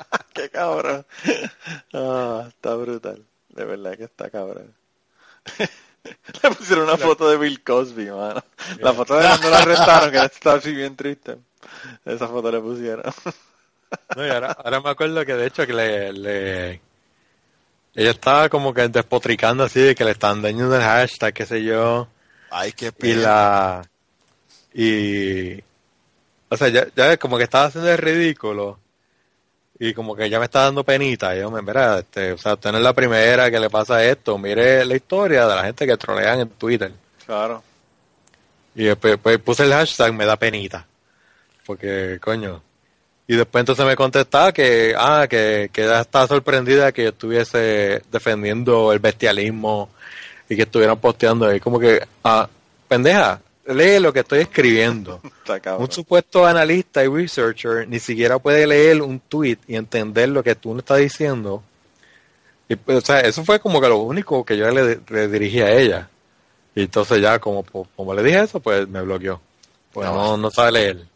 Qué 0.34 0.50
cabrón. 0.50 1.06
Ah, 1.94 2.46
está 2.48 2.74
brutal. 2.76 3.26
De 3.50 3.64
verdad 3.64 3.96
que 3.96 4.04
está 4.04 4.30
cabrón. 4.30 4.74
Le 6.42 6.50
pusieron 6.50 6.84
una 6.84 6.96
foto 6.96 7.28
de 7.28 7.36
Bill 7.36 7.62
Cosby, 7.62 8.06
mano. 8.06 8.42
La 8.80 8.92
foto 8.92 9.16
de 9.16 9.26
cuando 9.26 9.50
lo 9.50 9.56
arrestaron, 9.56 10.10
que 10.10 10.18
estaba 10.24 10.56
así 10.56 10.72
bien 10.72 10.96
triste. 10.96 11.36
Esa 12.04 12.28
foto 12.28 12.50
le 12.50 12.60
pusieron. 12.60 13.02
No, 14.16 14.26
y 14.26 14.30
ahora, 14.30 14.52
ahora 14.52 14.80
me 14.80 14.90
acuerdo 14.90 15.24
que 15.24 15.34
de 15.34 15.46
hecho 15.46 15.66
que 15.66 15.72
le, 15.72 16.12
le- 16.12 16.80
ella 17.94 18.10
estaba 18.10 18.48
como 18.48 18.74
que 18.74 18.88
despotricando 18.88 19.64
así 19.64 19.80
de 19.80 19.94
que 19.94 20.04
le 20.04 20.10
estaban 20.12 20.42
dañando 20.42 20.76
el 20.76 20.82
hashtag, 20.82 21.32
qué 21.32 21.46
sé 21.46 21.62
yo, 21.62 22.08
Ay, 22.50 22.72
qué 22.72 22.88
y 22.88 22.90
pena. 22.90 23.20
la 23.22 23.90
y 24.74 25.60
o 26.48 26.56
sea 26.56 26.68
ya, 26.68 26.86
ya 26.94 27.16
como 27.16 27.38
que 27.38 27.44
estaba 27.44 27.66
haciendo 27.66 27.90
el 27.90 27.98
ridículo 27.98 28.78
y 29.78 29.92
como 29.94 30.16
que 30.16 30.28
ya 30.30 30.38
me 30.38 30.46
está 30.46 30.62
dando 30.62 30.84
penita 30.84 31.36
y 31.36 31.40
yo 31.40 31.50
me 31.50 31.60
mira 31.62 31.98
este 31.98 32.32
o 32.32 32.38
sea 32.38 32.54
usted 32.54 32.72
no 32.72 32.78
es 32.78 32.84
la 32.84 32.94
primera 32.94 33.50
que 33.50 33.60
le 33.60 33.68
pasa 33.68 34.02
esto 34.04 34.38
mire 34.38 34.84
la 34.84 34.96
historia 34.96 35.46
de 35.46 35.54
la 35.54 35.64
gente 35.64 35.86
que 35.86 35.96
trolean 35.96 36.40
en 36.40 36.48
Twitter 36.50 36.92
Claro. 37.26 37.62
y 38.74 38.84
después 38.84 39.18
pues, 39.22 39.38
puse 39.38 39.64
el 39.64 39.72
hashtag 39.72 40.12
me 40.14 40.24
da 40.24 40.36
penita. 40.36 40.86
Porque, 41.66 42.18
coño. 42.22 42.62
Y 43.26 43.34
después 43.34 43.62
entonces 43.62 43.84
me 43.84 43.96
contestaba 43.96 44.52
que, 44.52 44.94
ah, 44.96 45.26
que, 45.28 45.68
que 45.72 45.82
ella 45.82 46.02
estaba 46.02 46.28
sorprendida 46.28 46.92
que 46.92 47.02
yo 47.02 47.08
estuviese 47.08 48.02
defendiendo 48.12 48.92
el 48.92 49.00
bestialismo 49.00 49.90
y 50.48 50.54
que 50.54 50.62
estuvieran 50.62 50.98
posteando 50.98 51.46
ahí. 51.48 51.58
Como 51.58 51.80
que, 51.80 52.06
ah, 52.22 52.48
pendeja, 52.86 53.40
lee 53.66 53.98
lo 54.00 54.12
que 54.12 54.20
estoy 54.20 54.40
escribiendo. 54.40 55.20
Un 55.78 55.90
supuesto 55.90 56.46
analista 56.46 57.04
y 57.04 57.08
researcher 57.08 57.88
ni 57.88 57.98
siquiera 57.98 58.38
puede 58.38 58.66
leer 58.66 59.00
un 59.02 59.20
tweet 59.20 59.58
y 59.68 59.76
entender 59.76 60.28
lo 60.28 60.42
que 60.42 60.54
tú 60.54 60.74
le 60.74 60.80
estás 60.80 60.98
diciendo. 60.98 61.62
Y, 62.68 62.74
pues, 62.76 62.98
o 62.98 63.00
sea, 63.00 63.20
eso 63.20 63.44
fue 63.44 63.60
como 63.60 63.80
que 63.80 63.88
lo 63.88 63.98
único 63.98 64.44
que 64.44 64.56
yo 64.56 64.68
le, 64.70 65.00
le 65.08 65.28
dirigí 65.28 65.60
a 65.60 65.70
ella. 65.70 66.08
Y 66.74 66.82
entonces 66.82 67.20
ya 67.22 67.38
como, 67.38 67.64
como 67.64 68.14
le 68.14 68.22
dije 68.22 68.40
eso, 68.40 68.60
pues 68.60 68.88
me 68.88 69.00
bloqueó. 69.02 69.40
Pues 69.92 70.06
no, 70.08 70.36
no 70.36 70.50
sabe 70.50 70.72
leer. 70.72 71.06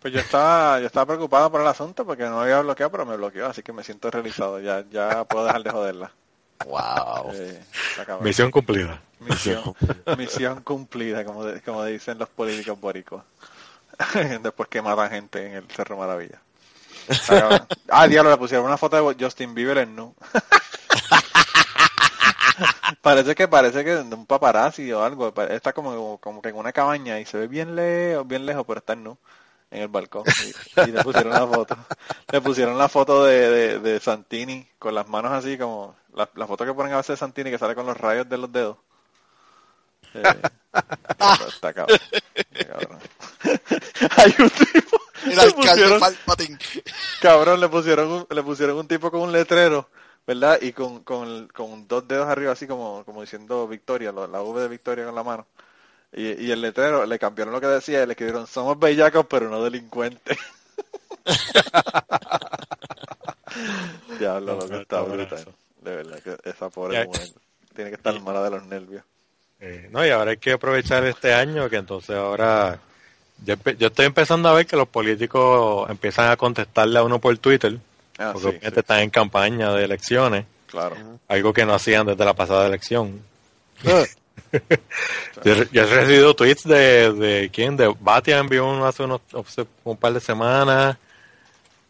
Pues 0.00 0.12
yo 0.12 0.20
estaba, 0.20 0.78
yo 0.80 0.86
estaba 0.86 1.06
preocupado 1.06 1.50
por 1.50 1.62
el 1.62 1.66
asunto 1.66 2.04
porque 2.04 2.24
no 2.24 2.42
había 2.42 2.60
bloqueado, 2.60 2.92
pero 2.92 3.06
me 3.06 3.16
bloqueó, 3.16 3.46
así 3.46 3.62
que 3.62 3.72
me 3.72 3.82
siento 3.82 4.10
realizado. 4.10 4.60
Ya, 4.60 4.84
ya 4.90 5.24
puedo 5.24 5.46
dejar 5.46 5.62
de 5.62 5.70
joderla. 5.70 6.12
Wow. 6.66 7.32
Misión 8.20 8.50
cumplida. 8.50 9.00
Misión, 9.20 9.74
misión 10.18 10.62
cumplida, 10.62 11.24
como, 11.24 11.44
de- 11.44 11.60
como 11.62 11.84
dicen 11.84 12.18
los 12.18 12.28
políticos 12.28 12.78
boricuas. 12.80 13.24
Después 14.42 14.68
que 14.68 14.82
matan 14.82 15.10
gente 15.10 15.46
en 15.46 15.52
el 15.54 15.70
Cerro 15.70 15.96
Maravilla. 15.96 16.40
Ah, 17.88 18.08
diablo, 18.08 18.30
le 18.30 18.36
pusieron 18.36 18.66
una 18.66 18.76
foto 18.76 19.12
de 19.12 19.24
Justin 19.24 19.54
Bieber 19.54 19.78
en 19.78 19.94
nu. 19.94 20.14
parece 23.02 23.34
que 23.34 23.48
parece 23.48 23.84
que 23.84 23.96
de 23.96 24.14
un 24.14 24.26
paparazzi 24.26 24.90
o 24.92 25.02
algo. 25.02 25.32
Está 25.50 25.72
como, 25.72 26.18
como 26.18 26.42
que 26.42 26.50
en 26.50 26.56
una 26.56 26.72
cabaña 26.72 27.18
y 27.20 27.26
se 27.26 27.38
ve 27.38 27.48
bien 27.48 27.74
lejos, 27.76 28.26
bien 28.26 28.46
lejos, 28.46 28.64
pero 28.66 28.78
está 28.78 28.92
en 28.94 29.04
nu 29.04 29.18
en 29.70 29.82
el 29.82 29.88
balcón. 29.88 30.22
Y, 30.76 30.80
y 30.88 30.92
le 30.92 31.02
pusieron 31.02 31.32
la 31.32 31.46
foto. 31.46 31.76
Le 32.30 32.40
pusieron 32.40 32.78
la 32.78 32.88
foto 32.88 33.24
de, 33.24 33.50
de, 33.50 33.78
de 33.80 34.00
Santini 34.00 34.66
con 34.78 34.94
las 34.94 35.08
manos 35.08 35.32
así 35.32 35.58
como 35.58 35.96
la, 36.14 36.28
la 36.34 36.46
foto 36.46 36.64
que 36.64 36.74
ponen 36.74 36.92
a 36.92 36.96
veces 36.98 37.14
de 37.14 37.16
Santini 37.16 37.50
que 37.50 37.58
sale 37.58 37.74
con 37.74 37.86
los 37.86 37.96
rayos 37.96 38.28
de 38.28 38.38
los 38.38 38.52
dedos. 38.52 38.76
Eh, 40.14 40.22
está 41.48 41.72
cabrón. 41.72 41.98
Está 42.34 42.66
cabrón. 42.68 42.98
Hay 44.16 44.34
un 44.38 44.50
tipo. 44.50 45.00
El 45.24 45.40
alcalde 45.40 45.72
pusieron- 45.72 46.00
Palpatine. 46.00 46.58
Cabrón, 47.20 47.60
le 47.60 47.68
pusieron 47.68 48.10
un, 48.10 48.26
le 48.30 48.42
pusieron 48.42 48.76
un 48.78 48.88
tipo 48.88 49.10
con 49.10 49.22
un 49.22 49.32
letrero, 49.32 49.88
¿verdad? 50.26 50.58
Y 50.60 50.72
con, 50.72 51.02
con, 51.02 51.48
con 51.48 51.88
dos 51.88 52.06
dedos 52.06 52.28
arriba 52.28 52.52
así 52.52 52.66
como, 52.66 53.04
como 53.04 53.22
diciendo 53.22 53.66
Victoria, 53.66 54.12
lo- 54.12 54.26
la 54.26 54.42
V 54.42 54.60
de 54.62 54.68
Victoria 54.68 55.06
con 55.06 55.14
la 55.14 55.22
mano. 55.22 55.46
Y, 56.12 56.44
y 56.46 56.50
el 56.52 56.60
letrero 56.60 57.06
le 57.06 57.18
cambiaron 57.18 57.52
lo 57.52 57.60
que 57.60 57.66
decía 57.66 58.02
y 58.02 58.06
le 58.06 58.12
escribieron 58.12 58.46
somos 58.46 58.78
bellacos 58.78 59.26
pero 59.28 59.48
no 59.48 59.62
delincuentes. 59.64 60.38
Diablo, 64.18 64.56
lo 64.58 64.68
que 64.68 64.80
está 64.82 65.00
brutal. 65.02 65.46
De 65.84 65.94
verdad 65.96 66.18
que 66.20 66.36
esa 66.48 66.70
pobre 66.70 66.94
Ya- 66.94 67.04
mujer 67.04 67.28
tiene 67.74 67.90
que 67.90 67.96
estar 67.96 68.18
mala 68.20 68.42
de 68.42 68.50
los 68.50 68.64
nervios. 68.66 69.02
Eh, 69.60 69.88
no, 69.92 70.04
y 70.04 70.10
ahora 70.10 70.32
hay 70.32 70.36
que 70.38 70.52
aprovechar 70.52 71.04
este 71.04 71.32
año 71.32 71.68
que 71.70 71.76
entonces 71.76 72.16
ahora 72.16 72.78
yo, 73.44 73.54
estoy 73.78 74.06
empezando 74.06 74.48
a 74.48 74.52
ver 74.54 74.66
que 74.66 74.76
los 74.76 74.88
políticos 74.88 75.88
empiezan 75.90 76.30
a 76.30 76.36
contestarle 76.36 76.98
a 76.98 77.02
uno 77.02 77.18
por 77.18 77.36
Twitter, 77.38 77.78
Ah, 78.18 78.30
porque 78.32 78.60
sí, 78.62 78.72
están 78.76 79.00
en 79.00 79.10
campaña 79.10 79.72
de 79.72 79.84
elecciones, 79.84 80.46
claro. 80.66 80.96
algo 81.28 81.52
que 81.52 81.64
no 81.66 81.74
hacían 81.74 82.06
desde 82.06 82.24
la 82.24 82.34
pasada 82.34 82.66
elección. 82.66 83.20
yo, 85.44 85.52
yo 85.72 85.82
he 85.82 85.86
recibido 85.86 86.34
tweets 86.34 86.64
de, 86.64 87.12
de 87.12 87.50
quién, 87.52 87.76
de 87.76 87.92
Batia 88.00 88.38
envió 88.38 88.66
uno 88.68 88.86
hace 88.86 89.02
unos 89.02 89.20
un 89.84 89.96
par 89.96 90.12
de 90.12 90.20
semanas, 90.20 90.96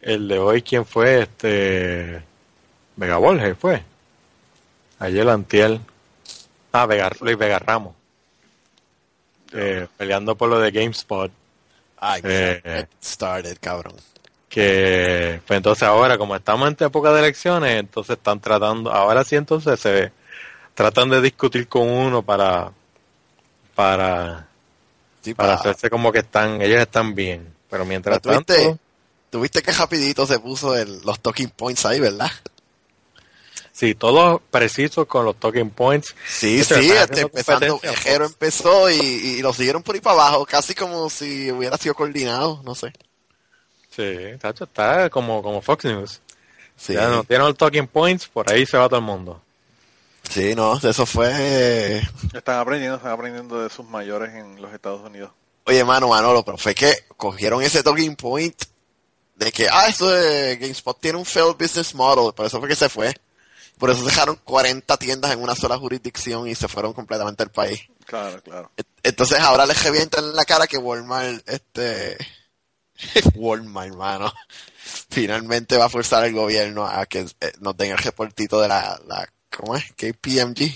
el 0.01 0.27
de 0.27 0.39
hoy 0.39 0.61
quién 0.61 0.85
fue, 0.85 1.21
este 1.23 2.21
Vega 2.95 3.17
Borges 3.17 3.57
fue, 3.59 3.83
ayer 4.99 5.27
Antiel, 5.27 5.81
ah 6.71 6.85
Vega, 6.85 7.11
Luis 7.21 7.37
Vega 7.37 7.59
Ramos, 7.59 7.93
eh, 9.53 9.87
peleando 9.97 10.35
por 10.35 10.49
lo 10.49 10.59
de 10.59 10.71
GameSpot, 10.71 11.31
Ay, 11.97 12.21
Eh. 12.23 12.61
get 12.63 12.89
started, 13.01 13.57
cabrón. 13.59 13.95
que 14.49 15.41
pues 15.45 15.57
entonces 15.57 15.83
ahora 15.83 16.17
como 16.17 16.33
estamos 16.35 16.67
en 16.69 16.77
época 16.79 17.11
de 17.11 17.19
elecciones 17.19 17.77
entonces 17.79 18.15
están 18.15 18.39
tratando 18.39 18.89
ahora 18.91 19.23
sí 19.25 19.35
entonces 19.35 19.77
se 19.79 20.13
tratan 20.73 21.09
de 21.09 21.19
discutir 21.21 21.67
con 21.67 21.89
uno 21.89 22.21
para 22.21 22.71
para 23.73 24.47
Sí, 25.21 25.33
para 25.33 25.55
pa- 25.55 25.59
hacerse 25.59 25.89
como 25.89 26.09
que 26.13 26.19
están 26.19 26.61
ellos 26.61 26.79
están 26.79 27.13
bien 27.15 27.53
pero 27.69 27.83
mientras 27.85 28.19
Pero 28.21 28.35
tanto 28.35 28.53
tuviste, 28.53 28.79
tuviste 29.29 29.61
que 29.61 29.71
rapidito 29.73 30.25
se 30.25 30.39
puso 30.39 30.77
el- 30.77 31.01
los 31.01 31.19
talking 31.19 31.49
points 31.49 31.85
ahí, 31.85 31.99
¿verdad? 31.99 32.31
Sí 33.77 33.93
todos 33.95 34.41
precisos 34.49 35.05
con 35.05 35.25
los 35.25 35.35
talking 35.37 35.69
points 35.69 36.15
Sí, 36.25 36.59
Este, 36.61 36.75
sí, 36.75 36.91
están 36.91 37.03
este, 37.03 37.21
empezando, 37.21 37.79
Ejero 37.83 38.25
Fox. 38.25 38.33
empezó 38.33 38.89
y, 38.89 38.95
y 38.95 39.41
lo 39.41 39.51
siguieron 39.53 39.83
por 39.83 39.95
ahí 39.95 40.01
para 40.01 40.13
abajo, 40.21 40.45
casi 40.45 40.73
como 40.73 41.09
si 41.09 41.51
hubiera 41.51 41.77
sido 41.77 41.93
coordinado, 41.95 42.61
no 42.63 42.73
sé. 42.75 42.93
sí 43.95 44.15
tacho, 44.39 44.63
está 44.65 45.09
como 45.09 45.43
como 45.43 45.61
Fox 45.61 45.85
News 45.85 46.21
Sí, 46.77 46.93
ya 46.93 47.07
no 47.09 47.23
tienen 47.23 47.47
los 47.47 47.57
talking 47.57 47.87
points 47.87 48.27
por 48.27 48.51
ahí 48.51 48.65
se 48.65 48.77
va 48.77 48.87
todo 48.89 48.99
el 48.99 49.05
mundo 49.05 49.41
sí, 50.29 50.55
no, 50.55 50.77
eso 50.77 51.05
fue... 51.05 52.01
Están 52.33 52.59
aprendiendo, 52.59 52.97
están 52.97 53.11
aprendiendo 53.11 53.61
de 53.61 53.69
sus 53.69 53.85
mayores 53.85 54.33
en 54.33 54.59
los 54.61 54.73
Estados 54.73 55.01
Unidos. 55.01 55.31
Oye, 55.65 55.83
mano, 55.83 56.07
Manolo, 56.09 56.43
pero 56.43 56.57
fue 56.57 56.73
que 56.75 56.93
cogieron 57.15 57.61
ese 57.61 57.83
talking 57.83 58.15
point 58.15 58.55
de 59.35 59.51
que, 59.51 59.67
ah, 59.71 59.87
esto 59.87 60.09
de 60.09 60.57
GameSpot 60.57 60.99
tiene 60.99 61.17
un 61.19 61.25
failed 61.25 61.55
business 61.59 61.93
model, 61.93 62.33
por 62.33 62.45
eso 62.45 62.59
fue 62.59 62.67
que 62.69 62.75
se 62.75 62.89
fue. 62.89 63.13
Por 63.77 63.89
eso 63.89 64.03
dejaron 64.03 64.39
40 64.43 64.97
tiendas 64.97 65.31
en 65.31 65.41
una 65.41 65.55
sola 65.55 65.77
jurisdicción 65.77 66.47
y 66.47 66.55
se 66.55 66.67
fueron 66.67 66.93
completamente 66.93 67.43
al 67.43 67.51
país. 67.51 67.81
Claro, 68.05 68.41
claro. 68.41 68.71
Entonces 69.03 69.39
ahora 69.39 69.65
les 69.65 69.83
revientan 69.83 70.23
en 70.23 70.35
la 70.35 70.45
cara 70.45 70.67
que 70.67 70.77
Walmart, 70.77 71.47
este, 71.49 72.17
Walmart, 73.35 73.91
hermano, 73.91 74.33
finalmente 75.09 75.77
va 75.77 75.85
a 75.85 75.89
forzar 75.89 76.23
al 76.23 76.33
gobierno 76.33 76.85
a 76.85 77.05
que 77.05 77.19
eh, 77.41 77.51
nos 77.59 77.75
den 77.75 77.91
el 77.91 77.97
reportito 77.97 78.61
de 78.61 78.67
la, 78.67 78.99
la 79.07 79.27
¿cómo 79.55 79.75
es? 79.75 79.85
KPMG. 79.93 80.71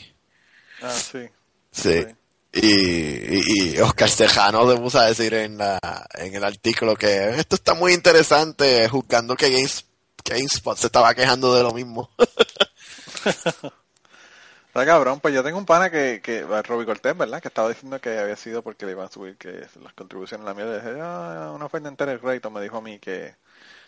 Ah, 0.82 0.94
sí. 0.94 1.30
Sí. 1.72 2.06
Y, 2.52 2.68
y, 2.68 3.42
y 3.76 3.80
Oscar 3.80 4.10
Cejano 4.10 4.70
se 4.70 4.78
puso 4.78 5.00
a 5.00 5.06
decir 5.06 5.34
en, 5.36 5.58
la, 5.58 5.80
en 6.16 6.34
el 6.34 6.44
artículo 6.44 6.96
que 6.96 7.30
esto 7.38 7.56
está 7.56 7.76
muy 7.76 7.94
interesante, 7.94 8.90
juzgando 8.90 9.36
que 9.36 9.52
Games, 9.52 9.86
GameSpot 10.26 10.78
se 10.78 10.88
estaba 10.88 11.14
quejando 11.14 11.54
de 11.54 11.64
lo 11.64 11.74
mismo. 11.74 12.10
Está 14.70 14.86
cabrón, 14.86 15.20
pues 15.20 15.34
yo 15.34 15.44
tengo 15.44 15.58
un 15.58 15.66
pana 15.66 15.90
que, 15.90 16.22
que 16.22 16.44
Robbie 16.44 16.86
Cortés, 16.86 17.18
¿verdad? 17.18 17.42
Que 17.42 17.48
estaba 17.48 17.70
diciendo 17.70 18.00
que 18.00 18.20
había 18.20 18.36
sido 18.36 18.62
porque 18.62 18.86
le 18.86 18.92
iban 18.92 19.08
a 19.08 19.12
subir 19.12 19.36
que 19.36 19.68
las 19.82 19.94
contribuciones 19.94 20.46
a 20.46 20.50
la 20.50 20.54
mierda. 20.54 20.76
Dije, 20.78 21.00
ah, 21.02 21.52
una 21.56 21.70
fuente 21.70 21.90
entera 21.90 22.12
el 22.12 22.20
crédito 22.20 22.52
me 22.52 22.62
dijo 22.62 22.78
a 22.78 22.82
mí 22.82 23.00
que 23.00 23.36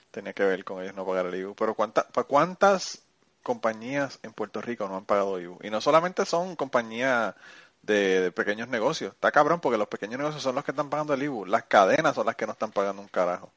tenía 0.10 0.34
que 0.34 0.44
ver 0.44 0.64
con 0.64 0.82
ellos 0.82 0.96
no 0.96 1.06
pagar 1.06 1.28
el 1.28 1.36
IVU. 1.36 1.54
Pero 1.56 1.76
¿cuánta, 1.76 2.08
¿para 2.08 2.28
cuántas 2.28 3.04
compañías 3.44 4.20
en 4.24 4.34
Puerto 4.34 4.60
Rico 4.60 4.88
no 4.88 4.98
han 4.98 5.06
pagado 5.06 5.40
IVU? 5.40 5.60
Y 5.62 5.70
no 5.70 5.82
solamente 5.82 6.26
son 6.26 6.56
compañías 6.56 7.36
de, 7.84 8.22
de 8.22 8.32
pequeños 8.32 8.68
negocios. 8.68 9.14
Está 9.14 9.32
cabrón 9.32 9.60
porque 9.60 9.78
los 9.78 9.88
pequeños 9.88 10.18
negocios 10.18 10.42
son 10.42 10.56
los 10.56 10.66
que 10.66 10.72
están 10.72 10.90
pagando 10.90 11.14
el 11.14 11.22
IVU. 11.22 11.46
Las 11.46 11.66
cadenas 11.66 12.16
son 12.16 12.26
las 12.26 12.36
que 12.36 12.48
no 12.48 12.54
están 12.54 12.72
pagando 12.72 13.04
un 13.04 13.08
carajo. 13.08 13.52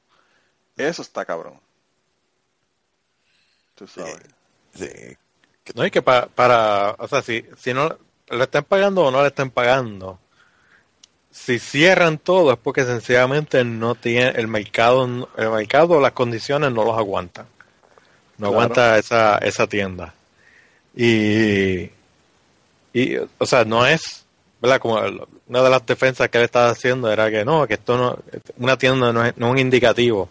Eso 0.77 1.01
está 1.01 1.25
cabrón. 1.25 1.59
Tú 3.75 3.87
sabes. 3.87 4.18
Sí. 4.75 5.16
No, 5.75 5.87
y 5.87 5.91
que 5.91 6.03
pa- 6.03 6.27
para, 6.27 6.95
o 6.99 7.09
sea, 7.09 7.23
si, 7.23 7.45
si 7.59 7.73
no 7.73 7.97
le 8.29 8.43
están 8.45 8.65
pagando 8.65 9.03
o 9.03 9.11
no 9.11 9.23
le 9.23 9.29
están 9.29 9.51
pagando, 9.51 10.19
si 11.31 11.59
cierran 11.59 12.19
todo 12.19 12.53
es 12.53 12.59
porque 12.59 12.85
sencillamente 12.85 13.65
no 13.65 13.95
tiene 13.95 14.29
el 14.39 14.47
mercado, 14.47 15.29
el 15.37 15.51
mercado, 15.51 16.01
las 16.01 16.12
condiciones 16.12 16.71
no 16.73 16.85
los 16.85 16.97
aguantan. 16.99 17.47
No 18.37 18.49
Claro. 18.49 18.53
aguanta 18.53 18.99
esa, 18.99 19.39
esa 19.39 19.67
tienda. 19.67 20.12
Y, 20.95 21.91
y, 22.93 23.17
o 23.39 23.47
sea, 23.47 23.65
no 23.65 23.87
es, 23.87 24.25
¿verdad? 24.61 24.79
Como 24.81 24.97
una 25.49 25.62
de 25.62 25.71
las 25.71 25.87
defensas 25.87 26.29
que 26.29 26.39
él 26.39 26.45
estaba 26.45 26.69
haciendo 26.71 27.11
era 27.11 27.31
que 27.31 27.45
no, 27.45 27.67
que 27.67 27.75
esto 27.75 27.97
no, 27.97 28.19
una 28.59 28.77
tienda 28.77 29.12
no 29.12 29.25
es, 29.25 29.37
no 29.37 29.47
es 29.47 29.53
un 29.53 29.59
indicativo, 29.59 30.29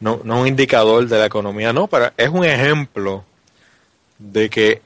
no, 0.00 0.20
no 0.24 0.36
es 0.36 0.40
un 0.42 0.46
indicador 0.48 1.06
de 1.06 1.18
la 1.18 1.26
economía, 1.26 1.72
no, 1.72 1.86
pero 1.86 2.10
es 2.16 2.28
un 2.28 2.44
ejemplo 2.44 3.24
de 4.18 4.50
que 4.50 4.82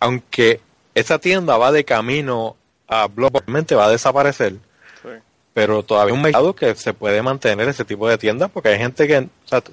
aunque 0.00 0.60
esa 0.94 1.18
tienda 1.18 1.56
va 1.56 1.72
de 1.72 1.84
camino 1.84 2.56
a 2.88 3.08
globalmente 3.08 3.74
va 3.74 3.86
a 3.86 3.90
desaparecer, 3.90 4.54
Sí. 5.02 5.08
pero 5.52 5.82
todavía 5.82 6.12
es 6.12 6.16
un 6.16 6.22
mercado 6.22 6.54
que 6.54 6.74
se 6.74 6.92
puede 6.94 7.22
mantener 7.22 7.68
ese 7.68 7.84
tipo 7.84 8.08
de 8.08 8.18
tiendas 8.18 8.50
porque 8.50 8.68
hay 8.70 8.78
gente 8.78 9.06
que, 9.06 9.18
o 9.18 9.28
sea, 9.48 9.60
tú- 9.60 9.72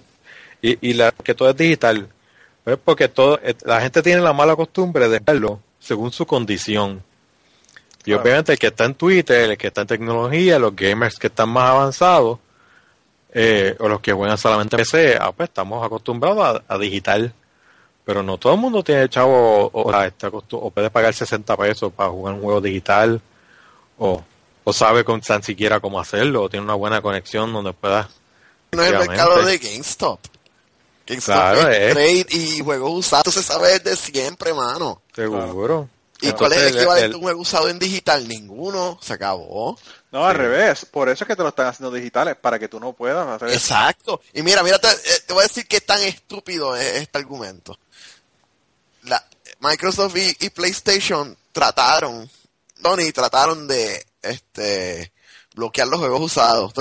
y, 0.61 0.77
y 0.89 0.93
la, 0.93 1.11
que 1.11 1.33
todo 1.35 1.49
es 1.49 1.57
digital, 1.57 2.07
es 2.65 2.77
porque 2.83 3.07
todo, 3.07 3.39
eh, 3.43 3.55
la 3.65 3.81
gente 3.81 4.01
tiene 4.03 4.21
la 4.21 4.33
mala 4.33 4.55
costumbre 4.55 5.09
de 5.09 5.19
verlo 5.19 5.59
según 5.79 6.11
su 6.11 6.25
condición. 6.25 7.01
Y 8.01 8.05
Claro. 8.05 8.21
obviamente 8.21 8.53
el 8.53 8.59
que 8.59 8.67
está 8.67 8.85
en 8.85 8.95
Twitter, 8.95 9.51
el 9.51 9.57
que 9.57 9.67
está 9.67 9.81
en 9.81 9.87
tecnología, 9.87 10.57
los 10.59 10.75
gamers 10.75 11.17
que 11.19 11.27
están 11.27 11.49
más 11.49 11.69
avanzados, 11.69 12.39
eh, 13.33 13.75
o 13.79 13.87
los 13.87 14.01
que 14.01 14.11
juegan 14.11 14.37
solamente 14.37 14.75
PC, 14.77 15.17
ah, 15.19 15.31
pues 15.31 15.49
estamos 15.49 15.85
acostumbrados 15.85 16.61
a, 16.67 16.73
a 16.73 16.77
digital. 16.77 17.33
Pero 18.05 18.23
no 18.23 18.37
todo 18.37 18.53
el 18.53 18.59
mundo 18.59 18.83
tiene 18.83 19.07
chavo 19.09 19.67
o, 19.71 19.91
o, 19.91 20.71
puede 20.71 20.89
pagar 20.89 21.13
60 21.13 21.55
pesos 21.57 21.93
para 21.93 22.09
jugar 22.09 22.33
un 22.33 22.41
juego 22.41 22.59
digital 22.61 23.21
o, 23.97 24.23
o 24.63 24.73
sabe 24.73 25.03
con 25.03 25.21
tan 25.21 25.43
siquiera 25.43 25.79
cómo 25.79 25.99
hacerlo 25.99 26.43
o 26.43 26.49
tiene 26.49 26.63
una 26.65 26.73
buena 26.73 27.01
conexión 27.01 27.53
donde 27.53 27.73
pueda 27.73 28.09
No 28.71 28.83
es 28.83 28.91
el 28.91 28.97
mercado 29.07 29.43
de 29.45 29.57
GameStop. 29.59 30.19
GameStop 31.07 31.33
Claro, 31.35 31.69
es 31.69 31.77
es. 31.77 31.93
trade 31.93 32.25
y 32.29 32.59
juegos 32.61 32.91
usados, 32.93 33.33
se 33.33 33.43
sabe 33.43 33.79
desde 33.79 33.95
siempre, 33.95 34.53
mano. 34.53 35.01
seguro. 35.15 35.87
¿Y 36.23 36.31
cuál 36.33 36.51
es 36.53 36.57
el 36.59 36.63
Entonces, 36.67 36.75
equivalente 36.81 37.05
el- 37.07 37.13
a 37.13 37.15
un 37.17 37.21
juego 37.23 37.41
usado 37.41 37.67
en 37.69 37.79
digital? 37.79 38.27
Ninguno, 38.27 38.99
se 39.01 39.13
acabó. 39.13 39.75
No, 40.11 40.23
al 40.23 40.35
Sí. 40.35 40.41
revés. 40.43 40.85
Por 40.85 41.09
eso 41.09 41.23
es 41.23 41.27
que 41.27 41.35
te 41.35 41.41
lo 41.41 41.49
están 41.49 41.65
haciendo 41.65 41.89
digitales, 41.95 42.35
para 42.39 42.59
que 42.59 42.67
tú 42.67 42.79
no 42.79 42.93
puedas 42.93 43.27
hacer 43.27 43.47
eso. 43.47 43.57
Exacto. 43.57 44.21
Y 44.31 44.43
mira, 44.43 44.61
mira, 44.61 44.77
te, 44.77 44.87
eh, 44.87 45.19
te 45.25 45.33
voy 45.33 45.39
a 45.39 45.47
decir 45.47 45.65
qué 45.67 45.81
tan 45.81 45.99
estúpido 46.03 46.75
es 46.75 46.97
este 46.97 47.17
argumento. 47.17 47.75
Microsoft 49.61 50.17
y, 50.17 50.35
y 50.39 50.49
PlayStation 50.49 51.37
trataron, 51.51 52.29
Tony, 52.81 53.11
trataron 53.11 53.67
de 53.67 54.05
este 54.21 55.13
bloquear 55.55 55.87
los 55.87 55.99
juegos 55.99 56.21
usados. 56.21 56.73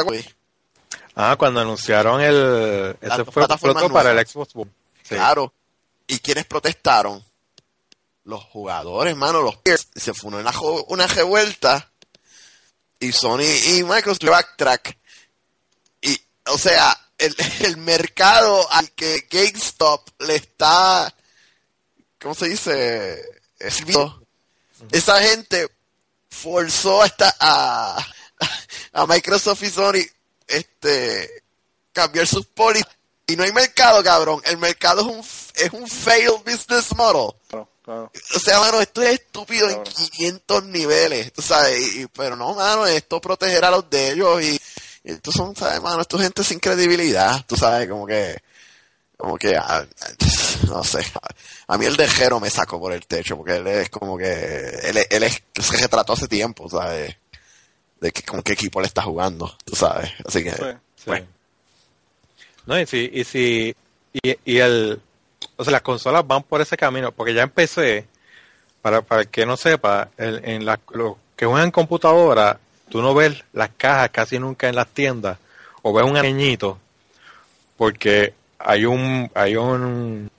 Ah, 1.14 1.36
cuando 1.38 1.60
anunciaron 1.60 2.20
el... 2.20 2.96
Ese 3.00 3.24
fue 3.26 3.46
fue 3.58 3.90
para 3.90 4.12
el. 4.12 4.26
Xbox 4.26 4.54
One. 4.54 4.70
Sí. 5.02 5.14
Claro. 5.14 5.52
¿Y 6.06 6.18
quiénes 6.20 6.46
protestaron? 6.46 7.22
Los 8.24 8.44
jugadores, 8.44 9.14
mano, 9.16 9.42
los 9.42 9.56
peers. 9.56 9.88
Se 9.94 10.14
fue 10.14 10.32
una, 10.32 10.52
una 10.88 11.06
revuelta. 11.06 11.90
Y 12.98 13.12
Sony 13.12 13.42
y 13.66 13.82
Microsoft 13.82 14.24
backtrack. 14.24 14.98
Y, 16.02 16.18
o 16.46 16.56
sea, 16.56 16.96
el, 17.18 17.34
el 17.60 17.76
mercado 17.76 18.70
al 18.72 18.90
que 18.92 19.26
GameStop 19.30 20.08
le 20.20 20.36
está, 20.36 21.14
¿cómo 22.20 22.34
se 22.34 22.48
dice? 22.48 23.22
Sirviendo, 23.68 24.22
Esa 24.92 25.20
gente 25.22 25.68
forzó 26.30 27.02
hasta 27.02 27.34
a, 27.40 28.06
a 28.92 29.06
Microsoft 29.06 29.62
y 29.62 29.70
Sony 29.70 30.02
este 30.46 31.42
cambiar 31.92 32.26
sus 32.26 32.46
políticas 32.46 32.96
y 33.26 33.36
no 33.36 33.44
hay 33.44 33.52
mercado, 33.52 34.02
cabrón. 34.02 34.40
El 34.44 34.58
mercado 34.58 35.02
es 35.02 35.06
un 35.06 35.20
es 35.56 35.72
un 35.72 35.86
failed 35.88 36.38
business 36.44 36.94
model. 36.96 37.32
Claro, 37.48 37.68
claro. 37.84 38.12
O 38.34 38.38
sea, 38.40 38.58
mano, 38.60 38.80
esto 38.80 39.02
es 39.02 39.20
estúpido 39.20 39.68
en 39.68 39.74
Claro. 39.82 39.90
500 40.12 40.64
niveles, 40.64 41.32
tú 41.32 41.42
sabes, 41.42 41.78
y- 41.94 42.02
y- 42.02 42.06
pero 42.06 42.34
no, 42.36 42.54
mano, 42.54 42.86
esto 42.86 43.20
proteger 43.20 43.64
a 43.64 43.70
los 43.70 43.88
de 43.90 44.12
ellos 44.12 44.42
y, 44.42 44.60
y 45.04 45.12
estos 45.12 45.34
son, 45.34 45.54
sabes, 45.54 45.80
mano, 45.82 46.00
esto 46.02 46.16
es 46.16 46.22
gente 46.24 46.42
sin 46.42 46.58
credibilidad, 46.58 47.44
tú 47.46 47.56
sabes, 47.56 47.88
como 47.88 48.06
que, 48.06 48.36
como 49.16 49.36
que, 49.36 49.54
ah, 49.56 49.86
no 50.70 50.82
sé, 50.84 51.04
a 51.66 51.76
mí 51.78 51.84
el 51.86 51.96
dejero 51.96 52.40
me 52.40 52.48
sacó 52.50 52.78
por 52.80 52.92
el 52.92 53.06
techo, 53.06 53.36
porque 53.36 53.56
él 53.56 53.66
es 53.66 53.90
como 53.90 54.16
que, 54.16 54.32
él, 54.84 54.96
es- 54.96 55.06
él 55.10 55.22
es, 55.24 55.42
se 55.60 55.76
retrató 55.76 56.12
hace 56.14 56.28
tiempo, 56.28 56.68
¿sabes? 56.68 57.16
De 58.00 58.12
que, 58.12 58.22
con 58.22 58.42
qué 58.42 58.52
equipo 58.52 58.80
le 58.80 58.86
está 58.86 59.02
jugando, 59.02 59.56
tú 59.64 59.76
sabes, 59.76 60.10
así 60.26 60.42
que, 60.44 60.52
Sí. 60.52 60.56
Sí. 60.96 61.04
Bueno. 61.06 61.26
No, 62.66 62.78
y 62.80 62.86
si, 62.86 63.10
y 63.12 63.24
si, 63.24 63.74
y, 64.22 64.36
y 64.44 64.58
el, 64.58 65.00
o 65.56 65.64
sea, 65.64 65.72
las 65.72 65.82
consolas 65.82 66.26
van 66.26 66.42
por 66.42 66.60
ese 66.60 66.76
camino, 66.76 67.10
porque 67.12 67.34
ya 67.34 67.42
empecé, 67.42 68.06
para, 68.82 69.02
para 69.02 69.22
el 69.22 69.28
que 69.28 69.44
no 69.46 69.56
sepa, 69.56 70.08
el- 70.16 70.44
en 70.44 70.64
la, 70.64 70.78
lo 70.92 71.18
que 71.36 71.46
juegan 71.46 71.66
en 71.66 71.70
computadora, 71.70 72.58
tú 72.88 73.00
no 73.02 73.14
ves 73.14 73.42
las 73.52 73.70
cajas 73.76 74.10
casi 74.10 74.38
nunca 74.38 74.68
en 74.68 74.76
las 74.76 74.88
tiendas, 74.88 75.38
o 75.82 75.92
ves 75.92 76.04
un 76.04 76.16
añito, 76.16 76.78
porque 77.76 78.34
hay 78.58 78.84
un, 78.84 79.30
hay 79.34 79.56
un 79.56 80.30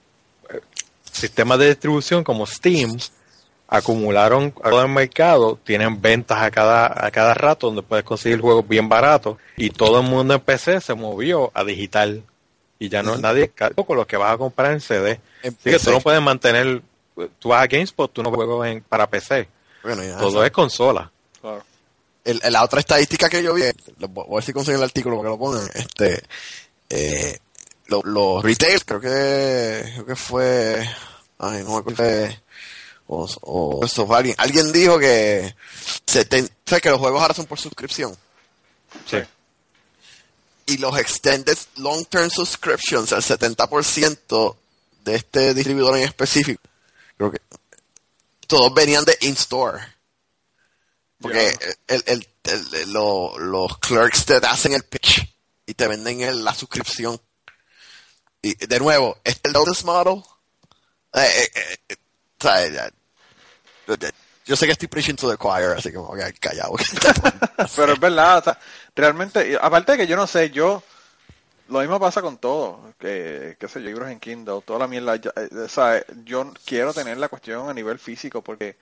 sistema 1.12 1.56
de 1.56 1.68
distribución 1.68 2.24
como 2.24 2.46
Steam, 2.46 2.96
acumularon 3.68 4.52
a 4.62 4.70
todo 4.70 4.82
el 4.82 4.88
mercado, 4.88 5.58
tienen 5.64 6.00
ventas 6.00 6.42
a 6.42 6.50
cada, 6.50 7.06
a 7.06 7.10
cada 7.10 7.32
rato 7.34 7.68
donde 7.68 7.82
puedes 7.82 8.04
conseguir 8.04 8.40
juegos 8.40 8.66
bien 8.68 8.88
baratos 8.88 9.38
y 9.56 9.70
todo 9.70 10.00
el 10.00 10.06
mundo 10.06 10.34
en 10.34 10.40
PC 10.40 10.80
se 10.80 10.94
movió 10.94 11.50
a 11.54 11.64
digital 11.64 12.22
y 12.78 12.88
ya 12.88 13.02
no 13.02 13.16
nadie 13.16 13.50
con 13.86 13.96
lo 13.96 14.06
que 14.06 14.16
vas 14.16 14.34
a 14.34 14.38
comprar 14.38 14.72
en 14.72 14.80
CD. 14.80 15.20
en 15.42 15.54
Así 15.58 15.70
que 15.70 15.78
tú 15.78 15.90
no 15.90 16.00
puedes 16.00 16.20
mantener, 16.20 16.82
tú 17.38 17.48
vas 17.50 17.62
a 17.62 17.66
GameSpot, 17.66 18.12
tú 18.12 18.22
no 18.22 18.30
juegas 18.30 18.70
en, 18.72 18.82
para 18.82 19.08
PC, 19.08 19.48
Bueno, 19.82 20.02
ya, 20.02 20.18
todo 20.18 20.44
es 20.44 20.50
consola. 20.50 21.10
claro. 21.40 21.64
el- 22.24 22.40
la 22.50 22.62
otra 22.64 22.80
estadística 22.80 23.28
que 23.28 23.42
yo 23.42 23.54
vi, 23.54 23.62
lo- 23.98 24.08
voy 24.08 24.26
a 24.30 24.34
ver 24.36 24.44
si 24.44 24.52
consigo 24.52 24.76
el 24.78 24.84
artículo 24.84 25.16
porque 25.16 25.30
lo 25.30 25.38
pongan, 25.38 25.66
este, 25.74 26.22
eh, 26.90 27.38
lo- 27.92 28.02
los 28.02 28.42
retail, 28.44 28.84
creo 28.84 29.00
que, 29.00 29.90
creo 29.94 30.06
que 30.06 30.16
fue, 30.16 30.88
ay, 31.38 31.62
no 31.64 31.70
me 31.72 31.76
acuerdo, 31.78 32.34
o, 33.06 33.28
o 33.42 33.84
eso 33.84 34.12
alguien, 34.14 34.34
alguien 34.38 34.72
dijo 34.72 34.98
que, 34.98 35.54
o 36.06 36.10
sea, 36.10 36.24
que 36.80 36.90
los 36.90 36.98
juegos 36.98 37.20
ahora 37.20 37.34
son 37.34 37.46
por 37.46 37.58
suscripción. 37.60 38.16
Sí. 39.08 39.18
Y 40.66 40.78
los 40.78 40.96
extended 40.98 41.58
long 41.76 42.04
term 42.06 42.30
subscriptions, 42.30 43.12
el 43.12 43.22
70% 43.22 44.56
de 45.04 45.14
este 45.16 45.54
distribuidor 45.54 45.96
en 45.98 46.04
específico, 46.04 46.62
creo 47.16 47.30
que 47.32 47.40
todos 48.46 48.72
venían 48.72 49.04
de 49.04 49.16
in-store. 49.22 49.78
Porque 51.20 51.48
el, 51.88 52.02
el, 52.06 52.28
el- 52.44 52.74
el- 52.74 52.92
lo- 52.92 53.38
los 53.38 53.78
clerks 53.78 54.24
te 54.24 54.36
hacen 54.36 54.72
el 54.72 54.82
pitch 54.84 55.24
y 55.66 55.74
te 55.74 55.86
venden 55.86 56.20
el- 56.22 56.44
la 56.44 56.54
suscripción. 56.54 57.20
Y 58.42 58.54
de 58.66 58.80
nuevo, 58.80 59.18
este 59.22 59.50
business 59.50 59.84
model 59.84 60.22
Eh, 61.14 61.48
eh, 61.54 61.76
eh, 61.88 61.96
yo 64.44 64.56
sé 64.56 64.66
que 64.66 64.72
estoy 64.72 64.88
preaching 64.88 65.14
to 65.14 65.30
the 65.30 65.36
choir, 65.36 65.76
así 65.76 65.92
que 65.92 65.98
me 65.98 66.04
a 66.04 66.16
quedar 66.16 66.34
callado. 66.40 66.74
Pero 67.76 67.92
es 67.92 68.00
verdad, 68.00 68.38
o 68.38 68.42
sea, 68.42 68.58
realmente, 68.96 69.56
aparte 69.60 69.92
de 69.92 69.98
que 69.98 70.06
yo 70.08 70.16
no 70.16 70.26
sé, 70.26 70.50
yo, 70.50 70.82
lo 71.68 71.78
mismo 71.80 72.00
pasa 72.00 72.20
con 72.20 72.38
todo, 72.38 72.92
que, 72.98 73.56
qué 73.60 73.68
sé 73.68 73.80
yo, 73.80 73.86
libros 73.86 74.10
en 74.10 74.18
Kindle, 74.18 74.62
toda 74.66 74.80
la 74.80 74.88
mierda, 74.88 75.14
ya, 75.16 75.32
yo 76.24 76.52
quiero 76.64 76.92
tener 76.92 77.18
la 77.18 77.28
cuestión 77.28 77.68
a 77.68 77.74
nivel 77.74 78.00
físico 78.00 78.42
porque, 78.42 78.76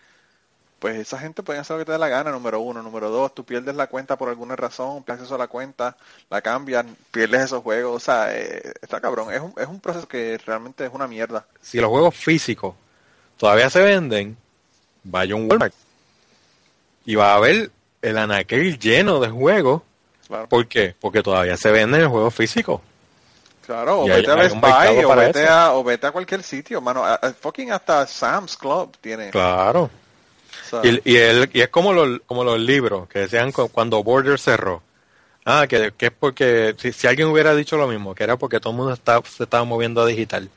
pues 0.80 0.96
esa 0.96 1.18
gente 1.18 1.42
puede 1.44 1.60
hacer 1.60 1.74
lo 1.76 1.78
que 1.80 1.84
te 1.84 1.92
dé 1.92 1.98
la 1.98 2.08
gana, 2.08 2.32
número 2.32 2.58
uno, 2.60 2.82
número 2.82 3.08
dos, 3.10 3.32
tú 3.34 3.44
pierdes 3.44 3.76
la 3.76 3.86
cuenta 3.86 4.16
por 4.16 4.28
alguna 4.28 4.56
razón, 4.56 5.04
pierdes 5.04 5.20
acceso 5.22 5.36
a 5.36 5.38
la 5.38 5.46
cuenta, 5.46 5.96
la 6.28 6.40
cambian, 6.42 6.96
pierdes 7.12 7.42
esos 7.42 7.62
juegos, 7.62 7.96
o 7.96 8.00
sea, 8.04 8.36
eh, 8.36 8.72
está 8.82 9.00
cabrón, 9.00 9.32
es 9.32 9.40
un, 9.40 9.54
es 9.56 9.66
un 9.68 9.78
proceso 9.78 10.08
que 10.08 10.36
realmente 10.44 10.84
es 10.84 10.90
una 10.92 11.06
mierda. 11.06 11.44
Si 11.62 11.78
los 11.78 11.88
juegos 11.90 12.16
físicos 12.16 12.74
todavía 13.36 13.70
se 13.70 13.82
venden, 13.82 14.36
vaya 15.04 15.34
un 15.36 15.48
Walmart 15.48 15.72
y 17.04 17.14
va 17.14 17.34
a 17.34 17.40
ver 17.40 17.70
el 18.02 18.18
anaquel 18.18 18.78
lleno 18.78 19.20
de 19.20 19.28
juegos. 19.28 19.82
Claro. 20.26 20.48
¿Por 20.48 20.66
qué? 20.66 20.94
Porque 21.00 21.22
todavía 21.22 21.56
se 21.56 21.70
venden 21.70 22.00
el 22.02 22.08
juego 22.08 22.30
físico. 22.30 22.80
Claro, 23.66 24.00
o 24.00 24.06
Y 24.08 24.10
hay- 24.10 24.20
vete 24.22 24.30
a 24.32 24.34
Best 24.36 24.56
Buy, 24.56 25.04
o 25.04 25.14
vete 25.16 25.46
a, 25.46 25.72
o 25.74 25.84
vete 25.84 26.06
a 26.06 26.12
cualquier 26.12 26.42
sitio, 26.42 26.80
mano, 26.80 27.04
a- 27.04 27.14
a- 27.14 27.32
fucking 27.32 27.70
hasta 27.70 28.06
Sam's 28.06 28.56
Club 28.56 28.96
tiene. 29.00 29.30
Claro. 29.30 29.90
Y, 30.84 31.12
y, 31.12 31.16
el- 31.16 31.50
y 31.52 31.60
es 31.60 31.68
como 31.68 31.92
los, 31.92 32.20
como 32.26 32.44
los 32.44 32.58
libros 32.60 33.08
que 33.08 33.20
decían 33.20 33.52
cu- 33.52 33.68
cuando 33.68 34.02
Border 34.02 34.38
cerró. 34.38 34.82
Ah, 35.44 35.66
que, 35.68 35.92
que 35.96 36.06
es 36.06 36.12
porque 36.12 36.74
si, 36.78 36.92
si 36.92 37.06
alguien 37.06 37.28
hubiera 37.28 37.54
dicho 37.54 37.76
lo 37.76 37.88
mismo, 37.88 38.14
que 38.14 38.24
era 38.24 38.36
porque 38.36 38.60
todo 38.60 38.72
el 38.72 38.76
mundo 38.78 38.92
está, 38.92 39.22
se 39.24 39.44
estaba 39.44 39.64
moviendo 39.64 40.02
a 40.02 40.06
digital. 40.06 40.50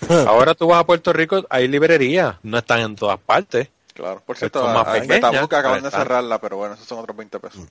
Ahora 0.26 0.54
tú 0.54 0.66
vas 0.68 0.80
a 0.80 0.84
Puerto 0.86 1.12
Rico, 1.12 1.44
hay 1.48 1.68
librerías, 1.68 2.36
no 2.42 2.58
están 2.58 2.80
en 2.80 2.96
todas 2.96 3.18
partes. 3.20 3.68
Claro, 3.94 4.22
por 4.24 4.36
cierto, 4.38 4.60
son 4.60 4.72
más 4.72 4.84
pequeñas, 4.86 5.08
Metabook 5.08 5.52
acaban 5.54 5.82
de 5.82 5.90
cerrarla, 5.90 6.40
pero 6.40 6.56
bueno, 6.56 6.74
esos 6.74 6.86
son 6.86 6.98
otros 6.98 7.16
20 7.16 7.38
pesos. 7.38 7.62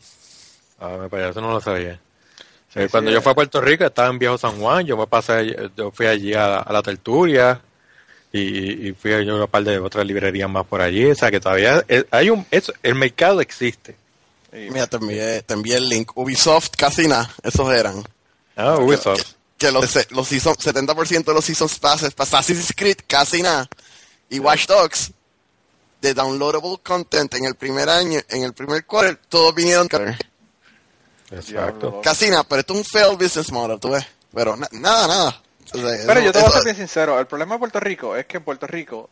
Ah, 0.80 0.98
me 1.00 1.10
parece, 1.10 1.30
eso 1.32 1.42
no 1.42 1.52
lo 1.52 1.62
sabía. 1.62 2.00
Sí, 2.74 2.88
Cuando 2.90 3.10
sí, 3.10 3.14
yo 3.14 3.20
eh. 3.20 3.22
fui 3.22 3.32
a 3.32 3.36
Puerto 3.36 3.62
Rico, 3.62 3.86
estaba 3.86 4.10
en 4.10 4.20
Viejo 4.20 4.38
San 4.38 4.60
Juan, 4.60 4.86
yo 4.86 4.98
me 4.98 5.08
pasé, 5.08 5.56
yo 5.76 5.92
fui 5.92 6.08
allí 6.08 6.34
a, 6.34 6.58
a 6.60 6.74
la 6.74 6.82
tertulia 6.82 7.62
y, 8.34 8.90
y 8.90 8.94
fui 8.94 9.14
a 9.14 9.22
yo 9.22 9.36
a 9.38 9.44
un 9.46 9.48
par 9.50 9.64
de 9.64 9.78
otras 9.80 10.06
librerías 10.06 10.50
más 10.50 10.66
por 10.66 10.82
allí, 10.82 11.06
o 11.06 11.16
sea 11.16 11.30
que 11.32 11.40
todavía 11.40 11.86
hay 12.12 12.30
un, 12.30 12.46
eso, 12.52 12.74
el 12.84 12.96
mercado 12.96 13.42
existe. 13.42 13.96
Mira, 14.54 14.86
te 14.88 14.98
envié, 14.98 15.42
te 15.44 15.54
envié 15.54 15.78
el 15.78 15.88
link. 15.88 16.12
Ubisoft, 16.16 16.72
casi 16.78 17.08
nada, 17.08 17.30
esos 17.44 17.74
eran. 17.74 18.04
Ah, 18.56 18.76
Ubisoft. 18.78 19.34
Que 19.58 19.72
los, 19.72 19.86
los 20.12 20.28
season, 20.28 20.56
70% 20.56 21.24
de 21.24 21.34
los 21.34 21.46
Seasons 21.46 21.78
Passes 21.80 22.14
para 22.14 22.28
Assassin's 22.28 22.74
Creed, 22.76 22.98
casi 23.08 23.42
nada. 23.42 23.70
Y 24.30 24.40
Watch 24.40 24.66
Dogs, 24.68 25.12
de 26.02 26.14
downloadable 26.14 26.78
content 26.84 27.34
en 27.36 27.46
el 27.46 27.56
primer 27.56 27.88
año, 27.88 28.20
en 28.28 28.44
el 28.44 28.54
primer 28.54 28.86
quarter, 28.86 29.20
todos 29.30 29.54
vinieron. 29.54 29.88
Exacto. 31.30 31.52
Diablo. 31.52 32.02
Casi 32.02 32.30
nada, 32.30 32.44
pero 32.44 32.62
esto 32.62 32.74
es 32.74 32.80
un 32.80 32.86
failed 32.86 33.18
business 33.18 33.52
model, 33.52 33.80
tú 33.80 33.92
ves. 33.92 34.06
Pero 34.34 34.56
na- 34.58 34.68
nada, 34.72 35.08
nada. 35.08 35.42
O 35.74 35.78
sea, 35.78 35.98
Pero 36.08 36.20
eso- 36.20 36.22
yo 36.22 36.32
te 36.32 36.40
voy 36.40 36.48
a 36.48 36.52
ser 36.52 36.64
bien 36.64 36.76
sincero, 36.76 37.20
el 37.20 37.28
problema 37.28 37.56
de 37.56 37.60
Puerto 37.60 37.80
Rico 37.80 38.16
es 38.16 38.26
que 38.26 38.38
en 38.38 38.44
Puerto 38.44 38.68
Rico, 38.68 39.10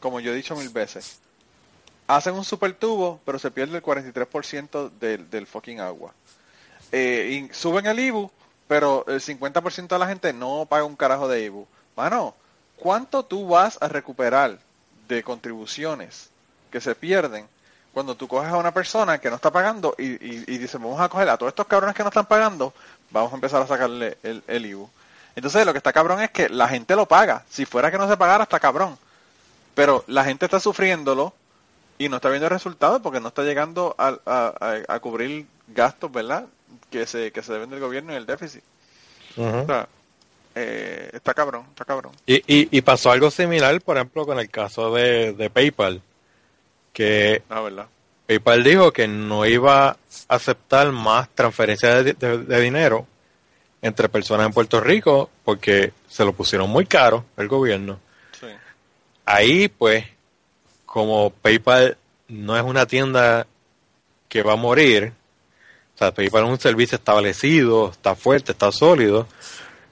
como 0.00 0.20
yo 0.20 0.32
he 0.32 0.36
dicho 0.36 0.56
mil 0.56 0.68
veces, 0.70 1.18
hacen 2.06 2.34
un 2.34 2.44
super 2.44 2.72
tubo, 2.74 3.20
pero 3.24 3.38
se 3.38 3.50
pierde 3.50 3.76
el 3.76 3.82
43% 3.82 4.90
del, 4.98 5.28
del 5.30 5.46
fucking 5.46 5.80
agua. 5.80 6.12
Eh, 6.92 7.48
y 7.50 7.54
suben 7.54 7.86
el 7.86 7.98
IBU, 8.00 8.30
pero 8.66 9.04
el 9.08 9.20
50% 9.20 9.94
de 9.94 9.98
la 9.98 10.08
gente 10.08 10.32
no 10.32 10.66
paga 10.68 10.84
un 10.84 10.96
carajo 10.96 11.28
de 11.28 11.44
IBU. 11.44 11.66
Mano, 11.96 12.34
¿cuánto 12.76 13.24
tú 13.24 13.46
vas 13.48 13.78
a 13.80 13.88
recuperar 13.88 14.58
de 15.06 15.22
contribuciones 15.22 16.30
que 16.70 16.80
se 16.80 16.94
pierden 16.94 17.46
cuando 17.92 18.14
tú 18.14 18.28
coges 18.28 18.50
a 18.52 18.56
una 18.56 18.72
persona 18.72 19.18
que 19.18 19.28
no 19.30 19.36
está 19.36 19.50
pagando 19.50 19.94
y, 19.98 20.04
y, 20.04 20.44
y 20.46 20.58
dices, 20.58 20.74
vamos 20.80 21.00
a 21.00 21.08
coger 21.08 21.28
a 21.28 21.36
todos 21.36 21.50
estos 21.50 21.66
cabrones 21.66 21.96
que 21.96 22.02
no 22.02 22.08
están 22.10 22.26
pagando, 22.26 22.72
vamos 23.10 23.32
a 23.32 23.34
empezar 23.36 23.60
a 23.62 23.66
sacarle 23.66 24.18
el, 24.22 24.42
el 24.46 24.66
IBU? 24.66 24.88
Entonces 25.38 25.64
lo 25.66 25.72
que 25.72 25.78
está 25.78 25.92
cabrón 25.92 26.20
es 26.20 26.30
que 26.30 26.48
la 26.48 26.68
gente 26.68 26.94
lo 26.96 27.06
paga. 27.06 27.44
Si 27.48 27.64
fuera 27.64 27.90
que 27.90 27.98
no 27.98 28.08
se 28.08 28.16
pagara, 28.16 28.44
está 28.44 28.58
cabrón. 28.60 28.98
Pero 29.74 30.04
la 30.08 30.24
gente 30.24 30.44
está 30.46 30.60
sufriéndolo 30.60 31.32
y 31.98 32.08
no 32.08 32.16
está 32.16 32.28
viendo 32.28 32.48
resultados 32.48 33.00
porque 33.02 33.20
no 33.20 33.28
está 33.28 33.42
llegando 33.42 33.94
a, 33.98 34.16
a- 34.26 34.54
a- 34.60 34.94
a 34.94 35.00
cubrir 35.00 35.46
gastos, 35.68 36.10
¿verdad? 36.12 36.44
Que 36.90 37.06
se, 37.06 37.30
que 37.32 37.42
se 37.42 37.52
deben 37.52 37.70
del 37.70 37.80
gobierno 37.80 38.12
y 38.12 38.16
el 38.16 38.26
déficit. 38.26 38.62
Ujú. 39.36 39.58
O 39.58 39.66
sea, 39.66 39.88
eh, 40.54 41.10
está 41.12 41.34
cabrón, 41.34 41.64
está 41.70 41.84
cabrón. 41.84 42.12
Y, 42.26 42.36
y, 42.46 42.68
y 42.76 42.80
pasó 42.82 43.10
algo 43.12 43.30
similar, 43.30 43.80
por 43.80 43.96
ejemplo, 43.96 44.26
con 44.26 44.38
el 44.40 44.50
caso 44.50 44.92
de, 44.94 45.32
de 45.34 45.50
PayPal, 45.50 46.02
que 46.92 47.42
La 47.48 47.60
verdad. 47.60 47.86
PayPal 48.26 48.64
dijo 48.64 48.92
que 48.92 49.06
no 49.08 49.46
iba 49.46 49.90
a 49.90 49.96
aceptar 50.28 50.90
más 50.92 51.28
transferencias 51.34 52.04
de, 52.04 52.12
de- 52.14 52.38
de 52.38 52.60
dinero 52.60 53.06
entre 53.82 54.08
personas 54.08 54.46
en 54.46 54.52
Puerto 54.52 54.80
Rico 54.80 55.30
porque 55.44 55.92
se 56.08 56.24
lo 56.24 56.32
pusieron 56.32 56.70
muy 56.70 56.86
caro 56.86 57.24
el 57.36 57.48
gobierno. 57.48 57.98
Sí. 58.38 58.46
Ahí, 59.24 59.68
pues, 59.68 60.04
como 60.86 61.30
PayPal 61.30 61.96
no 62.28 62.56
es 62.56 62.62
una 62.62 62.86
tienda 62.86 63.46
que 64.28 64.42
va 64.42 64.54
a 64.54 64.56
morir, 64.56 65.12
o 65.94 65.98
sea, 65.98 66.12
PayPal 66.12 66.44
es 66.44 66.50
un 66.50 66.60
servicio 66.60 66.96
establecido, 66.96 67.90
está 67.90 68.14
fuerte, 68.14 68.52
está 68.52 68.70
sólido, 68.70 69.26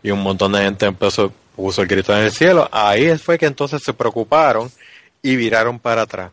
y 0.02 0.10
un 0.10 0.22
montón 0.22 0.52
de 0.52 0.60
gente 0.62 0.86
empezó, 0.86 1.32
puso 1.54 1.82
el 1.82 1.88
grito 1.88 2.12
en 2.16 2.24
el 2.24 2.32
cielo, 2.32 2.68
ahí 2.70 3.16
fue 3.18 3.38
que 3.38 3.46
entonces 3.46 3.82
se 3.82 3.92
preocuparon 3.92 4.70
y 5.22 5.36
viraron 5.36 5.78
para 5.78 6.02
atrás. 6.02 6.30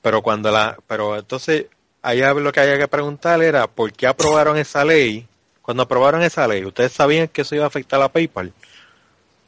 Pero 0.00 0.22
cuando 0.22 0.50
la, 0.50 0.76
pero 0.88 1.16
entonces, 1.16 1.66
allá 2.02 2.34
lo 2.34 2.50
que 2.50 2.60
había 2.60 2.78
que 2.78 2.88
preguntar 2.88 3.40
era, 3.42 3.66
¿por 3.68 3.92
qué 3.92 4.06
aprobaron 4.06 4.56
esa 4.56 4.84
ley? 4.84 5.26
Cuando 5.72 5.84
aprobaron 5.84 6.20
esa 6.22 6.46
ley, 6.46 6.66
¿ustedes 6.66 6.92
sabían 6.92 7.28
que 7.28 7.40
eso 7.40 7.54
iba 7.54 7.64
a 7.64 7.68
afectar 7.68 7.98
a 8.02 8.10
PayPal? 8.12 8.52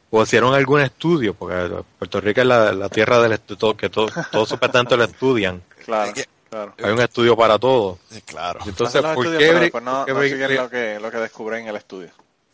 ¿O 0.09 0.23
hicieron 0.23 0.55
algún 0.55 0.81
estudio? 0.81 1.35
Porque 1.35 1.55
Puerto 1.99 2.19
Rico 2.23 2.41
es 2.41 2.47
la, 2.47 2.73
la 2.73 2.89
tierra 2.89 3.21
del 3.21 3.33
estudio, 3.33 3.77
que 3.77 3.91
todo, 3.91 4.09
todos 4.33 4.49
supuestamente 4.49 4.97
lo 4.97 5.05
estudian. 5.05 5.63
Claro. 5.85 6.73
Hay 6.83 6.93
un 6.93 7.01
estudio 7.03 7.37
para 7.37 7.59
todo. 7.59 7.99
Claro. 8.25 8.61
Entonces, 8.65 9.03
¿por 9.03 9.25
qué, 9.33 9.37
pero 9.39 9.59
bri- 9.59 9.61
después 9.61 9.85
no, 9.85 10.07
por 10.07 10.23
qué 10.23 10.37
no 10.57 10.63
lo 10.63 10.71
que, 10.71 10.99
lo 11.01 11.11
que 11.11 11.17
descubren 11.19 11.63
en 11.65 11.69
el 11.69 11.77
estudio. 11.77 12.09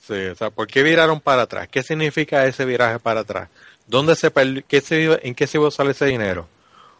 Sí, 0.04 0.14
o 0.14 0.34
sea, 0.34 0.50
¿por 0.50 0.66
qué 0.66 0.82
viraron 0.82 1.20
para 1.20 1.42
atrás? 1.42 1.68
¿Qué 1.70 1.82
significa 1.84 2.44
ese 2.46 2.64
viraje 2.64 2.98
para 2.98 3.20
atrás? 3.20 3.48
¿Dónde 3.86 4.16
se 4.16 4.32
perdi- 4.34 4.64
qué 4.66 4.80
se 4.80 5.00
iba- 5.02 5.18
¿En 5.22 5.34
qué 5.36 5.46
se 5.46 5.58
iba 5.58 5.66
a 5.66 5.68
usar 5.68 5.86
ese 5.86 6.06
dinero? 6.06 6.48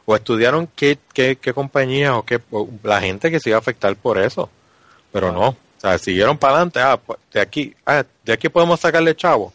¿O 0.05 0.15
estudiaron 0.15 0.69
qué, 0.77 0.99
qué, 1.13 1.37
qué 1.37 1.53
compañías 1.53 2.13
o 2.13 2.23
qué 2.25 2.39
o 2.53 2.69
la 2.85 3.01
gente 3.01 3.29
que 3.31 3.41
se 3.41 3.49
iba 3.51 3.57
a 3.57 3.61
afectar 3.61 3.97
por 3.97 4.17
eso? 4.19 4.49
Pero 5.11 5.33
no, 5.33 5.57
o 5.81 5.83
sea, 5.83 5.99
siguieron 5.99 6.37
para 6.37 6.55
adelante. 6.57 6.81
Ah, 6.81 6.97
pues, 6.99 7.19
de 7.33 7.41
aquí, 7.41 7.75
ah, 7.87 8.05
de 8.25 8.33
aquí 8.33 8.49
podemos 8.49 8.79
sacarle 8.81 9.17
chavo. 9.17 9.53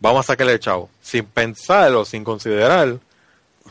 Vamos 0.00 0.20
a 0.20 0.32
sacarle 0.32 0.58
chavo. 0.60 0.88
Sin 1.02 1.24
pensar 1.24 1.92
o 1.94 2.04
sin 2.04 2.22
considerar 2.24 2.98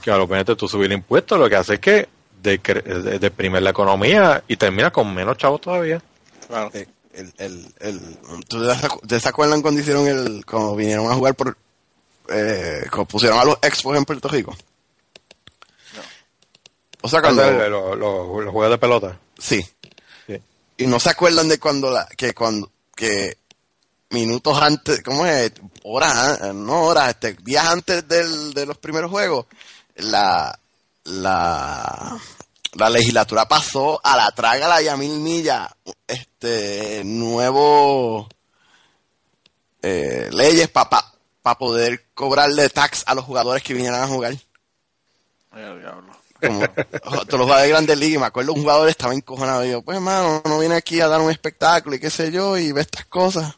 que 0.01 0.11
a 0.11 0.17
lo 0.17 0.27
mejor 0.27 0.55
tú 0.57 0.67
subir 0.67 0.91
impuestos 0.91 1.39
lo 1.39 1.47
que 1.49 1.55
hace 1.55 1.75
es 1.75 1.79
que 1.79 2.09
decre- 2.41 2.83
de- 2.83 3.19
deprime 3.19 3.61
la 3.61 3.69
economía 3.69 4.43
y 4.47 4.57
termina 4.57 4.91
con 4.91 5.13
menos 5.13 5.37
chavos 5.37 5.61
todavía. 5.61 6.01
Claro. 6.47 6.71
Eh, 6.73 6.87
el, 7.13 7.31
el, 7.37 7.73
el, 7.79 8.17
¿tú 8.49 8.59
te 8.67 9.07
te 9.07 9.19
se 9.19 9.29
acuerdan 9.29 9.61
cuando 9.61 9.79
hicieron 9.79 10.07
el, 10.07 10.43
cuando 10.45 10.75
vinieron 10.75 11.09
a 11.11 11.15
jugar 11.15 11.35
por, 11.35 11.55
eh, 12.29 12.81
cuando 12.89 13.05
pusieron 13.05 13.37
a 13.39 13.45
los 13.45 13.57
expos 13.61 13.95
en 13.95 14.03
Puerto 14.03 14.27
Rico? 14.27 14.53
O 17.01 17.07
sea, 17.09 17.21
cuando, 17.21 17.43
Los, 17.51 17.69
los- 17.69 17.97
los- 17.97 18.43
los 18.45 18.51
juegos 18.51 18.71
de 18.71 18.77
pelota. 18.77 19.17
sí. 19.37 19.65
Y 20.77 20.87
no 20.87 20.99
se 20.99 21.11
acuerdan 21.11 21.47
de 21.47 21.59
cuando 21.59 21.91
la, 21.91 22.05
que 22.07 22.33
cuando, 22.33 22.71
que 22.95 23.37
minutos 24.09 24.61
antes, 24.61 25.01
¿cómo 25.03 25.25
es? 25.25 25.51
Horas, 25.83 26.53
no 26.53 26.83
horas, 26.83 27.09
este, 27.09 27.33
días 27.33 27.67
antes 27.67 28.07
del, 28.07 28.53
de 28.53 28.65
los 28.65 28.77
primeros 28.77 29.11
juegos, 29.11 29.47
la, 29.95 30.57
la, 31.03 32.17
la 32.73 32.89
legislatura 32.89 33.47
pasó 33.47 33.99
a 34.03 34.15
la 34.15 34.31
traga 34.31 34.67
la 34.67 34.81
Yamil 34.81 35.19
Milla, 35.19 35.75
este, 36.07 37.03
nuevo, 37.03 38.27
eh, 39.81 40.29
leyes 40.31 40.69
para 40.69 40.89
pa, 41.41 41.57
poder 41.57 42.05
cobrarle 42.13 42.69
tax 42.69 43.03
a 43.05 43.15
los 43.15 43.25
jugadores 43.25 43.63
que 43.63 43.73
vinieran 43.73 44.01
a 44.01 44.07
jugar. 44.07 44.33
Ay, 45.51 45.79
diablo. 45.79 46.12
Como 46.47 46.67
todos 47.25 47.39
los 47.39 47.41
jugadores 47.41 47.63
de 47.63 47.69
Grandes 47.69 47.97
Ligas, 47.97 48.15
y 48.15 48.19
me 48.19 48.25
acuerdo 48.25 48.53
un 48.53 48.61
jugador 48.61 48.89
estaba 48.89 49.13
encojonado 49.13 49.65
y 49.65 49.71
yo, 49.71 49.81
pues 49.81 49.95
hermano, 49.97 50.41
no 50.45 50.59
viene 50.59 50.75
aquí 50.75 50.99
a 51.01 51.07
dar 51.07 51.21
un 51.21 51.31
espectáculo 51.31 51.95
y 51.95 51.99
qué 51.99 52.09
sé 52.09 52.31
yo, 52.31 52.57
y 52.57 52.71
ve 52.71 52.81
estas 52.81 53.05
cosas. 53.05 53.53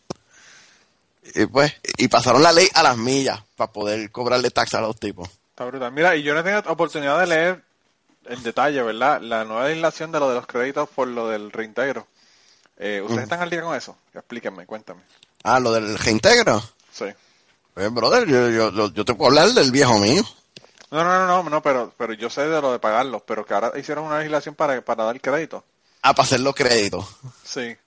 Y 1.33 1.45
pues, 1.47 1.73
y 1.97 2.07
pasaron 2.07 2.43
la 2.43 2.51
ley 2.51 2.67
a 2.73 2.83
las 2.83 2.97
millas 2.97 3.39
para 3.55 3.71
poder 3.71 4.11
cobrarle 4.11 4.51
tax 4.51 4.73
a 4.75 4.81
los 4.81 4.97
tipos. 4.99 5.27
Está 5.49 5.65
brutal. 5.65 5.91
Mira, 5.91 6.15
y 6.15 6.23
yo 6.23 6.33
no 6.33 6.41
he 6.41 6.43
tenido 6.43 6.61
oportunidad 6.71 7.19
de 7.19 7.27
leer 7.27 7.63
en 8.27 8.43
detalle, 8.43 8.81
¿verdad? 8.83 9.21
La 9.21 9.43
nueva 9.43 9.67
legislación 9.67 10.11
de 10.11 10.19
lo 10.19 10.29
de 10.29 10.35
los 10.35 10.45
créditos 10.47 10.87
por 10.89 11.07
lo 11.07 11.27
del 11.29 11.51
reintegro. 11.51 12.07
Eh, 12.77 13.01
¿Ustedes 13.01 13.21
Mm. 13.21 13.23
están 13.23 13.41
al 13.41 13.49
día 13.49 13.61
con 13.61 13.75
eso? 13.75 13.97
Explíquenme, 14.13 14.65
cuéntame. 14.65 15.01
Ah, 15.43 15.59
lo 15.59 15.71
del 15.71 15.97
reintegro. 15.97 16.61
Sí. 16.91 17.05
Pues, 17.73 17.93
brother, 17.93 18.27
yo, 18.27 18.49
yo, 18.71 18.91
yo 18.93 19.05
te 19.05 19.13
puedo 19.13 19.29
hablar 19.29 19.49
del 19.53 19.71
viejo 19.71 19.97
mío. 19.99 20.23
No, 20.95 21.03
no, 21.03 21.27
no, 21.27 21.43
no, 21.43 21.49
no, 21.49 21.61
pero, 21.61 21.91
pero 21.97 22.13
yo 22.13 22.29
sé 22.29 22.47
de 22.47 22.61
lo 22.61 22.71
de 22.71 22.79
pagarlos, 22.79 23.21
pero 23.25 23.45
que 23.45 23.53
ahora 23.53 23.71
hicieron 23.77 24.05
una 24.05 24.17
legislación 24.19 24.55
para, 24.55 24.79
para 24.81 25.03
dar 25.03 25.19
crédito. 25.19 25.63
Ah, 26.01 26.13
para 26.13 26.23
hacer 26.25 26.39
los 26.39 26.55
créditos. 26.55 27.05
Sí. 27.43 27.59
Así 27.61 27.77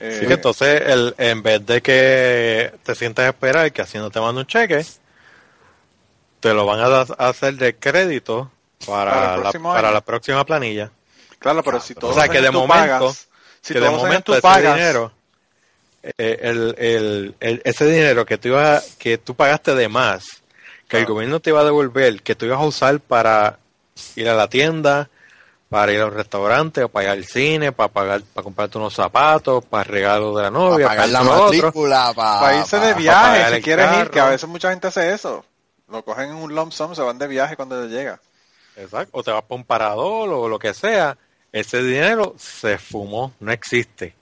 Eh, 0.00 0.26
que 0.26 0.34
entonces, 0.34 0.80
el, 0.86 1.14
en 1.18 1.42
vez 1.42 1.64
de 1.66 1.82
que 1.82 2.72
te 2.82 2.94
sientas 2.94 3.26
a 3.26 3.28
esperar 3.28 3.70
que 3.72 3.82
haciendo 3.82 4.10
te 4.10 4.20
manda 4.20 4.40
un 4.40 4.46
cheque, 4.46 4.84
te 6.40 6.52
lo 6.52 6.66
van 6.66 6.80
a, 6.80 6.88
da- 6.88 7.14
a 7.18 7.28
hacer 7.28 7.54
de 7.56 7.76
crédito 7.76 8.50
Para 8.86 9.36
la, 9.38 9.52
para 9.52 9.90
la 9.90 10.00
próxima 10.00 10.44
planilla. 10.44 10.90
claro, 11.38 11.62
pero 11.62 11.80
si 11.80 11.94
todos 11.94 12.16
o 12.16 12.20
sea, 12.20 12.28
que 12.28 12.40
de 12.40 12.50
momento, 12.50 12.74
pagas, 12.74 13.28
si 13.62 13.72
que 13.74 13.80
de 13.80 13.90
momento 13.90 14.32
tú 14.32 14.32
ese 14.32 14.42
pagas, 14.42 14.76
dinero, 14.76 15.12
eh, 16.02 16.38
el, 16.42 16.74
el, 16.78 17.34
el- 17.40 17.62
ese 17.64 17.86
dinero 17.86 18.26
que 18.26 18.36
tú, 18.38 18.48
ibas, 18.48 18.96
que 18.98 19.16
tú 19.18 19.34
pagaste 19.34 19.74
de 19.74 19.88
más, 19.88 20.42
que 20.94 21.00
el 21.00 21.06
gobierno 21.06 21.40
te 21.40 21.50
iba 21.50 21.60
a 21.60 21.64
devolver, 21.64 22.22
que 22.22 22.34
tú 22.34 22.46
ibas 22.46 22.60
a 22.60 22.64
usar 22.64 23.00
para 23.00 23.58
ir 24.16 24.28
a 24.28 24.34
la 24.34 24.48
tienda, 24.48 25.08
para 25.68 25.92
ir 25.92 26.00
a 26.00 26.06
un 26.06 26.14
restaurante, 26.14 26.84
o 26.84 26.88
para 26.88 27.04
ir 27.04 27.10
al 27.10 27.24
cine, 27.24 27.72
para 27.72 27.88
pagar, 27.88 28.22
para 28.22 28.44
comprarte 28.44 28.78
unos 28.78 28.94
zapatos, 28.94 29.64
para 29.64 29.82
el 29.82 29.88
regalo 29.88 30.36
de 30.36 30.42
la 30.42 30.50
novia, 30.50 30.86
para 30.86 31.00
pagar 31.00 31.08
la 31.08 31.22
lo 31.22 31.32
otro. 31.32 31.62
matrícula, 31.62 32.12
para, 32.14 32.40
para 32.40 32.56
irse 32.58 32.78
de 32.78 32.94
viaje, 32.94 33.56
si 33.56 33.62
quieres 33.62 33.98
ir, 33.98 34.10
que 34.10 34.20
a 34.20 34.28
veces 34.28 34.48
mucha 34.48 34.70
gente 34.70 34.86
hace 34.86 35.12
eso. 35.12 35.44
Lo 35.88 36.04
cogen 36.04 36.30
en 36.30 36.36
un 36.36 36.54
lump 36.54 36.72
sum, 36.72 36.94
se 36.94 37.02
van 37.02 37.18
de 37.18 37.26
viaje 37.26 37.56
cuando 37.56 37.80
les 37.80 37.90
llega. 37.90 38.20
Exacto. 38.76 39.10
O 39.12 39.22
te 39.22 39.30
vas 39.30 39.42
para 39.42 39.56
un 39.56 39.64
parador 39.64 40.28
o 40.30 40.48
lo 40.48 40.58
que 40.58 40.74
sea. 40.74 41.16
Ese 41.52 41.82
dinero 41.82 42.34
se 42.38 42.78
fumó, 42.78 43.32
no 43.38 43.52
existe. 43.52 44.14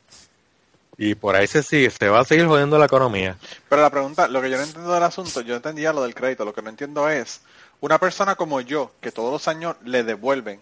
Y 0.99 1.15
por 1.15 1.35
ahí 1.35 1.47
se 1.47 1.63
sigue, 1.63 1.91
se 1.91 2.09
va 2.09 2.21
a 2.21 2.25
seguir 2.25 2.47
jodiendo 2.47 2.79
la 2.79 2.85
economía. 2.87 3.37
Pero 3.69 3.83
la 3.83 3.91
pregunta, 3.91 4.29
lo 4.29 4.43
que 4.43 4.51
yo 4.51 4.57
no 4.59 4.63
entiendo 4.65 4.93
del 4.93 5.03
asunto, 5.03 5.41
yo 5.41 5.57
entendía 5.57 5.93
lo 5.93 6.03
del 6.03 6.15
crédito, 6.15 6.45
lo 6.45 6.53
que 6.53 6.63
no 6.63 6.69
entiendo 6.69 7.09
es, 7.09 7.41
una 7.81 7.99
persona 7.99 8.35
como 8.35 8.61
yo, 8.61 8.93
que 9.01 9.11
todos 9.11 9.33
los 9.33 9.49
años 9.49 9.77
le 9.85 10.05
devuelven, 10.05 10.61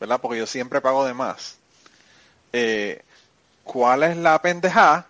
¿verdad? 0.00 0.20
Porque 0.20 0.38
yo 0.38 0.46
siempre 0.46 0.80
pago 0.80 1.04
de 1.04 1.12
más. 1.14 1.58
Eh, 2.52 3.02
¿Cuál 3.64 4.04
es 4.04 4.16
la 4.16 4.40
pendejada? 4.40 5.06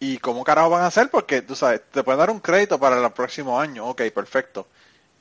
¿Y 0.00 0.18
cómo 0.18 0.42
carajo 0.44 0.70
van 0.70 0.82
a 0.82 0.86
hacer? 0.86 1.10
Porque, 1.10 1.42
tú 1.42 1.54
sabes, 1.54 1.82
te 1.92 2.02
pueden 2.02 2.18
dar 2.18 2.30
un 2.30 2.40
crédito 2.40 2.78
para 2.80 3.00
el 3.00 3.12
próximo 3.12 3.60
año, 3.60 3.86
ok, 3.86 4.02
perfecto. 4.14 4.66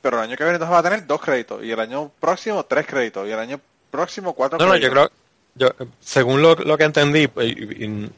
Pero 0.01 0.17
el 0.17 0.23
año 0.23 0.35
que 0.37 0.43
viene 0.43 0.55
entonces 0.55 0.73
va 0.73 0.79
a 0.79 0.83
tener 0.83 1.05
dos 1.05 1.21
créditos, 1.21 1.63
y 1.63 1.71
el 1.71 1.79
año 1.79 2.11
próximo 2.19 2.63
tres 2.65 2.87
créditos, 2.87 3.27
y 3.27 3.31
el 3.31 3.39
año 3.39 3.59
próximo 3.91 4.33
cuatro 4.33 4.57
No, 4.57 4.65
no, 4.65 4.75
yo 4.75 4.89
créditos. 4.89 5.09
creo, 5.09 5.22
yo, 5.55 5.69
según 5.99 6.41
lo, 6.41 6.55
que 6.77 6.83
entendí, 6.83 7.27
pues, 7.27 7.55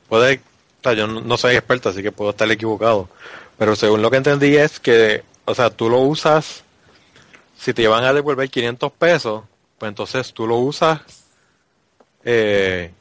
puede, 0.08 0.36
o 0.36 0.84
sea, 0.84 0.94
yo 0.94 1.08
no, 1.08 1.38
soy 1.38 1.56
experto, 1.56 1.90
así 1.90 2.02
que 2.02 2.12
puedo 2.12 2.32
estar 2.32 2.50
equivocado, 2.52 3.10
pero 3.58 3.76
según 3.76 4.02
lo 4.02 4.10
que 4.12 4.18
entendí 4.18 4.56
es 4.56 4.80
que, 4.80 5.24
o 5.46 5.54
sea, 5.54 5.70
tú 5.70 5.90
lo 5.90 6.00
usas, 6.00 6.64
si 7.58 7.74
te 7.74 7.88
van 7.88 8.04
a 8.04 8.14
devolver 8.14 8.50
500 8.50 8.92
pesos, 8.94 9.44
pues 9.78 9.90
entonces 9.90 10.34
tú 10.34 10.48
lo 10.48 10.58
usas 10.58 11.02
eh, 12.24 12.92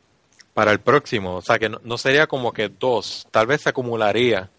para 0.52 0.73
el 0.73 0.81
próximo, 0.81 1.36
o 1.36 1.43
sea, 1.43 1.59
que 1.59 1.69
no, 1.69 1.81
no 1.85 1.98
sería 1.98 2.27
como 2.27 2.52
que 2.52 2.69
dos, 2.69 3.27
tal 3.31 3.47
vez 3.47 3.62
se 3.62 3.69
acumularía, 3.70 4.51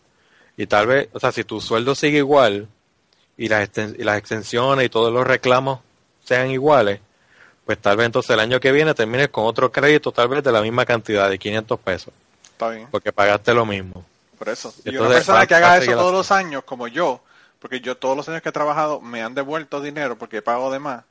y 0.57 0.67
tal 0.67 0.87
vez, 0.87 1.09
o 1.13 1.19
sea, 1.19 1.31
si 1.31 1.43
tu 1.43 1.59
sueldo 1.59 1.95
sigue 1.95 2.19
igual, 2.19 2.69
y 3.37 3.49
las, 3.49 3.69
y 3.77 4.03
las 4.03 4.17
extensiones 4.17 4.85
y 4.85 4.89
todos 4.89 5.11
los 5.11 5.25
reclamos 5.25 5.79
sean 6.23 6.49
iguales, 6.49 6.99
pues 7.65 7.77
tal 7.79 7.97
vez 7.97 8.05
entonces 8.05 8.29
el 8.31 8.39
año 8.39 8.59
que 8.59 8.71
viene 8.71 8.93
termines 8.93 9.29
con 9.29 9.45
otro 9.45 9.71
crédito 9.71 10.11
tal 10.11 10.27
vez 10.27 10.43
de 10.43 10.51
la 10.51 10.61
misma 10.61 10.85
cantidad 10.85 11.29
de 11.29 11.37
500 11.39 11.79
pesos, 11.79 12.13
Está 12.51 12.69
bien. 12.69 12.87
porque 12.91 13.11
pagaste 13.11 13.53
lo 13.53 13.65
mismo. 13.65 14.05
Por 14.37 14.49
eso. 14.49 14.73
Y 14.83 14.89
Entonces, 14.89 14.99
una 15.07 15.15
persona 15.15 15.39
va- 15.39 15.47
que 15.47 15.55
haga 15.55 15.77
eso 15.77 15.91
todos 15.93 16.11
los 16.13 16.31
años, 16.31 16.63
como 16.63 16.87
yo, 16.87 17.21
porque 17.59 17.79
yo 17.79 17.95
todos 17.97 18.15
los 18.17 18.27
años 18.29 18.41
que 18.41 18.49
he 18.49 18.51
trabajado 18.51 18.99
me 19.01 19.23
han 19.23 19.33
devuelto 19.33 19.81
dinero 19.81 20.17
porque 20.17 20.41
pago 20.41 20.71
de 20.71 20.79
más, 20.79 21.03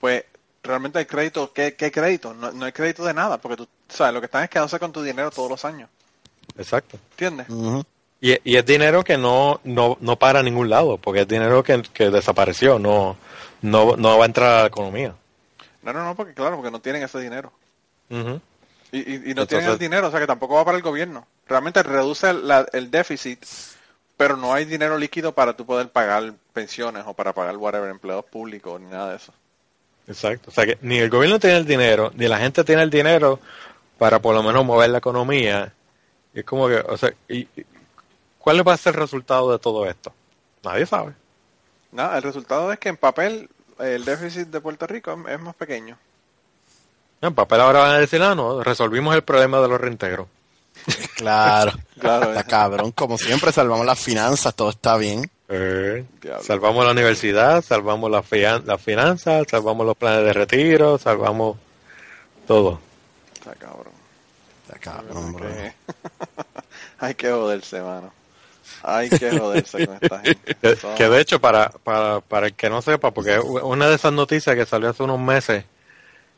pues 0.00 0.24
realmente 0.62 0.98
hay 0.98 1.06
crédito. 1.06 1.52
¿Qué, 1.52 1.74
qué 1.74 1.90
crédito? 1.90 2.34
No, 2.34 2.50
no 2.52 2.64
hay 2.64 2.72
crédito 2.72 3.04
de 3.04 3.14
nada, 3.14 3.38
porque 3.38 3.56
tú 3.56 3.68
sabes, 3.88 4.12
lo 4.12 4.20
que 4.20 4.26
están 4.26 4.42
es 4.44 4.50
quedándose 4.50 4.78
con 4.78 4.92
tu 4.92 5.02
dinero 5.02 5.30
todos 5.30 5.48
los 5.50 5.64
años. 5.64 5.88
Exacto. 6.58 6.98
¿Entiendes? 7.12 7.46
Y, 8.20 8.36
y 8.50 8.56
es 8.56 8.66
dinero 8.66 9.04
que 9.04 9.16
no, 9.16 9.60
no, 9.64 9.96
no 10.00 10.16
para 10.16 10.40
a 10.40 10.42
ningún 10.42 10.68
lado, 10.68 10.96
porque 10.98 11.20
es 11.22 11.28
dinero 11.28 11.62
que, 11.62 11.82
que 11.92 12.10
desapareció, 12.10 12.78
no, 12.78 13.16
no, 13.62 13.96
no 13.96 14.18
va 14.18 14.24
a 14.24 14.26
entrar 14.26 14.52
a 14.52 14.60
la 14.62 14.66
economía. 14.66 15.14
No, 15.86 15.92
no, 15.92 16.04
no, 16.04 16.14
porque 16.16 16.34
claro, 16.34 16.56
porque 16.56 16.70
no 16.70 16.80
tienen 16.80 17.02
ese 17.02 17.18
dinero. 17.20 17.52
Y, 18.10 18.16
y- 18.18 19.14
y 19.30 19.34
no 19.34 19.42
Entonces- 19.42 19.48
tienen 19.48 19.70
el 19.70 19.78
dinero, 19.78 20.08
o 20.08 20.10
sea 20.10 20.20
que 20.20 20.26
tampoco 20.26 20.54
va 20.54 20.64
para 20.64 20.76
el 20.76 20.82
gobierno. 20.82 21.26
Realmente 21.46 21.82
reduce 21.82 22.30
el, 22.30 22.46
la- 22.46 22.66
el 22.72 22.90
déficit, 22.90 23.44
pero 24.16 24.36
no 24.36 24.52
hay 24.52 24.64
dinero 24.64 24.96
líquido 24.98 25.32
para 25.32 25.54
tú 25.56 25.66
poder 25.66 25.90
pagar 25.90 26.32
pensiones 26.52 27.04
o 27.06 27.14
para 27.14 27.32
pagar 27.32 27.56
whatever, 27.56 27.90
empleados 27.90 28.24
públicos, 28.26 28.80
ni 28.80 28.86
nada 28.88 29.10
de 29.10 29.16
eso. 29.16 29.32
Exacto. 30.06 30.50
O 30.50 30.52
sea 30.52 30.64
que 30.66 30.78
ni 30.82 30.98
el 30.98 31.10
gobierno 31.10 31.38
tiene 31.38 31.56
el 31.56 31.66
dinero, 31.66 32.12
ni 32.14 32.28
la 32.28 32.38
gente 32.38 32.62
tiene 32.64 32.82
el 32.82 32.90
dinero 32.90 33.40
para 33.98 34.20
por 34.20 34.34
lo 34.34 34.42
menos 34.42 34.64
mover 34.64 34.90
la 34.90 34.98
economía. 34.98 35.72
Y 36.32 36.40
es 36.40 36.44
como 36.44 36.68
que, 36.68 36.76
o 36.76 36.96
sea, 36.96 37.12
y, 37.28 37.38
y- 37.56 37.66
¿cuál 38.38 38.66
va 38.66 38.74
a 38.74 38.76
ser 38.76 38.94
el 38.94 39.00
resultado 39.00 39.50
de 39.52 39.58
todo 39.58 39.84
esto? 39.86 40.12
Nadie 40.62 40.86
sabe. 40.86 41.12
Nada, 41.92 42.16
el 42.16 42.22
resultado 42.22 42.72
es 42.72 42.78
que 42.78 42.88
en 42.88 42.96
papel 42.96 43.48
el 43.78 44.04
déficit 44.04 44.48
de 44.48 44.60
Puerto 44.60 44.86
Rico 44.86 45.16
es, 45.28 45.40
más 45.40 45.54
pequeño. 45.54 45.96
En 47.20 47.34
papel 47.34 47.60
ahora 47.60 47.80
van 47.80 47.90
a 47.92 47.98
decir, 47.98 48.22
ah, 48.22 48.34
no, 48.34 48.62
resolvimos 48.62 49.14
el 49.14 49.22
problema 49.22 49.60
de 49.60 49.68
los 49.68 49.80
reintegros. 49.80 50.28
Claro. 51.16 51.72
Claro, 51.98 52.28
Está 52.28 52.40
eh. 52.42 52.44
cabrón, 52.46 52.92
como 52.92 53.16
siempre, 53.16 53.50
salvamos 53.50 53.86
las 53.86 53.98
finanzas, 53.98 54.54
todo 54.54 54.68
está 54.70 54.96
bien. 54.98 55.28
Eh, 55.48 56.04
salvamos 56.42 56.84
la 56.84 56.90
universidad, 56.90 57.62
salvamos 57.62 58.10
las 58.10 58.26
fian- 58.26 58.64
las 58.66 58.80
finanzas, 58.82 59.46
salvamos 59.50 59.86
los 59.86 59.96
planes 59.96 60.24
de 60.24 60.32
retiro, 60.34 60.98
salvamos 60.98 61.56
todo. 62.46 62.78
Está 63.32 63.54
cabrón. 63.54 63.92
Está 64.66 64.78
cabrón, 64.78 65.32
bro. 65.32 65.46
Que- 65.48 65.72
Hay 66.98 67.14
que 67.14 67.30
joderse, 67.30 67.80
mano. 67.80 68.12
Hay 68.82 69.08
que 69.08 69.38
joderse 69.38 69.86
con 69.86 69.98
esta 70.00 70.20
gente. 70.20 70.54
Que, 70.54 70.76
que 70.96 71.08
de 71.08 71.20
hecho, 71.20 71.40
para, 71.40 71.70
para, 71.70 72.20
para 72.20 72.46
el 72.46 72.54
que 72.54 72.70
no 72.70 72.82
sepa, 72.82 73.10
porque 73.10 73.38
una 73.38 73.88
de 73.88 73.96
esas 73.96 74.12
noticias 74.12 74.54
que 74.54 74.66
salió 74.66 74.90
hace 74.90 75.02
unos 75.02 75.20
meses 75.20 75.64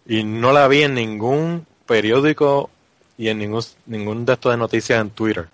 y 0.06 0.24
no 0.24 0.52
la 0.52 0.66
vi 0.68 0.82
en 0.82 0.94
ningún 0.94 1.66
periódico 1.86 2.70
y 3.16 3.28
en 3.28 3.38
ningún, 3.38 3.62
ningún 3.86 4.24
de 4.24 4.34
estos 4.34 4.52
de 4.52 4.56
noticias 4.56 5.00
en 5.00 5.10
Twitter. 5.10 5.48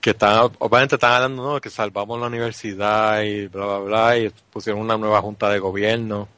Que 0.00 0.10
están, 0.10 0.50
obviamente 0.58 0.96
están 0.96 1.12
hablando, 1.12 1.54
¿no? 1.54 1.60
Que 1.60 1.70
salvamos 1.70 2.20
la 2.20 2.26
universidad 2.26 3.22
y 3.22 3.46
bla, 3.46 3.64
bla, 3.64 3.78
bla, 3.78 4.18
y 4.18 4.30
pusieron 4.52 4.82
una 4.82 4.98
nueva 4.98 5.22
junta 5.22 5.48
de 5.48 5.58
gobierno. 5.58 6.28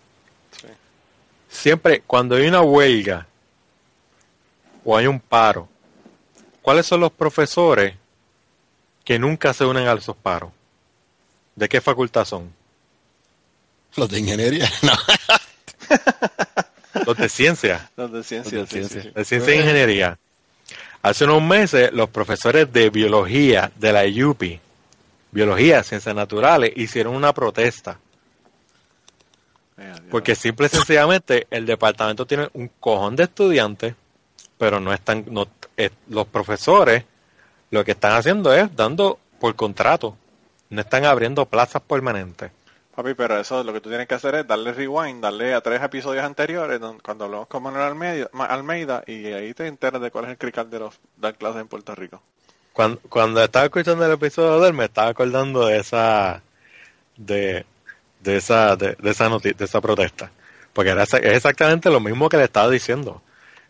Sí. 0.53 0.69
Siempre, 1.49 2.03
cuando 2.07 2.37
hay 2.37 2.47
una 2.47 2.61
huelga 2.61 3.27
o 4.85 4.97
hay 4.97 5.09
un 5.09 5.19
paro, 5.19 5.69
¿cuáles 6.63 6.87
son 6.87 7.01
los 7.01 7.11
profesores 7.11 7.95
que 9.07 9.21
nunca 9.21 9.55
se 9.55 9.65
unen 9.65 9.87
a 9.87 9.93
esos 9.93 10.17
paros? 10.17 10.51
¿De 11.55 11.69
qué 11.69 11.81
facultad 11.81 12.25
son? 12.27 12.53
Los 13.95 14.11
de 14.11 14.19
ingeniería, 14.19 14.69
no. 14.83 14.93
Los 17.07 17.17
de 17.17 17.29
ciencia, 17.29 17.89
Los 17.97 18.13
de 18.13 18.25
ciencia. 18.25 18.59
Los 18.59 18.69
de 18.69 18.83
sí, 18.83 18.83
sí, 18.83 18.89
ciencia. 18.91 19.03
sí. 19.03 19.11
de 19.15 19.25
ciencia 19.25 19.55
e 19.55 19.57
ingeniería. 19.57 20.19
Hace 21.03 21.25
unos 21.25 21.41
meses, 21.41 21.93
los 21.93 22.11
profesores 22.11 22.71
de 22.73 22.91
biología 22.91 23.71
de 23.77 23.93
la 23.93 24.05
IUPI, 24.05 24.61
biología, 25.31 25.85
ciencias 25.85 26.15
naturales, 26.15 26.73
hicieron 26.75 27.15
una 27.15 27.33
protesta. 27.33 27.99
Porque 30.11 30.35
simple 30.35 30.67
y 30.67 30.71
sencillamente 30.71 31.47
el 31.51 31.65
departamento 31.65 32.27
tiene 32.27 32.49
un 32.55 32.69
cojón 32.81 33.15
de 33.15 33.25
estudiantes, 33.25 33.95
pero 34.59 34.81
no 34.81 34.93
están, 34.93 35.25
no, 35.29 35.47
eh, 35.77 35.91
los 36.09 36.27
profesores 36.27 37.05
lo 37.77 37.85
que 37.85 37.93
están 37.93 38.13
haciendo 38.13 38.53
es 38.55 38.75
dando 38.75 39.19
por 39.41 39.55
contrato, 39.55 40.17
no 40.71 40.81
están 40.81 41.05
abriendo 41.05 41.47
plazas 41.47 41.83
permanentes. 41.83 42.51
Papi, 42.95 43.13
pero 43.13 43.39
eso 43.39 43.63
lo 43.63 43.73
que 43.75 43.81
tú 43.83 43.91
tienes 43.91 44.09
que 44.09 44.15
hacer 44.15 44.35
es 44.37 44.47
darle 44.47 44.73
rewind, 44.73 45.23
darle 45.23 45.53
a 45.53 45.61
tres 45.61 45.83
episodios 45.83 46.25
anteriores 46.25 46.81
don- 46.81 46.99
cuando 47.01 47.27
hablamos 47.27 47.47
con 47.47 47.63
Manuel 47.63 47.85
Almeida, 47.85 48.31
Almeida 48.33 49.05
y 49.07 49.27
ahí 49.27 49.53
te 49.53 49.67
enteras 49.67 50.01
de 50.01 50.11
cuál 50.11 50.25
es 50.25 50.31
el 50.31 50.39
crical 50.39 50.71
de 50.71 50.79
los 50.79 50.95
dar 51.17 51.35
clases 51.35 51.61
en 51.61 51.69
Puerto 51.69 51.95
Rico. 51.95 52.23
Cuando, 52.73 52.99
cuando 53.09 53.43
estaba 53.43 53.67
escuchando 53.67 54.05
el 54.07 54.13
episodio 54.13 54.61
de 54.61 54.69
él, 54.69 54.75
me 54.75 54.85
estaba 54.87 55.09
acordando 55.09 55.67
de 55.67 55.79
esa, 55.79 56.43
de, 57.17 57.67
de 58.21 58.37
esa, 58.37 58.77
de, 58.77 58.97
de 58.99 59.11
esa 59.11 59.29
de 59.29 59.55
esa 59.65 59.81
protesta. 59.83 60.31
Porque 60.73 60.91
era, 60.91 61.03
es 61.05 61.13
exactamente 61.15 61.91
lo 61.91 62.01
mismo 62.01 62.29
que 62.29 62.37
le 62.39 62.45
estaba 62.45 62.71
diciendo. 62.71 63.23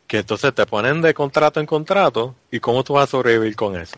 Que 0.07 0.19
entonces 0.19 0.55
te 0.55 0.67
ponen 0.67 1.03
de 1.03 1.15
contrato 1.15 1.59
en 1.61 1.67
contrato 1.67 2.35
y 2.51 2.61
cómo 2.61 2.85
tú 2.85 2.95
vas 2.95 3.05
a 3.05 3.11
sobrevivir 3.11 3.57
con 3.57 3.77
eso. 3.77 3.97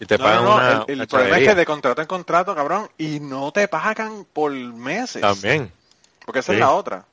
Y 0.00 0.06
te 0.06 0.18
No, 0.18 0.24
pagan 0.24 0.44
no, 0.44 0.54
una, 0.54 0.72
el, 0.72 0.84
el 0.88 0.96
una 0.98 1.06
problema 1.06 1.38
es 1.38 1.48
que 1.48 1.54
de 1.54 1.66
contrato 1.66 2.00
en 2.02 2.06
contrato, 2.06 2.54
cabrón, 2.54 2.88
y 2.98 3.18
no 3.20 3.50
te 3.50 3.66
pagan 3.68 4.26
por 4.32 4.52
meses. 4.52 5.22
También. 5.22 5.72
Porque 6.24 6.40
esa 6.40 6.52
Sí. 6.52 6.56
es 6.56 6.60
la 6.60 6.70
otra 6.72 7.04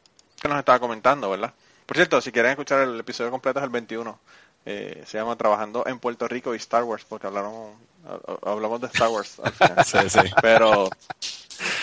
que 0.42 0.48
nos 0.50 0.60
estaba 0.60 0.80
comentando, 0.80 1.30
¿verdad? 1.30 1.54
Por 1.86 1.96
cierto, 1.98 2.20
si 2.22 2.32
quieren 2.32 2.52
escuchar 2.52 2.82
el 2.82 3.00
episodio 3.00 3.32
completo 3.32 3.60
es 3.60 3.64
el 3.64 3.70
21 3.70 4.20
Eh, 4.68 5.04
se 5.06 5.20
llama 5.20 5.36
Trabajando 5.36 5.86
en 5.86 6.00
Puerto 6.00 6.28
Rico 6.28 6.54
y 6.54 6.58
Star 6.58 6.84
Wars, 6.84 7.06
porque 7.08 7.28
hablaron, 7.28 7.54
ha- 8.08 8.52
hablamos 8.52 8.82
de 8.82 8.88
Star 8.88 9.10
Wars 9.10 9.40
al 9.44 9.52
final. 9.54 9.86
Sí, 9.86 10.10
sí. 10.10 10.20
Pero, 10.42 10.90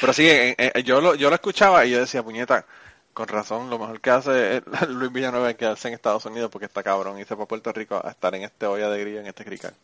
pero 0.00 0.12
sí, 0.12 0.28
eh, 0.28 0.54
eh, 0.58 0.82
yo 0.82 1.00
lo, 1.00 1.14
yo 1.14 1.28
lo 1.30 1.36
escuchaba 1.36 1.84
y 1.84 1.92
yo 1.92 2.00
decía, 2.00 2.22
puñeta, 2.24 2.64
con 3.14 3.28
razón, 3.28 3.70
lo 3.70 3.78
mejor 3.78 4.00
que 4.00 4.10
hace 4.10 4.62
Luis 4.88 5.12
Villanueva 5.12 5.50
es 5.50 5.56
quedarse 5.56 5.88
en 5.88 5.94
Estados 5.94 6.24
Unidos 6.26 6.50
porque 6.50 6.66
está 6.66 6.82
cabrón 6.82 7.18
y 7.20 7.24
se 7.24 7.34
fue 7.36 7.44
a 7.44 7.48
Puerto 7.48 7.72
Rico 7.72 8.00
a 8.04 8.10
estar 8.10 8.34
en 8.34 8.42
este 8.44 8.66
olla 8.66 8.88
de 8.90 9.00
grillo, 9.00 9.20
en 9.20 9.26
este 9.26 9.44
crical. 9.44 9.74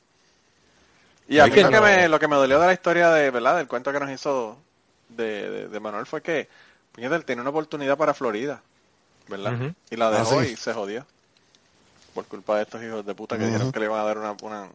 Y 1.29 1.39
a 1.41 1.47
Es 1.47 1.49
mí 1.49 1.57
que 1.57 1.61
lo, 1.61 1.71
que 1.71 1.81
no- 1.81 1.81
me, 1.81 2.09
lo 2.09 2.19
que 2.19 2.29
me 2.29 2.37
dolió 2.37 2.59
de 2.61 2.67
la 2.67 2.73
historia 2.73 3.11
de, 3.11 3.31
¿verdad? 3.31 3.57
Del 3.57 3.69
cuento 3.69 3.93
que 3.93 4.01
nos 4.01 4.11
hizo 4.11 4.59
de, 5.09 5.51
de, 5.51 5.69
de 5.69 5.81
Manuel 5.81 6.07
fue 6.07 6.23
que, 6.23 6.49
puñeta, 6.93 7.17
él 7.17 7.25
tenía 7.25 7.43
una 7.43 7.51
oportunidad 7.51 7.97
para 7.99 8.15
Florida, 8.15 8.63
¿verdad? 9.29 9.59
Y 9.91 9.97
la 9.97 10.11
Ah, 10.11 10.25
dejó 10.25 10.45
sí. 10.45 10.45
y 10.45 10.57
se 10.57 10.75
jodió. 10.75 11.07
Por 12.15 12.27
culpa 12.27 12.57
de 12.57 12.63
estos 12.65 12.83
hijos 12.83 13.07
de 13.07 13.15
puta 13.15 13.39
que 13.39 13.47
dijeron 13.47 13.71
que 13.71 13.79
le 13.81 13.87
iban 13.87 14.01
a 14.01 14.05
dar 14.05 14.19
una, 14.19 14.33
una, 14.43 14.69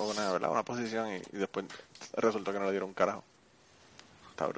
una, 0.00 0.32
¿verdad? 0.32 0.50
una 0.50 0.64
posición 0.64 1.08
y, 1.10 1.16
y 1.16 1.38
después 1.38 1.66
resultó 2.14 2.52
que 2.52 2.58
no 2.58 2.64
le 2.66 2.72
dieron 2.72 2.88
un 2.90 2.94
carajo. 2.94 3.24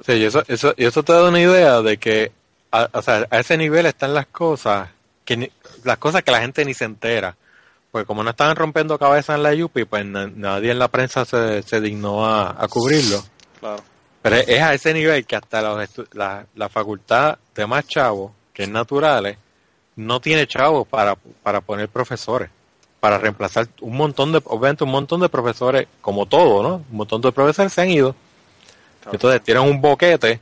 Sí, 0.05 0.13
y 0.13 0.23
eso, 0.25 0.43
eso, 0.47 0.73
y 0.77 0.85
eso 0.85 1.03
te 1.03 1.13
da 1.13 1.27
una 1.29 1.39
idea 1.39 1.81
de 1.81 1.97
que 1.97 2.31
a, 2.71 2.89
o 2.93 3.01
sea, 3.01 3.25
a 3.29 3.39
ese 3.39 3.57
nivel 3.57 3.85
están 3.85 4.13
las 4.13 4.27
cosas 4.27 4.89
que 5.25 5.37
ni- 5.37 5.51
las 5.83 5.97
cosas 5.97 6.23
que 6.23 6.31
la 6.31 6.41
gente 6.41 6.63
ni 6.65 6.73
se 6.73 6.85
entera. 6.85 7.35
Pues 7.91 8.05
como 8.05 8.23
no 8.23 8.29
estaban 8.29 8.55
rompiendo 8.55 8.97
cabezas 8.97 9.35
en 9.35 9.43
la 9.43 9.53
Yupi, 9.53 9.83
pues 9.85 10.05
na- 10.05 10.31
nadie 10.33 10.71
en 10.71 10.79
la 10.79 10.87
prensa 10.87 11.25
se, 11.25 11.61
se 11.63 11.81
dignó 11.81 12.25
a, 12.25 12.55
a 12.63 12.67
cubrirlo. 12.67 13.21
Claro. 13.59 13.83
Pero 14.21 14.35
es, 14.37 14.47
es 14.47 14.61
a 14.61 14.73
ese 14.73 14.93
nivel 14.93 15.25
que 15.25 15.35
hasta 15.35 15.61
los 15.61 15.77
estu- 15.79 16.07
la, 16.13 16.45
la 16.55 16.69
facultad 16.69 17.37
de 17.55 17.65
más 17.67 17.85
chavos, 17.87 18.31
que 18.53 18.63
es 18.63 18.69
naturales, 18.69 19.37
no 19.97 20.21
tiene 20.21 20.47
chavos 20.47 20.87
para, 20.87 21.15
para 21.43 21.59
poner 21.59 21.89
profesores, 21.89 22.49
para 23.01 23.17
reemplazar 23.17 23.67
un 23.81 23.97
montón 23.97 24.31
de, 24.31 24.41
obviamente 24.45 24.83
un 24.85 24.91
montón 24.91 25.19
de 25.19 25.27
profesores, 25.27 25.87
como 25.99 26.25
todo, 26.27 26.63
¿no? 26.63 26.75
Un 26.89 26.97
montón 26.97 27.19
de 27.21 27.31
profesores 27.31 27.73
se 27.73 27.81
han 27.81 27.89
ido. 27.89 28.15
Claro. 29.01 29.15
Entonces 29.15 29.41
tienen 29.43 29.63
un 29.63 29.81
boquete, 29.81 30.39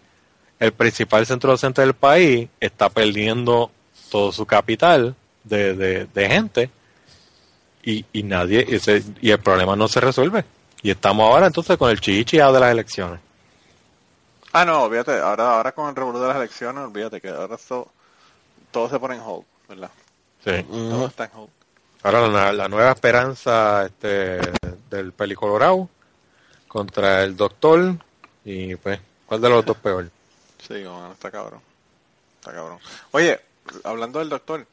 el 0.59 0.71
principal 0.73 1.25
centro 1.25 1.51
docente 1.51 1.81
del 1.81 1.93
país 1.93 2.49
está 2.59 2.89
perdiendo 2.89 3.71
todo 4.11 4.31
su 4.31 4.45
capital 4.45 5.15
de, 5.43 5.73
de, 5.75 6.05
de 6.05 6.29
gente 6.29 6.69
y, 7.83 8.05
y 8.11 8.23
nadie, 8.23 8.65
y, 8.67 8.75
ese- 8.75 9.03
y 9.21 9.31
el 9.31 9.39
problema 9.39 9.75
no 9.75 9.87
se 9.87 9.99
resuelve. 10.01 10.43
Y 10.81 10.91
estamos 10.91 11.29
ahora 11.29 11.47
entonces 11.47 11.77
con 11.77 11.89
el 11.89 11.99
chichiado 12.01 12.53
de 12.53 12.59
las 12.59 12.71
elecciones. 12.71 13.19
Ah, 14.51 14.65
no, 14.65 14.83
olvídate, 14.83 15.17
ahora, 15.19 15.55
ahora 15.57 15.71
con 15.71 15.89
el 15.89 15.95
revolú 15.95 16.19
de 16.19 16.27
las 16.27 16.37
elecciones, 16.37 16.83
olvídate 16.83 17.21
que 17.21 17.29
ahora 17.29 17.55
esto, 17.55 17.87
todo 18.71 18.89
se 18.89 18.99
pone 18.99 19.15
en 19.15 19.21
hold, 19.21 19.45
¿verdad? 19.67 19.91
Sí. 20.43 20.63
Todo 20.63 21.07
está 21.07 21.25
en 21.25 21.31
hold. 21.35 21.49
Ahora 22.01 22.27
la, 22.27 22.53
la 22.53 22.67
nueva 22.67 22.91
esperanza 22.91 23.85
este, 23.85 24.39
del 24.89 25.11
pelicolorado 25.11 25.87
contra 26.67 27.23
el 27.23 27.35
doctor 27.35 27.95
y 28.45 28.75
pues, 28.77 28.99
¿cuál 29.25 29.41
de 29.41 29.49
los 29.49 29.65
dos 29.65 29.77
peor? 29.77 30.09
Sí, 30.67 30.73
mano, 30.83 31.11
está 31.13 31.31
cabrón. 31.31 31.61
Está 32.39 32.53
cabrón. 32.53 32.79
Oye, 33.11 33.39
hablando 33.83 34.19
del 34.19 34.29
doctor, 34.29 34.65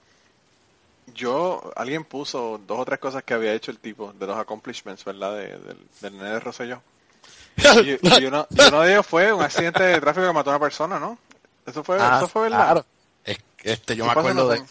yo, 1.14 1.72
alguien 1.76 2.04
puso 2.04 2.60
dos 2.66 2.80
o 2.80 2.84
tres 2.84 2.98
cosas 2.98 3.22
que 3.22 3.34
había 3.34 3.54
hecho 3.54 3.70
el 3.70 3.78
tipo, 3.78 4.12
de 4.12 4.26
los 4.26 4.36
accomplishments, 4.36 5.04
¿verdad? 5.04 5.36
De, 5.36 5.46
del, 5.58 5.78
del 6.00 6.16
nene 6.16 6.30
de 6.30 6.40
Rosselló. 6.40 6.82
Y, 7.82 8.20
y 8.20 8.24
uno, 8.26 8.46
y 8.50 8.60
uno 8.62 8.82
de 8.82 8.92
ellos 8.92 9.06
fue 9.06 9.32
un 9.32 9.42
accidente 9.42 9.82
de 9.82 10.00
tráfico 10.00 10.26
que 10.26 10.32
mató 10.32 10.50
a 10.50 10.56
una 10.56 10.60
persona, 10.64 10.98
¿no? 10.98 11.18
Eso 11.66 11.82
fue, 11.82 11.96
Ah, 11.98 12.16
eso 12.18 12.28
fue 12.28 12.42
verdad. 12.42 12.58
claro. 12.58 12.86
Es- 13.24 13.38
este, 13.62 13.96
yo 13.96 14.04
¿Qué 14.04 14.08
me 14.14 14.20
acuerdo 14.20 14.48
de, 14.50 14.62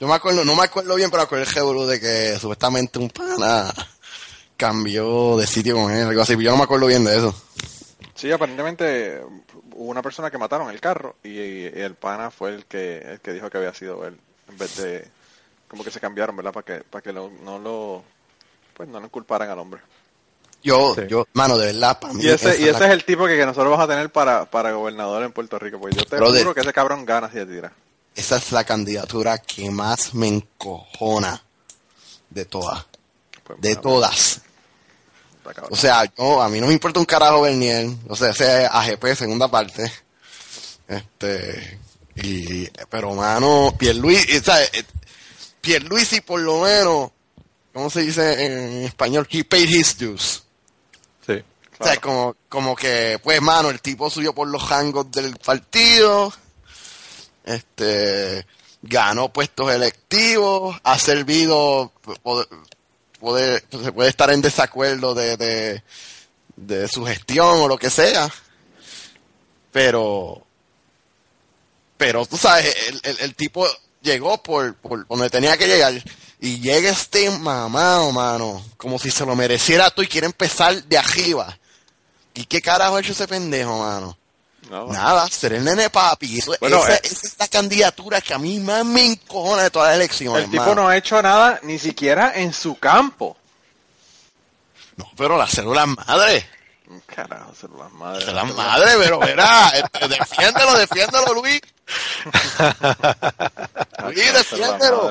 yo 0.00 0.06
me 0.08 0.14
acuerdo, 0.14 0.44
no 0.44 0.54
me 0.54 0.62
acuerdo 0.64 0.94
bien, 0.94 1.10
pero 1.10 1.22
acuerdo 1.24 1.44
el 1.44 1.50
de 1.86 2.00
que 2.00 2.38
supuestamente 2.38 2.98
un 2.98 3.10
pana 3.10 3.72
cambió 4.56 5.36
de 5.36 5.46
sitio 5.46 5.74
con 5.76 5.90
él, 5.92 6.06
algo 6.08 6.22
así, 6.22 6.32
yo 6.40 6.50
no 6.52 6.56
me 6.58 6.64
acuerdo 6.64 6.86
bien 6.86 7.04
de 7.04 7.16
eso. 7.16 7.34
Sí, 8.14 8.30
aparentemente 8.32 9.20
hubo 9.76 9.90
una 9.90 10.02
persona 10.02 10.30
que 10.30 10.38
mataron 10.38 10.70
el 10.70 10.80
carro 10.80 11.16
y, 11.22 11.30
y 11.40 11.64
el 11.66 11.94
pana 11.94 12.30
fue 12.30 12.50
el 12.54 12.64
que 12.66 12.98
el 12.98 13.20
que 13.20 13.32
dijo 13.32 13.48
que 13.50 13.58
había 13.58 13.74
sido 13.74 14.06
él 14.06 14.16
en 14.48 14.58
vez 14.58 14.76
de 14.76 15.08
como 15.68 15.82
que 15.84 15.90
se 15.90 16.00
cambiaron, 16.00 16.36
¿verdad? 16.36 16.52
Para 16.52 16.64
que 16.64 16.84
para 16.84 17.02
que 17.02 17.12
lo- 17.12 17.30
no 17.42 17.58
lo 17.58 18.02
pues 18.74 18.88
no 18.88 19.00
lo 19.00 19.08
culparan 19.08 19.48
al 19.50 19.58
hombre. 19.58 19.80
Yo, 20.62 20.94
Sí. 20.96 21.02
yo, 21.08 21.26
mano, 21.34 21.56
de 21.58 21.66
verdad, 21.72 21.98
para 22.00 22.12
mí. 22.14 22.24
Y 22.24 22.28
ese 22.28 22.48
y 22.60 22.64
es 22.64 22.70
ese 22.70 22.80
la- 22.80 22.86
es 22.88 22.92
el 22.92 23.04
tipo 23.04 23.26
que, 23.26 23.36
que 23.36 23.46
nosotros 23.46 23.70
vamos 23.70 23.84
a 23.84 23.88
tener 23.88 24.10
para 24.10 24.44
para 24.50 24.72
gobernador 24.72 25.22
en 25.22 25.32
Puerto 25.32 25.58
Rico, 25.58 25.78
pues 25.78 25.94
yo 25.94 26.04
te 26.04 26.16
Brother. 26.16 26.42
juro 26.42 26.54
que 26.54 26.60
ese 26.60 26.72
cabrón 26.72 27.04
gana 27.04 27.28
si 27.30 27.36
le 27.36 27.46
tira. 27.46 27.72
esa 28.14 28.36
es 28.36 28.50
la 28.52 28.64
candidatura 28.64 29.38
que 29.38 29.70
más 29.70 30.14
me 30.14 30.28
encojona 30.28 31.42
de 32.30 32.44
todas. 32.46 32.86
Pues, 33.44 33.60
De 33.60 33.68
bueno, 33.74 33.80
todas. 33.82 34.40
Cabrón. 35.54 35.72
O 35.72 35.76
sea, 35.76 36.04
yo, 36.16 36.40
a 36.40 36.48
mí 36.48 36.60
no 36.60 36.66
me 36.66 36.72
importa 36.72 37.00
un 37.00 37.06
carajo 37.06 37.42
Bernier. 37.42 37.88
O 38.08 38.16
sea, 38.16 38.30
ese 38.30 38.64
es 38.64 38.70
AGP, 38.70 39.14
segunda 39.14 39.48
parte. 39.48 39.90
Este. 40.88 41.78
Y, 42.16 42.66
pero, 42.88 43.14
mano, 43.14 43.74
Pierluisi, 43.78 44.40
¿sabes? 44.40 44.70
Eh, 44.72 44.84
Pierluisi, 45.60 46.20
por 46.20 46.40
lo 46.40 46.60
menos, 46.60 47.10
¿cómo 47.72 47.90
se 47.90 48.02
dice 48.02 48.46
en 48.46 48.84
español? 48.84 49.26
He 49.30 49.44
paid 49.44 49.68
his 49.68 49.98
dues. 49.98 50.42
Sí. 51.26 51.42
O 51.78 51.84
sea, 51.84 51.96
como, 51.98 52.36
como 52.48 52.74
que, 52.74 53.20
pues, 53.22 53.42
mano, 53.42 53.68
el 53.68 53.80
tipo 53.80 54.08
subió 54.08 54.34
por 54.34 54.48
los 54.48 54.66
rangos 54.68 55.10
del 55.10 55.36
partido, 55.36 56.32
este, 57.44 58.46
ganó 58.80 59.32
puestos 59.32 59.72
electivos, 59.72 60.80
ha 60.84 60.98
servido, 60.98 61.92
puede, 63.18 63.62
se 63.70 63.92
puede 63.92 64.08
estar 64.10 64.30
en 64.30 64.42
desacuerdo 64.42 65.14
de, 65.14 65.36
de, 65.36 65.82
de 66.56 66.88
su 66.88 67.04
gestión 67.04 67.60
o 67.60 67.68
lo 67.68 67.78
que 67.78 67.90
sea, 67.90 68.30
pero, 69.72 70.46
pero 71.96 72.26
tú 72.26 72.36
sabes, 72.36 72.74
el, 72.88 73.00
el, 73.02 73.16
el 73.20 73.34
tipo 73.34 73.66
llegó 74.02 74.42
por, 74.42 74.74
por 74.76 75.06
donde 75.06 75.30
tenía 75.30 75.56
que 75.56 75.66
llegar 75.66 75.92
y 76.40 76.60
llega 76.60 76.90
este 76.90 77.30
mamado, 77.30 78.12
mano, 78.12 78.64
como 78.76 78.98
si 78.98 79.10
se 79.10 79.24
lo 79.26 79.34
mereciera 79.34 79.90
tú 79.90 80.02
y 80.02 80.08
quiere 80.08 80.26
empezar 80.26 80.82
de 80.84 80.98
arriba. 80.98 81.58
¿Y 82.34 82.44
qué 82.44 82.60
carajo 82.60 82.96
ha 82.96 83.00
hecho 83.00 83.12
ese 83.12 83.26
pendejo, 83.26 83.78
mano? 83.78 84.16
No, 84.70 84.86
Nada, 84.88 85.28
ser 85.28 85.54
el 85.54 85.64
nene 85.64 85.90
papi. 85.90 86.38
Eso- 86.38 86.54
Bueno, 86.60 86.78
esa, 86.78 86.94
eh. 86.96 87.00
esa 87.04 87.26
es 87.26 87.36
la 87.38 87.48
candidatura 87.48 88.20
que 88.20 88.34
a 88.34 88.38
mí 88.38 88.58
más 88.58 88.84
me 88.84 89.04
encojona 89.06 89.62
de 89.62 89.70
todas 89.70 89.88
las 89.88 89.96
elecciones. 89.96 90.44
el 90.44 90.50
tipo 90.50 90.74
no 90.74 90.88
ha 90.88 90.96
hecho 90.96 91.20
nada 91.22 91.60
ni 91.62 91.78
siquiera 91.78 92.32
en 92.34 92.52
su 92.52 92.78
campo. 92.78 93.36
No, 94.96 95.10
pero 95.16 95.36
las 95.36 95.50
células 95.50 95.86
madre. 95.88 96.48
Carajo, 97.06 97.52
celular 97.54 97.90
madre. 97.90 98.24
Células 98.24 98.54
madre, 98.54 98.92
pero 98.98 99.18
verá, 99.18 99.68
este, 99.70 100.08
defiéndelo, 100.08 100.78
defiéndelo, 100.78 101.34
Luis. 101.34 101.60
Luis, 104.04 104.32
defiéndelo. 104.32 105.10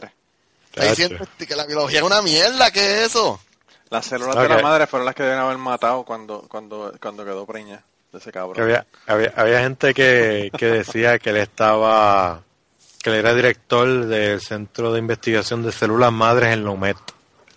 Está 0.73 0.85
diciendo 0.89 1.25
que 1.37 1.55
la 1.55 1.65
biología 1.65 1.99
es 1.99 2.05
una 2.05 2.21
mierda, 2.21 2.71
¿qué 2.71 3.03
es 3.03 3.09
eso? 3.11 3.39
Las 3.89 4.05
células 4.05 4.35
de 4.35 4.49
la 4.49 4.61
madre 4.61 4.87
fueron 4.87 5.05
las 5.05 5.15
que 5.15 5.23
deben 5.23 5.39
haber 5.39 5.57
matado 5.57 6.03
cuando 6.03 6.41
cuando 6.49 6.93
cuando 7.01 7.23
quedó 7.23 7.45
preña 7.45 7.81
de 8.15 8.19
ese 8.19 8.31
Que 8.31 8.39
cabrón. 8.39 8.63
había, 8.63 8.85
había, 9.07 9.33
había 9.35 9.59
gente 9.61 9.93
que, 9.93 10.51
que 10.57 10.65
decía 10.67 11.19
que 11.19 11.29
él 11.31 11.37
estaba, 11.37 12.41
que 13.03 13.09
él 13.11 13.15
era 13.17 13.33
director 13.33 14.05
del 14.05 14.41
Centro 14.41 14.91
de 14.91 14.99
Investigación 14.99 15.63
de 15.63 15.71
Células 15.71 16.11
Madres 16.11 16.53
en 16.53 16.63
Lomet. 16.65 16.97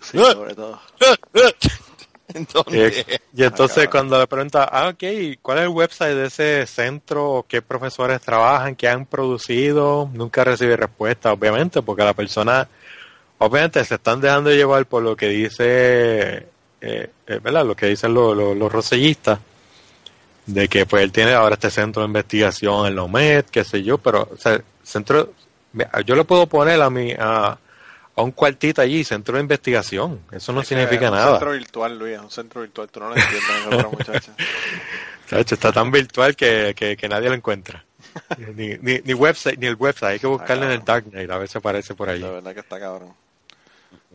Sí, 0.01 0.19
sobre 0.19 0.55
todo. 0.55 0.81
Y, 2.31 2.37
Entonces, 2.37 3.07
y 3.35 3.43
entonces 3.43 3.89
cabrón. 3.89 3.91
cuando 3.91 4.19
le 4.21 4.27
pregunta, 4.27 4.65
ah, 4.71 4.89
ok, 4.91 5.39
¿cuál 5.41 5.59
es 5.59 5.65
el 5.65 5.71
website 5.71 6.15
de 6.15 6.27
ese 6.27 6.67
centro? 6.67 7.47
¿Qué 7.49 7.63
profesores 7.63 8.21
trabajan? 8.21 8.77
¿Qué 8.77 8.87
han 8.87 9.07
producido? 9.07 10.11
Nunca 10.13 10.45
recibe 10.45 10.77
respuesta, 10.77 11.33
obviamente, 11.33 11.81
porque 11.81 12.05
la 12.05 12.13
persona, 12.13 12.69
obviamente, 13.39 13.83
se 13.83 13.95
están 13.95 14.21
dejando 14.21 14.51
llevar 14.51 14.85
por 14.85 15.03
lo 15.03 15.17
que 15.17 15.29
dice, 15.29 16.49
eh, 16.83 17.11
eh, 17.27 17.41
¿verdad? 17.43 17.65
Lo 17.65 17.75
que 17.75 17.87
dicen 17.87 18.13
los, 18.13 18.37
los, 18.37 18.55
los 18.55 18.71
rosellistas, 18.71 19.39
de 20.49 20.67
que 20.67 20.87
pues 20.87 21.03
él 21.03 21.13
tiene 21.13 21.35
ahora 21.35 21.55
este 21.55 21.71
centro 21.71 22.03
de 22.03 22.07
investigación 22.07 22.87
en 22.87 22.97
Lomet, 22.97 23.49
qué 23.51 23.65
sé 23.65 23.83
yo, 23.83 23.99
pero, 23.99 24.29
o 24.33 24.37
sea, 24.37 24.61
centro, 24.83 25.35
yo 26.07 26.15
le 26.17 26.25
puedo 26.25 26.47
poner 26.47 26.81
a 26.81 26.89
mi, 26.89 27.13
a, 27.13 27.59
a 28.17 28.23
un 28.23 28.33
cuartito 28.33 28.81
allí, 28.81 29.05
centro 29.05 29.35
de 29.37 29.43
investigación, 29.43 30.21
eso 30.33 30.53
no 30.53 30.63
Es 30.63 30.69
que 30.69 30.75
significa 30.75 31.11
un 31.11 31.17
nada. 31.17 31.33
centro 31.33 31.53
virtual, 31.53 31.99
Luis, 31.99 32.19
un 32.19 32.31
centro 32.31 32.63
virtual. 32.63 32.89
Tú 32.89 33.01
no 33.01 33.11
lo 33.11 33.17
entiendes, 33.17 33.43
esa 33.61 33.71
pobre 33.71 33.89
muchacha. 33.99 34.33
Chacho, 35.29 35.55
está 35.55 35.71
tan 35.71 35.91
virtual 35.91 36.35
que, 36.35 36.73
que, 36.75 36.97
que 36.97 37.09
nadie 37.09 37.29
lo 37.29 37.35
encuentra. 37.35 37.85
Ni, 38.57 38.71
ni, 38.79 39.01
ni 39.05 39.13
website, 39.13 39.59
ni 39.59 39.67
el 39.67 39.75
website, 39.75 40.13
hay 40.13 40.19
que 40.19 40.27
buscarlo 40.27 40.65
en 40.65 40.71
el 40.71 40.85
Darknet, 40.85 41.31
a 41.31 41.37
ver 41.37 41.47
si 41.47 41.59
aparece 41.59 41.95
por 41.95 42.09
ahí. 42.09 42.21
De 42.21 42.31
verdad 42.31 42.55
que 42.55 42.61
está 42.61 42.81
cabrón. 42.81 43.13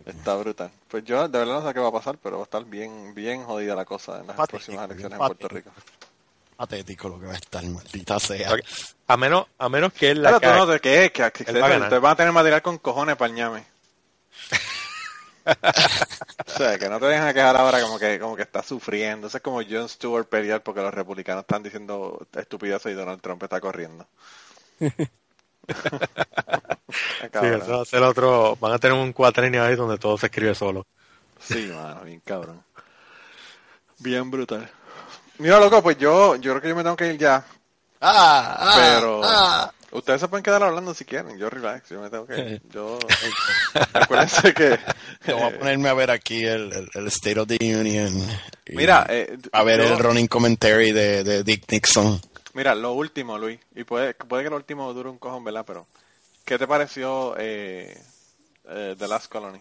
Está 0.04 0.36
brutal. 0.36 0.72
Pues 0.90 1.06
yo 1.06 1.28
de 1.28 1.38
verdad 1.40 1.62
no 1.62 1.68
sé 1.68 1.74
qué 1.74 1.80
va 1.80 1.90
a 1.90 1.92
pasar, 1.92 2.18
pero 2.22 2.38
va 2.38 2.44
a 2.44 2.46
estar 2.46 2.66
bien 2.66 3.14
bien 3.14 3.44
jodida 3.44 3.76
la 3.76 3.86
cosa 3.86 4.20
en 4.20 4.28
las 4.28 4.36
próximas 4.48 4.86
elecciones 4.86 5.20
en 5.20 5.26
Puerto 5.26 5.48
Rico. 5.48 5.70
Patético 6.54 7.10
lo 7.10 7.20
que 7.20 7.28
va 7.28 7.34
a 7.34 7.38
estar, 7.38 7.64
maldita 7.66 8.20
sea. 8.20 8.56
A 9.08 9.18
menos, 9.18 9.46
a 9.58 9.70
menos 9.70 9.94
que 9.94 10.12
él 10.12 10.22
la 10.24 10.40
Pero 10.40 10.54
tú 10.54 10.60
no 10.60 10.74
te 10.74 10.80
que, 10.80 11.12
que, 11.12 11.32
que 11.32 11.52
Él 11.52 11.62
va 11.62 11.66
a 11.66 11.70
ganar. 11.70 11.84
ustedes 11.84 12.02
van 12.02 12.12
a 12.12 12.16
tener 12.16 12.32
material 12.32 12.62
con 12.62 12.78
cojones 12.78 13.16
para 13.16 13.30
el 13.30 13.36
ñame. 13.36 13.66
O 15.46 16.58
sea, 16.58 16.78
que 16.80 16.88
no 16.88 17.02
te 17.02 17.08
dejan 17.08 17.28
a 17.28 17.34
quejar 17.34 17.58
ahora 17.58 17.82
como 17.82 18.00
que, 18.00 18.18
como 18.18 18.36
que 18.36 18.44
está 18.44 18.64
sufriendo. 18.64 19.28
Eso 19.28 19.38
es 19.38 19.44
como 19.44 19.62
Jon 19.62 19.90
Stewart 19.90 20.26
pelear 20.28 20.64
porque 20.64 20.82
los 20.82 20.94
republicanos 20.94 21.42
están 21.42 21.64
diciendo 21.64 22.26
estupideces 22.34 22.94
y 22.94 22.96
Donald 22.96 23.22
Trump 23.22 23.44
está 23.44 23.60
corriendo. 23.60 24.08
Sí, 25.64 27.48
eso 27.48 27.78
va 27.78 27.82
a 27.82 27.86
ser 27.86 28.04
otro. 28.04 28.58
Van 28.58 28.74
a 28.74 28.80
tener 28.80 28.98
un 28.98 29.14
cuatrenio 29.14 29.64
ahí 29.64 29.76
donde 29.76 29.98
todo 29.98 30.18
se 30.18 30.26
escribe 30.28 30.54
solo. 30.54 30.86
Sí, 31.40 31.72
mano, 31.74 32.02
bien 32.04 32.20
cabrón. 32.20 32.64
Bien 34.00 34.30
brutal. 34.30 34.70
Mira, 35.40 35.60
loco, 35.60 35.82
pues 35.82 35.98
yo, 35.98 36.36
yo 36.36 36.52
creo 36.52 36.62
que 36.62 36.70
yo 36.70 36.76
me 36.76 36.84
tengo 36.84 36.96
que 36.96 37.08
ir 37.14 37.18
ya. 37.18 37.44
Ah, 38.00 38.56
ah, 38.60 38.74
Pero 38.76 39.22
ah. 39.24 39.74
ustedes 39.92 40.22
se 40.22 40.28
pueden 40.28 40.44
quedar 40.44 40.62
hablando 40.64 40.94
si 40.94 41.06
quieren. 41.06 41.38
Yo 41.38 41.50
relax, 41.50 41.90
yo 41.90 42.02
me 42.02 42.10
tengo 42.10 42.26
que 42.28 42.38
ir. 42.38 42.62
Yo, 42.74 43.00
acuérdense 43.94 44.54
que... 44.54 44.78
Yo 45.28 45.38
voy 45.38 45.54
a 45.54 45.58
ponerme 45.60 45.90
a 45.90 45.94
ver 45.94 46.12
aquí 46.12 46.44
el, 46.46 46.72
el- 46.74 46.90
el 46.94 47.08
State 47.08 47.40
of 47.40 47.48
the 47.48 47.58
Union. 47.62 48.14
y 48.68 48.76
Mira, 48.76 49.06
eh, 49.10 49.38
a 49.54 49.64
ver 49.64 49.82
yo- 49.82 49.94
el 49.94 50.00
running 50.00 50.28
commentary 50.28 50.92
de, 50.92 51.24
de 51.24 51.44
Dick 51.44 51.72
Nixon. 51.72 52.20
Mira, 52.54 52.76
lo 52.76 52.92
último, 52.94 53.38
Luis, 53.38 53.60
y 53.74 53.84
puede, 53.86 54.14
puede 54.14 54.44
que 54.44 54.50
lo 54.50 54.58
último 54.58 54.94
dure 54.94 55.10
un 55.10 55.18
cojón, 55.18 55.44
¿verdad? 55.44 55.64
Pero, 55.66 55.88
¿qué 56.46 56.60
te 56.60 56.68
pareció 56.68 57.36
eh, 57.40 57.98
eh, 58.70 58.96
The 59.00 59.08
Last 59.08 59.32
Colony? 59.32 59.60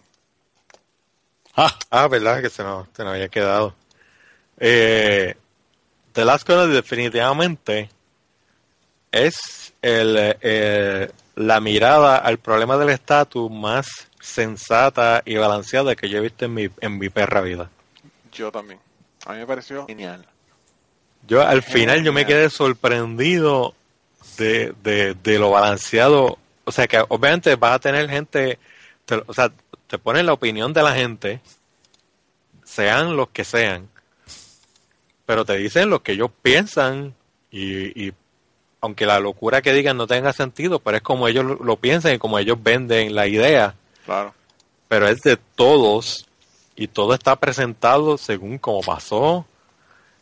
Ah, 1.55 1.73
Ah, 1.89 2.07
verdad 2.07 2.41
que 2.41 2.49
se 2.49 2.61
nos, 2.63 2.87
se 2.95 3.03
nos 3.03 3.13
había 3.13 3.29
quedado. 3.29 3.73
Eh, 4.59 5.35
The 6.13 6.25
Last 6.25 6.47
definitivamente 6.47 7.89
es 9.11 9.73
el, 9.81 10.15
eh, 10.41 11.11
la 11.35 11.59
mirada 11.59 12.17
al 12.17 12.37
problema 12.37 12.77
del 12.77 12.89
estatus 12.89 13.49
más 13.51 13.87
sensata 14.19 15.21
y 15.25 15.35
balanceada 15.35 15.95
que 15.95 16.09
yo 16.09 16.19
he 16.19 16.21
visto 16.21 16.45
en 16.45 16.53
mi, 16.53 16.69
en 16.81 16.97
mi 16.97 17.09
perra 17.09 17.41
vida. 17.41 17.69
Yo 18.31 18.51
también. 18.51 18.79
A 19.25 19.33
mí 19.33 19.39
me 19.39 19.47
pareció 19.47 19.85
genial. 19.87 20.25
Yo 21.27 21.41
al 21.41 21.63
final 21.63 22.03
yo 22.03 22.11
me 22.13 22.25
quedé 22.25 22.49
sorprendido 22.49 23.73
de, 24.37 24.73
de, 24.83 25.13
de 25.13 25.39
lo 25.39 25.51
balanceado. 25.51 26.37
O 26.65 26.71
sea 26.71 26.87
que 26.87 27.03
obviamente 27.07 27.55
vas 27.55 27.73
a 27.75 27.79
tener 27.79 28.09
gente, 28.09 28.59
te- 29.05 29.23
o 29.25 29.33
sea, 29.33 29.51
te 29.87 29.97
ponen 29.97 30.25
la 30.25 30.33
opinión 30.33 30.73
de 30.73 30.83
la 30.83 30.93
gente, 30.93 31.41
sean 32.63 33.15
los 33.15 33.29
que 33.29 33.43
sean, 33.43 33.89
pero 35.25 35.45
te 35.45 35.57
dicen 35.57 35.89
lo 35.89 36.01
que 36.03 36.13
ellos 36.13 36.31
piensan 36.41 37.13
y, 37.51 38.07
y 38.07 38.13
aunque 38.81 39.05
la 39.05 39.19
locura 39.19 39.61
que 39.61 39.73
digan 39.73 39.95
no 39.97 40.07
tenga 40.07 40.33
sentido, 40.33 40.79
pero 40.79 40.97
es 40.97 41.03
como 41.03 41.27
ellos 41.27 41.45
lo, 41.45 41.55
lo 41.55 41.75
piensan 41.77 42.15
y 42.15 42.17
como 42.19 42.37
ellos 42.39 42.57
venden 42.61 43.15
la 43.15 43.27
idea, 43.27 43.75
Claro. 44.05 44.33
pero 44.87 45.07
es 45.07 45.21
de 45.21 45.37
todos 45.37 46.25
y 46.75 46.87
todo 46.87 47.13
está 47.13 47.35
presentado 47.37 48.17
según 48.17 48.57
como 48.57 48.81
pasó. 48.81 49.45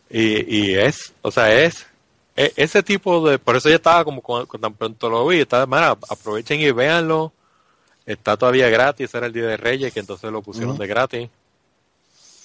Y, 0.10 0.56
y 0.56 0.76
es, 0.76 1.14
o 1.22 1.32
sea, 1.32 1.54
es, 1.64 1.88
e- 2.36 2.52
ese 2.58 2.84
tipo 2.84 3.28
de, 3.28 3.40
por 3.40 3.56
eso 3.56 3.70
yo 3.70 3.76
estaba 3.76 4.04
como 4.04 4.22
con, 4.22 4.46
con 4.46 4.60
tan 4.62 4.74
pronto 4.74 5.10
lo 5.10 5.26
vi, 5.26 5.40
estaba, 5.40 5.66
"Mira, 5.66 5.98
aprovechen 6.10 6.60
y 6.60 6.70
véanlo, 6.72 7.32
está 8.06 8.36
todavía 8.36 8.70
gratis, 8.70 9.14
era 9.16 9.28
el 9.28 9.34
Día 9.34 9.46
de 9.48 9.58
Reyes, 9.58 9.94
que 9.94 10.02
entonces 10.02 10.30
lo 10.32 10.42
pusieron 10.42 10.78
de 10.78 10.86
gratis, 10.86 11.30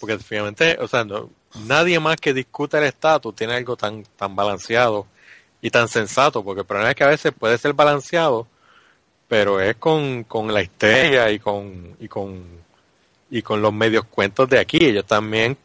porque 0.01 0.17
finalmente, 0.19 0.79
o 0.81 0.87
sea, 0.87 1.05
no, 1.05 1.29
nadie 1.67 1.99
más 2.01 2.17
que 2.17 2.33
discuta 2.35 2.79
el 2.79 2.85
estatus 2.85 3.35
tiene 3.35 3.55
algo 3.55 3.77
tan, 3.77 4.05
tan 4.17 4.35
balanceado 4.37 5.07
y 5.63 5.71
tan 5.71 5.89
sensato, 5.89 6.45
porque 6.45 6.61
el 6.61 6.67
problema 6.67 6.91
es 6.91 6.97
que 6.97 7.05
a 7.05 7.09
veces 7.09 7.33
puede 7.39 7.59
ser 7.59 7.73
balanceado, 7.73 8.47
pero 9.29 9.61
es 9.61 9.77
con, 9.77 10.25
con 10.25 10.53
la 10.53 10.63
histeria 10.63 11.31
y 11.31 11.39
con, 11.39 11.97
y 11.99 12.09
con, 12.09 12.45
y 13.31 13.43
con 13.43 13.61
los 13.63 13.73
medios 13.73 14.05
cuentos 14.05 14.49
de 14.49 14.61
aquí. 14.61 14.79
Ellos 14.81 15.05
también, 15.07 15.57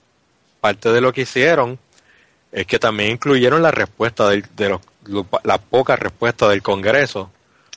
parte 0.59 0.91
de 0.91 1.01
lo 1.01 1.13
que 1.13 1.22
hicieron 1.22 1.77
es 2.51 2.65
que 2.65 2.80
también 2.80 3.11
incluyeron 3.11 3.61
la 3.61 3.72
respuesta 3.72 4.27
del- 4.30 4.45
de 4.55 4.69
los, 4.69 4.81
lo- 5.05 5.27
la 5.43 5.57
poca 5.59 5.95
respuesta 5.95 6.47
del 6.49 6.61
Congreso 6.63 7.31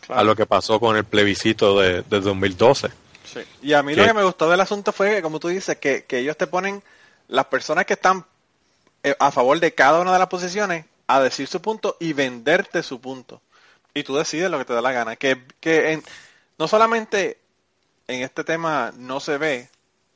claro. 0.07 0.20
a 0.20 0.24
lo 0.24 0.35
que 0.36 0.47
pasó 0.47 0.81
con 0.81 0.97
el 0.97 1.05
plebiscito 1.05 1.78
de, 1.81 2.03
de 2.03 2.20
2012. 2.20 2.89
Sí. 3.24 3.41
Y 3.62 3.73
a 3.74 3.82
mí 3.82 3.95
lo 3.95 4.05
que 4.05 4.15
me 4.15 4.23
gustó 4.24 4.49
del 4.51 4.61
asunto 4.61 4.93
fue, 4.93 5.16
que, 5.16 5.23
como 5.23 5.39
tú 5.41 5.49
dices, 5.49 5.77
que, 5.78 6.05
que 6.05 6.19
ellos 6.20 6.36
te 6.36 6.47
ponen 6.47 6.82
las 7.28 7.46
personas 7.46 7.86
que 7.86 7.94
están 7.94 8.24
eh, 9.02 9.16
a 9.18 9.30
favor 9.30 9.59
de 9.60 9.74
cada 9.74 10.01
una 10.01 10.12
de 10.12 10.18
las 10.18 10.28
posiciones 10.28 10.86
a 11.06 11.20
decir 11.20 11.46
su 11.46 11.60
punto 11.60 11.96
y 12.01 12.12
venderte 12.12 12.82
su 12.82 13.01
punto. 13.01 13.40
Y 13.92 14.02
tú 14.02 14.16
decides 14.16 14.51
lo 14.51 14.59
que 14.59 14.64
te 14.64 14.72
da 14.72 14.80
la 14.82 14.92
gana. 14.92 15.16
Que, 15.16 15.44
que 15.60 15.92
en- 15.92 16.02
no 16.59 16.66
solamente 16.68 17.38
en 18.09 18.22
este 18.22 18.44
tema 18.44 18.92
no 18.96 19.20
se 19.20 19.38
ve, 19.38 19.68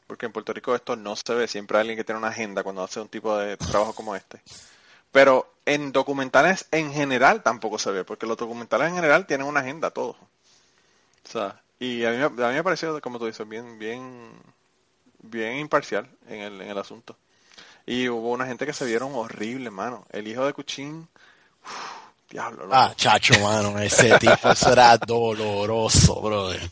porque 0.06 0.26
en 0.26 0.32
Puerto 0.32 0.52
Rico 0.52 0.74
esto 0.74 0.96
no 0.96 1.14
se 1.16 1.34
ve, 1.34 1.46
siempre 1.48 1.76
hay 1.76 1.82
alguien 1.82 1.98
que 1.98 2.04
tiene 2.04 2.18
una 2.18 2.28
agenda 2.28 2.62
cuando 2.62 2.82
hace 2.82 3.00
un 3.00 3.08
tipo 3.08 3.36
de 3.36 3.56
trabajo 3.56 3.94
como 3.94 4.16
este. 4.16 4.40
Pero 5.12 5.52
en 5.66 5.92
documentales 5.92 6.66
en 6.70 6.92
general 6.92 7.42
tampoco 7.42 7.78
se 7.78 7.90
ve, 7.90 8.04
porque 8.04 8.26
los 8.26 8.36
documentales 8.36 8.88
en 8.88 8.94
general 8.96 9.26
tienen 9.26 9.46
una 9.46 9.60
agenda 9.60 9.90
todos. 9.90 10.16
O 10.16 11.30
sea, 11.30 11.60
y 11.78 12.04
a 12.04 12.10
mí, 12.10 12.22
a 12.22 12.28
mí 12.30 12.54
me 12.54 12.64
pareció, 12.64 13.00
como 13.00 13.18
tú 13.18 13.26
dices, 13.26 13.46
bien, 13.48 13.78
bien, 13.78 14.30
bien 15.20 15.58
imparcial 15.58 16.08
en 16.28 16.40
el, 16.40 16.60
en 16.60 16.70
el 16.70 16.78
asunto. 16.78 17.16
Y 17.86 18.08
hubo 18.08 18.30
una 18.32 18.46
gente 18.46 18.66
que 18.66 18.72
se 18.72 18.84
vieron 18.84 19.14
horrible, 19.14 19.70
mano. 19.70 20.04
El 20.10 20.28
hijo 20.28 20.44
de 20.44 20.52
Cuchín, 20.52 21.08
uf, 21.64 21.70
diablo, 22.30 22.64
loco, 22.64 22.74
ah, 22.74 22.92
chacho, 22.96 23.38
mano, 23.40 23.78
ese 23.78 24.18
tipo 24.18 24.50
eso 24.50 24.72
era 24.72 24.96
doloroso, 24.98 26.20
brother. 26.20 26.70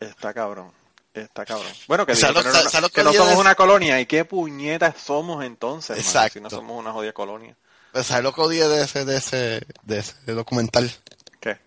está 0.00 0.32
cabrón. 0.32 0.70
Está 1.12 1.46
cabrón. 1.46 1.72
Bueno, 1.88 2.04
que, 2.04 2.14
¿Sabes 2.14 2.36
digo, 2.44 2.46
no, 2.80 2.88
que 2.88 2.94
que 2.94 3.02
no 3.04 3.12
somos 3.12 3.34
de- 3.34 3.40
una 3.40 3.54
colonia. 3.54 3.98
¿Y 4.00 4.04
qué 4.06 4.24
puñetas 4.26 5.00
somos 5.00 5.42
entonces, 5.44 5.96
mano, 5.96 6.02
si 6.02 6.08
Exacto. 6.10 6.40
no 6.42 6.50
somos 6.50 6.78
una 6.78 6.92
jodida 6.92 7.12
colonia? 7.14 7.56
¿Sabes 7.94 8.22
lo 8.22 8.32
que 8.34 8.40
odié 8.42 8.68
de 8.68 8.84
ese, 8.84 9.06
de 9.06 9.16
ese, 9.16 9.66
de 9.82 9.98
ese 10.00 10.14
documental? 10.34 10.92
¿Qué? 11.40 11.58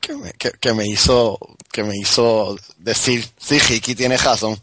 Que 0.00 0.16
me, 0.16 0.32
que, 0.32 0.50
que 0.50 0.74
me 0.74 0.84
hizo, 0.88 1.38
que 1.70 1.84
me 1.84 1.96
hizo 1.96 2.56
decir, 2.78 3.24
sí, 3.38 3.60
Ricky 3.60 3.94
tiene 3.94 4.16
razón. 4.16 4.60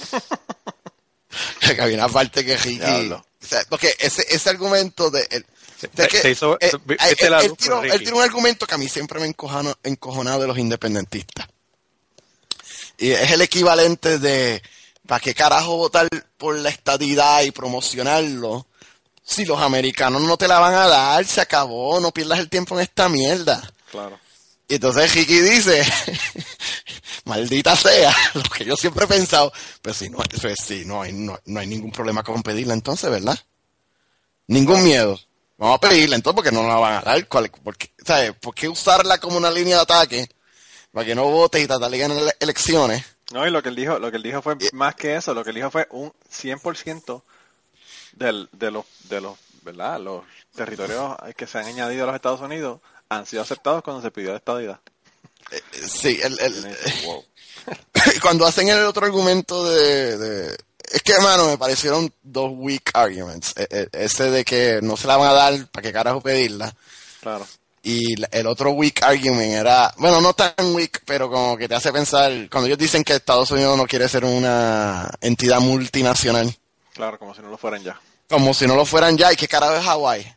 que 1.60 1.80
había 1.82 1.96
una 1.96 2.08
parte 2.08 2.44
que 2.44 2.56
Ricky, 2.56 2.78
Diablo. 2.78 3.24
o 3.42 3.46
sea, 3.46 3.62
porque 3.68 3.94
ese, 3.98 4.24
ese 4.28 4.50
argumento 4.50 5.10
de, 5.10 5.26
hizo- 6.32 6.56
eh, 6.60 6.70
eh, 6.74 6.78
viste 6.84 7.04
él, 7.44 7.50
él 7.50 7.56
él 7.84 7.98
tiró 8.04 8.16
un 8.16 8.22
argumento 8.22 8.66
que 8.66 8.74
a 8.74 8.78
mí 8.78 8.88
siempre 8.88 9.18
me 9.20 9.26
ha 9.26 9.28
encojano- 9.28 9.76
encojonado 9.84 10.40
de 10.42 10.46
los 10.48 10.58
independentistas. 10.58 11.46
Y 12.98 13.12
es 13.12 13.30
el 13.30 13.40
equivalente 13.40 14.18
de, 14.18 14.62
¿para 15.06 15.20
qué 15.20 15.34
carajo 15.34 15.76
votar 15.76 16.06
por 16.36 16.56
la 16.58 16.68
estadidad 16.68 17.42
y 17.42 17.50
promocionarlo? 17.50 18.66
Si 19.24 19.44
los 19.44 19.60
americanos 19.60 20.22
no 20.22 20.36
te 20.36 20.48
la 20.48 20.58
van 20.58 20.74
a 20.74 20.86
dar, 20.88 21.24
se 21.24 21.40
acabó, 21.40 21.98
no 22.00 22.10
pierdas 22.12 22.40
el 22.40 22.48
tiempo 22.50 22.74
en 22.74 22.82
esta 22.82 23.08
mierda. 23.08 23.62
Claro. 23.90 24.18
Y 24.70 24.74
entonces 24.76 25.12
Ricky 25.14 25.40
dice, 25.40 25.84
maldita 27.24 27.74
sea, 27.76 28.14
lo 28.34 28.42
que 28.42 28.64
yo 28.64 28.76
siempre 28.76 29.04
he 29.04 29.08
pensado, 29.08 29.52
pues 29.82 29.96
sí, 29.96 30.08
no, 30.08 30.18
pues 30.18 30.54
sí, 30.64 30.84
no, 30.86 31.02
hay, 31.02 31.12
no, 31.12 31.36
no 31.46 31.60
hay 31.60 31.66
ningún 31.66 31.90
problema 31.90 32.22
con 32.22 32.40
pedirla 32.42 32.74
entonces, 32.74 33.10
¿verdad? 33.10 33.36
Ningún 34.46 34.82
miedo. 34.84 35.18
Vamos 35.58 35.76
a 35.76 35.80
pedirla 35.80 36.16
entonces 36.16 36.36
porque 36.36 36.52
no 36.52 36.62
nos 36.62 36.72
la 36.72 36.78
van 36.78 36.94
a 36.94 37.00
dar. 37.02 37.26
¿Cuál- 37.28 37.50
por, 37.50 37.76
qué, 37.76 37.90
¿sabes? 38.04 38.32
¿Por 38.40 38.54
qué 38.54 38.68
usarla 38.68 39.18
como 39.18 39.36
una 39.36 39.50
línea 39.50 39.76
de 39.76 39.82
ataque 39.82 40.28
para 40.92 41.04
que 41.04 41.14
no 41.14 41.24
votes 41.24 41.62
y 41.62 41.66
tratar 41.66 41.90
de 41.90 41.98
ganar 41.98 42.16
ele- 42.18 42.36
elecciones? 42.40 43.04
No, 43.32 43.46
y 43.46 43.50
lo 43.50 43.62
que 43.62 43.68
él 43.70 43.76
dijo, 43.76 43.98
lo 43.98 44.10
que 44.10 44.16
él 44.18 44.22
dijo 44.22 44.40
fue 44.40 44.56
más 44.72 44.94
que 44.94 45.16
eso, 45.16 45.34
lo 45.34 45.42
que 45.44 45.50
él 45.50 45.56
dijo 45.56 45.70
fue 45.70 45.86
un 45.90 46.12
100% 46.32 47.22
del, 48.12 48.48
de 48.52 48.70
los, 48.70 48.84
de 49.08 49.20
los, 49.20 49.36
¿verdad? 49.62 50.00
Los 50.00 50.22
territorios 50.54 51.16
que 51.36 51.46
se 51.46 51.58
han 51.58 51.66
añadido 51.66 52.04
a 52.04 52.06
los 52.06 52.16
Estados 52.16 52.40
Unidos 52.40 52.80
han 53.10 53.26
sido 53.26 53.42
aceptados 53.42 53.82
cuando 53.82 54.00
se 54.02 54.10
pidió 54.10 54.34
estadidad. 54.34 54.80
Eh, 55.50 55.60
Sí, 55.86 56.18
el, 56.22 56.38
wow. 57.04 57.24
cuando 58.22 58.46
hacen 58.46 58.68
el 58.68 58.84
otro 58.84 59.04
argumento 59.04 59.68
de, 59.68 60.16
de- 60.16 60.56
es 60.92 61.02
que 61.02 61.12
hermano 61.12 61.46
me 61.46 61.58
parecieron 61.58 62.12
dos 62.22 62.50
weak 62.54 62.90
arguments 62.94 63.52
E- 63.56 63.66
e- 63.70 63.88
ese 63.92 64.30
de 64.30 64.44
que 64.44 64.80
no 64.82 64.96
se 64.96 65.06
la 65.06 65.16
van 65.16 65.28
a 65.28 65.32
dar 65.32 65.66
para 65.68 65.82
qué 65.82 65.92
carajo 65.92 66.20
pedirla 66.20 66.74
Claro. 67.20 67.46
y 67.82 68.16
la- 68.16 68.28
el 68.32 68.46
otro 68.46 68.70
weak 68.70 69.02
argument 69.02 69.52
era 69.54 69.92
bueno 69.98 70.20
no 70.20 70.32
tan 70.34 70.54
weak 70.74 71.02
pero 71.04 71.28
como 71.30 71.56
que 71.56 71.68
te 71.68 71.74
hace 71.74 71.92
pensar 71.92 72.32
cuando 72.50 72.66
ellos 72.66 72.78
dicen 72.78 73.04
que 73.04 73.14
Estados 73.14 73.50
Unidos 73.50 73.76
no 73.76 73.86
quiere 73.86 74.08
ser 74.08 74.24
una 74.24 75.10
entidad 75.20 75.60
multinacional 75.60 76.52
Claro, 76.94 77.18
como 77.18 77.34
si 77.34 77.42
no 77.42 77.48
lo 77.50 77.58
fueran 77.58 77.82
ya. 77.82 78.00
como 78.28 78.54
si 78.54 78.66
no 78.66 78.74
lo 78.76 78.84
fueran 78.84 79.16
ya 79.18 79.32
y 79.32 79.36
qué 79.36 79.46
carajo 79.48 79.76
es 79.76 79.84
Hawái 79.84 80.36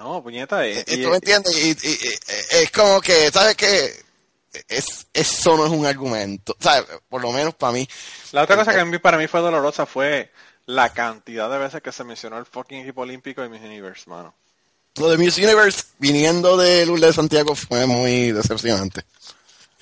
No, 0.00 0.22
puñeta. 0.22 0.66
eh, 0.66 0.82
¿tú 0.84 0.94
y- 0.94 1.06
me 1.06 1.16
entiendes? 1.16 1.54
Y, 1.56 1.68
y- 1.70 1.90
y- 1.92 2.18
es 2.62 2.70
como 2.72 3.00
que 3.02 3.30
sabes 3.30 3.54
que 3.54 3.92
es, 4.68 5.06
eso 5.12 5.56
no 5.56 5.66
es 5.66 5.70
un 5.70 5.86
argumento 5.86 6.56
¿sabes? 6.58 6.84
por 7.08 7.22
lo 7.22 7.30
menos 7.30 7.54
para 7.54 7.72
mí 7.72 7.86
la 8.32 8.42
otra 8.42 8.56
cosa 8.56 8.72
que 8.74 8.98
para 8.98 9.16
mí 9.18 9.28
fue 9.28 9.40
dolorosa 9.40 9.86
fue 9.86 10.32
la 10.66 10.92
cantidad 10.92 11.50
de 11.50 11.58
veces 11.58 11.82
que 11.82 11.92
se 11.92 12.02
mencionó 12.02 12.38
el 12.38 12.46
fucking 12.46 12.80
equipo 12.80 13.02
olímpico 13.02 13.44
y 13.44 13.48
Miss 13.48 13.60
Universe, 13.62 14.08
mano. 14.08 14.34
Lo 14.96 15.08
de 15.10 15.18
Miss 15.18 15.36
Universe 15.38 15.84
viniendo 15.98 16.56
de 16.56 16.86
Lourdes 16.86 17.08
de 17.08 17.12
Santiago 17.12 17.54
fue 17.54 17.86
muy 17.86 18.32
decepcionante. 18.32 19.02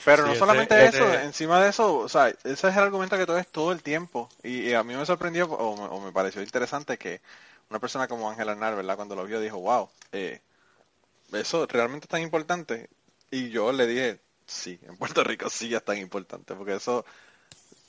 Pero 0.05 0.25
Sí, 0.25 0.29
no 0.31 0.35
solamente 0.37 0.87
ese- 0.87 0.97
eso, 0.99 1.13
encima 1.15 1.63
de 1.63 1.71
eso, 1.71 1.97
o 1.97 2.09
sea, 2.09 2.29
ese 2.29 2.53
es 2.53 2.65
el 2.65 2.79
argumento 2.83 3.17
que 3.19 3.27
tú 3.27 3.35
ves 3.35 3.47
todo 3.49 3.73
el 3.73 3.83
tiempo. 3.83 4.29
Y, 4.43 4.69
y 4.71 4.75
a 4.75 4.83
mí 4.83 4.95
me 4.95 5.05
sorprendió 5.05 5.47
o 5.47 6.01
me 6.01 6.13
pareció 6.13 6.41
interesante 6.43 6.97
que 6.97 7.21
una 7.71 7.79
persona 7.81 8.09
como 8.09 8.31
Ángel 8.31 8.49
Arnar, 8.49 8.77
¿verdad? 8.77 8.97
Cuando 8.97 9.15
lo 9.17 9.25
vio 9.25 9.41
dijo, 9.41 9.59
wow, 9.59 9.89
eh, 10.13 10.41
eso 11.33 11.67
realmente 11.67 12.05
es 12.07 12.09
tan 12.11 12.23
importante. 12.23 12.89
Y 13.31 13.51
yo 13.51 13.73
le 13.73 13.87
dije, 13.87 14.21
sí, 14.47 14.79
en 14.87 14.97
Puerto 14.97 15.23
Rico 15.25 15.51
sí 15.51 15.75
es 15.75 15.85
tan 15.85 15.99
importante, 15.99 16.55
porque 16.55 16.75
eso, 16.77 17.05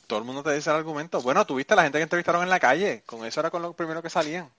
todo 0.08 0.20
el 0.20 0.26
mundo 0.26 0.44
te 0.44 0.54
dice 0.54 0.70
el 0.70 0.76
argumento. 0.76 1.22
Bueno, 1.22 1.46
tuviste 1.46 1.76
la 1.76 1.84
gente 1.84 1.98
que 2.00 2.04
entrevistaron 2.04 2.44
en 2.44 2.50
la 2.50 2.60
calle, 2.60 3.04
con 3.06 3.26
eso 3.26 3.40
era 3.40 3.50
con 3.52 3.62
lo 3.62 3.74
primero 3.74 4.02
que 4.02 4.10
salían. 4.10 4.50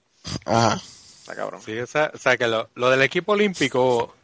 Ajá. 0.46 0.80
Está 1.20 1.36
cabrón. 1.36 1.60
Sí, 1.62 1.78
o 1.78 1.86
sea, 1.86 2.10
o 2.14 2.18
sea, 2.18 2.36
que 2.38 2.48
lo, 2.48 2.68
lo 2.74 2.88
del 2.90 3.02
equipo 3.02 3.32
olímpico, 3.32 4.14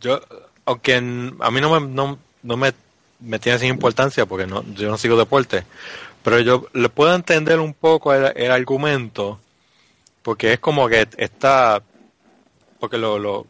yo, 0.00 0.20
aunque 0.64 0.96
en- 0.96 1.36
a 1.40 1.50
mí 1.52 1.60
no 1.60 1.78
me, 1.80 1.86
no, 1.86 2.18
no 2.42 2.56
me, 2.56 2.72
me 3.20 3.38
tiene 3.38 3.58
sin 3.60 3.68
importancia 3.68 4.26
porque 4.26 4.46
no, 4.46 4.64
yo 4.74 4.90
no 4.90 4.98
sigo 4.98 5.16
deporte, 5.16 5.64
pero 6.24 6.40
yo 6.40 6.66
le 6.72 6.88
puedo 6.88 7.14
entender 7.14 7.60
un 7.60 7.74
poco 7.74 8.12
el, 8.12 8.32
el 8.36 8.50
argumento 8.50 9.38
porque 10.24 10.54
es 10.54 10.58
como 10.58 10.88
que 10.88 11.06
está, 11.18 11.80
porque 12.80 12.98
lo, 12.98 13.18
lo 13.20 13.46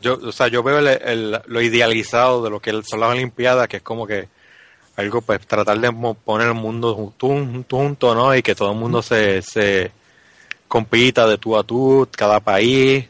yo, 0.00 0.18
o 0.22 0.32
sea, 0.32 0.48
yo 0.48 0.62
veo 0.64 0.78
el- 0.78 0.88
el- 0.88 1.40
lo 1.46 1.60
idealizado 1.60 2.42
de 2.42 2.50
lo 2.50 2.58
que 2.60 2.70
son 2.82 3.00
las 3.00 3.10
Olimpiadas, 3.10 3.68
que 3.68 3.76
es 3.78 3.82
como 3.82 4.06
que 4.06 4.28
algo, 4.96 5.20
pues, 5.20 5.46
tratar 5.46 5.78
de 5.78 5.92
poner 6.24 6.48
el 6.48 6.54
mundo 6.54 6.94
junto, 6.94 7.28
junto, 7.28 7.76
junto, 7.76 8.14
¿no? 8.14 8.34
Y 8.34 8.42
que 8.42 8.54
todo 8.54 8.72
el 8.72 8.78
mundo 8.78 9.02
se, 9.02 9.42
se 9.42 9.92
compita 10.68 11.26
de 11.26 11.38
tú 11.38 11.56
a 11.56 11.62
tú, 11.62 12.08
cada 12.16 12.40
país. 12.40 13.06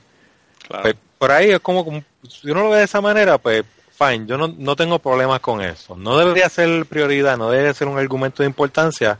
Claro. 0.66 0.82
Pues, 0.82 0.96
por 1.18 1.30
ahí 1.30 1.50
es 1.52 1.60
como, 1.60 1.84
como- 1.84 2.04
si 2.28 2.50
uno 2.50 2.64
lo 2.64 2.70
ve 2.70 2.78
de 2.78 2.84
esa 2.84 3.00
manera, 3.00 3.38
pues, 3.38 3.64
fine, 3.96 4.26
yo 4.26 4.36
no, 4.36 4.48
no 4.48 4.74
tengo 4.76 4.98
problemas 4.98 5.40
con 5.40 5.60
eso. 5.62 5.96
No 5.96 6.18
debería 6.18 6.48
ser 6.48 6.84
prioridad, 6.86 7.36
no 7.38 7.50
debería 7.50 7.72
ser 7.72 7.86
un 7.88 7.98
argumento 7.98 8.42
de 8.42 8.48
importancia, 8.48 9.18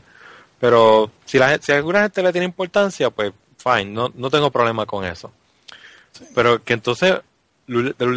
pero 0.59 1.09
si, 1.25 1.37
la, 1.39 1.57
si 1.59 1.71
alguna 1.71 2.01
gente 2.03 2.21
le 2.21 2.31
tiene 2.31 2.45
importancia, 2.45 3.09
pues, 3.09 3.31
fine, 3.75 3.91
no, 3.91 4.11
no 4.15 4.29
tengo 4.29 4.51
problema 4.51 4.85
con 4.85 5.03
eso. 5.05 5.31
Pero 6.33 6.63
que 6.63 6.73
entonces, 6.73 7.15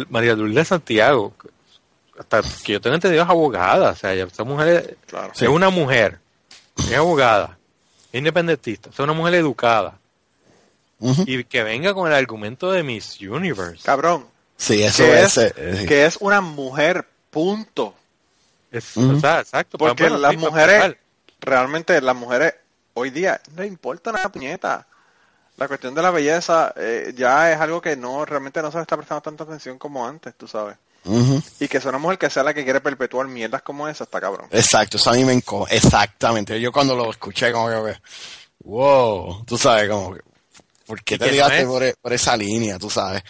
María 0.09 0.35
Lourdes 0.35 0.67
Santiago, 0.67 1.33
hasta 2.17 2.41
que 2.63 2.73
yo 2.73 2.81
tengo 2.81 2.95
entendido, 2.95 3.23
es 3.23 3.29
abogada, 3.29 3.91
o 3.91 3.95
sea, 3.95 4.13
ella- 4.13 4.25
esa 4.25 4.43
mujer 4.43 4.67
es, 4.67 4.95
Claro. 5.07 5.31
es 5.33 5.47
una 5.47 5.69
mujer, 5.69 6.19
es 6.77 6.93
abogada, 6.95 7.57
es 8.11 8.17
independentista, 8.19 8.89
es 8.89 8.99
una 8.99 9.13
mujer 9.13 9.35
educada, 9.35 9.97
y 11.25 11.43
que 11.45 11.63
venga 11.63 11.93
con 11.93 12.07
el 12.07 12.13
argumento 12.13 12.71
de 12.71 12.83
Miss 12.83 13.19
Universe. 13.21 13.81
Cabrón, 13.83 14.25
Sí, 14.57 14.83
eso 14.83 15.03
que 15.03 15.21
es. 15.21 15.37
es, 15.37 15.53
eh, 15.57 15.85
que 15.87 16.05
es 16.05 16.17
una 16.19 16.41
mujer, 16.41 17.07
punto. 17.31 17.95
Es, 18.71 18.95
o 18.95 19.19
sea, 19.19 19.39
exacto. 19.39 19.77
Porque 19.79 20.09
las 20.09 20.35
mujeres, 20.37 20.95
realmente 21.39 21.99
las 21.99 22.15
mujeres 22.15 22.53
hoy 22.93 23.09
día 23.09 23.41
no 23.55 23.63
le 23.63 23.67
importa 23.67 24.11
una 24.11 24.29
puñeta. 24.31 24.85
La 25.61 25.67
cuestión 25.67 25.93
de 25.93 26.01
la 26.01 26.09
belleza 26.09 26.73
eh, 26.75 27.13
ya 27.15 27.51
es 27.51 27.59
algo 27.61 27.79
que 27.79 27.95
no 27.95 28.25
realmente 28.25 28.63
no 28.63 28.71
se 28.71 28.77
le 28.77 28.81
está 28.81 28.97
prestando 28.97 29.21
tanta 29.21 29.43
atención 29.43 29.77
como 29.77 30.07
antes, 30.07 30.33
tú 30.35 30.47
sabes. 30.47 30.75
Y 31.59 31.67
que 31.67 31.79
sea 31.79 31.89
una 31.89 31.99
mujer 31.99 32.17
que 32.17 32.31
sea 32.31 32.41
la 32.41 32.51
que 32.51 32.63
quiere 32.63 32.81
perpetuar 32.81 33.27
mierdas 33.27 33.61
como 33.61 33.87
esa, 33.87 34.05
está 34.05 34.19
cabrón. 34.19 34.47
Exacto, 34.49 34.97
eso 34.97 35.11
a 35.11 35.13
mí 35.13 35.23
me 35.23 35.33
enco... 35.33 35.67
Exactamente. 35.69 36.59
Yo 36.59 36.71
cuando 36.71 36.95
lo 36.95 37.11
escuché, 37.11 37.51
como 37.51 37.69
que, 37.69 37.95
wow, 38.63 39.43
tú 39.45 39.55
sabes, 39.55 39.87
como 39.87 40.15
que, 40.15 40.21
¿por 40.87 41.03
qué 41.03 41.19
te 41.19 41.31
no 41.31 41.47
es- 41.47 41.65
por, 41.67 41.83
e- 41.83 41.95
por 42.01 42.11
esa 42.11 42.35
línea, 42.35 42.79
tú 42.79 42.89
sabes? 42.89 43.21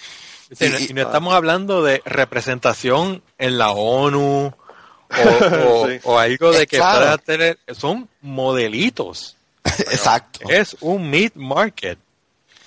Sí, 0.58 0.70
no- 0.70 0.80
Y- 0.80 0.86
y 0.91 0.94
no 0.94 1.02
estamos 1.02 1.34
hablando 1.34 1.84
de 1.84 2.02
representación 2.06 3.22
en 3.38 3.58
la 3.58 3.72
ONU 3.72 4.53
o, 5.10 5.45
o- 5.82 5.88
Sí. 5.90 5.99
o 6.03 6.18
algo 6.18 6.52
de 6.53 6.66
que 6.66 6.78
Claro. 6.78 6.99
pueda 7.02 7.18
tener, 7.18 7.60
son 7.78 8.08
modelitos. 8.22 9.36
Exacto. 9.66 10.40
Es 10.49 10.78
un 10.80 11.10
mid 11.10 11.32
market. 11.36 11.99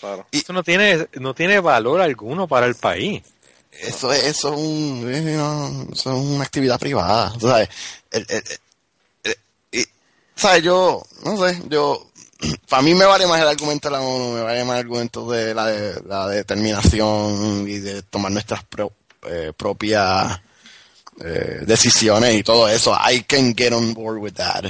Claro. 0.04 0.26
Eso 0.32 0.52
no 0.52 0.62
tiene, 0.62 1.08
no 1.14 1.34
tiene 1.34 1.60
valor 1.60 2.00
alguno 2.02 2.46
para 2.46 2.66
el 2.66 2.74
país. 2.74 3.22
Eso 3.72 4.12
es, 4.12 4.22
eso 4.24 4.52
es 4.52 4.60
un, 4.60 5.10
es 5.12 5.22
una, 5.22 5.92
eso 5.92 6.12
es 6.12 6.18
una 6.26 6.44
actividad 6.44 6.78
privada, 6.78 7.32
sabes. 7.40 7.68
El- 8.10 8.26
el- 8.28 8.42
el- 9.24 9.36
y, 9.72 9.84
¿Sabes? 10.36 10.62
Yo, 10.62 11.02
no 11.24 11.36
sé, 11.38 11.60
yo, 11.68 12.06
para 12.68 12.82
mí 12.82 12.94
me 12.94 13.06
vale 13.06 13.26
más 13.26 13.40
el 13.40 13.48
argumento 13.48 13.88
de 13.88 13.92
la 13.96 14.02
ONU, 14.02 14.34
me 14.34 14.42
vale 14.42 14.62
más 14.64 14.74
el 14.74 14.80
argumento 14.82 15.30
de 15.30 15.54
la, 15.54 15.66
de, 15.66 16.02
la 16.06 16.28
determinación 16.28 17.64
y 17.66 17.78
de 17.78 18.02
tomar 18.02 18.30
nuestras 18.30 18.62
pro- 18.64 18.92
eh, 19.26 19.52
propias 19.56 20.38
eh, 21.24 21.60
decisiones 21.66 22.34
y 22.34 22.42
todo 22.42 22.68
eso. 22.68 22.94
I 23.10 23.22
can 23.22 23.54
get 23.56 23.72
on 23.72 23.94
board 23.94 24.18
with 24.18 24.34
that. 24.34 24.66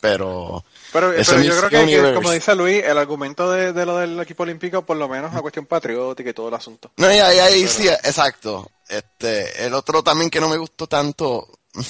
Pero, 0.00 0.62
Pero, 0.92 1.12
pero 1.14 1.42
yo 1.42 1.60
creo 1.60 1.86
que, 1.86 2.14
como 2.14 2.30
dice 2.30 2.54
Luis, 2.54 2.82
el 2.82 2.96
argumento 2.96 3.50
de, 3.50 3.72
de 3.72 3.84
lo 3.84 3.98
del 3.98 4.18
equipo 4.20 4.44
olímpico, 4.44 4.82
por 4.86 4.96
lo 4.96 5.08
menos 5.08 5.26
es 5.26 5.32
una 5.32 5.42
cuestión 5.42 5.66
patriótica 5.66 6.30
y 6.30 6.32
todo 6.32 6.48
el 6.48 6.54
asunto. 6.54 6.90
No, 6.96 7.12
y 7.12 7.18
ahí, 7.18 7.38
ahí 7.38 7.68
sí, 7.68 7.88
exacto. 7.88 8.70
Este, 8.88 9.66
el 9.66 9.74
otro 9.74 10.02
también 10.02 10.30
que 10.30 10.40
no 10.40 10.48
me 10.48 10.56
gustó 10.56 10.86
tanto, 10.86 11.46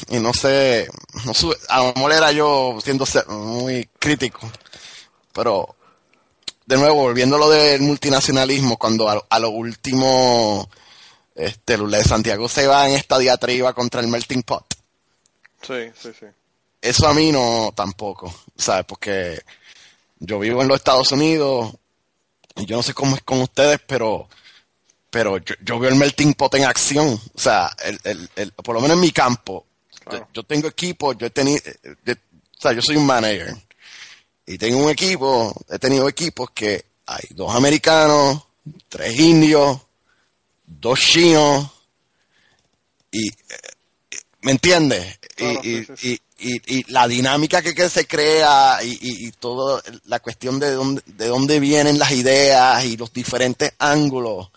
y 0.09 0.19
no 0.19 0.35
sé, 0.35 0.89
no 1.25 1.33
sube, 1.33 1.57
a 1.69 1.79
lo 1.79 1.93
mejor 1.95 2.13
era 2.13 2.33
yo 2.33 2.77
siendo 2.83 3.05
muy 3.29 3.89
crítico, 4.01 4.41
pero 5.33 5.77
de 6.67 6.77
nuevo, 6.77 6.97
volviendo 6.97 7.37
a 7.37 7.39
lo 7.39 7.51
del 7.51 7.81
multinacionalismo, 7.81 8.77
cuando 8.77 9.09
a, 9.09 9.25
a 9.31 9.39
lo 9.39 9.51
último, 9.51 10.69
este, 11.37 11.79
Lula 11.79 11.99
de 11.99 12.05
Santiago 12.05 12.49
se 12.49 12.67
va 12.67 12.89
en 12.89 12.97
esta 12.97 13.17
diatriba 13.17 13.73
contra 13.73 14.01
el 14.01 14.09
melting 14.09 14.43
pot. 14.43 14.67
Sí, 15.63 15.91
sí, 16.01 16.11
sí. 16.19 16.27
Eso 16.81 17.09
a 17.09 17.15
mí 17.15 17.33
no 17.33 17.73
tampoco, 17.75 18.33
¿sabes? 18.57 18.85
Porque 18.87 19.41
yo 20.21 20.39
vivo 20.39 20.63
en 20.63 20.69
los 20.69 20.77
Estados 20.79 21.11
Unidos 21.13 21.75
y 22.57 22.67
yo 22.67 22.77
no 22.77 22.83
sé 22.83 22.95
cómo 22.95 23.17
es 23.17 23.23
con 23.23 23.41
ustedes, 23.41 23.81
pero 23.87 24.29
pero 25.11 25.39
yo, 25.39 25.55
yo 25.65 25.79
veo 25.79 25.91
el 25.91 25.97
melting 25.97 26.35
pot 26.35 26.55
en 26.55 26.65
acción. 26.67 27.09
O 27.35 27.39
sea, 27.39 27.71
el, 27.83 27.99
el, 28.05 28.31
el- 28.37 28.53
por 28.53 28.75
lo 28.75 28.81
menos 28.81 28.97
en 28.97 29.01
mi 29.01 29.11
campo, 29.11 29.65
Claro. 30.05 30.27
yo, 30.27 30.29
yo 30.35 30.43
tengo 30.45 30.69
equipo, 30.69 31.13
yo 31.15 31.27
he 31.27 31.31
tenido, 31.31 31.61
o 31.87 32.61
sea, 32.61 32.73
yo 32.73 32.83
soy 32.83 32.97
un 32.97 33.07
manager 33.07 33.55
y 34.47 34.57
tengo 34.59 34.79
un 34.85 34.91
equipo, 34.91 35.55
he 35.71 35.79
tenido 35.79 36.09
equipos 36.09 36.51
que 36.51 36.85
hay 37.07 37.25
dos 37.31 37.55
americanos, 37.55 38.43
tres 38.89 39.19
indios, 39.19 39.79
dos 40.67 41.01
chinos 41.01 41.71
y 43.11 43.29
eh, 43.31 43.35
¿me 44.43 44.53
entiendes? 44.53 45.19
Y- 45.23 45.35
Claro, 45.35 45.61
y, 45.63 45.65
sí, 45.79 45.85
sí, 45.87 45.93
sí. 45.97 46.09
y- 46.13 46.21
y- 46.39 46.79
y 46.79 46.93
la 46.93 47.09
dinámica 47.09 47.63
que, 47.63 47.89
se 47.89 48.07
crea 48.07 48.79
y, 48.83 49.27
y, 49.27 49.33
toda 49.33 49.83
la 50.07 50.21
cuestión 50.21 50.59
de 50.59 50.73
dónde, 50.73 51.03
de 51.07 51.27
dónde 51.27 51.61
vienen 51.61 51.99
las 51.99 52.13
ideas 52.13 52.85
y 52.85 52.97
los 52.97 53.13
diferentes 53.13 53.73
ángulos 53.79 54.49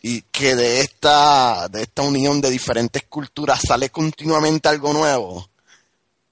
y 0.00 0.22
que 0.22 0.54
de 0.54 0.80
esta, 0.80 1.68
de 1.68 1.82
esta 1.82 2.02
unión 2.02 2.40
de 2.40 2.50
diferentes 2.50 3.02
culturas 3.04 3.60
sale 3.66 3.90
continuamente 3.90 4.68
algo 4.68 4.92
nuevo. 4.92 5.48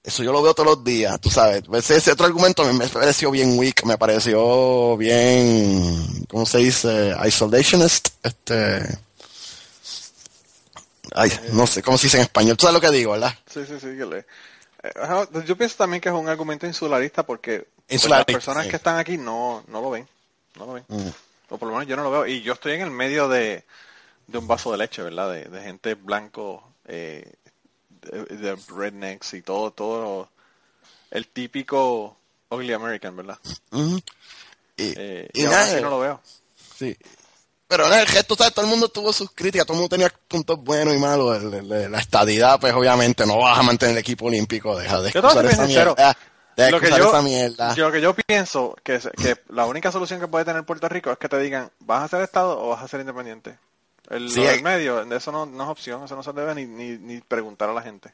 Eso 0.03 0.23
yo 0.23 0.31
lo 0.31 0.41
veo 0.41 0.53
todos 0.53 0.77
los 0.77 0.83
días, 0.85 1.19
tú 1.19 1.29
sabes. 1.29 1.63
Ese, 1.89 2.11
otro 2.13 2.25
argumento 2.25 2.63
me, 2.71 2.87
pareció 2.87 3.29
bien 3.29 3.59
weak, 3.59 3.83
me 3.83 3.97
pareció 3.97 4.95
bien, 4.95 6.25
¿cómo 6.29 6.45
se 6.45 6.59
dice? 6.59 7.13
Isolationist. 7.27 8.07
Este, 8.23 8.87
ay, 11.13 11.29
no 11.51 11.67
sé, 11.67 11.83
¿cómo 11.83 11.97
se 11.97 12.07
dice 12.07 12.17
en 12.17 12.23
español? 12.23 12.55
Tú 12.55 12.61
sabes 12.67 12.81
lo 12.81 12.89
que 12.89 12.95
digo, 12.95 13.11
¿verdad? 13.11 13.33
Sí, 13.53 13.59
sí, 13.67 13.73
sí. 13.81 13.87
que 13.97 14.05
le- 14.05 14.25
Yo 15.45 15.57
pienso 15.57 15.77
también 15.77 16.01
que 16.01 16.09
es 16.09 16.15
un 16.15 16.27
argumento 16.29 16.65
insularista 16.65 17.23
porque 17.23 17.67
pues, 17.87 18.09
las 18.09 18.25
personas 18.25 18.65
sí. 18.65 18.69
que 18.69 18.75
están 18.75 18.97
aquí 18.97 19.17
no, 19.17 19.63
no 19.67 19.81
lo 19.81 19.91
ven. 19.91 20.07
No 20.55 20.65
lo 20.65 20.73
ven. 20.73 20.85
Mm. 20.87 21.09
O 21.49 21.57
por 21.57 21.67
lo 21.67 21.75
menos 21.75 21.87
yo 21.87 21.95
no 21.95 22.03
lo 22.03 22.11
veo. 22.11 22.27
Y 22.27 22.41
yo 22.41 22.53
estoy 22.53 22.73
en 22.73 22.81
el 22.81 22.91
medio 22.91 23.27
de, 23.27 23.63
de 24.27 24.37
un 24.37 24.47
vaso 24.47 24.71
de 24.71 24.77
leche, 24.77 25.01
¿verdad? 25.01 25.31
De, 25.31 25.45
de 25.45 25.61
gente 25.61 25.95
blanco, 25.95 26.63
eh, 26.85 27.31
de, 28.01 28.23
de 28.37 28.57
rednecks 28.75 29.33
y 29.33 29.41
todo, 29.41 29.71
todo 29.71 30.29
el 31.11 31.27
típico 31.27 32.17
ugly 32.49 32.73
American, 32.73 33.15
¿verdad? 33.15 33.37
Y, 34.77 34.93
Eh, 34.95 35.29
y 35.33 35.41
y 35.41 35.43
nada, 35.45 35.63
así 35.63 35.81
no 35.81 35.89
lo 35.89 35.99
veo. 35.99 36.21
Sí. 36.77 36.95
Pero 37.67 37.85
en 37.87 37.99
el 37.99 38.07
gesto, 38.07 38.35
¿sabes? 38.35 38.53
Todo 38.53 38.65
el 38.65 38.71
mundo 38.71 38.87
tuvo 38.89 39.11
sus 39.11 39.29
críticas, 39.31 39.65
todo 39.67 39.73
el 39.75 39.81
mundo 39.81 39.89
tenía 39.95 40.11
puntos 40.27 40.57
buenos 40.63 40.95
y 40.95 40.97
malos. 40.99 41.43
La 41.43 41.99
estadidad, 41.99 42.59
pues 42.59 42.73
obviamente 42.73 43.25
no 43.25 43.39
vas 43.39 43.59
a 43.59 43.63
mantener 43.63 43.93
el 43.95 43.99
equipo 43.99 44.27
olímpico, 44.27 44.77
deja 44.77 45.01
de 45.01 45.09
excusar 45.09 45.45
esa 45.45 45.65
mierda. 45.65 46.15
Deja 46.55 46.65
de 46.67 46.71
Lo 46.71 46.79
que 46.79 46.89
yo, 46.89 47.09
esa 47.09 47.21
mierda. 47.21 47.75
yo- 47.75 47.85
lo 47.87 47.91
que 47.91 48.01
yo 48.01 48.15
pienso 48.15 48.75
que, 48.83 48.99
que 49.21 49.35
la 49.49 49.65
única 49.65 49.91
solución 49.91 50.19
que 50.19 50.27
puede 50.27 50.45
tener 50.45 50.63
Puerto 50.63 50.87
Rico 50.89 51.11
es 51.11 51.17
que 51.17 51.27
te 51.29 51.37
digan, 51.39 51.69
¿vas 51.81 52.03
a 52.03 52.07
ser 52.07 52.21
Estado 52.21 52.57
o 52.59 52.69
vas 52.69 52.81
a 52.83 52.87
ser 52.87 53.01
independiente? 53.01 53.59
El 54.09 54.29
Sí, 54.31 54.37
lo 54.39 54.43
del 54.47 54.55
hay- 54.55 54.63
medio, 54.63 55.01
eso 55.13 55.31
no, 55.33 55.45
no 55.45 55.63
es 55.65 55.69
opción, 55.69 56.03
eso 56.05 56.15
no 56.15 56.23
se 56.23 56.31
debe 56.31 56.55
ni, 56.55 56.65
ni, 56.65 56.97
ni 56.97 57.19
preguntar 57.21 57.69
a 57.69 57.73
la 57.73 57.81
gente. 57.81 58.11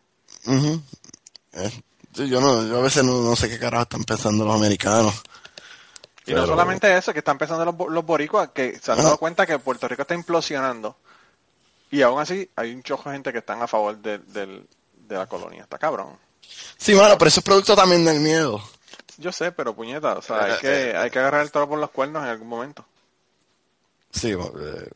Eh, 1.54 1.70
sí, 2.16 2.28
yo, 2.28 2.42
no, 2.42 2.68
yo 2.68 2.80
a 2.80 2.82
veces 2.82 3.04
no, 3.04 3.22
no 3.22 3.36
sé 3.36 3.48
qué 3.50 3.60
carajo 3.60 3.84
están 3.84 4.04
pensando 4.04 4.44
los 4.46 4.56
americanos. 4.56 5.14
Y 6.26 6.34
no 6.34 6.46
solamente 6.48 6.96
eso, 6.98 7.12
que 7.14 7.20
están 7.20 7.38
pensando 7.38 7.66
los, 7.66 7.76
los 7.92 8.06
boricuas, 8.06 8.50
que 8.54 8.80
se 8.80 8.92
han 8.92 8.98
dado 8.98 9.18
cuenta 9.18 9.46
que 9.46 9.60
Puerto 9.60 9.88
Rico 9.88 10.04
está 10.04 10.14
implosionando 10.16 10.96
Y 11.92 12.02
aún 12.02 12.20
así, 12.22 12.50
hay 12.56 12.74
un 12.74 12.82
chojo 12.82 13.10
de 13.10 13.16
gente 13.16 13.32
que 13.32 13.40
están 13.40 13.62
a 13.62 13.68
favor 13.68 13.98
de, 13.98 14.20
del- 14.20 14.68
de 14.96 15.16
la 15.18 15.28
colonia. 15.28 15.64
Está 15.64 15.78
cabrón. 15.78 16.18
Sí, 16.78 16.94
mano, 16.96 17.18
pero 17.18 17.28
eso 17.30 17.40
es 17.42 17.44
producto 17.46 17.76
también 17.76 18.04
del 18.06 18.20
miedo. 18.20 18.62
Yo 19.18 19.32
sé, 19.32 19.52
pero 19.52 19.76
puñeta, 19.76 20.14
o 20.18 20.22
sea, 20.22 20.46
hay 20.46 20.58
que, 20.60 20.96
hay 20.98 21.12
que 21.12 21.20
agarrar 21.20 21.42
el 21.42 21.52
toro 21.52 21.68
por 21.70 21.78
los 21.80 21.92
cuernos 21.92 22.24
en 22.24 22.30
algún 22.30 22.48
momento. 22.48 22.86
Sí, 24.12 24.32
eh, 24.32 24.90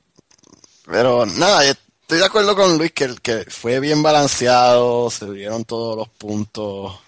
pero 0.85 1.25
nada, 1.25 1.63
yo 1.65 1.71
estoy 2.01 2.19
de 2.19 2.25
acuerdo 2.25 2.55
con 2.55 2.77
Luis 2.77 2.91
que, 2.93 3.13
que 3.21 3.45
fue 3.49 3.79
bien 3.79 4.01
balanceado, 4.01 5.09
se 5.11 5.29
dieron 5.31 5.65
todos 5.65 5.97
los 5.97 6.09
puntos. 6.09 6.99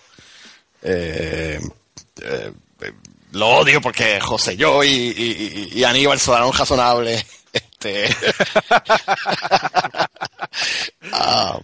Eh, 0.82 1.60
eh, 1.60 1.60
eh, 1.62 1.70
lo 3.32 3.48
odio 3.48 3.82
porque 3.82 4.20
José 4.20 4.58
yo 4.58 4.84
y, 4.84 5.72
y, 5.74 5.84
Aníbal 5.84 6.20
sonaron 6.20 6.54
razonables. 6.54 7.26
Este, 7.52 8.08
Ah, 11.12 11.60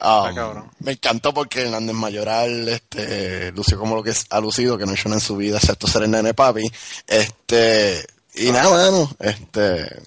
ah, 0.00 0.64
me 0.80 0.92
encantó 0.92 1.34
porque 1.34 1.62
Hernández 1.62 1.94
Mayoral 1.94 2.68
este, 2.68 3.52
lució 3.52 3.78
como 3.78 3.94
lo 3.94 4.02
que 4.02 4.10
es, 4.10 4.24
ha 4.30 4.40
lucido, 4.40 4.78
que 4.78 4.86
no 4.86 4.92
ha 4.92 4.94
hecho 4.94 5.08
nada 5.08 5.20
en 5.20 5.26
su 5.26 5.36
vida, 5.36 5.58
excepto 5.58 5.86
ser 5.86 6.04
el 6.04 6.10
nene 6.10 6.32
papi. 6.32 6.70
Este, 7.06 8.04
y 8.34 8.50
nada, 8.50 8.70
mano, 8.70 9.10
este, 9.20 10.02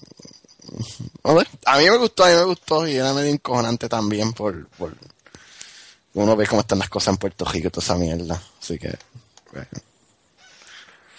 a 1.66 1.78
mí 1.78 1.90
me 1.90 1.98
gustó, 1.98 2.24
a 2.24 2.30
mí 2.30 2.36
me 2.36 2.44
gustó 2.44 2.88
y 2.88 2.96
era 2.96 3.14
medio 3.14 3.30
encojonante 3.30 3.88
también 3.88 4.34
por, 4.34 4.68
por 4.70 4.96
uno 6.16 6.36
ve 6.36 6.48
cómo 6.48 6.62
están 6.62 6.80
las 6.80 6.90
cosas 6.90 7.14
en 7.14 7.18
Puerto 7.18 7.46
Rico 7.46 7.68
y 7.68 7.72
toda 7.72 7.84
esa 7.84 7.96
mierda. 7.96 8.42
Así 8.60 8.78
que, 8.78 8.96
bueno. 9.52 9.68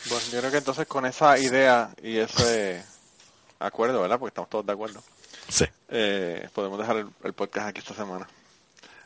Bueno, 0.09 0.25
yo 0.31 0.39
creo 0.41 0.51
que 0.51 0.59
entonces 0.59 0.87
con 0.87 1.07
esa 1.07 1.39
idea 1.39 1.91
y 2.03 2.19
ese 2.19 2.85
acuerdo, 3.59 4.01
¿verdad? 4.03 4.19
Porque 4.19 4.31
estamos 4.31 4.51
todos 4.51 4.67
de 4.67 4.73
acuerdo. 4.73 5.03
sí. 5.49 5.65
eh, 5.89 6.49
podemos 6.55 6.79
dejar 6.79 6.97
el, 6.97 7.09
el 7.23 7.33
podcast 7.33 7.69
aquí 7.69 7.81
esta 7.81 7.95
semana. 7.95 8.29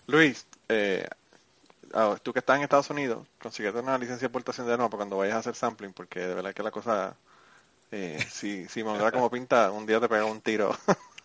Luis, 0.07 0.47
eh, 0.69 1.07
tú 2.23 2.33
que 2.33 2.39
estás 2.41 2.57
en 2.57 2.63
Estados 2.63 2.91
Unidos, 2.91 3.27
consíguete 3.41 3.79
una 3.79 3.99
licencia 3.99 4.21
de 4.21 4.27
exportación 4.27 4.67
de 4.67 4.77
nuevo 4.77 4.91
para 4.91 4.99
cuando 4.99 5.19
vayas 5.19 5.37
a 5.37 5.39
hacer 5.41 5.55
sampling, 5.55 5.93
porque 5.93 6.21
de 6.21 6.35
verdad 6.35 6.55
que 6.55 6.63
la 6.63 6.71
cosa, 6.71 7.15
eh, 7.91 8.19
si, 8.31 8.67
si 8.69 8.85
me 8.85 8.97
da 8.99 9.13
como 9.13 9.31
pinta, 9.31 9.71
un 9.71 9.87
día 9.87 10.01
te 10.01 10.09
pega 10.09 10.25
un 10.25 10.41
tiro 10.41 10.77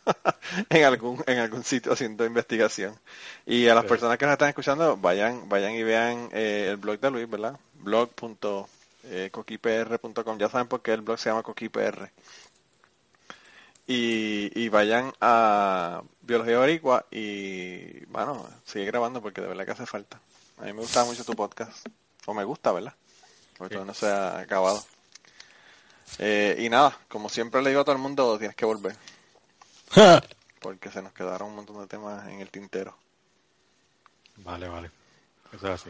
en 0.70 0.84
algún 0.84 1.24
en 1.28 1.40
algún 1.40 1.64
sitio 1.64 1.94
haciendo 1.94 2.26
investigación. 2.26 2.98
Y 3.46 3.68
a 3.68 3.76
las 3.76 3.86
personas 3.86 4.18
que 4.18 4.26
nos 4.26 4.34
están 4.34 4.50
escuchando, 4.50 4.98
vayan 4.98 5.48
vayan 5.50 5.74
y 5.74 5.84
vean 5.84 6.30
eh, 6.32 6.68
el 6.70 6.78
blog 6.78 7.00
de 7.00 7.12
Luis, 7.12 7.30
¿verdad? 7.30 7.58
blog.coquipr.com. 9.04 10.38
Ya 10.38 10.50
saben 10.50 10.68
por 10.68 10.82
qué 10.82 10.94
el 10.94 11.02
blog 11.02 11.20
se 11.20 11.30
llama 11.30 11.44
Coquipr 11.44 12.12
y, 13.88 14.52
y 14.60 14.70
vayan 14.70 15.14
a 15.20 16.02
Biología 16.22 16.60
Boricua 16.60 17.06
y, 17.12 18.06
bueno, 18.06 18.48
sigue 18.66 18.86
grabando 18.86 19.22
porque 19.22 19.42
de 19.42 19.48
verdad 19.48 19.66
que 19.66 19.72
hace 19.72 19.86
falta. 19.86 20.20
A 20.58 20.64
mí 20.66 20.74
me 20.74 20.82
gusta 20.82 21.04
mucho 21.04 21.26
tu 21.26 21.34
podcast, 21.34 21.88
o 22.26 22.34
me 22.34 22.44
gusta, 22.44 22.72
¿verdad? 22.72 22.94
Porque 23.58 23.78
no 23.78 23.94
se 23.94 24.08
ha 24.08 24.40
acabado. 24.40 24.84
Eh, 26.20 26.58
y 26.60 26.70
nada, 26.70 26.98
como 27.08 27.28
siempre 27.28 27.62
le 27.62 27.70
digo 27.70 27.82
a 27.82 27.84
todo 27.84 27.96
el 27.96 28.02
mundo, 28.02 28.38
tienes 28.38 28.56
que 28.56 28.66
volver, 28.66 28.96
porque 30.60 30.92
se 30.92 31.02
nos 31.02 31.12
quedaron 31.12 31.50
un 31.50 31.56
montón 31.56 31.80
de 31.80 31.88
temas 31.88 32.28
en 32.28 32.40
el 32.40 32.50
tintero. 32.50 32.96
Vale, 34.38 34.68
vale. 34.68 34.92
Eso 35.52 35.68
es 35.68 35.82
así. 35.82 35.90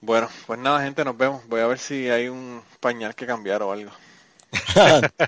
Bueno, 0.00 0.28
pues 0.46 0.58
nada, 0.58 0.82
gente, 0.82 1.04
nos 1.04 1.16
vemos. 1.18 1.46
Voy 1.48 1.60
a 1.60 1.66
ver 1.66 1.78
si 1.78 2.08
hay 2.08 2.28
un 2.28 2.62
pañal 2.80 3.14
que 3.14 3.26
cambiar 3.26 3.62
o 3.62 3.72
algo. 3.72 3.90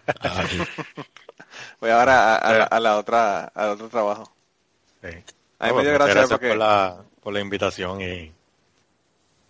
Voy 1.80 1.90
ahora 1.90 2.36
a, 2.36 2.38
a 2.38 2.52
la, 2.54 2.64
a 2.64 2.80
la 2.80 2.98
otra, 2.98 3.44
al 3.54 3.70
otro 3.70 3.88
trabajo. 3.88 4.32
Sí. 5.02 5.08
A 5.58 5.66
mí 5.68 5.72
No, 5.72 5.74
me 5.74 5.82
dio 5.82 5.92
muchas 5.92 6.08
gracia 6.14 6.26
porque... 6.28 6.48
por 6.48 6.56
la, 6.56 7.04
por 7.22 7.32
la 7.32 7.40
invitación 7.40 8.00
y, 8.00 8.32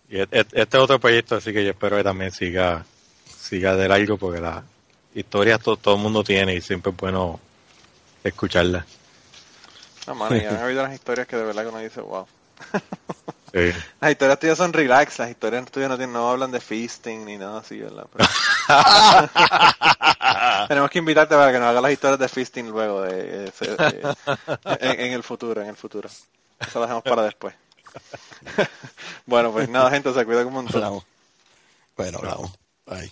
y 0.09 0.17
e- 0.19 0.27
e- 0.31 0.39
este 0.41 0.77
es 0.77 0.83
otro 0.83 0.99
proyecto, 0.99 1.35
así 1.35 1.53
que 1.53 1.63
yo 1.63 1.71
espero 1.71 1.97
que 1.97 2.03
también 2.03 2.31
siga, 2.31 2.85
siga 3.25 3.75
de 3.75 3.87
largo 3.87 4.17
porque 4.17 4.41
las 4.41 4.63
historias 5.13 5.61
to- 5.61 5.77
todo 5.77 5.95
el 5.95 6.01
mundo 6.01 6.23
tiene 6.23 6.55
y 6.55 6.61
siempre 6.61 6.91
es 6.91 6.97
bueno 6.97 7.39
escucharlas. 8.23 8.85
No, 10.05 10.15
mano, 10.15 10.37
y 10.37 10.45
han 10.45 10.59
habido 10.59 10.81
unas 10.83 10.93
historias 10.93 11.27
que 11.27 11.37
de 11.37 11.43
verdad 11.45 11.63
que 11.63 11.69
uno 11.69 11.79
dice, 11.79 12.01
wow. 12.01 12.27
Sí. 13.53 13.71
Las 13.99 14.11
historias 14.11 14.39
tuyas 14.39 14.57
son 14.57 14.71
relax, 14.73 15.19
las 15.19 15.29
historias 15.29 15.65
tuyas 15.71 15.89
no, 15.89 15.97
tienen, 15.97 16.13
no 16.13 16.29
hablan 16.29 16.51
de 16.51 16.59
feasting 16.59 17.25
ni 17.25 17.37
nada 17.37 17.59
así, 17.59 17.79
¿verdad? 17.79 18.05
Pero- 18.13 18.29
Tenemos 20.67 20.89
que 20.91 20.99
invitarte 20.99 21.35
para 21.35 21.51
que 21.51 21.59
nos 21.59 21.67
hagas 21.69 21.81
las 21.81 21.91
historias 21.91 22.19
de 22.19 22.29
feasting 22.29 22.69
luego, 22.69 23.01
de, 23.01 23.13
de- 23.13 23.51
de- 23.51 24.15
en, 24.79 24.99
en 24.99 25.13
el 25.13 25.23
futuro, 25.23 25.61
en 25.61 25.67
el 25.67 25.75
futuro. 25.75 26.07
Eso 26.59 26.71
lo 26.75 26.81
dejamos 26.81 27.03
para 27.03 27.23
después. 27.23 27.55
bueno, 29.25 29.51
pues 29.51 29.67
nada, 29.69 29.89
gente, 29.89 30.13
se 30.13 30.25
cuida 30.25 30.45
un 30.45 30.53
montón. 30.53 31.03
Bueno, 31.97 32.19
hablamos. 32.19 32.51
Bye. 32.85 33.11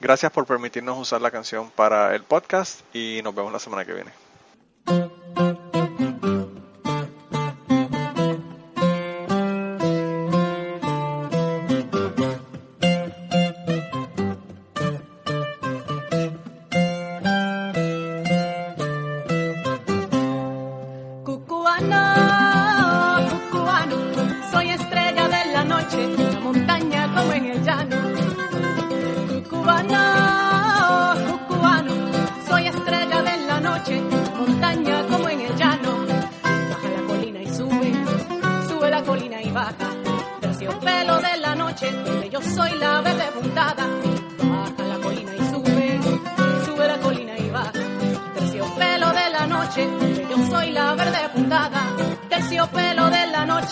Gracias 0.00 0.30
por 0.32 0.46
permitirnos 0.46 0.98
usar 0.98 1.20
la 1.20 1.30
canción 1.30 1.70
para 1.70 2.14
el 2.14 2.22
podcast 2.22 2.82
y 2.94 3.20
nos 3.24 3.34
vemos 3.34 3.52
la 3.52 3.58
semana 3.58 3.84
que 3.84 3.94
viene. 3.94 5.47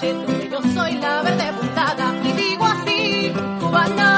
Donde 0.02 0.48
yo 0.50 0.60
soy 0.74 0.92
la 0.98 1.22
verde 1.22 1.52
puntada. 1.58 2.14
Y 2.22 2.32
digo 2.32 2.64
así, 2.66 3.32
cubano, 3.60 4.15